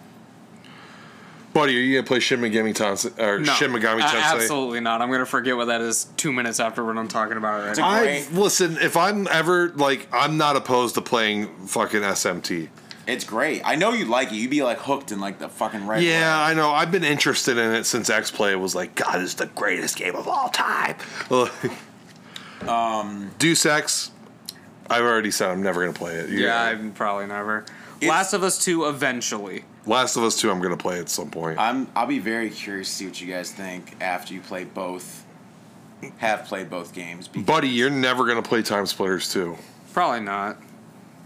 Buddy, 1.53 1.77
are 1.77 1.81
you 1.81 1.97
gonna 1.97 2.07
play 2.07 2.21
Shin 2.21 2.41
Megami 2.41 2.73
Tensei 2.73 3.19
or 3.19 3.41
No, 3.41 3.53
Shin 3.55 3.73
Megami 3.73 4.03
Tensei? 4.03 4.23
absolutely 4.35 4.79
not. 4.81 5.03
I'm 5.03 5.11
gonna 5.11 5.27
forget 5.27 5.57
what 5.57 5.67
that 5.67 5.81
is 5.81 6.05
two 6.17 6.33
minutes 6.33 6.61
after 6.61 6.85
what 6.85 6.97
I'm 6.97 7.09
talking 7.09 7.37
about 7.37 7.61
already. 7.63 7.81
a- 7.81 7.85
I 7.85 8.01
Right. 8.05 8.33
listen. 8.33 8.79
If 8.81 8.97
I'm 8.97 9.27
ever 9.33 9.73
like, 9.75 10.07
I'm 10.13 10.37
not 10.37 10.55
opposed 10.57 10.95
to 10.95 11.01
playing 11.01 11.49
fucking 11.67 12.03
SMT. 12.05 12.69
It's 13.09 13.25
great. 13.25 13.63
I 13.65 13.75
know 13.75 13.93
you 13.93 14.05
like 14.05 14.29
it. 14.31 14.35
You'd 14.37 14.51
be 14.51 14.63
like 14.63 14.79
hooked 14.79 15.11
in 15.11 15.19
like 15.19 15.41
the 15.41 15.49
fucking 15.49 15.87
right. 15.89 16.01
Yeah, 16.01 16.37
away. 16.41 16.51
I 16.53 16.55
know. 16.55 16.71
I've 16.71 16.93
been 16.93 17.03
interested 17.03 17.59
in 17.59 17.73
it 17.75 17.85
since 17.85 18.09
X 18.09 18.31
Play 18.31 18.55
was 18.55 18.77
like, 18.77 18.95
God, 18.95 19.21
it's 19.21 19.35
the 19.35 19.47
greatest 19.47 19.97
game 19.97 20.15
of 20.15 20.29
all 20.29 20.51
time. 20.51 20.95
um, 22.69 23.31
Deus 23.39 23.67
Ex. 23.67 24.11
I've 24.89 25.03
already 25.05 25.31
said 25.31 25.51
I'm 25.51 25.63
never 25.63 25.81
gonna 25.81 25.93
play 25.97 26.15
it. 26.15 26.31
You- 26.31 26.45
yeah, 26.45 26.63
I'm 26.63 26.93
probably 26.93 27.27
never. 27.27 27.65
It's- 28.01 28.09
Last 28.11 28.33
of 28.33 28.43
Us 28.45 28.63
2 28.65 28.87
eventually. 28.87 29.65
Last 29.87 30.17
of 30.17 30.23
Us 30.23 30.41
Two. 30.41 30.51
I'm 30.51 30.61
gonna 30.61 30.77
play 30.77 30.99
at 31.01 31.09
some 31.09 31.31
point. 31.31 31.59
I'm. 31.59 31.89
I'll 31.97 32.07
be 32.07 32.19
very 32.19 32.51
curious 32.51 32.89
to 32.89 32.95
see 32.95 33.07
what 33.07 33.21
you 33.21 33.33
guys 33.33 33.51
think 33.53 33.97
after 34.01 34.35
you 34.35 34.41
play 34.41 34.65
both. 34.65 35.25
Have 36.19 36.47
played 36.47 36.71
both 36.71 36.95
games. 36.95 37.29
Buddy, 37.29 37.69
you're 37.69 37.91
never 37.91 38.27
gonna 38.27 38.43
play 38.43 38.63
Time 38.63 38.87
Splitters 38.87 39.31
2. 39.33 39.57
Probably 39.93 40.21
not. 40.21 40.57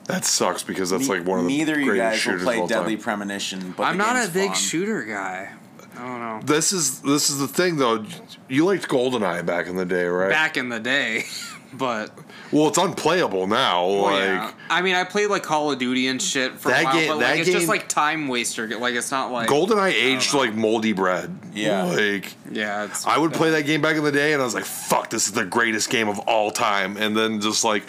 That 0.06 0.24
sucks 0.24 0.62
because 0.62 0.90
that's 0.90 1.08
ne- 1.08 1.18
like 1.18 1.26
one 1.26 1.38
of 1.38 1.44
the 1.46 1.50
neither 1.56 1.74
of 1.74 1.78
you 1.80 1.84
greatest 1.86 2.02
guys 2.02 2.12
will 2.12 2.18
shooters 2.18 2.42
of 2.42 2.46
play 2.46 2.58
all 2.58 2.66
Deadly 2.66 2.96
time. 2.96 3.02
Premonition. 3.04 3.74
But 3.76 3.84
I'm 3.84 3.96
not 3.96 4.16
a 4.16 4.30
big 4.30 4.48
fun. 4.48 4.56
shooter 4.56 5.02
guy. 5.04 5.52
I 5.96 5.98
don't 5.98 6.20
know. 6.20 6.40
This 6.44 6.72
is 6.72 7.00
this 7.02 7.30
is 7.30 7.38
the 7.38 7.46
thing 7.48 7.76
though. 7.76 8.04
You 8.48 8.64
liked 8.64 8.88
GoldenEye 8.88 9.46
back 9.46 9.68
in 9.68 9.76
the 9.76 9.84
day, 9.86 10.04
right? 10.06 10.28
Back 10.28 10.56
in 10.56 10.68
the 10.68 10.80
day, 10.80 11.24
but 11.76 12.10
well, 12.52 12.68
it's 12.68 12.78
unplayable 12.78 13.46
now. 13.46 13.86
well, 13.86 14.02
like 14.02 14.24
yeah. 14.24 14.52
I 14.70 14.82
mean, 14.82 14.94
I 14.94 15.04
played 15.04 15.28
like 15.28 15.42
Call 15.42 15.70
of 15.72 15.78
Duty 15.78 16.06
and 16.08 16.20
shit 16.20 16.52
for 16.58 16.68
That 16.68 16.82
a 16.82 16.84
while, 16.84 16.94
game- 16.94 17.08
but 17.08 17.18
that 17.20 17.30
like 17.32 17.40
it's 17.40 17.50
just 17.50 17.68
like 17.68 17.88
time 17.88 18.28
waster. 18.28 18.66
Like 18.78 18.94
it's 18.94 19.10
not 19.10 19.30
like 19.32 19.48
GoldenEye 19.48 19.92
aged 19.92 20.32
know. 20.34 20.40
like 20.40 20.54
moldy 20.54 20.92
bread. 20.92 21.36
Yeah. 21.52 21.84
Like 21.84 22.32
yeah. 22.50 22.84
It's 22.84 23.06
I 23.06 23.18
would 23.18 23.32
play 23.32 23.50
that 23.50 23.62
game 23.66 23.80
back 23.82 23.96
in 23.96 24.04
the 24.04 24.12
day, 24.12 24.32
and 24.32 24.40
I 24.42 24.44
was 24.44 24.54
like, 24.54 24.64
"Fuck, 24.64 25.10
this 25.10 25.26
is 25.26 25.32
the 25.32 25.44
greatest 25.44 25.90
game 25.90 26.08
of 26.08 26.18
all 26.20 26.50
time." 26.50 26.96
And 26.96 27.16
then 27.16 27.40
just 27.40 27.64
like 27.64 27.84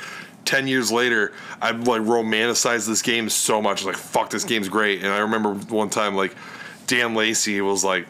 ten 0.46 0.68
years 0.68 0.92
later, 0.92 1.32
I 1.62 1.72
like 1.72 2.02
romanticized 2.02 2.88
this 2.88 3.02
game 3.02 3.30
so 3.30 3.62
much. 3.62 3.84
Like, 3.86 3.98
"Fuck, 3.98 4.30
this 4.30 4.44
game's 4.44 4.70
great." 4.70 5.04
And 5.04 5.12
I 5.12 5.20
remember 5.20 5.54
one 5.54 5.90
time 5.90 6.16
like 6.16 6.36
Dan 6.88 7.14
Lacey 7.16 7.62
was 7.62 7.84
like, 7.84 8.08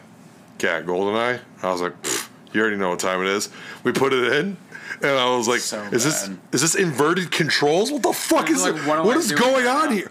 "Yeah, 0.60 0.82
GoldenEye." 0.82 1.40
I 1.62 1.70
was 1.72 1.80
like, 1.80 2.00
"Pfft, 2.02 2.28
"You 2.52 2.60
already 2.60 2.76
know 2.76 2.90
what 2.90 3.00
time 3.00 3.20
it 3.22 3.28
is." 3.28 3.48
We 3.84 3.92
put 3.92 4.12
it 4.12 4.32
in. 4.32 4.56
And 5.02 5.10
I 5.18 5.36
was 5.36 5.46
like, 5.48 5.60
So 5.60 5.80
"Is 5.92 6.04
this 6.04 6.26
bad. 6.28 6.38
is 6.52 6.62
this 6.62 6.74
inverted 6.74 7.30
controls? 7.30 7.90
What 7.92 8.02
the 8.02 8.12
fuck 8.12 8.50
is 8.50 8.62
Like, 8.62 8.74
it? 8.76 8.86
what 8.86 8.98
am 8.98 9.06
what 9.06 9.16
I 9.16 9.20
is 9.20 9.28
doing 9.28 9.40
going 9.40 9.66
on 9.66 9.86
now?" 9.86 9.92
here? 9.92 10.10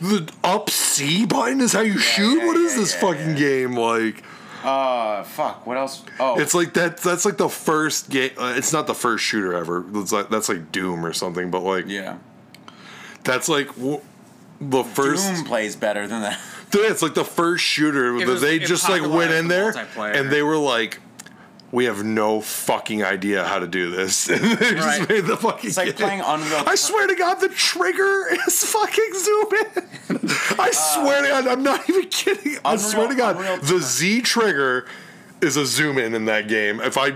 The 0.00 0.32
up 0.44 0.70
C 0.70 1.26
button 1.26 1.60
is 1.60 1.72
how 1.74 1.80
you 1.80 1.98
shoot. 1.98 2.38
yeah, 2.40 2.46
what 2.46 2.56
is 2.56 2.72
yeah, 2.74 2.78
this 2.80 2.94
yeah, 2.94 3.00
fucking 3.00 3.34
game 3.36 3.74
like?" 3.76 4.22
Uh, 4.62 5.22
fuck. 5.22 5.66
What 5.66 5.78
else? 5.78 6.02
Oh, 6.18 6.38
It's 6.38 6.52
like 6.54 6.74
that. 6.74 6.98
That's 6.98 7.24
like 7.24 7.38
the 7.38 7.48
first 7.48 8.10
game. 8.10 8.30
Uh, 8.38 8.54
it's 8.56 8.72
not 8.74 8.86
the 8.86 8.94
first 8.94 9.24
shooter 9.24 9.54
ever. 9.54 9.84
It's 9.94 10.12
like, 10.12 10.28
that's 10.28 10.50
like 10.50 10.70
Doom 10.70 11.04
or 11.06 11.14
something. 11.14 11.50
But 11.50 11.60
like 11.60 11.86
yeah. 11.88 12.18
that's 13.24 13.48
like 13.48 13.68
w- 13.76 14.00
the 14.60 14.84
first. 14.84 15.26
Doom 15.34 15.44
plays 15.44 15.76
better 15.76 16.06
than 16.06 16.20
that. 16.22 16.38
Yeah, 16.74 16.82
it's 16.90 17.02
like 17.02 17.14
the 17.14 17.24
first 17.24 17.64
shooter 17.64 18.14
It 18.16 18.28
was- 18.28 18.40
they 18.42 18.56
it 18.56 18.66
just 18.66 18.88
like 18.88 19.02
went 19.02 19.32
in 19.32 19.48
there 19.48 19.72
popularized 19.72 19.96
the 19.96 20.00
multiplayer. 20.00 20.20
and 20.20 20.30
they 20.30 20.42
were 20.42 20.56
like, 20.58 21.00
"We 21.72 21.84
have 21.86 22.04
no 22.04 22.40
fucking 22.40 23.02
idea 23.04 23.44
how 23.44 23.58
to 23.58 23.66
do 23.66 23.90
this." 23.90 24.26
They 24.28 24.36
just 24.38 24.86
Right. 24.86 25.08
made 25.08 25.24
the 25.26 25.36
fucking. 25.36 25.68
It's 25.68 25.76
like 25.76 25.96
game. 25.96 25.96
playing 25.96 26.20
Unreal. 26.24 26.64
I 26.66 26.74
swear 26.74 27.06
to 27.06 27.14
God, 27.14 27.34
the 27.40 27.48
trigger 27.48 28.26
is 28.46 28.64
fucking 28.72 29.12
zoom 29.14 29.46
in. 29.60 30.30
I 30.58 30.68
uh, 30.68 30.72
swear 30.72 31.22
to 31.22 31.28
God, 31.28 31.46
I'm 31.46 31.62
not 31.62 31.88
even 31.88 32.08
kidding. 32.08 32.56
I 32.64 32.76
swear 32.76 33.08
to 33.08 33.14
God, 33.14 33.36
Unreal 33.36 33.58
the 33.58 33.78
Z 33.80 34.22
trigger 34.22 34.86
is 35.40 35.56
a 35.56 35.64
zoom 35.64 35.98
in 35.98 36.14
in 36.14 36.26
that 36.26 36.48
game. 36.48 36.80
If 36.80 36.98
I, 36.98 37.14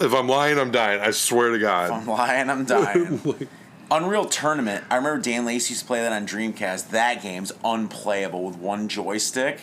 If 0.00 0.12
I'm 0.14 0.28
lying, 0.28 0.58
I'm 0.58 0.70
dying. 0.70 1.00
I 1.00 1.10
swear 1.10 1.50
to 1.50 1.58
God. 1.58 1.86
If 1.86 1.92
I'm 1.92 2.06
lying, 2.06 2.50
I'm 2.50 2.64
dying. 2.64 3.20
Unreal 3.90 4.24
Tournament. 4.26 4.84
I 4.90 4.96
remember 4.96 5.20
Dan 5.22 5.44
Lacey 5.46 5.72
used 5.72 5.82
to 5.82 5.86
play 5.86 6.00
that 6.00 6.12
on 6.12 6.26
Dreamcast. 6.26 6.90
That 6.90 7.22
game's 7.22 7.52
unplayable 7.64 8.42
with 8.44 8.56
one 8.58 8.88
joystick. 8.88 9.60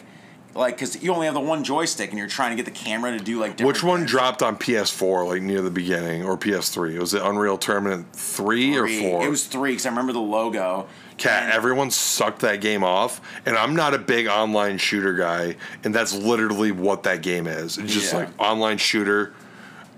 Like, 0.56 0.76
because 0.76 1.02
you 1.02 1.12
only 1.14 1.26
have 1.26 1.34
the 1.34 1.40
one 1.40 1.64
joystick 1.64 2.12
and 2.12 2.20
you're 2.20 2.28
trying 2.28 2.52
to 2.52 2.56
get 2.56 2.66
the 2.66 2.78
camera 2.80 3.18
to 3.18 3.24
do 3.24 3.40
like 3.40 3.52
different 3.58 3.68
Which 3.68 3.84
one 3.84 4.00
things. 4.02 4.12
dropped 4.12 4.44
on 4.44 4.56
PS4, 4.58 5.28
like 5.28 5.42
near 5.42 5.62
the 5.62 5.72
beginning, 5.72 6.24
or 6.24 6.38
PS3? 6.38 7.00
Was 7.00 7.14
it 7.14 7.22
Unreal 7.24 7.58
Tournament 7.58 8.06
3 8.14 8.78
or 8.78 8.88
4? 8.88 9.26
It 9.26 9.30
was 9.30 9.46
three 9.48 9.72
because 9.72 9.86
I 9.86 9.90
remember 9.90 10.14
the 10.14 10.20
logo. 10.20 10.88
Cat, 11.18 11.54
everyone 11.54 11.90
sucked 11.92 12.40
that 12.42 12.60
game 12.60 12.84
off, 12.84 13.22
and 13.46 13.56
I'm 13.56 13.76
not 13.76 13.94
a 13.94 14.00
big 14.00 14.28
online 14.28 14.78
shooter 14.80 15.14
guy, 15.14 15.56
and 15.84 15.94
that's 15.94 16.14
literally 16.14 16.72
what 16.72 17.04
that 17.04 17.22
game 17.22 17.46
is. 17.48 17.78
It's 17.78 17.94
just 17.94 18.12
Yeah. 18.14 18.20
like 18.20 18.30
online 18.40 18.78
shooter. 18.78 19.34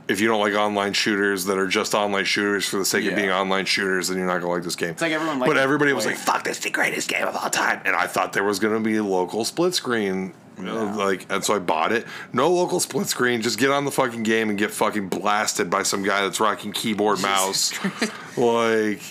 If 0.07 0.21
you 0.21 0.27
don't 0.27 0.39
like 0.39 0.53
online 0.53 0.93
shooters 0.93 1.45
that 1.45 1.57
are 1.57 1.67
just 1.67 1.95
online 1.95 2.25
shooters 2.25 2.67
for 2.67 2.77
the 2.77 2.85
sake 2.85 3.05
of 3.05 3.15
being 3.15 3.31
online 3.31 3.65
shooters, 3.65 4.09
then 4.09 4.17
you're 4.17 4.27
not 4.27 4.39
gonna 4.39 4.51
like 4.51 4.63
this 4.63 4.75
game. 4.75 4.91
It's 4.91 5.01
like 5.01 5.11
everyone 5.11 5.39
but 5.39 5.57
everybody 5.57 5.93
was 5.93 6.05
like, 6.05 6.17
"Fuck, 6.17 6.43
this 6.43 6.57
is 6.57 6.63
the 6.63 6.69
greatest 6.69 7.09
game 7.09 7.27
of 7.27 7.35
all 7.35 7.49
time," 7.49 7.81
and 7.85 7.95
I 7.95 8.05
thought 8.05 8.33
there 8.33 8.43
was 8.43 8.59
gonna 8.59 8.79
be 8.79 8.97
a 8.97 9.03
local 9.03 9.45
split 9.45 9.73
screen. 9.73 10.33
you 10.61 10.69
uh, 10.69 10.95
Like, 10.95 11.25
and 11.31 11.43
so 11.43 11.55
I 11.55 11.59
bought 11.59 11.91
it. 11.91 12.05
No 12.33 12.51
local 12.51 12.79
split 12.79 13.07
screen. 13.07 13.41
Just 13.41 13.57
get 13.57 13.71
on 13.71 13.83
the 13.83 13.91
fucking 13.91 14.21
game 14.21 14.49
and 14.49 14.59
get 14.59 14.69
fucking 14.69 15.09
blasted 15.09 15.71
by 15.71 15.81
some 15.81 16.03
guy 16.03 16.21
that's 16.21 16.39
rocking 16.39 16.71
keyboard 16.71 17.19
mouse. 17.21 17.73
like, 18.37 19.01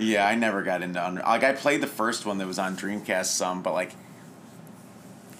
Yeah, 0.00 0.26
I 0.26 0.34
never 0.34 0.62
got 0.62 0.82
into 0.82 1.04
Unreal. 1.06 1.24
Like, 1.26 1.44
I 1.44 1.52
played 1.52 1.80
the 1.80 1.86
first 1.86 2.26
one 2.26 2.38
that 2.38 2.46
was 2.48 2.58
on 2.58 2.76
Dreamcast 2.76 3.26
some, 3.26 3.62
but 3.62 3.72
like, 3.72 3.92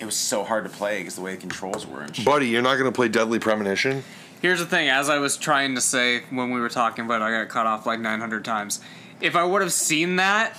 it 0.00 0.04
was 0.04 0.16
so 0.16 0.44
hard 0.44 0.64
to 0.64 0.70
play 0.70 0.98
because 0.98 1.16
the 1.16 1.20
way 1.22 1.34
the 1.34 1.40
controls 1.40 1.86
were 1.86 2.02
and 2.02 2.14
shit. 2.14 2.24
buddy, 2.24 2.46
you're 2.46 2.62
not 2.62 2.76
gonna 2.76 2.92
play 2.92 3.08
Deadly 3.08 3.38
Premonition. 3.38 4.04
Here's 4.40 4.60
the 4.60 4.66
thing, 4.66 4.88
as 4.88 5.08
I 5.08 5.18
was 5.18 5.36
trying 5.36 5.74
to 5.74 5.80
say 5.80 6.22
when 6.30 6.50
we 6.50 6.60
were 6.60 6.68
talking, 6.68 7.06
but 7.08 7.22
I 7.22 7.30
got 7.30 7.48
cut 7.48 7.66
off 7.66 7.86
like 7.86 8.00
900 8.00 8.44
times. 8.44 8.80
If 9.20 9.34
I 9.34 9.44
would 9.44 9.62
have 9.62 9.72
seen 9.72 10.16
that 10.16 10.56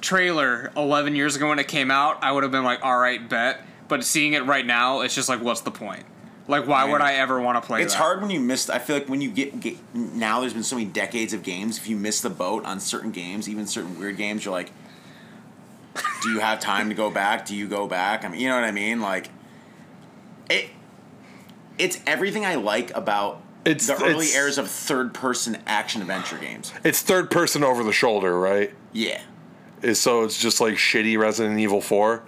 trailer 0.00 0.72
11 0.76 1.14
years 1.14 1.36
ago 1.36 1.48
when 1.48 1.58
it 1.58 1.68
came 1.68 1.90
out, 1.90 2.22
I 2.22 2.32
would 2.32 2.42
have 2.42 2.52
been 2.52 2.64
like, 2.64 2.82
all 2.82 2.98
right, 2.98 3.28
bet. 3.28 3.60
But 3.88 4.04
seeing 4.04 4.32
it 4.32 4.46
right 4.46 4.64
now, 4.64 5.00
it's 5.00 5.14
just 5.14 5.28
like, 5.28 5.42
what's 5.42 5.60
the 5.60 5.70
point? 5.70 6.04
Like, 6.48 6.66
why 6.66 6.84
would 6.84 7.00
I 7.00 7.14
ever 7.14 7.40
want 7.40 7.62
to 7.62 7.66
play 7.66 7.80
it? 7.80 7.84
It's 7.84 7.92
that? 7.92 8.00
hard 8.00 8.20
when 8.20 8.30
you 8.30 8.40
miss. 8.40 8.68
I 8.70 8.78
feel 8.78 8.96
like 8.96 9.08
when 9.08 9.20
you 9.20 9.30
get, 9.30 9.60
get 9.60 9.76
now, 9.94 10.40
there's 10.40 10.54
been 10.54 10.64
so 10.64 10.76
many 10.76 10.88
decades 10.88 11.32
of 11.32 11.42
games. 11.42 11.78
If 11.78 11.88
you 11.88 11.96
miss 11.96 12.20
the 12.20 12.30
boat 12.30 12.64
on 12.64 12.80
certain 12.80 13.12
games, 13.12 13.48
even 13.48 13.66
certain 13.66 13.98
weird 14.00 14.16
games, 14.16 14.44
you're 14.44 14.52
like, 14.52 14.72
do 16.22 16.30
you 16.30 16.40
have 16.40 16.58
time 16.58 16.88
to 16.88 16.94
go 16.94 17.10
back? 17.10 17.46
Do 17.46 17.54
you 17.54 17.68
go 17.68 17.86
back? 17.86 18.24
I 18.24 18.28
mean, 18.28 18.40
you 18.40 18.48
know 18.48 18.56
what 18.56 18.64
I 18.64 18.72
mean? 18.72 19.00
Like, 19.00 19.28
it. 20.48 20.70
It's 21.78 21.98
everything 22.06 22.44
I 22.44 22.56
like 22.56 22.94
about 22.96 23.40
It's- 23.64 23.86
the 23.86 23.94
early 23.94 24.26
it's- 24.26 24.34
eras 24.34 24.58
of 24.58 24.70
third-person 24.70 25.58
action 25.66 26.00
adventure 26.02 26.36
games. 26.38 26.72
It's 26.84 27.00
third 27.00 27.30
person 27.30 27.64
over 27.64 27.82
the 27.82 27.92
shoulder, 27.92 28.38
right? 28.38 28.72
Yeah, 28.92 29.20
Is 29.82 29.98
so 30.00 30.24
it's 30.24 30.36
just 30.38 30.60
like 30.60 30.74
shitty 30.74 31.18
Resident 31.18 31.58
Evil 31.58 31.80
Four. 31.80 32.22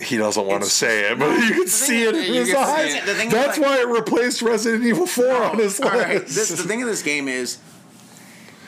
He 0.00 0.16
doesn't 0.16 0.46
want 0.46 0.64
to 0.64 0.68
say 0.70 1.10
it, 1.12 1.18
but 1.18 1.30
you 1.44 1.52
can 1.54 1.66
see 1.68 2.02
it 2.02 2.14
in 2.16 2.34
his 2.34 2.52
eyes. 2.54 2.94
it. 2.94 3.30
That's 3.30 3.58
why 3.58 3.78
it 3.80 3.86
replaced 3.86 4.42
Resident 4.42 4.84
Evil 4.84 5.06
Four 5.06 5.26
oh, 5.26 5.50
on 5.50 5.58
his 5.58 5.78
list. 5.78 5.92
right. 5.92 6.26
This, 6.26 6.48
the 6.48 6.56
thing 6.56 6.82
of 6.82 6.88
this 6.88 7.02
game 7.02 7.28
is, 7.28 7.58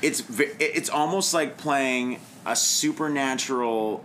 it's 0.00 0.22
it's 0.38 0.88
almost 0.88 1.34
like 1.34 1.56
playing 1.56 2.20
a 2.46 2.54
supernatural 2.54 4.04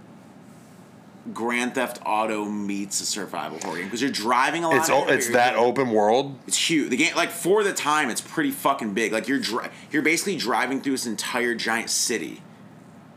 Grand 1.33 1.75
Theft 1.75 1.99
Auto 2.05 2.45
meets 2.45 3.01
a 3.01 3.05
survival 3.05 3.59
horror 3.59 3.77
game 3.77 3.85
because 3.85 4.01
you're 4.01 4.11
driving 4.11 4.63
a 4.63 4.69
lot. 4.69 4.77
it's 4.77 4.89
o- 4.89 5.07
it's 5.07 5.29
that 5.29 5.55
open 5.55 5.91
world. 5.91 6.37
It's 6.47 6.69
huge. 6.69 6.89
The 6.89 6.97
game, 6.97 7.15
like 7.15 7.29
for 7.31 7.63
the 7.63 7.73
time, 7.73 8.09
it's 8.09 8.21
pretty 8.21 8.51
fucking 8.51 8.93
big. 8.93 9.11
Like 9.11 9.27
you're 9.27 9.39
dri- 9.39 9.69
you're 9.91 10.01
basically 10.01 10.37
driving 10.37 10.81
through 10.81 10.93
this 10.93 11.05
entire 11.05 11.55
giant 11.55 11.89
city. 11.89 12.41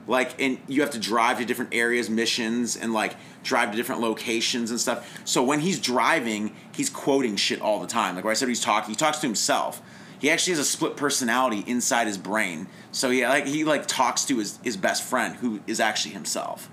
Like, 0.08 0.40
and 0.42 0.58
you 0.66 0.80
have 0.80 0.90
to 0.90 0.98
drive 0.98 1.38
to 1.38 1.44
different 1.44 1.74
areas, 1.74 2.10
missions, 2.10 2.76
and 2.76 2.92
like 2.92 3.14
drive 3.44 3.70
to 3.70 3.76
different 3.76 4.00
locations 4.00 4.70
and 4.72 4.80
stuff. 4.80 5.20
So 5.24 5.44
when 5.44 5.60
he's 5.60 5.78
driving, 5.80 6.54
he's 6.74 6.90
quoting 6.90 7.36
shit 7.36 7.60
all 7.60 7.78
the 7.80 7.86
time. 7.86 8.16
Like 8.16 8.24
when 8.24 8.32
I 8.32 8.34
said 8.34 8.48
he's 8.48 8.60
talking, 8.60 8.90
he 8.90 8.96
talks 8.96 9.18
to 9.18 9.26
himself. 9.26 9.80
He 10.18 10.28
actually 10.30 10.52
has 10.52 10.58
a 10.60 10.64
split 10.64 10.96
personality 10.96 11.62
inside 11.66 12.06
his 12.08 12.18
brain. 12.18 12.66
So 12.90 13.10
he 13.10 13.24
like 13.26 13.46
he 13.46 13.62
like 13.64 13.86
talks 13.86 14.24
to 14.26 14.38
his 14.38 14.58
his 14.64 14.76
best 14.76 15.02
friend 15.04 15.36
who 15.36 15.60
is 15.66 15.78
actually 15.80 16.14
himself. 16.14 16.68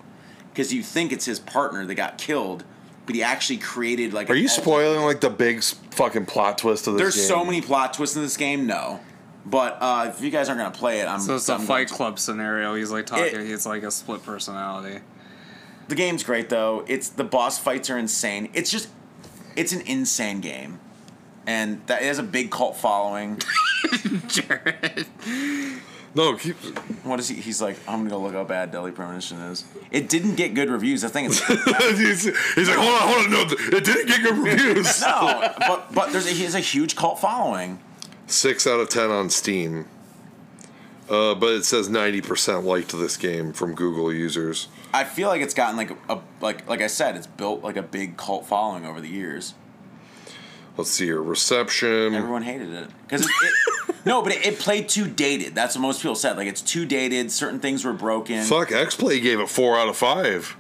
Because 0.52 0.74
you 0.74 0.84
think 0.84 1.12
it's 1.12 1.26
his 1.26 1.40
partner 1.40 1.86
that 1.86 1.96
got 1.96 2.18
killed, 2.18 2.64
but 3.06 3.16
he 3.16 3.24
actually 3.24 3.58
created 3.58 4.14
like. 4.14 4.30
Are 4.30 4.36
you 4.36 4.48
alternate- 4.48 4.64
spoiling 4.64 5.02
like 5.06 5.22
the 5.22 5.30
big 5.30 5.64
fucking 5.64 6.26
plot 6.26 6.58
twist 6.58 6.88
of 6.88 6.94
this 6.94 7.00
game? 7.00 7.06
there's 7.06 7.16
game? 7.16 7.26
so 7.26 7.46
many 7.46 7.62
plot 7.62 7.94
twists 7.94 8.16
in 8.16 8.22
this 8.22 8.36
game. 8.38 8.66
No, 8.66 9.00
but 9.46 9.78
uh, 9.80 10.12
if 10.14 10.22
you 10.22 10.30
guys 10.32 10.50
aren't 10.50 10.60
gonna 10.60 10.72
play 10.72 11.00
it, 11.02 11.08
I'm. 11.08 11.20
so 11.20 11.36
it's 11.36 11.48
a 11.50 11.54
I'm 11.54 11.62
Fight 11.62 11.68
going 11.68 11.88
to. 11.88 11.94
Club 11.94 12.20
scenario. 12.20 12.76
He's 12.76 12.92
like 12.92 13.06
talking. 13.06 13.26
It- 13.26 13.50
it's 13.52 13.66
like 13.66 13.84
a 13.84 13.92
split 13.92 14.24
personality. 14.24 15.00
The 15.88 15.96
game's 15.96 16.24
great 16.24 16.50
though. 16.50 16.84
It's 16.88 17.10
the 17.10 17.24
boss 17.24 17.58
fights 17.58 17.90
are 17.90 17.98
insane. 17.98 18.50
It's 18.54 18.70
just, 18.70 18.90
it's 19.56 19.72
an 19.74 19.82
insane 19.82 20.40
game, 20.40 20.80
and 21.48 21.82
that 21.88 22.02
it 22.04 22.06
has 22.06 22.20
a 22.20 22.24
big 22.24 22.52
cult 22.52 22.76
following. 22.78 23.38
Jarrod. 23.88 25.08
No, 26.16 26.36
keep, 26.36 26.56
What 27.06 27.20
is 27.20 27.30
he? 27.30 27.36
He's 27.36 27.62
like, 27.62 27.78
I'm 27.88 28.00
gonna 28.00 28.10
go 28.10 28.20
look 28.20 28.34
how 28.34 28.44
bad 28.44 28.72
Deadly 28.72 28.92
Premonition 28.92 29.40
is. 29.42 29.64
It 29.92 30.10
didn't 30.10 30.36
get 30.36 30.54
good 30.54 30.70
reviews. 30.70 31.04
I 31.04 31.10
think 31.10 31.30
it's 31.30 31.40
he's, 31.98 32.24
he's 32.56 32.68
like, 32.68 32.78
hold 32.78 32.94
on, 32.94 33.08
hold 33.08 33.26
on, 33.26 33.32
no, 33.32 33.78
it 33.78 33.86
didn't 33.86 34.08
get 34.08 34.24
good 34.24 34.38
reviews. 34.38 35.02
no, 35.02 35.54
but 35.60 35.94
but 35.94 36.12
there's 36.12 36.26
a, 36.26 36.32
he 36.32 36.44
has 36.44 36.56
a 36.56 36.60
huge 36.60 36.96
cult 36.96 37.20
following. 37.20 37.80
Six 38.28 38.66
out 38.66 38.80
of 38.80 38.90
ten 38.90 39.12
on 39.12 39.30
Steam. 39.30 39.86
Uh, 41.10 41.34
but 41.34 41.54
it 41.54 41.66
says 41.66 41.90
ninety 41.90 42.22
percent 42.22 42.66
liked 42.66 42.92
this 42.92 43.18
game 43.18 43.54
from 43.54 43.76
Google 43.76 44.14
users. 44.14 44.68
I 44.94 45.04
feel 45.04 45.28
like 45.28 45.42
it's 45.42 45.54
gotten 45.54 45.78
like 45.78 45.92
a 46.08 46.20
like 46.42 46.68
like 46.68 46.82
I 46.82 46.88
said, 46.88 47.16
it's 47.16 47.28
built 47.28 47.64
like 47.64 47.78
a 47.78 47.84
big 47.84 48.18
cult 48.18 48.46
following 48.46 48.86
over 48.86 49.00
the 49.02 49.10
years. 49.10 49.54
Let's 50.80 50.92
see 50.92 51.08
your 51.08 51.22
reception. 51.22 52.16
Everyone 52.16 52.42
hated 52.42 52.72
it 52.72 52.88
because 53.04 53.26
it, 53.26 53.32
it, 53.90 53.96
no, 54.06 54.22
but 54.22 54.32
it, 54.32 54.46
it 54.46 54.60
played 54.60 54.88
too 54.88 55.10
dated. 55.10 55.54
That's 55.54 55.76
what 55.76 55.82
most 55.82 56.02
people 56.02 56.16
said. 56.16 56.38
Like 56.38 56.48
it's 56.48 56.62
too 56.62 56.86
dated. 56.86 57.32
Certain 57.34 57.60
things 57.60 57.84
were 57.84 57.92
broken. 57.92 58.46
Fuck, 58.46 58.70
XPlay 58.70 59.22
gave 59.22 59.42
it 59.42 59.50
four 59.50 59.78
out 59.78 59.90
of 59.90 59.98
five. 59.98 60.56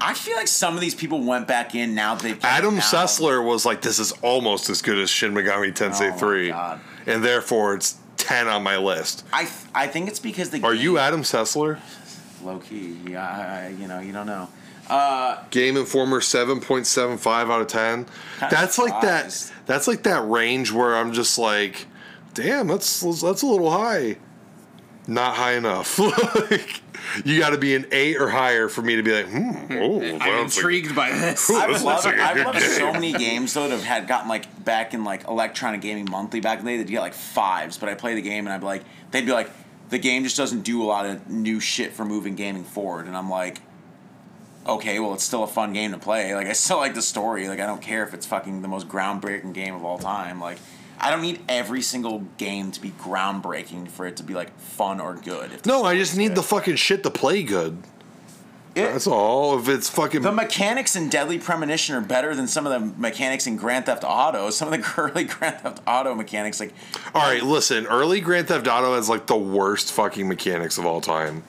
I 0.00 0.14
feel 0.14 0.36
like 0.36 0.48
some 0.48 0.74
of 0.74 0.80
these 0.80 0.96
people 0.96 1.22
went 1.22 1.46
back 1.46 1.76
in 1.76 1.94
now 1.94 2.16
they 2.16 2.36
Adam. 2.42 2.78
Sessler 2.78 3.46
was 3.46 3.64
like, 3.64 3.82
"This 3.82 4.00
is 4.00 4.10
almost 4.20 4.68
as 4.68 4.82
good 4.82 4.98
as 4.98 5.08
Shin 5.10 5.32
Megami 5.32 5.72
Tensei 5.72 6.12
Oh 6.12 6.18
3. 6.18 6.50
And 7.06 7.24
therefore 7.24 7.74
it's 7.74 7.96
ten 8.16 8.48
on 8.48 8.64
my 8.64 8.78
list." 8.78 9.24
I 9.32 9.44
th- 9.44 9.54
I 9.72 9.86
think 9.86 10.08
it's 10.08 10.18
because 10.18 10.50
the 10.50 10.60
Are 10.64 10.74
game, 10.74 10.82
you 10.82 10.98
Adam 10.98 11.22
Sessler? 11.22 11.78
low 12.42 12.58
key? 12.58 12.96
Yeah, 13.06 13.24
I, 13.24 13.66
I, 13.66 13.68
you 13.80 13.86
know 13.86 14.00
you 14.00 14.12
don't 14.12 14.26
know. 14.26 14.48
Game 15.50 15.76
Informer 15.76 16.20
seven 16.20 16.60
point 16.60 16.86
seven 16.86 17.16
five 17.18 17.50
out 17.50 17.60
of 17.60 17.66
ten. 17.68 18.04
Kinda 18.38 18.48
That's 18.50 18.78
like 18.78 19.00
that. 19.02 19.52
That's 19.66 19.88
like 19.88 20.02
that 20.04 20.28
range 20.28 20.72
where 20.72 20.96
I'm 20.96 21.12
just 21.12 21.38
like, 21.38 21.86
"Damn, 22.34 22.66
that's 22.68 23.00
that's 23.00 23.42
a 23.42 23.46
little 23.46 23.70
high." 23.70 24.16
Not 25.06 25.34
high 25.34 25.52
enough. 25.52 25.98
like, 26.50 26.80
you 27.26 27.38
got 27.38 27.50
to 27.50 27.58
be 27.58 27.74
an 27.74 27.84
eight 27.92 28.16
or 28.16 28.28
higher 28.30 28.68
for 28.70 28.80
me 28.80 28.96
to 28.96 29.02
be 29.02 29.12
like, 29.12 29.26
"Hmm." 29.26 29.50
Oh, 29.72 30.00
I'm 30.00 30.18
that's 30.18 30.56
a- 30.56 30.60
intrigued 30.60 30.94
by 30.94 31.10
this. 31.10 31.50
Ooh, 31.50 31.56
I've 31.56 31.70
this 31.70 31.82
loved, 31.82 32.04
looks 32.04 32.16
like 32.16 32.16
a 32.16 32.22
I've 32.40 32.46
loved 32.46 32.60
so 32.62 32.92
many 32.92 33.12
games 33.18 33.52
though 33.54 33.68
that 33.68 33.74
have 33.74 33.84
had 33.84 34.08
gotten 34.08 34.28
like 34.28 34.64
back 34.64 34.94
in 34.94 35.04
like 35.04 35.28
Electronic 35.28 35.80
Gaming 35.82 36.08
Monthly 36.10 36.40
back 36.40 36.58
in 36.58 36.64
the 36.64 36.70
day 36.72 36.76
they'd 36.78 36.88
get 36.90 37.00
like 37.00 37.14
fives, 37.14 37.76
but 37.78 37.88
I 37.90 37.94
play 37.94 38.14
the 38.14 38.22
game 38.22 38.46
and 38.46 38.52
I'd 38.54 38.60
be 38.60 38.66
like 38.66 38.82
they'd 39.10 39.26
be 39.26 39.32
like 39.32 39.50
the 39.90 39.98
game 39.98 40.24
just 40.24 40.38
doesn't 40.38 40.62
do 40.62 40.82
a 40.82 40.86
lot 40.86 41.04
of 41.04 41.28
new 41.28 41.60
shit 41.60 41.92
for 41.92 42.06
moving 42.06 42.34
gaming 42.34 42.64
forward, 42.64 43.06
and 43.06 43.14
I'm 43.14 43.28
like, 43.28 43.60
okay, 44.66 44.98
well 44.98 45.14
it's 45.14 45.24
still 45.24 45.44
a 45.44 45.48
fun 45.48 45.72
game 45.72 45.92
to 45.92 45.98
play. 45.98 46.34
Like 46.34 46.46
I 46.46 46.52
still 46.52 46.76
like 46.78 46.94
the 46.94 47.02
story. 47.02 47.48
Like 47.48 47.60
I 47.60 47.66
don't 47.66 47.82
care 47.82 48.04
if 48.04 48.14
it's 48.14 48.26
fucking 48.26 48.62
the 48.62 48.68
most 48.68 48.88
groundbreaking 48.88 49.52
game 49.52 49.74
of 49.74 49.84
all 49.84 49.98
time. 49.98 50.40
Like 50.40 50.58
I 50.98 51.10
don't 51.10 51.22
need 51.22 51.40
every 51.48 51.82
single 51.82 52.20
game 52.38 52.70
to 52.72 52.80
be 52.80 52.90
groundbreaking 52.90 53.88
for 53.88 54.06
it 54.06 54.16
to 54.16 54.22
be 54.22 54.34
like 54.34 54.58
fun 54.58 55.00
or 55.00 55.14
good. 55.14 55.66
No, 55.66 55.84
I 55.84 55.96
just 55.96 56.16
need 56.16 56.34
the 56.34 56.42
fucking 56.42 56.76
shit 56.76 57.02
to 57.02 57.10
play 57.10 57.42
good. 57.42 57.82
Yeah. 58.74 58.92
That's 58.92 59.06
all. 59.06 59.58
If 59.58 59.68
it's 59.68 59.88
fucking 59.88 60.22
The 60.22 60.32
mechanics 60.32 60.96
in 60.96 61.08
Deadly 61.08 61.38
Premonition 61.38 61.94
are 61.94 62.00
better 62.00 62.34
than 62.34 62.48
some 62.48 62.66
of 62.66 62.72
the 62.72 63.00
mechanics 63.00 63.46
in 63.46 63.56
Grand 63.56 63.86
Theft 63.86 64.02
Auto. 64.04 64.50
Some 64.54 64.72
of 64.72 64.80
the 64.80 65.00
early 65.00 65.24
Grand 65.24 65.60
Theft 65.60 65.80
Auto 65.86 66.14
mechanics, 66.14 66.58
like 66.58 66.72
All 67.14 67.22
right, 67.22 67.42
listen. 67.42 67.86
Early 67.86 68.20
Grand 68.20 68.48
Theft 68.48 68.66
Auto 68.66 68.94
has 68.94 69.08
like 69.08 69.26
the 69.26 69.36
worst 69.36 69.92
fucking 69.92 70.26
mechanics 70.26 70.78
of 70.78 70.86
all 70.86 71.00
time. 71.00 71.44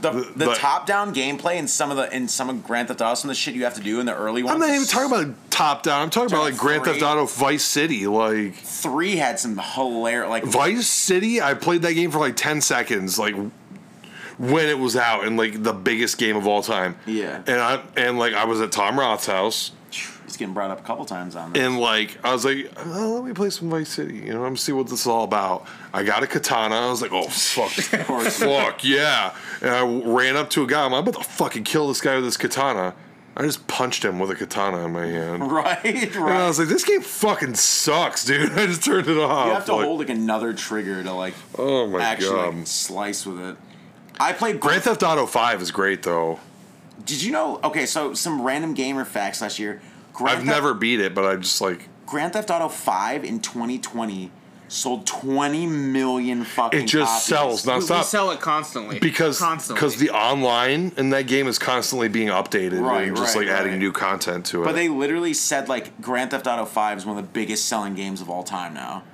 The, 0.00 0.10
the 0.36 0.46
but- 0.46 0.56
top-down 0.56 1.14
gameplay 1.14 1.56
in 1.56 1.68
some 1.68 1.90
of 1.90 1.96
the 1.96 2.14
in 2.14 2.28
some 2.28 2.48
of 2.48 2.64
Grand 2.64 2.88
Theft 2.88 3.00
Auto, 3.00 3.14
some 3.14 3.30
of 3.30 3.36
the 3.36 3.40
shit 3.40 3.54
you 3.54 3.64
have 3.64 3.74
to 3.74 3.80
do 3.80 4.00
in 4.00 4.06
the 4.06 4.14
early 4.14 4.42
ones. 4.42 4.54
I'm 4.54 4.60
not 4.60 4.74
even 4.74 4.86
talking 4.86 5.12
about 5.12 5.50
top 5.50 5.82
down. 5.82 6.02
I'm 6.02 6.10
talking 6.10 6.32
about 6.32 6.42
like 6.42 6.56
Grand 6.56 6.84
Theft 6.84 7.02
Auto 7.02 7.26
Vice 7.26 7.64
City. 7.64 8.06
Like 8.06 8.54
three 8.54 9.16
had 9.16 9.38
some 9.38 9.58
hilarious, 9.58 10.30
like 10.30 10.44
Vice 10.44 10.86
City, 10.86 11.40
I 11.40 11.54
played 11.54 11.82
that 11.82 11.94
game 11.94 12.10
for 12.10 12.18
like 12.18 12.36
10 12.36 12.60
seconds, 12.60 13.18
like 13.18 13.34
when 14.38 14.66
it 14.68 14.78
was 14.78 14.96
out, 14.96 15.24
and 15.24 15.36
like 15.36 15.62
the 15.62 15.72
biggest 15.72 16.18
game 16.18 16.36
of 16.36 16.46
all 16.46 16.62
time. 16.62 16.96
Yeah. 17.06 17.42
And 17.46 17.60
I 17.60 17.82
and 17.96 18.18
like 18.18 18.34
I 18.34 18.44
was 18.44 18.60
at 18.60 18.72
Tom 18.72 18.98
Roth's 18.98 19.26
house. 19.26 19.72
He's 20.28 20.36
getting 20.36 20.52
brought 20.52 20.70
up 20.70 20.78
a 20.78 20.82
couple 20.82 21.06
times 21.06 21.34
on 21.36 21.54
this. 21.54 21.62
And 21.62 21.80
like, 21.80 22.18
I 22.22 22.34
was 22.34 22.44
like, 22.44 22.70
oh, 22.84 23.14
let 23.14 23.24
me 23.24 23.32
play 23.32 23.48
some 23.48 23.70
Vice 23.70 23.88
City. 23.88 24.16
You 24.16 24.34
know, 24.34 24.44
I'm 24.44 24.58
see 24.58 24.72
what 24.72 24.86
this 24.88 25.00
is 25.00 25.06
all 25.06 25.24
about. 25.24 25.66
I 25.94 26.04
got 26.04 26.22
a 26.22 26.26
katana. 26.26 26.74
I 26.74 26.90
was 26.90 27.00
like, 27.00 27.12
oh 27.12 27.28
fuck, 27.28 27.70
fuck 28.32 28.84
yeah! 28.84 29.34
And 29.62 29.70
I 29.70 29.82
ran 29.82 30.36
up 30.36 30.50
to 30.50 30.64
a 30.64 30.66
guy. 30.66 30.84
I'm 30.84 30.92
about 30.92 31.14
to 31.14 31.24
fucking 31.24 31.64
kill 31.64 31.88
this 31.88 32.02
guy 32.02 32.16
with 32.16 32.24
this 32.24 32.36
katana. 32.36 32.94
I 33.38 33.42
just 33.42 33.66
punched 33.68 34.04
him 34.04 34.18
with 34.18 34.30
a 34.30 34.34
katana 34.34 34.84
in 34.84 34.92
my 34.92 35.06
hand. 35.06 35.50
right, 35.52 35.82
And 36.14 36.24
I 36.24 36.46
was 36.48 36.58
like, 36.58 36.68
this 36.68 36.84
game 36.84 37.00
fucking 37.00 37.54
sucks, 37.54 38.24
dude. 38.24 38.52
I 38.52 38.66
just 38.66 38.84
turned 38.84 39.06
it 39.08 39.16
off. 39.16 39.46
You 39.46 39.52
have 39.54 39.64
to 39.66 39.76
Like, 39.76 39.86
hold 39.86 40.00
like 40.00 40.10
another 40.10 40.52
trigger 40.52 41.02
to 41.04 41.12
like 41.14 41.34
Oh 41.56 41.86
my 41.86 42.02
actually 42.02 42.30
god. 42.36 42.54
like, 42.56 42.66
slice 42.66 43.24
with 43.24 43.40
it. 43.40 43.56
I 44.20 44.34
played 44.34 44.60
Grand 44.60 44.82
Theft 44.82 45.02
Auto 45.02 45.24
5 45.24 45.62
is 45.62 45.70
great 45.70 46.02
though. 46.02 46.40
Did 47.06 47.22
you 47.22 47.30
know? 47.32 47.60
Okay, 47.64 47.86
so 47.86 48.12
some 48.12 48.42
random 48.42 48.74
gamer 48.74 49.04
facts 49.06 49.40
last 49.40 49.58
year. 49.58 49.80
Grand 50.18 50.38
I've 50.40 50.44
Theft, 50.44 50.56
never 50.56 50.74
beat 50.74 51.00
it, 51.00 51.14
but 51.14 51.24
I 51.24 51.36
just 51.36 51.60
like 51.60 51.88
Grand 52.06 52.32
Theft 52.34 52.50
Auto 52.50 52.68
Five 52.68 53.24
in 53.24 53.40
2020 53.40 54.30
sold 54.70 55.06
20 55.06 55.66
million 55.66 56.44
fucking. 56.44 56.80
it 56.80 56.86
just 56.86 57.10
copies. 57.10 57.24
sells 57.24 57.66
We, 57.66 57.72
we 57.72 57.78
nonstop. 57.80 58.04
sell 58.04 58.30
it 58.32 58.40
constantly 58.40 58.98
because 58.98 59.38
constantly. 59.38 59.76
because 59.80 59.96
the 59.96 60.10
online 60.10 60.92
in 60.98 61.08
that 61.10 61.26
game 61.26 61.46
is 61.48 61.58
constantly 61.58 62.08
being 62.08 62.28
updated 62.28 62.82
Right, 62.82 63.08
and 63.08 63.16
just 63.16 63.34
right, 63.34 63.46
like 63.46 63.54
adding 63.56 63.72
right. 63.72 63.78
new 63.78 63.92
content 63.92 64.44
to 64.46 64.62
it. 64.62 64.64
But 64.66 64.74
they 64.74 64.88
literally 64.90 65.32
said 65.32 65.70
like 65.70 65.98
Grand 66.02 66.32
Theft 66.32 66.46
Auto 66.46 66.66
Five 66.66 66.98
is 66.98 67.06
one 67.06 67.16
of 67.16 67.24
the 67.24 67.30
biggest 67.30 67.64
selling 67.66 67.94
games 67.94 68.20
of 68.20 68.28
all 68.28 68.42
time 68.42 68.74
now. 68.74 69.04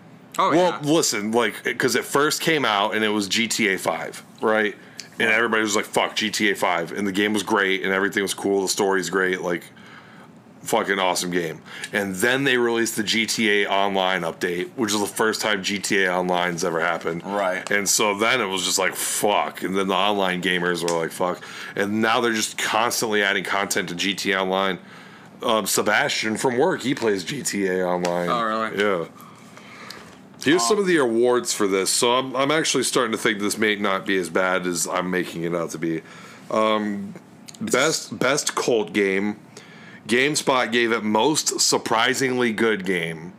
oh 0.40 0.51
yeah. 0.51 0.56
well, 0.56 0.81
yeah. 0.82 0.90
listen, 0.93 1.31
like 1.31 1.62
because 1.62 1.94
it 1.94 2.05
first 2.05 2.40
came 2.40 2.64
out 2.64 2.94
and 2.97 3.05
it 3.05 3.10
was 3.10 3.28
GTA 3.28 3.78
5, 3.78 4.24
right? 4.40 4.74
And 5.20 5.31
everybody 5.31 5.62
was 5.62 5.76
like, 5.76 5.85
"Fuck 5.85 6.16
GTA 6.16 6.56
5," 6.56 6.90
and 6.90 7.06
the 7.06 7.12
game 7.12 7.32
was 7.32 7.44
great 7.44 7.85
and 7.85 7.93
everything 7.93 8.22
was 8.24 8.35
cool. 8.35 8.62
The 8.62 8.68
story's 8.68 9.09
great, 9.10 9.40
like 9.43 9.62
fucking 10.65 10.99
awesome 10.99 11.31
game. 11.31 11.61
And 11.93 12.15
then 12.16 12.45
they 12.45 12.57
released 12.57 12.97
the 12.97 13.03
GTA 13.03 13.69
Online 13.69 14.23
update, 14.23 14.70
which 14.77 14.93
is 14.93 15.01
the 15.01 15.07
first 15.07 15.41
time 15.41 15.62
GTA 15.62 16.12
Online's 16.12 16.65
ever 16.65 16.81
happened. 16.81 17.24
Right. 17.24 17.69
And 17.70 17.89
so 17.89 18.16
then 18.19 18.41
it 18.41 18.47
was 18.47 18.65
just 18.65 18.78
like 18.78 18.95
fuck, 18.95 19.62
and 19.62 19.77
then 19.77 19.89
the 19.89 19.95
online 19.95 20.43
gamers 20.43 20.82
were 20.82 20.99
like 20.99 21.12
fuck, 21.12 21.45
and 21.77 22.01
now 22.01 22.20
they're 22.20 22.32
just 22.32 22.59
constantly 22.59 23.23
adding 23.23 23.45
content 23.45 23.91
to 23.91 23.95
GTA 23.95 24.41
Online. 24.41 24.78
Um, 25.43 25.66
Sebastian 25.66 26.36
from 26.39 26.57
work, 26.57 26.81
he 26.82 26.95
plays 26.95 27.24
GTA 27.24 27.86
Online. 27.86 28.28
Oh, 28.31 28.43
really? 28.43 28.82
Yeah. 28.82 29.09
Here's 30.43 30.66
some 30.66 30.78
of 30.78 30.86
the 30.86 30.99
awards 30.99 31.55
for 31.55 31.66
this. 31.66 31.91
So 31.91 32.12
I'm, 32.12 32.36
I'm 32.36 32.51
actually 32.51 32.85
starting 32.85 33.12
to 33.12 33.19
think 33.19 33.41
this 33.41 33.57
may 33.57 33.77
not 33.77 34.05
be 34.05 34.19
as 34.19 34.28
bad 34.28 34.66
as 34.66 34.86
I'm 34.86 35.11
making 35.11 35.45
it 35.45 35.55
out 35.55 35.70
to 35.70 35.78
be. 35.78 36.03
Um, 36.51 37.15
best 37.61 38.19
best 38.19 38.55
cult 38.55 38.93
game. 38.93 39.36
GameSpot 40.09 40.70
gave 40.70 40.93
it 40.93 41.02
most 41.02 41.60
surprisingly 41.60 42.52
good 42.52 42.85
game. 42.85 43.32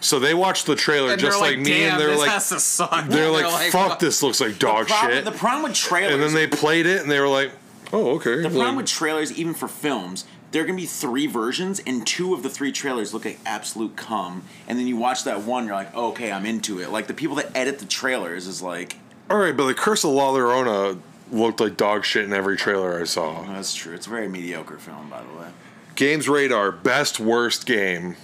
So 0.00 0.18
they 0.18 0.34
watched 0.34 0.66
the 0.66 0.76
trailer 0.76 1.12
and 1.12 1.20
just 1.20 1.40
like, 1.40 1.56
like, 1.56 1.60
me, 1.66 1.84
and 1.84 1.98
they're 1.98 2.14
like, 2.16 2.28
has 2.30 2.50
to 2.50 2.60
suck. 2.60 3.06
they're 3.08 3.30
like, 3.30 3.70
fuck, 3.72 3.88
what- 3.90 4.00
this 4.00 4.22
looks 4.22 4.40
like 4.40 4.58
dog 4.58 4.86
Problem- 4.88 5.12
shit. 5.16 5.24
The 5.24 5.32
problem 5.32 5.62
with 5.62 5.74
trailers. 5.74 6.12
And 6.14 6.22
then 6.22 6.34
they 6.34 6.46
played 6.46 6.84
it, 6.86 7.00
and 7.00 7.10
they 7.10 7.18
were 7.20 7.28
like, 7.28 7.52
oh 7.92 8.16
okay. 8.16 8.36
The 8.36 8.50
problem 8.50 8.66
Like, 8.68 8.76
with 8.76 8.86
trailers, 8.86 9.32
even 9.32 9.54
for 9.54 9.66
films, 9.66 10.26
there 10.50 10.62
are 10.62 10.66
gonna 10.66 10.76
be 10.76 10.84
three 10.86 11.26
versions, 11.26 11.80
and 11.86 12.06
two 12.06 12.34
of 12.34 12.42
the 12.42 12.50
three 12.50 12.70
trailers 12.70 13.14
look 13.14 13.24
like 13.24 13.38
absolute 13.46 13.96
cum. 13.96 14.42
And 14.68 14.78
then 14.78 14.86
you 14.86 14.98
watch 14.98 15.24
that 15.24 15.40
one, 15.42 15.64
you're 15.64 15.74
like, 15.74 15.90
oh, 15.94 16.08
okay, 16.10 16.30
I'm 16.30 16.44
into 16.44 16.80
it. 16.80 16.90
Like 16.90 17.06
the 17.06 17.14
people 17.14 17.36
that 17.36 17.50
edit 17.56 17.78
the 17.78 17.86
trailers 17.86 18.46
is 18.46 18.60
like, 18.60 18.98
all 19.30 19.38
right, 19.38 19.56
but 19.56 19.66
the 19.66 19.74
Curse 19.74 20.04
of 20.04 20.10
La 20.10 20.30
Llorona 20.34 21.00
looked 21.32 21.60
like 21.60 21.78
dog 21.78 22.04
shit 22.04 22.24
in 22.26 22.34
every 22.34 22.58
trailer 22.58 23.00
I 23.00 23.04
saw. 23.04 23.42
that's 23.44 23.74
true. 23.74 23.94
It's 23.94 24.06
a 24.06 24.10
very 24.10 24.28
mediocre 24.28 24.76
film, 24.76 25.08
by 25.08 25.22
the 25.22 25.38
way. 25.40 25.48
Games 25.96 26.28
Radar 26.28 26.72
best 26.72 27.20
worst 27.20 27.66
game, 27.66 28.16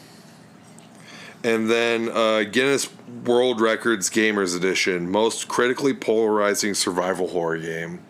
and 1.45 1.71
then 1.71 2.09
uh, 2.09 2.43
Guinness 2.45 2.89
World 3.25 3.61
Records 3.61 4.11
Gamers 4.11 4.57
Edition 4.57 5.11
most 5.11 5.49
critically 5.49 5.95
polarizing 5.95 6.75
survival 6.75 7.29
horror 7.29 7.59
game. 7.59 8.01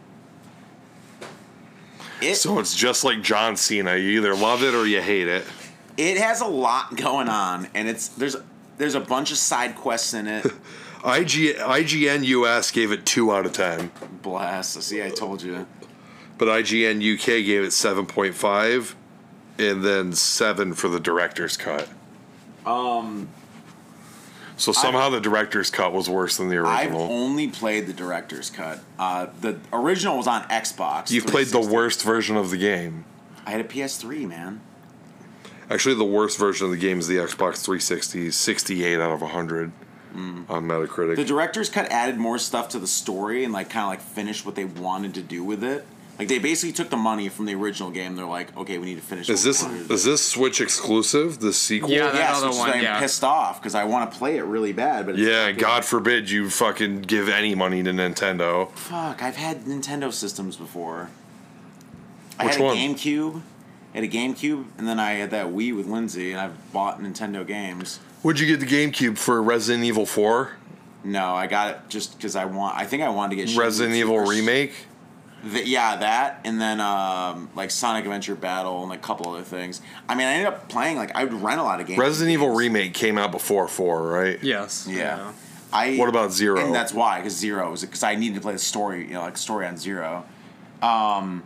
It 2.22 2.34
So 2.36 2.58
it's 2.58 2.74
just 2.74 3.02
like 3.04 3.22
John 3.22 3.56
Cena. 3.56 3.96
You 3.96 4.18
either 4.18 4.34
love 4.34 4.62
it 4.62 4.74
or 4.74 4.86
you 4.86 5.00
hate 5.00 5.28
it. 5.28 5.44
it 5.96 6.18
has 6.18 6.40
a 6.40 6.46
lot 6.46 6.96
going 6.96 7.28
on, 7.28 7.68
and 7.74 7.88
it's 7.88 8.08
there's 8.08 8.36
there's 8.78 8.94
a 8.94 9.00
bunch 9.00 9.30
of 9.30 9.38
side 9.38 9.74
quests 9.76 10.14
in 10.14 10.26
it. 10.26 10.44
IG, 11.02 11.56
IGN 11.56 12.24
US 12.26 12.70
gave 12.70 12.92
it 12.92 13.06
two 13.06 13.32
out 13.32 13.46
of 13.46 13.52
ten, 13.52 13.90
Blast! 14.22 14.82
See, 14.82 15.02
I 15.02 15.08
told 15.08 15.42
you. 15.42 15.66
but 16.36 16.46
IGN 16.48 17.14
UK 17.14 17.44
gave 17.46 17.62
it 17.62 17.72
seven 17.72 18.04
point 18.04 18.34
five, 18.34 18.94
and 19.60 19.84
then 19.84 20.12
seven 20.12 20.74
for 20.74 20.88
the 20.88 21.00
director's 21.00 21.56
cut. 21.56 21.88
Um, 22.66 23.28
So 24.56 24.72
somehow 24.72 25.08
the 25.10 25.20
director's 25.20 25.70
cut 25.70 25.92
was 25.92 26.08
worse 26.08 26.36
than 26.36 26.48
the 26.48 26.56
original. 26.56 27.02
I've 27.04 27.10
only 27.10 27.48
played 27.48 27.86
the 27.86 27.92
director's 27.92 28.50
cut. 28.50 28.80
Uh, 28.98 29.26
the 29.40 29.58
original 29.72 30.16
was 30.16 30.26
on 30.26 30.42
Xbox. 30.44 31.10
You've 31.10 31.26
played 31.26 31.48
the 31.48 31.60
worst 31.60 32.02
version 32.02 32.36
of 32.36 32.50
the 32.50 32.58
game. 32.58 33.04
I 33.46 33.50
had 33.52 33.60
a 33.60 33.64
PS3, 33.64 34.28
man. 34.28 34.60
Actually, 35.70 35.94
the 35.94 36.04
worst 36.04 36.38
version 36.38 36.66
of 36.66 36.72
the 36.72 36.76
game 36.76 36.98
is 36.98 37.06
the 37.06 37.16
Xbox 37.16 37.62
360, 37.64 38.30
68 38.32 39.00
out 39.00 39.12
of 39.12 39.22
100 39.22 39.72
on 40.14 40.46
Metacritic. 40.48 41.16
The 41.16 41.24
director's 41.24 41.70
cut 41.70 41.90
added 41.90 42.18
more 42.18 42.36
stuff 42.38 42.68
to 42.70 42.78
the 42.78 42.86
story 42.88 43.44
and 43.44 43.52
like 43.52 43.70
kind 43.70 43.84
of 43.84 43.88
like 43.90 44.00
finished 44.00 44.44
what 44.44 44.56
they 44.56 44.64
wanted 44.64 45.14
to 45.14 45.22
do 45.22 45.44
with 45.44 45.62
it. 45.64 45.86
Like 46.20 46.28
they 46.28 46.38
basically 46.38 46.72
took 46.72 46.90
the 46.90 46.96
money 46.98 47.28
from 47.30 47.46
the 47.46 47.54
original 47.54 47.90
game. 47.90 48.14
They're 48.14 48.26
like, 48.26 48.54
okay, 48.56 48.76
we 48.78 48.84
need 48.86 48.96
to 48.96 49.00
finish. 49.02 49.28
is 49.30 49.42
this 49.42 49.62
wanted 49.62 49.82
to 49.82 49.88
do. 49.88 49.94
is 49.94 50.04
this 50.04 50.22
Switch 50.22 50.60
exclusive? 50.60 51.40
The 51.40 51.52
sequel? 51.52 51.90
Yeah, 51.90 52.04
that 52.10 52.14
Yes, 52.14 52.36
other 52.42 52.50
one, 52.56 52.70
I'm 52.70 52.82
yeah. 52.82 53.00
pissed 53.00 53.24
off 53.24 53.58
because 53.60 53.74
I 53.74 53.84
want 53.84 54.12
to 54.12 54.18
play 54.18 54.36
it 54.36 54.42
really 54.44 54.72
bad. 54.74 55.06
But 55.06 55.14
it's 55.18 55.22
Yeah, 55.22 55.50
God 55.52 55.84
forbid 55.84 56.28
you 56.30 56.50
fucking 56.50 57.02
give 57.02 57.28
any 57.30 57.54
money 57.54 57.82
to 57.82 57.90
Nintendo. 57.90 58.70
fuck, 58.72 59.22
I've 59.22 59.36
had 59.36 59.64
Nintendo 59.64 60.12
systems 60.12 60.56
before. 60.56 61.08
I 62.38 62.44
Which 62.44 62.54
had 62.56 62.60
a 62.60 62.64
one? 62.64 62.76
GameCube. 62.76 63.40
I 63.94 63.98
had 63.98 64.04
a 64.04 64.08
GameCube, 64.08 64.64
and 64.78 64.86
then 64.86 65.00
I 65.00 65.12
had 65.12 65.30
that 65.32 65.46
Wii 65.46 65.74
with 65.74 65.86
Lindsay, 65.86 66.32
and 66.32 66.40
I've 66.40 66.72
bought 66.72 67.00
Nintendo 67.00 67.46
games. 67.46 67.98
Would 68.22 68.38
you 68.38 68.46
get 68.46 68.60
the 68.60 68.66
GameCube 68.66 69.16
for 69.18 69.42
Resident 69.42 69.84
Evil 69.84 70.06
4? 70.06 70.52
No, 71.02 71.34
I 71.34 71.46
got 71.46 71.70
it 71.70 71.80
just 71.88 72.16
because 72.18 72.36
I 72.36 72.44
want. 72.44 72.76
I 72.76 72.84
think 72.84 73.02
I 73.02 73.08
wanted 73.08 73.36
to 73.36 73.44
get 73.46 73.56
Resident 73.56 73.96
Evil 73.96 74.20
S- 74.20 74.28
Remake? 74.28 74.72
Th- 75.42 75.66
yeah, 75.66 75.96
that, 75.96 76.40
and 76.44 76.60
then 76.60 76.80
um, 76.80 77.50
like 77.54 77.70
Sonic 77.70 78.04
Adventure 78.04 78.34
Battle 78.34 78.82
and 78.82 78.92
a 78.92 78.98
couple 78.98 79.32
other 79.32 79.42
things. 79.42 79.80
I 80.08 80.14
mean, 80.14 80.26
I 80.26 80.32
ended 80.32 80.48
up 80.48 80.68
playing 80.68 80.96
like 80.96 81.14
I 81.14 81.24
would 81.24 81.32
rent 81.32 81.60
a 81.60 81.62
lot 81.62 81.80
of 81.80 81.86
games. 81.86 81.98
Resident 81.98 82.32
Evil 82.32 82.50
Remake 82.50 82.94
came 82.94 83.16
out 83.16 83.32
before 83.32 83.66
4, 83.68 84.02
right? 84.06 84.42
Yes. 84.42 84.86
Yeah. 84.88 85.32
I. 85.72 85.96
What 85.96 86.08
about 86.08 86.32
Zero? 86.32 86.64
And 86.64 86.74
that's 86.74 86.92
why, 86.92 87.18
because 87.18 87.36
Zero 87.36 87.70
was 87.70 87.80
because 87.82 88.02
I 88.02 88.16
needed 88.16 88.34
to 88.36 88.40
play 88.40 88.52
the 88.52 88.58
story, 88.58 89.06
you 89.06 89.14
know, 89.14 89.20
like 89.20 89.36
story 89.36 89.66
on 89.66 89.76
Zero. 89.76 90.24
Um, 90.82 91.44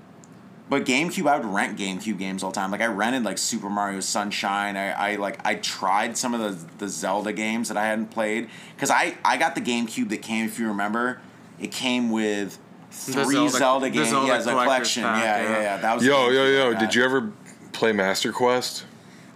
but 0.68 0.86
GameCube, 0.86 1.28
I 1.28 1.36
would 1.36 1.46
rent 1.46 1.78
GameCube 1.78 2.18
games 2.18 2.42
all 2.42 2.50
the 2.50 2.54
time. 2.54 2.70
Like 2.70 2.80
I 2.80 2.86
rented 2.86 3.22
like 3.22 3.38
Super 3.38 3.68
Mario 3.68 4.00
Sunshine. 4.00 4.76
I, 4.76 5.12
I 5.12 5.16
like 5.16 5.38
I 5.44 5.56
tried 5.56 6.16
some 6.16 6.34
of 6.34 6.40
the 6.40 6.66
the 6.78 6.88
Zelda 6.88 7.32
games 7.32 7.68
that 7.68 7.76
I 7.76 7.84
hadn't 7.84 8.06
played 8.06 8.48
because 8.74 8.90
I 8.90 9.16
I 9.24 9.36
got 9.36 9.54
the 9.54 9.60
GameCube 9.60 10.08
that 10.08 10.22
came, 10.22 10.46
if 10.46 10.58
you 10.58 10.66
remember, 10.68 11.20
it 11.60 11.70
came 11.70 12.10
with 12.10 12.58
three 12.94 13.34
Zelda- 13.34 13.50
Zelda, 13.50 13.86
the 13.86 13.90
games. 13.90 14.08
Zelda 14.10 14.26
yeah, 14.26 14.38
the 14.38 14.50
collector's 14.50 14.64
collection. 14.66 15.02
pack, 15.02 15.22
yeah, 15.24 15.42
yeah, 15.42 15.50
yeah. 15.50 15.62
yeah, 15.62 15.76
That 15.78 15.94
was 15.96 16.04
Yo, 16.04 16.30
yo, 16.30 16.46
yo, 16.46 16.78
did 16.78 16.94
you 16.94 17.04
ever 17.04 17.32
play 17.72 17.92
Master 17.92 18.32
Quest? 18.32 18.84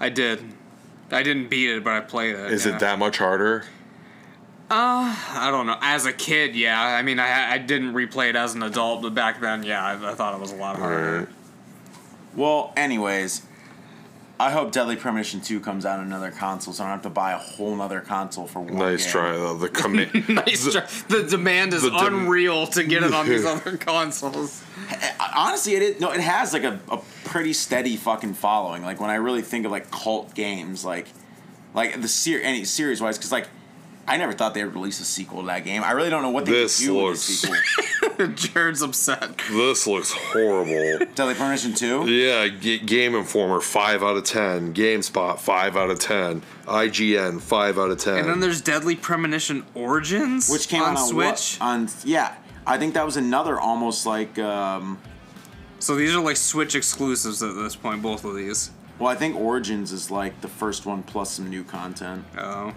I 0.00 0.08
did. 0.08 0.42
I 1.10 1.22
didn't 1.22 1.48
beat 1.48 1.70
it, 1.70 1.84
but 1.84 1.92
I 1.94 2.00
played 2.00 2.34
it. 2.36 2.52
Is 2.52 2.66
yeah. 2.66 2.76
it 2.76 2.80
that 2.80 2.98
much 2.98 3.18
harder? 3.18 3.64
Uh, 4.70 5.16
I 5.30 5.48
don't 5.50 5.66
know. 5.66 5.78
As 5.80 6.04
a 6.04 6.12
kid, 6.12 6.54
yeah. 6.54 6.80
I 6.80 7.02
mean, 7.02 7.18
I 7.18 7.54
I 7.54 7.58
didn't 7.58 7.94
replay 7.94 8.28
it 8.28 8.36
as 8.36 8.54
an 8.54 8.62
adult, 8.62 9.00
but 9.02 9.14
back 9.14 9.40
then, 9.40 9.62
yeah, 9.62 9.82
I, 9.82 10.10
I 10.10 10.14
thought 10.14 10.34
it 10.34 10.40
was 10.40 10.52
a 10.52 10.56
lot 10.56 10.76
harder. 10.76 11.10
Alright. 11.10 11.28
Well, 12.36 12.72
anyways, 12.76 13.42
I 14.40 14.50
hope 14.52 14.70
Deadly 14.70 14.94
Premonition 14.94 15.40
2 15.40 15.58
comes 15.60 15.84
out 15.84 15.98
on 15.98 16.06
another 16.06 16.30
console, 16.30 16.72
so 16.72 16.84
I 16.84 16.86
don't 16.86 16.94
have 16.96 17.02
to 17.02 17.10
buy 17.10 17.32
a 17.32 17.38
whole 17.38 17.74
nother 17.74 18.00
console 18.00 18.46
for 18.46 18.60
one. 18.60 18.76
Nice 18.76 19.02
game. 19.04 19.12
try, 19.12 19.32
though. 19.32 19.56
The 19.56 19.68
commit. 19.68 20.14
Nice. 20.28 20.70
try. 20.72 20.86
The 21.08 21.24
demand 21.28 21.74
is 21.74 21.82
the 21.82 21.90
dem- 21.90 22.20
unreal 22.22 22.66
to 22.68 22.84
get 22.84 23.02
it 23.02 23.12
on 23.12 23.28
these 23.28 23.44
other 23.44 23.76
consoles. 23.76 24.62
Honestly, 25.36 25.74
it 25.74 25.82
is, 25.82 26.00
no, 26.00 26.12
it 26.12 26.20
has 26.20 26.52
like 26.52 26.62
a, 26.64 26.78
a 26.88 26.98
pretty 27.24 27.52
steady 27.52 27.96
fucking 27.96 28.34
following. 28.34 28.82
Like 28.82 29.00
when 29.00 29.10
I 29.10 29.16
really 29.16 29.42
think 29.42 29.66
of 29.66 29.72
like 29.72 29.90
cult 29.90 30.34
games, 30.34 30.84
like 30.84 31.08
like 31.74 32.00
the 32.00 32.08
ser- 32.08 32.40
any 32.40 32.64
series 32.64 33.00
wise, 33.00 33.18
because 33.18 33.32
like 33.32 33.48
I 34.08 34.16
never 34.16 34.32
thought 34.32 34.54
they 34.54 34.64
would 34.64 34.74
release 34.74 35.00
a 35.00 35.04
sequel 35.04 35.40
to 35.42 35.46
that 35.48 35.64
game. 35.64 35.84
I 35.84 35.92
really 35.92 36.10
don't 36.10 36.22
know 36.22 36.30
what 36.30 36.46
they 36.46 36.52
This 36.52 36.78
could 36.80 36.86
do 36.86 36.94
with 36.94 37.02
a 37.02 37.06
looks- 37.08 37.20
sequel. 37.20 37.56
Jarrod's 38.18 38.82
upset. 38.82 39.38
this 39.50 39.86
looks 39.86 40.12
horrible. 40.12 41.06
Deadly 41.14 41.34
Premonition 41.34 41.74
2? 41.74 42.10
Yeah, 42.10 42.48
G- 42.48 42.78
Game 42.80 43.14
Informer, 43.14 43.60
5 43.60 44.02
out 44.02 44.16
of 44.16 44.24
10. 44.24 44.74
GameSpot, 44.74 45.38
5 45.38 45.76
out 45.76 45.90
of 45.90 45.98
10. 46.00 46.42
IGN, 46.66 47.40
5 47.40 47.78
out 47.78 47.90
of 47.90 47.98
10. 47.98 48.18
And 48.18 48.28
then 48.28 48.40
there's 48.40 48.60
Deadly 48.60 48.96
Premonition 48.96 49.64
Origins, 49.74 50.48
Which 50.50 50.68
came 50.68 50.82
on 50.82 50.96
out 50.96 50.98
on 50.98 51.08
Switch. 51.08 51.58
What? 51.60 51.66
On 51.66 51.88
yeah, 52.04 52.34
I 52.66 52.76
think 52.78 52.94
that 52.94 53.04
was 53.04 53.16
another 53.16 53.58
almost 53.60 54.04
like 54.06 54.38
um, 54.38 54.98
So 55.78 55.94
these 55.94 56.14
are 56.14 56.20
like 56.22 56.36
Switch 56.36 56.74
exclusives 56.74 57.42
at 57.42 57.54
this 57.54 57.76
point, 57.76 58.02
both 58.02 58.24
of 58.24 58.34
these. 58.34 58.70
Well, 58.98 59.08
I 59.08 59.14
think 59.14 59.36
Origins 59.36 59.92
is 59.92 60.10
like 60.10 60.40
the 60.40 60.48
first 60.48 60.84
one 60.86 61.02
plus 61.04 61.30
some 61.32 61.48
new 61.48 61.62
content. 61.62 62.24
Oh. 62.36 62.74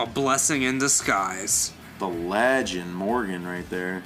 A 0.00 0.06
blessing 0.06 0.62
in 0.62 0.78
disguise. 0.78 1.74
The 1.98 2.08
legend 2.08 2.94
Morgan 2.94 3.46
right 3.46 3.68
there. 3.68 4.02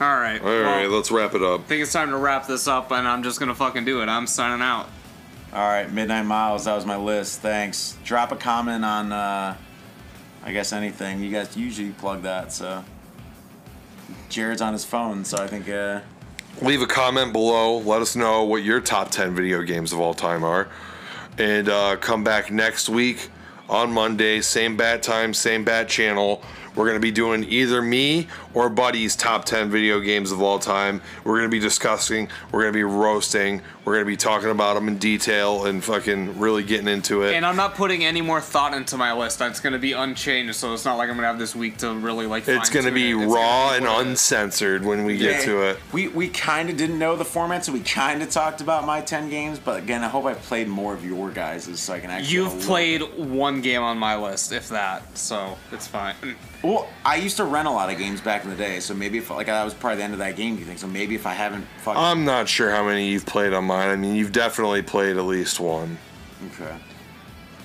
All 0.00 0.06
right. 0.06 0.40
All 0.40 0.46
right, 0.46 0.86
well, 0.86 0.98
let's 0.98 1.10
wrap 1.10 1.34
it 1.34 1.42
up. 1.42 1.62
I 1.62 1.62
think 1.64 1.82
it's 1.82 1.92
time 1.92 2.10
to 2.10 2.16
wrap 2.16 2.46
this 2.46 2.68
up, 2.68 2.92
and 2.92 3.08
I'm 3.08 3.24
just 3.24 3.40
gonna 3.40 3.56
fucking 3.56 3.84
do 3.84 4.02
it. 4.02 4.08
I'm 4.08 4.28
signing 4.28 4.62
out. 4.62 4.88
All 5.52 5.66
right, 5.66 5.90
Midnight 5.90 6.26
Miles. 6.26 6.66
That 6.66 6.76
was 6.76 6.86
my 6.86 6.96
list. 6.96 7.40
Thanks. 7.40 7.98
Drop 8.04 8.30
a 8.30 8.36
comment 8.36 8.84
on, 8.84 9.10
uh, 9.10 9.56
I 10.44 10.52
guess 10.52 10.72
anything. 10.72 11.20
You 11.20 11.32
guys 11.32 11.56
usually 11.56 11.90
plug 11.90 12.22
that, 12.22 12.52
so. 12.52 12.84
Jarrod's 14.30 14.62
on 14.62 14.74
his 14.74 14.84
phone, 14.84 15.24
so 15.24 15.38
I 15.38 15.48
think. 15.48 15.68
Uh, 15.68 16.02
Leave 16.62 16.82
a 16.82 16.86
comment 16.86 17.32
below. 17.32 17.78
Let 17.78 18.00
us 18.00 18.14
know 18.14 18.44
what 18.44 18.62
your 18.62 18.80
top 18.80 19.10
10 19.10 19.34
video 19.34 19.62
games 19.62 19.92
of 19.92 19.98
all 19.98 20.14
time 20.14 20.44
are. 20.44 20.68
And 21.36 21.68
uh, 21.68 21.96
come 21.96 22.22
back 22.22 22.52
next 22.52 22.88
week 22.88 23.28
on 23.68 23.92
Monday, 23.92 24.40
same 24.40 24.76
bat 24.76 25.02
time, 25.02 25.34
same 25.34 25.64
bat 25.64 25.88
channel. 25.88 26.42
We're 26.74 26.84
going 26.84 26.96
to 26.96 27.00
be 27.00 27.10
doing 27.10 27.44
either 27.44 27.80
me 27.80 28.28
or 28.56 28.70
Buddy's 28.70 29.14
top 29.14 29.44
10 29.44 29.70
video 29.70 30.00
games 30.00 30.32
of 30.32 30.40
all 30.40 30.58
time. 30.58 31.02
We're 31.24 31.36
going 31.36 31.50
to 31.50 31.54
be 31.54 31.60
discussing, 31.60 32.28
we're 32.50 32.62
going 32.62 32.72
to 32.72 32.78
be 32.78 32.84
roasting, 32.84 33.60
we're 33.84 33.92
going 33.92 34.06
to 34.06 34.10
be 34.10 34.16
talking 34.16 34.48
about 34.48 34.74
them 34.74 34.88
in 34.88 34.96
detail 34.96 35.66
and 35.66 35.84
fucking 35.84 36.40
really 36.40 36.62
getting 36.62 36.88
into 36.88 37.22
it. 37.22 37.34
And 37.34 37.44
I'm 37.44 37.56
not 37.56 37.74
putting 37.74 38.02
any 38.02 38.22
more 38.22 38.40
thought 38.40 38.72
into 38.72 38.96
my 38.96 39.12
list. 39.12 39.38
That's 39.38 39.60
gonna 39.60 39.78
be 39.78 39.92
unchanged, 39.92 40.54
so 40.54 40.72
it's 40.72 40.84
not 40.84 40.96
like 40.96 41.10
I'm 41.10 41.16
gonna 41.16 41.26
have 41.26 41.38
this 41.38 41.54
week 41.54 41.76
to 41.78 41.92
really 41.94 42.26
like. 42.26 42.48
it's 42.48 42.70
going 42.70 42.86
to 42.86 42.92
be 42.92 43.10
it. 43.10 43.14
Raw 43.14 43.70
be 43.70 43.76
and 43.76 43.84
what 43.84 44.00
it 44.00 44.00
is. 44.00 44.06
uncensored 44.06 44.84
when 44.84 45.04
we 45.04 45.18
get 45.18 45.42
to 45.44 45.62
it. 45.62 45.78
We 45.92 46.08
we 46.08 46.28
kind 46.28 46.70
of 46.70 46.76
didn't 46.76 46.98
know 46.98 47.16
the 47.16 47.24
format, 47.24 47.64
so 47.64 47.72
we 47.72 47.80
kind 47.80 48.22
of 48.22 48.30
talked 48.30 48.60
about 48.60 48.86
my 48.86 49.00
ten 49.00 49.28
games. 49.28 49.58
But 49.58 49.82
again, 49.82 50.02
I 50.02 50.08
hope 50.08 50.24
I 50.24 50.34
played 50.34 50.68
more 50.68 50.94
of 50.94 51.04
your 51.04 51.30
guys's, 51.30 51.80
so 51.80 51.92
I 51.92 52.00
can 52.00 52.10
actually. 52.10 52.34
You've 52.34 52.58
played 52.60 53.02
look. 53.02 53.18
one 53.18 53.60
game 53.60 53.82
on 53.82 53.98
my 53.98 54.16
list, 54.16 54.52
if 54.52 54.68
that, 54.70 55.16
so 55.16 55.56
it's 55.72 55.86
fine. 55.86 56.14
Well, 56.62 56.88
I 57.04 57.16
used 57.16 57.36
to 57.36 57.44
rent 57.44 57.68
a 57.68 57.70
lot 57.70 57.90
of 57.90 57.98
games 57.98 58.20
back 58.20 58.44
in 58.46 58.56
the 58.56 58.62
day, 58.62 58.80
so 58.80 58.94
maybe 58.94 59.18
if 59.18 59.30
like 59.30 59.46
that 59.46 59.64
was 59.64 59.74
probably 59.74 59.98
the 59.98 60.04
end 60.04 60.12
of 60.12 60.18
that 60.20 60.36
game. 60.36 60.54
Do 60.54 60.60
you 60.60 60.66
think 60.66 60.78
so? 60.78 60.86
Maybe 60.86 61.14
if 61.14 61.26
I 61.26 61.32
haven't 61.34 61.64
fucking. 61.82 62.00
I'm 62.00 62.24
not 62.24 62.48
sure 62.48 62.70
how 62.70 62.84
many 62.84 63.08
you've 63.08 63.26
played 63.26 63.52
on 63.52 63.64
mine. 63.64 63.88
I 63.88 63.96
mean, 63.96 64.14
you've 64.14 64.32
definitely 64.32 64.82
played 64.82 65.16
at 65.16 65.24
least 65.24 65.60
one. 65.60 65.98
okay. 66.54 66.76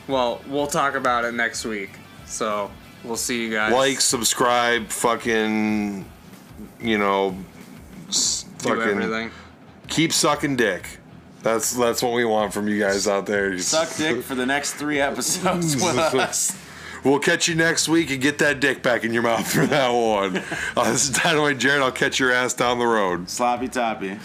Well, 0.07 0.41
we'll 0.47 0.67
talk 0.67 0.95
about 0.95 1.25
it 1.25 1.33
next 1.33 1.63
week. 1.63 1.91
So 2.25 2.71
we'll 3.03 3.15
see 3.17 3.43
you 3.45 3.51
guys. 3.51 3.73
like, 3.73 4.01
subscribe, 4.01 4.89
fucking, 4.89 6.05
you 6.79 6.97
know, 6.97 7.35
do 8.07 8.13
fucking 8.59 8.81
everything. 8.81 9.31
keep 9.87 10.11
sucking 10.11 10.55
dick. 10.55 10.99
That's 11.43 11.73
that's 11.73 12.03
what 12.03 12.13
we 12.13 12.23
want 12.25 12.53
from 12.53 12.67
you 12.67 12.79
guys 12.79 13.07
out 13.07 13.25
there. 13.25 13.57
Suck 13.57 13.95
dick 13.95 14.23
for 14.23 14.35
the 14.35 14.45
next 14.45 14.73
three 14.73 14.99
episodes 14.99 15.75
with 15.81 15.97
us. 15.97 16.55
We'll 17.03 17.19
catch 17.19 17.47
you 17.47 17.55
next 17.55 17.89
week 17.89 18.11
and 18.11 18.21
get 18.21 18.37
that 18.39 18.59
dick 18.59 18.83
back 18.83 19.03
in 19.03 19.13
your 19.13 19.23
mouth 19.23 19.51
for 19.51 19.65
that 19.65 19.89
one. 19.89 20.37
uh, 20.77 20.91
this 20.91 21.05
is 21.05 21.09
Dynamite 21.09 21.57
Jarrod. 21.57 21.81
I'll 21.81 21.91
catch 21.91 22.19
your 22.19 22.31
ass 22.31 22.53
down 22.53 22.77
the 22.79 22.85
road. 22.85 23.29
Sloppy 23.29 23.67
toppy. 23.67 24.19